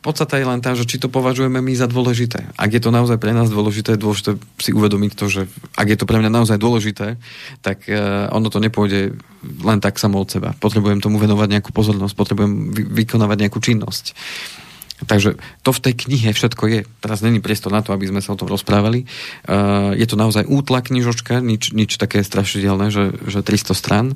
A 0.00 0.08
podstata 0.08 0.40
je 0.40 0.48
len 0.48 0.64
tá, 0.64 0.72
že 0.72 0.88
či 0.88 0.96
to 0.96 1.12
považujeme 1.12 1.60
my 1.60 1.76
za 1.76 1.84
dôležité. 1.84 2.48
Ak 2.56 2.72
je 2.72 2.80
to 2.80 2.88
naozaj 2.88 3.20
pre 3.20 3.36
nás 3.36 3.52
dôležité, 3.52 4.00
dôležité 4.00 4.40
si 4.56 4.72
uvedomiť 4.72 5.12
to, 5.12 5.28
že 5.28 5.42
ak 5.76 5.92
je 5.92 5.96
to 6.00 6.08
pre 6.08 6.16
mňa 6.16 6.32
naozaj 6.32 6.56
dôležité, 6.56 7.20
tak 7.60 7.84
uh, 7.84 8.32
ono 8.32 8.48
to 8.48 8.64
nepôjde 8.64 9.20
len 9.60 9.78
tak 9.84 10.00
samo 10.00 10.24
od 10.24 10.32
seba. 10.32 10.56
Potrebujem 10.56 11.04
tomu 11.04 11.20
venovať 11.20 11.52
nejakú 11.52 11.70
pozornosť, 11.76 12.16
potrebujem 12.16 12.72
vy- 12.72 13.04
vykonávať 13.04 13.44
nejakú 13.44 13.60
činnosť. 13.60 14.16
Takže 15.08 15.40
to 15.64 15.70
v 15.72 15.82
tej 15.82 15.94
knihe 15.96 16.30
všetko 16.32 16.64
je. 16.68 16.80
Teraz 17.00 17.24
není 17.24 17.40
priestor 17.40 17.72
na 17.72 17.80
to, 17.80 17.96
aby 17.96 18.08
sme 18.08 18.20
sa 18.20 18.36
o 18.36 18.40
tom 18.40 18.52
rozprávali. 18.52 19.08
Uh, 19.48 19.96
je 19.96 20.04
to 20.04 20.20
naozaj 20.20 20.44
útla 20.44 20.84
knižočka, 20.84 21.40
nič, 21.40 21.72
nič 21.72 21.96
také 21.96 22.20
strašidelné, 22.20 22.92
že, 22.92 23.16
že 23.24 23.40
300 23.40 23.72
stran. 23.72 24.06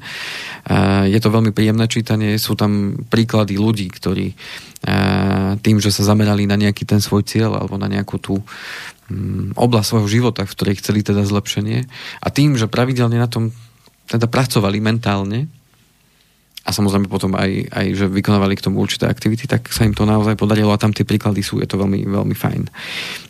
Uh, 0.69 1.09
je 1.09 1.17
to 1.21 1.33
veľmi 1.33 1.57
príjemné 1.57 1.89
čítanie, 1.89 2.37
sú 2.37 2.53
tam 2.53 3.01
príklady 3.09 3.57
ľudí, 3.57 3.89
ktorí 3.89 4.37
uh, 4.37 5.57
tým, 5.65 5.81
že 5.81 5.89
sa 5.89 6.05
zamerali 6.05 6.45
na 6.45 6.61
nejaký 6.61 6.85
ten 6.85 7.01
svoj 7.01 7.25
cieľ 7.25 7.57
alebo 7.57 7.81
na 7.81 7.89
nejakú 7.89 8.21
tú 8.21 8.45
um, 9.09 9.51
oblasť 9.57 9.89
svojho 9.89 10.09
života, 10.09 10.45
v 10.45 10.53
ktorej 10.53 10.81
chceli 10.85 11.01
teda 11.01 11.25
zlepšenie 11.25 11.89
a 12.21 12.29
tým, 12.29 12.61
že 12.61 12.69
pravidelne 12.69 13.17
na 13.17 13.29
tom 13.31 13.57
teda 14.05 14.29
pracovali 14.29 14.85
mentálne, 14.85 15.49
a 16.65 16.71
samozrejme 16.73 17.13
potom 17.13 17.37
aj, 17.37 17.69
aj 17.69 17.87
že 17.93 18.07
vykonávali 18.09 18.57
k 18.57 18.65
tomu 18.65 18.81
určité 18.81 19.05
aktivity, 19.05 19.45
tak 19.45 19.69
sa 19.69 19.85
im 19.85 19.93
to 19.93 20.09
naozaj 20.09 20.33
podarilo 20.41 20.73
a 20.73 20.81
tam 20.81 20.97
tie 20.97 21.05
príklady 21.05 21.45
sú, 21.45 21.61
je 21.61 21.69
to 21.69 21.77
veľmi, 21.77 22.09
veľmi 22.09 22.33
fajn. 22.33 22.73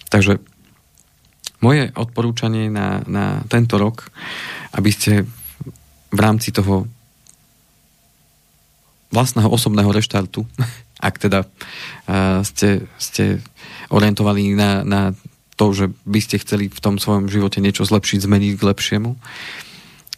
Takže 0.07 0.39
moje 1.59 1.91
odporúčanie 1.99 2.71
na, 2.71 3.03
na 3.11 3.43
tento 3.51 3.75
rok, 3.75 4.07
aby 4.79 4.91
ste 4.95 5.27
v 6.15 6.19
rámci 6.23 6.55
toho 6.55 6.87
vlastného 9.11 9.51
osobného 9.51 9.91
reštartu, 9.91 10.47
ak 11.09 11.15
teda 11.19 11.43
uh, 11.43 12.41
ste, 12.47 12.87
ste 13.03 13.43
orientovali 13.91 14.55
na, 14.55 14.87
na 14.87 15.03
to, 15.59 15.75
že 15.75 15.87
by 16.07 16.21
ste 16.23 16.39
chceli 16.43 16.71
v 16.71 16.81
tom 16.83 17.03
svojom 17.03 17.31
živote 17.31 17.59
niečo 17.59 17.87
zlepšiť, 17.87 18.27
zmeniť 18.27 18.53
k 18.59 18.67
lepšiemu, 18.67 19.11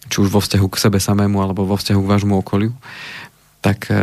či 0.07 0.17
už 0.23 0.29
vo 0.31 0.41
vzťahu 0.41 0.67
k 0.71 0.81
sebe 0.81 0.99
samému 0.99 1.43
alebo 1.43 1.67
vo 1.67 1.77
vzťahu 1.79 2.01
k 2.03 2.11
vášmu 2.11 2.35
okoliu, 2.39 2.73
tak 3.61 3.91
e, 3.91 3.99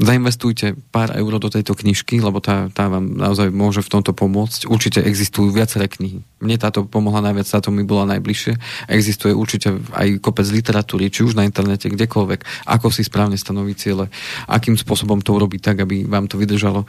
zainvestujte 0.00 0.74
pár 0.90 1.14
eur 1.14 1.38
do 1.38 1.52
tejto 1.52 1.76
knižky, 1.76 2.18
lebo 2.18 2.42
tá, 2.42 2.72
tá 2.72 2.88
vám 2.88 3.12
naozaj 3.12 3.52
môže 3.54 3.84
v 3.84 3.92
tomto 3.92 4.16
pomôcť. 4.16 4.66
Určite 4.66 5.04
existujú 5.04 5.52
viaceré 5.52 5.86
knihy. 5.86 6.24
Mne 6.42 6.56
táto 6.56 6.88
pomohla 6.88 7.22
najviac, 7.30 7.46
táto 7.46 7.68
mi 7.70 7.84
bola 7.84 8.08
najbližšie. 8.16 8.58
Existuje 8.88 9.36
určite 9.36 9.78
aj 9.92 10.18
kopec 10.18 10.48
literatúry, 10.48 11.12
či 11.12 11.22
už 11.22 11.38
na 11.38 11.44
internete, 11.44 11.92
kdekoľvek, 11.92 12.66
ako 12.66 12.88
si 12.88 13.04
správne 13.04 13.38
stanoviť 13.38 13.76
ciele, 13.76 14.08
akým 14.48 14.74
spôsobom 14.74 15.20
to 15.20 15.36
urobiť 15.36 15.60
tak, 15.60 15.76
aby 15.84 16.08
vám 16.08 16.26
to 16.26 16.40
vydržalo. 16.40 16.88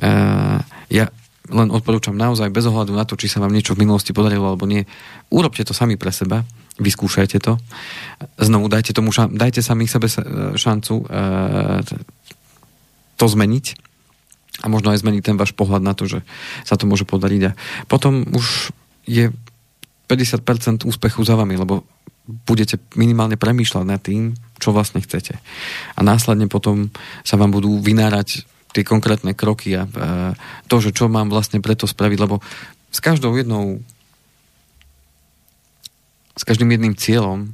Uh, 0.00 0.58
ja 0.88 1.12
len 1.48 1.68
odporúčam 1.72 2.14
naozaj 2.14 2.52
bez 2.52 2.64
ohľadu 2.68 2.92
na 2.92 3.04
to, 3.08 3.16
či 3.16 3.28
sa 3.28 3.40
vám 3.40 3.52
niečo 3.52 3.72
v 3.74 3.84
minulosti 3.84 4.12
podarilo 4.12 4.52
alebo 4.52 4.68
nie. 4.68 4.84
Urobte 5.32 5.64
to 5.64 5.72
sami 5.72 5.96
pre 5.96 6.12
seba, 6.12 6.44
vyskúšajte 6.78 7.38
to. 7.40 7.56
Znovu 8.38 8.68
dajte, 8.68 8.92
tomu 8.92 9.10
ša- 9.10 9.32
dajte 9.32 9.64
sami 9.64 9.88
sebe 9.88 10.06
šancu 10.54 10.94
e, 10.94 11.04
to 13.18 13.26
zmeniť 13.26 13.66
a 14.62 14.66
možno 14.66 14.90
aj 14.90 15.02
zmeniť 15.02 15.22
ten 15.22 15.36
váš 15.38 15.54
pohľad 15.54 15.82
na 15.82 15.94
to, 15.94 16.06
že 16.06 16.22
sa 16.66 16.74
to 16.74 16.86
môže 16.86 17.06
podariť. 17.06 17.42
A 17.50 17.56
potom 17.86 18.26
už 18.34 18.74
je 19.06 19.30
50% 20.10 20.88
úspechu 20.88 21.20
za 21.22 21.38
vami, 21.38 21.54
lebo 21.54 21.86
budete 22.28 22.76
minimálne 22.92 23.40
premýšľať 23.40 23.84
nad 23.88 24.00
tým, 24.04 24.36
čo 24.60 24.74
vlastne 24.74 25.00
chcete. 25.00 25.40
A 25.96 26.00
následne 26.04 26.50
potom 26.50 26.92
sa 27.24 27.40
vám 27.40 27.54
budú 27.54 27.80
vynárať 27.80 28.44
tie 28.72 28.84
konkrétne 28.84 29.32
kroky 29.32 29.74
a, 29.76 29.88
to, 30.68 30.76
že 30.78 30.92
čo 30.92 31.08
mám 31.08 31.32
vlastne 31.32 31.64
preto 31.64 31.88
spraviť, 31.88 32.18
lebo 32.20 32.40
s 32.88 32.98
každou 33.00 33.36
jednou 33.36 33.80
s 36.38 36.46
každým 36.46 36.70
jedným 36.70 36.94
cieľom 36.94 37.50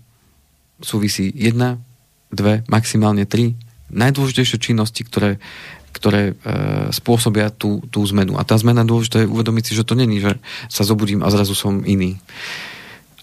súvisí 0.84 1.32
jedna, 1.32 1.80
dve, 2.28 2.60
maximálne 2.68 3.24
tri 3.24 3.56
najdôležitejšie 3.88 4.58
činnosti, 4.60 5.00
ktoré, 5.06 5.40
ktoré 5.94 6.34
e, 6.34 6.34
spôsobia 6.92 7.48
tú, 7.48 7.80
tú 7.88 8.04
zmenu. 8.10 8.36
A 8.36 8.44
tá 8.44 8.58
zmena 8.58 8.84
dôležité 8.84 9.24
je 9.24 9.32
uvedomiť 9.32 9.64
si, 9.64 9.72
že 9.78 9.86
to 9.86 9.96
není, 9.96 10.20
že 10.20 10.36
sa 10.68 10.84
zobudím 10.84 11.22
a 11.22 11.32
zrazu 11.32 11.56
som 11.56 11.80
iný. 11.86 12.18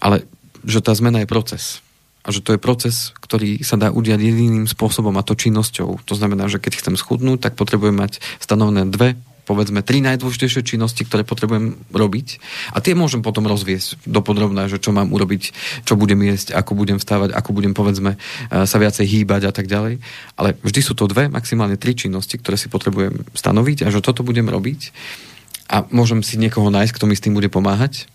Ale 0.02 0.26
že 0.66 0.82
tá 0.82 0.90
zmena 0.96 1.22
je 1.22 1.30
proces 1.30 1.84
a 2.22 2.28
že 2.30 2.40
to 2.42 2.54
je 2.54 2.62
proces, 2.62 3.10
ktorý 3.18 3.66
sa 3.66 3.74
dá 3.74 3.90
udiať 3.90 4.22
jediným 4.22 4.70
spôsobom 4.70 5.14
a 5.18 5.26
to 5.26 5.34
činnosťou. 5.34 6.06
To 6.06 6.14
znamená, 6.14 6.46
že 6.46 6.62
keď 6.62 6.78
chcem 6.78 6.94
schudnúť, 6.94 7.50
tak 7.50 7.58
potrebujem 7.58 7.98
mať 7.98 8.22
stanovené 8.38 8.86
dve 8.88 9.18
povedzme 9.42 9.82
tri 9.82 9.98
najdôležitejšie 10.06 10.62
činnosti, 10.62 11.02
ktoré 11.02 11.26
potrebujem 11.26 11.74
robiť 11.90 12.38
a 12.72 12.78
tie 12.78 12.94
môžem 12.94 13.26
potom 13.26 13.50
rozviesť 13.50 13.98
dopodrobná, 14.06 14.70
že 14.70 14.78
čo 14.78 14.94
mám 14.94 15.10
urobiť, 15.10 15.42
čo 15.82 15.98
budem 15.98 16.22
jesť, 16.30 16.54
ako 16.54 16.78
budem 16.78 17.02
vstávať, 17.02 17.34
ako 17.34 17.50
budem 17.50 17.74
povedzme 17.74 18.16
sa 18.48 18.76
viacej 18.78 19.02
hýbať 19.02 19.50
a 19.50 19.52
tak 19.52 19.66
ďalej. 19.66 19.98
Ale 20.38 20.54
vždy 20.62 20.80
sú 20.80 20.94
to 20.94 21.10
dve, 21.10 21.26
maximálne 21.26 21.74
tri 21.74 21.98
činnosti, 21.98 22.38
ktoré 22.38 22.54
si 22.54 22.70
potrebujem 22.70 23.26
stanoviť 23.34 23.82
a 23.82 23.88
že 23.90 23.98
toto 23.98 24.22
budem 24.22 24.46
robiť 24.46 24.94
a 25.74 25.90
môžem 25.90 26.22
si 26.22 26.38
niekoho 26.38 26.70
nájsť, 26.70 26.94
kto 26.94 27.04
mi 27.10 27.18
s 27.18 27.24
tým 27.26 27.34
bude 27.34 27.50
pomáhať 27.50 28.06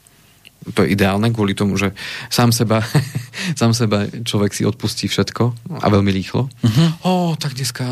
to 0.74 0.84
je 0.84 0.92
ideálne 0.92 1.32
kvôli 1.32 1.56
tomu, 1.56 1.80
že 1.80 1.96
sám 2.28 2.52
seba, 2.52 2.84
sám 3.60 3.72
seba 3.72 4.08
človek 4.10 4.52
si 4.52 4.64
odpustí 4.68 5.08
všetko 5.08 5.44
a 5.80 5.88
veľmi 5.88 6.12
rýchlo. 6.12 6.50
Uh-huh. 6.50 6.90
O, 7.08 7.12
tak 7.40 7.56
dneska 7.56 7.86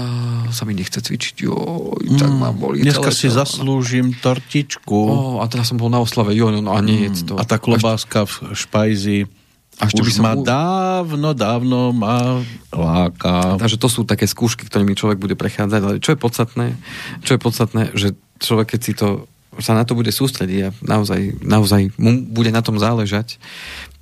sa 0.52 0.64
mi 0.68 0.76
nechce 0.76 1.00
cvičiť, 1.00 1.36
jo, 1.46 1.56
mm, 1.96 2.20
tak 2.20 2.32
ma 2.36 2.52
boli 2.52 2.84
Dneska 2.84 3.12
si 3.14 3.32
to. 3.32 3.38
zaslúžim 3.40 4.16
tortičku. 4.20 4.98
O, 4.98 5.18
a 5.40 5.46
teraz 5.48 5.72
som 5.72 5.80
bol 5.80 5.88
na 5.88 6.04
oslave, 6.04 6.36
jo, 6.36 6.52
no, 6.52 6.60
no 6.60 6.76
a 6.76 6.82
nie 6.84 7.08
mm, 7.08 7.32
to. 7.32 7.34
A 7.40 7.44
tá 7.48 7.62
klobáska 7.62 8.28
v 8.28 8.56
špajzi 8.58 9.20
a 9.76 9.92
ešte 9.92 10.00
Už 10.00 10.08
by 10.08 10.14
som... 10.16 10.24
ma 10.24 10.34
dávno, 10.40 11.36
dávno 11.36 11.92
ma 11.92 12.40
láka. 12.72 13.60
Takže 13.60 13.76
to 13.76 13.92
sú 13.92 14.08
také 14.08 14.24
skúšky, 14.24 14.64
ktorými 14.64 14.96
človek 14.96 15.20
bude 15.20 15.36
prechádzať, 15.36 15.82
ale 15.84 16.00
čo 16.00 16.16
je 16.16 16.20
podstatné, 16.20 16.68
čo 17.28 17.36
je 17.36 17.40
podstatné, 17.44 17.82
že 17.92 18.16
človek, 18.40 18.76
keď 18.76 18.80
si 18.80 18.94
to 18.96 19.28
sa 19.60 19.76
na 19.76 19.88
to 19.88 19.95
bude 19.95 20.11
sústrediť 20.11 20.60
a 20.65 20.69
naozaj, 20.84 21.44
naozaj 21.44 21.95
mu 21.95 22.23
bude 22.23 22.52
na 22.52 22.60
tom 22.60 22.80
záležať, 22.80 23.40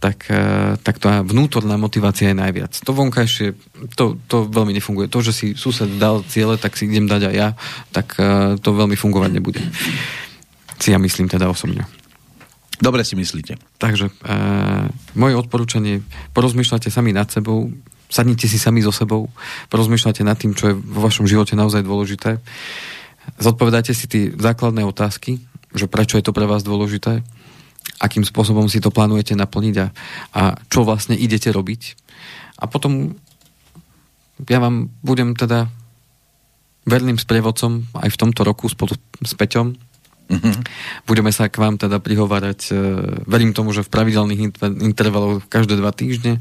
tak, 0.04 0.28
e, 0.28 0.76
tak 0.84 1.00
tá 1.00 1.24
vnútorná 1.24 1.80
motivácia 1.80 2.32
je 2.32 2.38
najviac. 2.38 2.76
To 2.84 2.92
vonkajšie, 2.92 3.56
to, 3.96 4.20
to 4.28 4.52
veľmi 4.52 4.76
nefunguje. 4.76 5.08
To, 5.08 5.24
že 5.24 5.32
si 5.32 5.48
sused 5.56 5.88
dal 5.96 6.28
ciele, 6.28 6.60
tak 6.60 6.76
si 6.76 6.92
idem 6.92 7.08
dať 7.08 7.32
aj 7.32 7.36
ja, 7.36 7.50
tak 7.96 8.20
e, 8.20 8.60
to 8.60 8.70
veľmi 8.76 9.00
fungovať 9.00 9.32
nebude. 9.32 9.64
Si 10.76 10.92
ja 10.92 11.00
myslím 11.00 11.32
teda 11.32 11.48
osobne. 11.48 11.88
Dobre 12.84 13.08
si 13.08 13.16
myslíte. 13.16 13.56
Takže 13.80 14.12
e, 14.12 14.14
moje 15.16 15.40
odporúčanie, 15.40 16.04
porozmýšľate 16.36 16.92
sami 16.92 17.16
nad 17.16 17.32
sebou, 17.32 17.72
sadnite 18.12 18.52
si 18.52 18.60
sami 18.60 18.84
so 18.84 18.92
sebou, 18.92 19.32
porozmýšľate 19.72 20.22
nad 20.28 20.36
tým, 20.36 20.52
čo 20.52 20.70
je 20.70 20.76
vo 20.76 21.00
vašom 21.00 21.24
živote 21.24 21.56
naozaj 21.56 21.82
dôležité. 21.82 22.44
Zodpovedajte 23.40 23.94
si 23.96 24.06
tie 24.08 24.24
základné 24.34 24.84
otázky, 24.86 25.42
že 25.74 25.90
prečo 25.90 26.20
je 26.20 26.26
to 26.26 26.36
pre 26.36 26.46
vás 26.46 26.62
dôležité, 26.62 27.26
akým 28.00 28.24
spôsobom 28.24 28.70
si 28.70 28.84
to 28.84 28.94
plánujete 28.94 29.34
naplniť 29.34 29.76
a, 29.80 29.88
a 30.36 30.42
čo 30.70 30.86
vlastne 30.86 31.18
idete 31.18 31.50
robiť. 31.50 31.82
A 32.62 32.70
potom 32.70 33.18
ja 34.44 34.60
vám 34.62 34.92
budem 35.02 35.34
teda 35.34 35.68
verným 36.84 37.16
sprievodcom 37.16 37.88
aj 37.96 38.10
v 38.12 38.20
tomto 38.20 38.42
roku 38.44 38.68
spolu 38.68 38.96
s 39.24 39.34
Peťom, 39.34 39.94
Mm-hmm. 40.24 40.64
Budeme 41.04 41.36
sa 41.36 41.52
k 41.52 41.60
vám 41.60 41.76
teda 41.76 42.00
prihovárať, 42.00 42.60
e, 42.72 42.74
verím 43.28 43.52
tomu, 43.52 43.76
že 43.76 43.84
v 43.84 43.92
pravidelných 43.92 44.56
intervaloch 44.80 45.44
každé 45.52 45.76
dva 45.76 45.92
týždne 45.92 46.40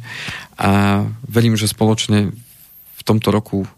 a 0.54 1.02
verím, 1.26 1.58
že 1.58 1.66
spoločne 1.66 2.30
v 2.94 3.02
tomto 3.02 3.34
roku 3.34 3.66
e, 3.66 3.68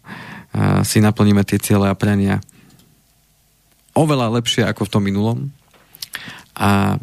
si 0.84 1.00
naplníme 1.00 1.40
tie 1.48 1.56
ciele 1.56 1.88
a 1.88 1.96
prania 1.96 2.44
oveľa 3.94 4.34
lepšie 4.42 4.66
ako 4.66 4.86
v 4.86 4.92
tom 4.92 5.02
minulom 5.02 5.38
a 6.54 6.98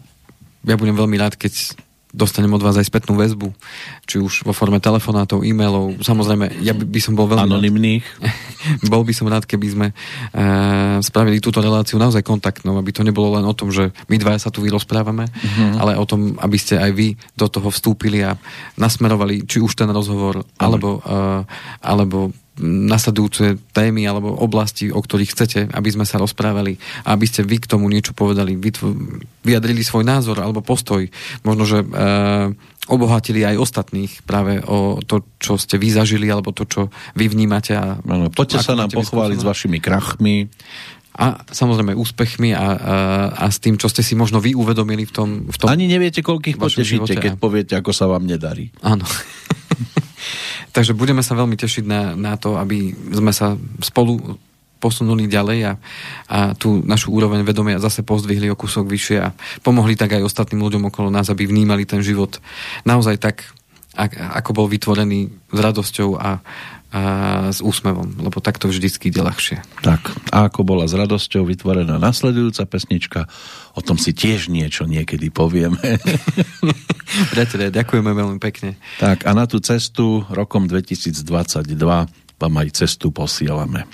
ja 0.61 0.75
budem 0.77 0.93
veľmi 0.93 1.17
rád, 1.17 1.35
keď 1.35 1.75
dostanem 2.11 2.51
od 2.51 2.59
vás 2.59 2.75
aj 2.75 2.91
spätnú 2.91 3.15
väzbu, 3.15 3.55
či 4.03 4.19
už 4.19 4.43
vo 4.43 4.51
forme 4.51 4.83
telefonátov, 4.83 5.47
e-mailov. 5.47 6.03
Samozrejme, 6.03 6.59
ja 6.59 6.75
by, 6.75 6.83
by 6.83 6.99
som 6.99 7.15
bol 7.15 7.25
veľmi... 7.31 7.47
Anonymných. 7.47 8.03
bol 8.91 9.07
by 9.07 9.13
som 9.15 9.31
rád, 9.31 9.47
keby 9.47 9.67
sme 9.71 9.87
e, 9.89 9.93
spravili 10.99 11.39
túto 11.39 11.63
reláciu 11.63 11.95
naozaj 11.95 12.21
kontaktnou, 12.21 12.75
aby 12.75 12.91
to 12.91 13.07
nebolo 13.07 13.39
len 13.39 13.47
o 13.47 13.55
tom, 13.55 13.71
že 13.71 13.95
my 14.11 14.19
dvaja 14.19 14.43
sa 14.43 14.51
tu 14.51 14.59
vyrozprávame, 14.59 15.31
uh-huh. 15.31 15.79
ale 15.79 15.95
o 15.95 16.03
tom, 16.03 16.35
aby 16.43 16.57
ste 16.59 16.75
aj 16.77 16.91
vy 16.91 17.15
do 17.33 17.47
toho 17.47 17.71
vstúpili 17.71 18.27
a 18.27 18.35
nasmerovali 18.75 19.47
či 19.47 19.63
už 19.63 19.79
ten 19.79 19.87
rozhovor, 19.87 20.43
alebo, 20.59 20.99
e, 20.99 21.47
alebo 21.79 22.35
nasledujúce 22.61 23.57
témy 23.73 24.05
alebo 24.05 24.37
oblasti, 24.37 24.93
o 24.93 25.01
ktorých 25.01 25.33
chcete, 25.33 25.59
aby 25.73 25.89
sme 25.89 26.05
sa 26.05 26.21
rozprávali 26.21 26.77
a 27.03 27.17
aby 27.17 27.25
ste 27.25 27.41
vy 27.41 27.57
k 27.57 27.69
tomu 27.69 27.89
niečo 27.89 28.13
povedali, 28.13 28.53
vyjadrili 29.41 29.81
svoj 29.81 30.05
názor 30.05 30.37
alebo 30.39 30.61
postoj. 30.61 31.09
Možno, 31.41 31.63
že 31.65 31.81
e, 31.81 31.87
obohatili 32.87 33.41
aj 33.41 33.57
ostatných 33.57 34.21
práve 34.23 34.61
o 34.61 35.01
to, 35.01 35.25
čo 35.41 35.57
ste 35.57 35.81
vy 35.81 35.89
zažili 35.89 36.29
alebo 36.29 36.53
to, 36.53 36.69
čo 36.69 36.81
vy 37.17 37.25
vnímate. 37.27 37.73
A, 37.73 37.97
ano, 37.97 38.29
poďte 38.29 38.61
sa 38.61 38.77
nám 38.77 38.93
pochváliť 38.93 39.37
s 39.41 39.45
vašimi 39.45 39.81
krachmi. 39.81 40.47
A 41.11 41.43
samozrejme 41.43 41.91
úspechmi 41.91 42.55
a, 42.55 42.57
a, 42.57 42.67
a 43.35 43.45
s 43.51 43.59
tým, 43.59 43.75
čo 43.75 43.91
ste 43.91 43.99
si 43.99 44.15
možno 44.15 44.39
vy 44.39 44.55
uvedomili 44.55 45.03
v 45.03 45.11
tom... 45.11 45.29
V 45.43 45.57
tom 45.59 45.67
Ani 45.67 45.83
neviete, 45.83 46.23
koľkých 46.23 46.55
potešíte, 46.55 47.19
keď 47.19 47.35
poviete, 47.35 47.75
ako 47.75 47.91
sa 47.91 48.07
vám 48.07 48.23
nedarí. 48.23 48.71
Áno. 48.79 49.03
Takže 50.71 50.95
budeme 50.95 51.19
sa 51.19 51.35
veľmi 51.35 51.59
tešiť 51.59 51.83
na, 51.83 52.15
na 52.15 52.39
to, 52.39 52.55
aby 52.55 52.95
sme 53.11 53.35
sa 53.35 53.59
spolu 53.83 54.39
posunuli 54.81 55.29
ďalej 55.29 55.59
a, 55.69 55.73
a 56.25 56.37
tú 56.57 56.81
našu 56.81 57.13
úroveň 57.13 57.45
vedomia 57.45 57.77
zase 57.77 58.01
pozdvihli 58.01 58.49
o 58.49 58.57
kúsok 58.57 58.89
vyššie 58.89 59.17
a 59.21 59.29
pomohli 59.61 59.93
tak 59.93 60.17
aj 60.17 60.25
ostatným 60.25 60.65
ľuďom 60.65 60.89
okolo 60.89 61.13
nás, 61.13 61.29
aby 61.29 61.45
vnímali 61.45 61.85
ten 61.85 62.01
život 62.01 62.41
naozaj 62.81 63.21
tak, 63.21 63.45
ako 64.17 64.57
bol 64.57 64.67
vytvorený 64.71 65.29
s 65.53 65.59
radosťou 65.61 66.17
a, 66.17 66.41
a 66.91 67.01
s 67.53 67.61
úsmevom, 67.61 68.17
lebo 68.25 68.41
takto 68.41 68.71
vždycky 68.71 69.13
ide 69.13 69.21
ľahšie. 69.21 69.61
Tak, 69.85 70.01
a 70.33 70.49
ako 70.49 70.65
bola 70.65 70.89
s 70.89 70.97
radosťou 70.97 71.45
vytvorená 71.45 72.01
nasledujúca 72.01 72.65
pesnička, 72.65 73.29
o 73.75 73.81
tom 73.81 73.95
si 73.95 74.11
tiež 74.11 74.51
niečo 74.51 74.87
niekedy 74.87 75.31
povieme. 75.31 75.79
Priatelia, 77.33 77.71
ďakujeme 77.71 78.11
veľmi 78.11 78.39
pekne. 78.39 78.79
Tak, 78.99 79.27
a 79.27 79.31
na 79.35 79.45
tú 79.47 79.59
cestu 79.59 80.23
rokom 80.31 80.67
2022 80.67 81.23
vám 82.41 82.53
aj 82.57 82.67
cestu 82.73 83.13
posielame. 83.13 83.85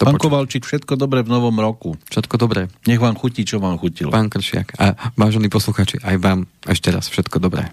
To 0.00 0.08
Pán 0.10 0.18
Kovalčík, 0.18 0.66
všetko 0.66 0.98
dobré 0.98 1.22
v 1.22 1.30
novom 1.30 1.54
roku. 1.54 1.94
Všetko 2.10 2.34
dobré. 2.34 2.66
Nech 2.90 2.98
vám 2.98 3.14
chutí, 3.14 3.46
čo 3.46 3.62
vám 3.62 3.78
chutilo. 3.78 4.10
Pán 4.10 4.32
Kršiak 4.32 4.74
a 4.80 4.98
vážení 5.14 5.46
posluchači, 5.46 6.02
aj 6.02 6.16
vám 6.18 6.50
ešte 6.66 6.90
raz 6.90 7.06
všetko 7.06 7.38
dobré. 7.38 7.70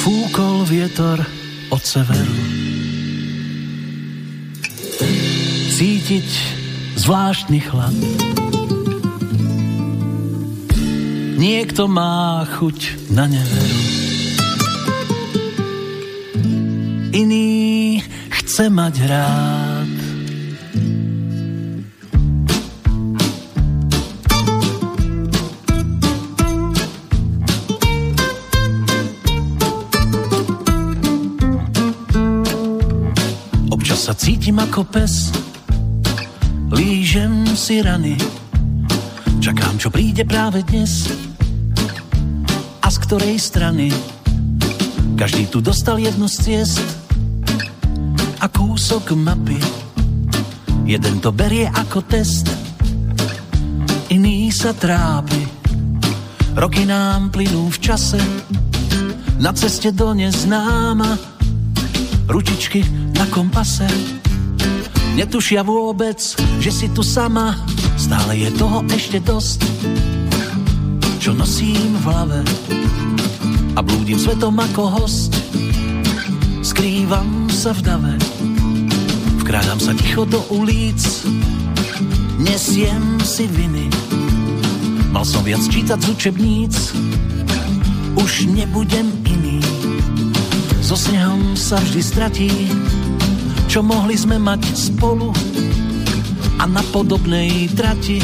Fúkol 0.00 0.64
vietor 0.64 1.20
od 1.68 1.82
severu 1.84 2.60
cítiť 5.80 6.28
zvláštny 7.00 7.56
chlad. 7.64 7.96
Niekto 11.40 11.88
má 11.88 12.44
chuť 12.44 13.08
na 13.16 13.24
neveru. 13.24 13.80
Iný 17.16 18.04
chce 18.28 18.68
mať 18.68 18.94
rád. 19.08 19.92
Občas 33.72 33.96
sa 34.04 34.12
cítim 34.12 34.60
ako 34.60 34.84
pes, 34.92 35.32
lížem 36.68 37.48
si 37.56 37.80
rany. 37.80 38.20
Čakám, 39.40 39.80
čo 39.80 39.88
príde 39.88 40.28
práve 40.28 40.60
dnes 40.68 41.29
ktorej 43.10 43.42
strany. 43.42 43.90
Každý 45.18 45.50
tu 45.50 45.58
dostal 45.58 45.98
jednu 45.98 46.30
z 46.30 46.46
ciest 46.46 46.78
a 48.38 48.46
kúsok 48.46 49.18
mapy. 49.18 49.58
Jeden 50.86 51.18
to 51.18 51.34
berie 51.34 51.66
ako 51.66 52.06
test, 52.06 52.46
iný 54.14 54.54
sa 54.54 54.70
trápi. 54.78 55.42
Roky 56.54 56.86
nám 56.86 57.34
plynú 57.34 57.74
v 57.74 57.82
čase, 57.82 58.22
na 59.42 59.50
ceste 59.58 59.90
do 59.90 60.14
neznáma, 60.14 61.18
ručičky 62.30 62.86
na 63.18 63.26
kompase 63.26 63.90
Netušia 65.18 65.66
vôbec, 65.66 66.22
že 66.62 66.70
si 66.70 66.86
tu 66.94 67.02
sama, 67.02 67.58
stále 67.98 68.38
je 68.38 68.54
toho 68.54 68.86
ešte 68.86 69.18
dosť, 69.18 69.66
čo 71.18 71.34
nosím 71.34 71.98
v 71.98 72.04
hlave 72.06 72.40
a 73.74 73.80
blúdim 73.82 74.18
svetom 74.18 74.56
ako 74.58 74.82
host. 74.90 75.34
Skrývam 76.60 77.50
sa 77.50 77.74
v 77.74 77.80
dave, 77.82 78.14
vkrádam 79.44 79.78
sa 79.78 79.92
ticho 79.94 80.24
do 80.26 80.40
ulic, 80.54 81.00
nesiem 82.40 83.18
si 83.22 83.46
viny. 83.50 83.86
Mal 85.10 85.26
som 85.26 85.42
viac 85.42 85.62
čítať 85.66 85.98
z 85.98 86.06
učebníc, 86.14 86.74
už 88.14 88.46
nebudem 88.50 89.10
iný. 89.26 89.58
So 90.80 90.94
snehom 90.94 91.58
sa 91.58 91.78
vždy 91.78 92.00
stratí, 92.02 92.50
čo 93.66 93.82
mohli 93.82 94.14
sme 94.18 94.38
mať 94.38 94.62
spolu 94.74 95.30
a 96.60 96.64
na 96.68 96.82
podobnej 96.90 97.70
trati 97.72 98.20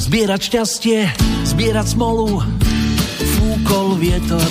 zbierať 0.00 0.40
šťastie, 0.42 0.98
zbierať 1.46 1.86
smolu 1.94 2.59
kol 3.70 3.94
vietor 3.94 4.50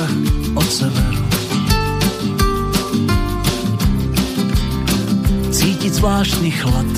od 0.56 0.70
severu. 0.72 1.24
Cítiť 5.52 5.92
zvláštny 6.00 6.48
chlad. 6.56 6.92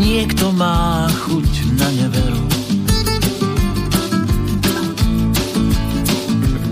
Niekto 0.00 0.48
má 0.56 1.12
chuť 1.28 1.76
na 1.76 1.88
neveru. 1.92 2.44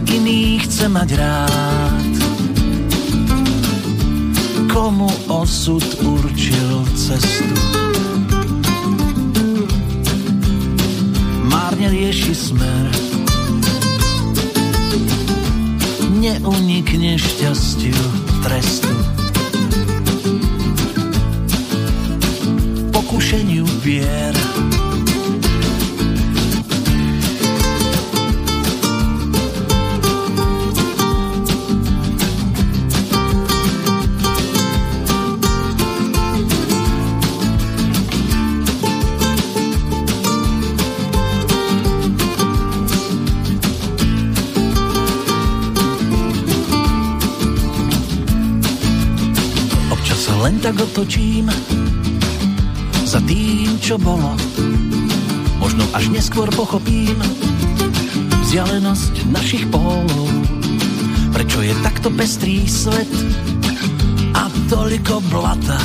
Iný 0.09 0.65
chce 0.65 0.89
mať 0.89 1.09
rád. 1.21 2.13
Komu 4.73 5.13
osud 5.29 5.85
určil 6.01 6.89
cestu. 6.97 7.53
Márne 11.85 12.01
rieši 12.01 12.33
smer. 12.33 12.87
Neunikne 16.17 17.21
šťastiu 17.21 18.01
trestu. 18.41 18.89
Pokušeniu 22.89 23.69
vier. 23.85 24.33
Tak 50.65 50.77
otočím 50.77 51.49
za 53.09 53.17
tým, 53.25 53.81
čo 53.81 53.97
bolo. 53.97 54.37
Možno 55.57 55.89
až 55.97 56.13
neskôr 56.13 56.53
pochopím 56.53 57.17
vzdialenosť 58.45 59.29
našich 59.33 59.65
pólov. 59.73 60.29
Prečo 61.33 61.65
je 61.65 61.73
takto 61.81 62.13
pestrý 62.13 62.69
svet 62.69 63.09
a 64.37 64.53
toliko 64.69 65.25
blata, 65.33 65.81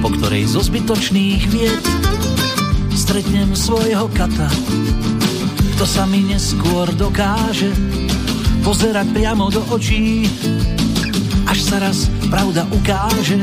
po 0.00 0.08
ktorej 0.08 0.48
zo 0.48 0.64
zbytočných 0.64 1.44
vied 1.52 1.84
stretnem 2.96 3.52
svojho 3.52 4.08
kata. 4.16 4.48
Kto 5.76 5.84
sa 5.84 6.08
mi 6.08 6.24
neskôr 6.24 6.88
dokáže 6.96 7.76
pozerať 8.64 9.04
priamo 9.12 9.52
do 9.52 9.60
očí, 9.68 10.32
až 11.44 11.58
sa 11.60 11.76
raz 11.80 12.08
pravda 12.34 12.66
ukáže 12.74 13.38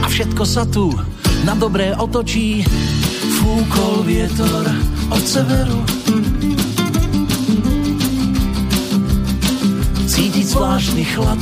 a 0.00 0.08
všetko 0.08 0.40
sa 0.48 0.64
tu 0.64 0.88
na 1.44 1.52
dobré 1.52 1.92
otočí. 1.92 2.64
Fúkol 3.36 4.08
vietor 4.08 4.64
od 5.12 5.20
severu. 5.20 5.84
Cítiť 10.08 10.46
zvláštny 10.48 11.04
chlad. 11.12 11.40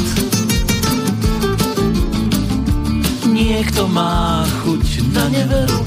Niekto 3.31 3.87
má 3.87 4.43
chuť 4.67 5.15
na 5.15 5.25
neveru. 5.31 5.79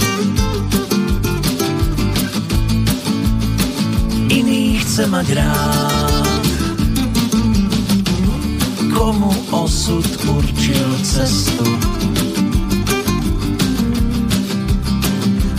Iný 4.31 4.80
chce 4.80 5.03
mať 5.11 5.27
rád 5.35 6.30
komu 9.01 9.33
osud 9.51 10.05
určil 10.29 10.89
cestu. 11.01 11.65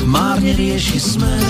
Márne 0.06 0.54
rieši 0.54 0.98
smer, 1.02 1.42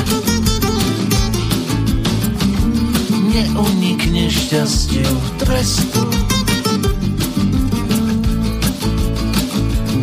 neunikne 3.29 4.25
šťastiu 4.33 5.13
trestu. 5.37 6.09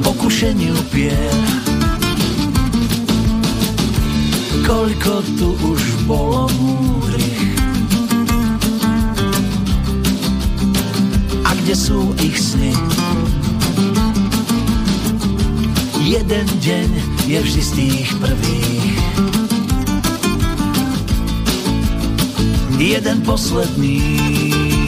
Pokušeniu 0.06 0.78
pier, 0.94 1.42
koľko 4.62 5.26
tu 5.42 5.58
už 5.58 5.82
bolo 6.06 6.46
múdrych, 6.54 6.89
kde 11.60 11.76
sú 11.76 12.16
ich 12.24 12.40
sny. 12.40 12.72
Jeden 16.00 16.48
deň 16.64 16.90
je 17.28 17.40
vždy 17.44 17.62
z 17.62 17.72
tých 17.76 18.10
prvých. 18.18 18.96
Jeden 22.80 23.22
posledný. 23.28 24.79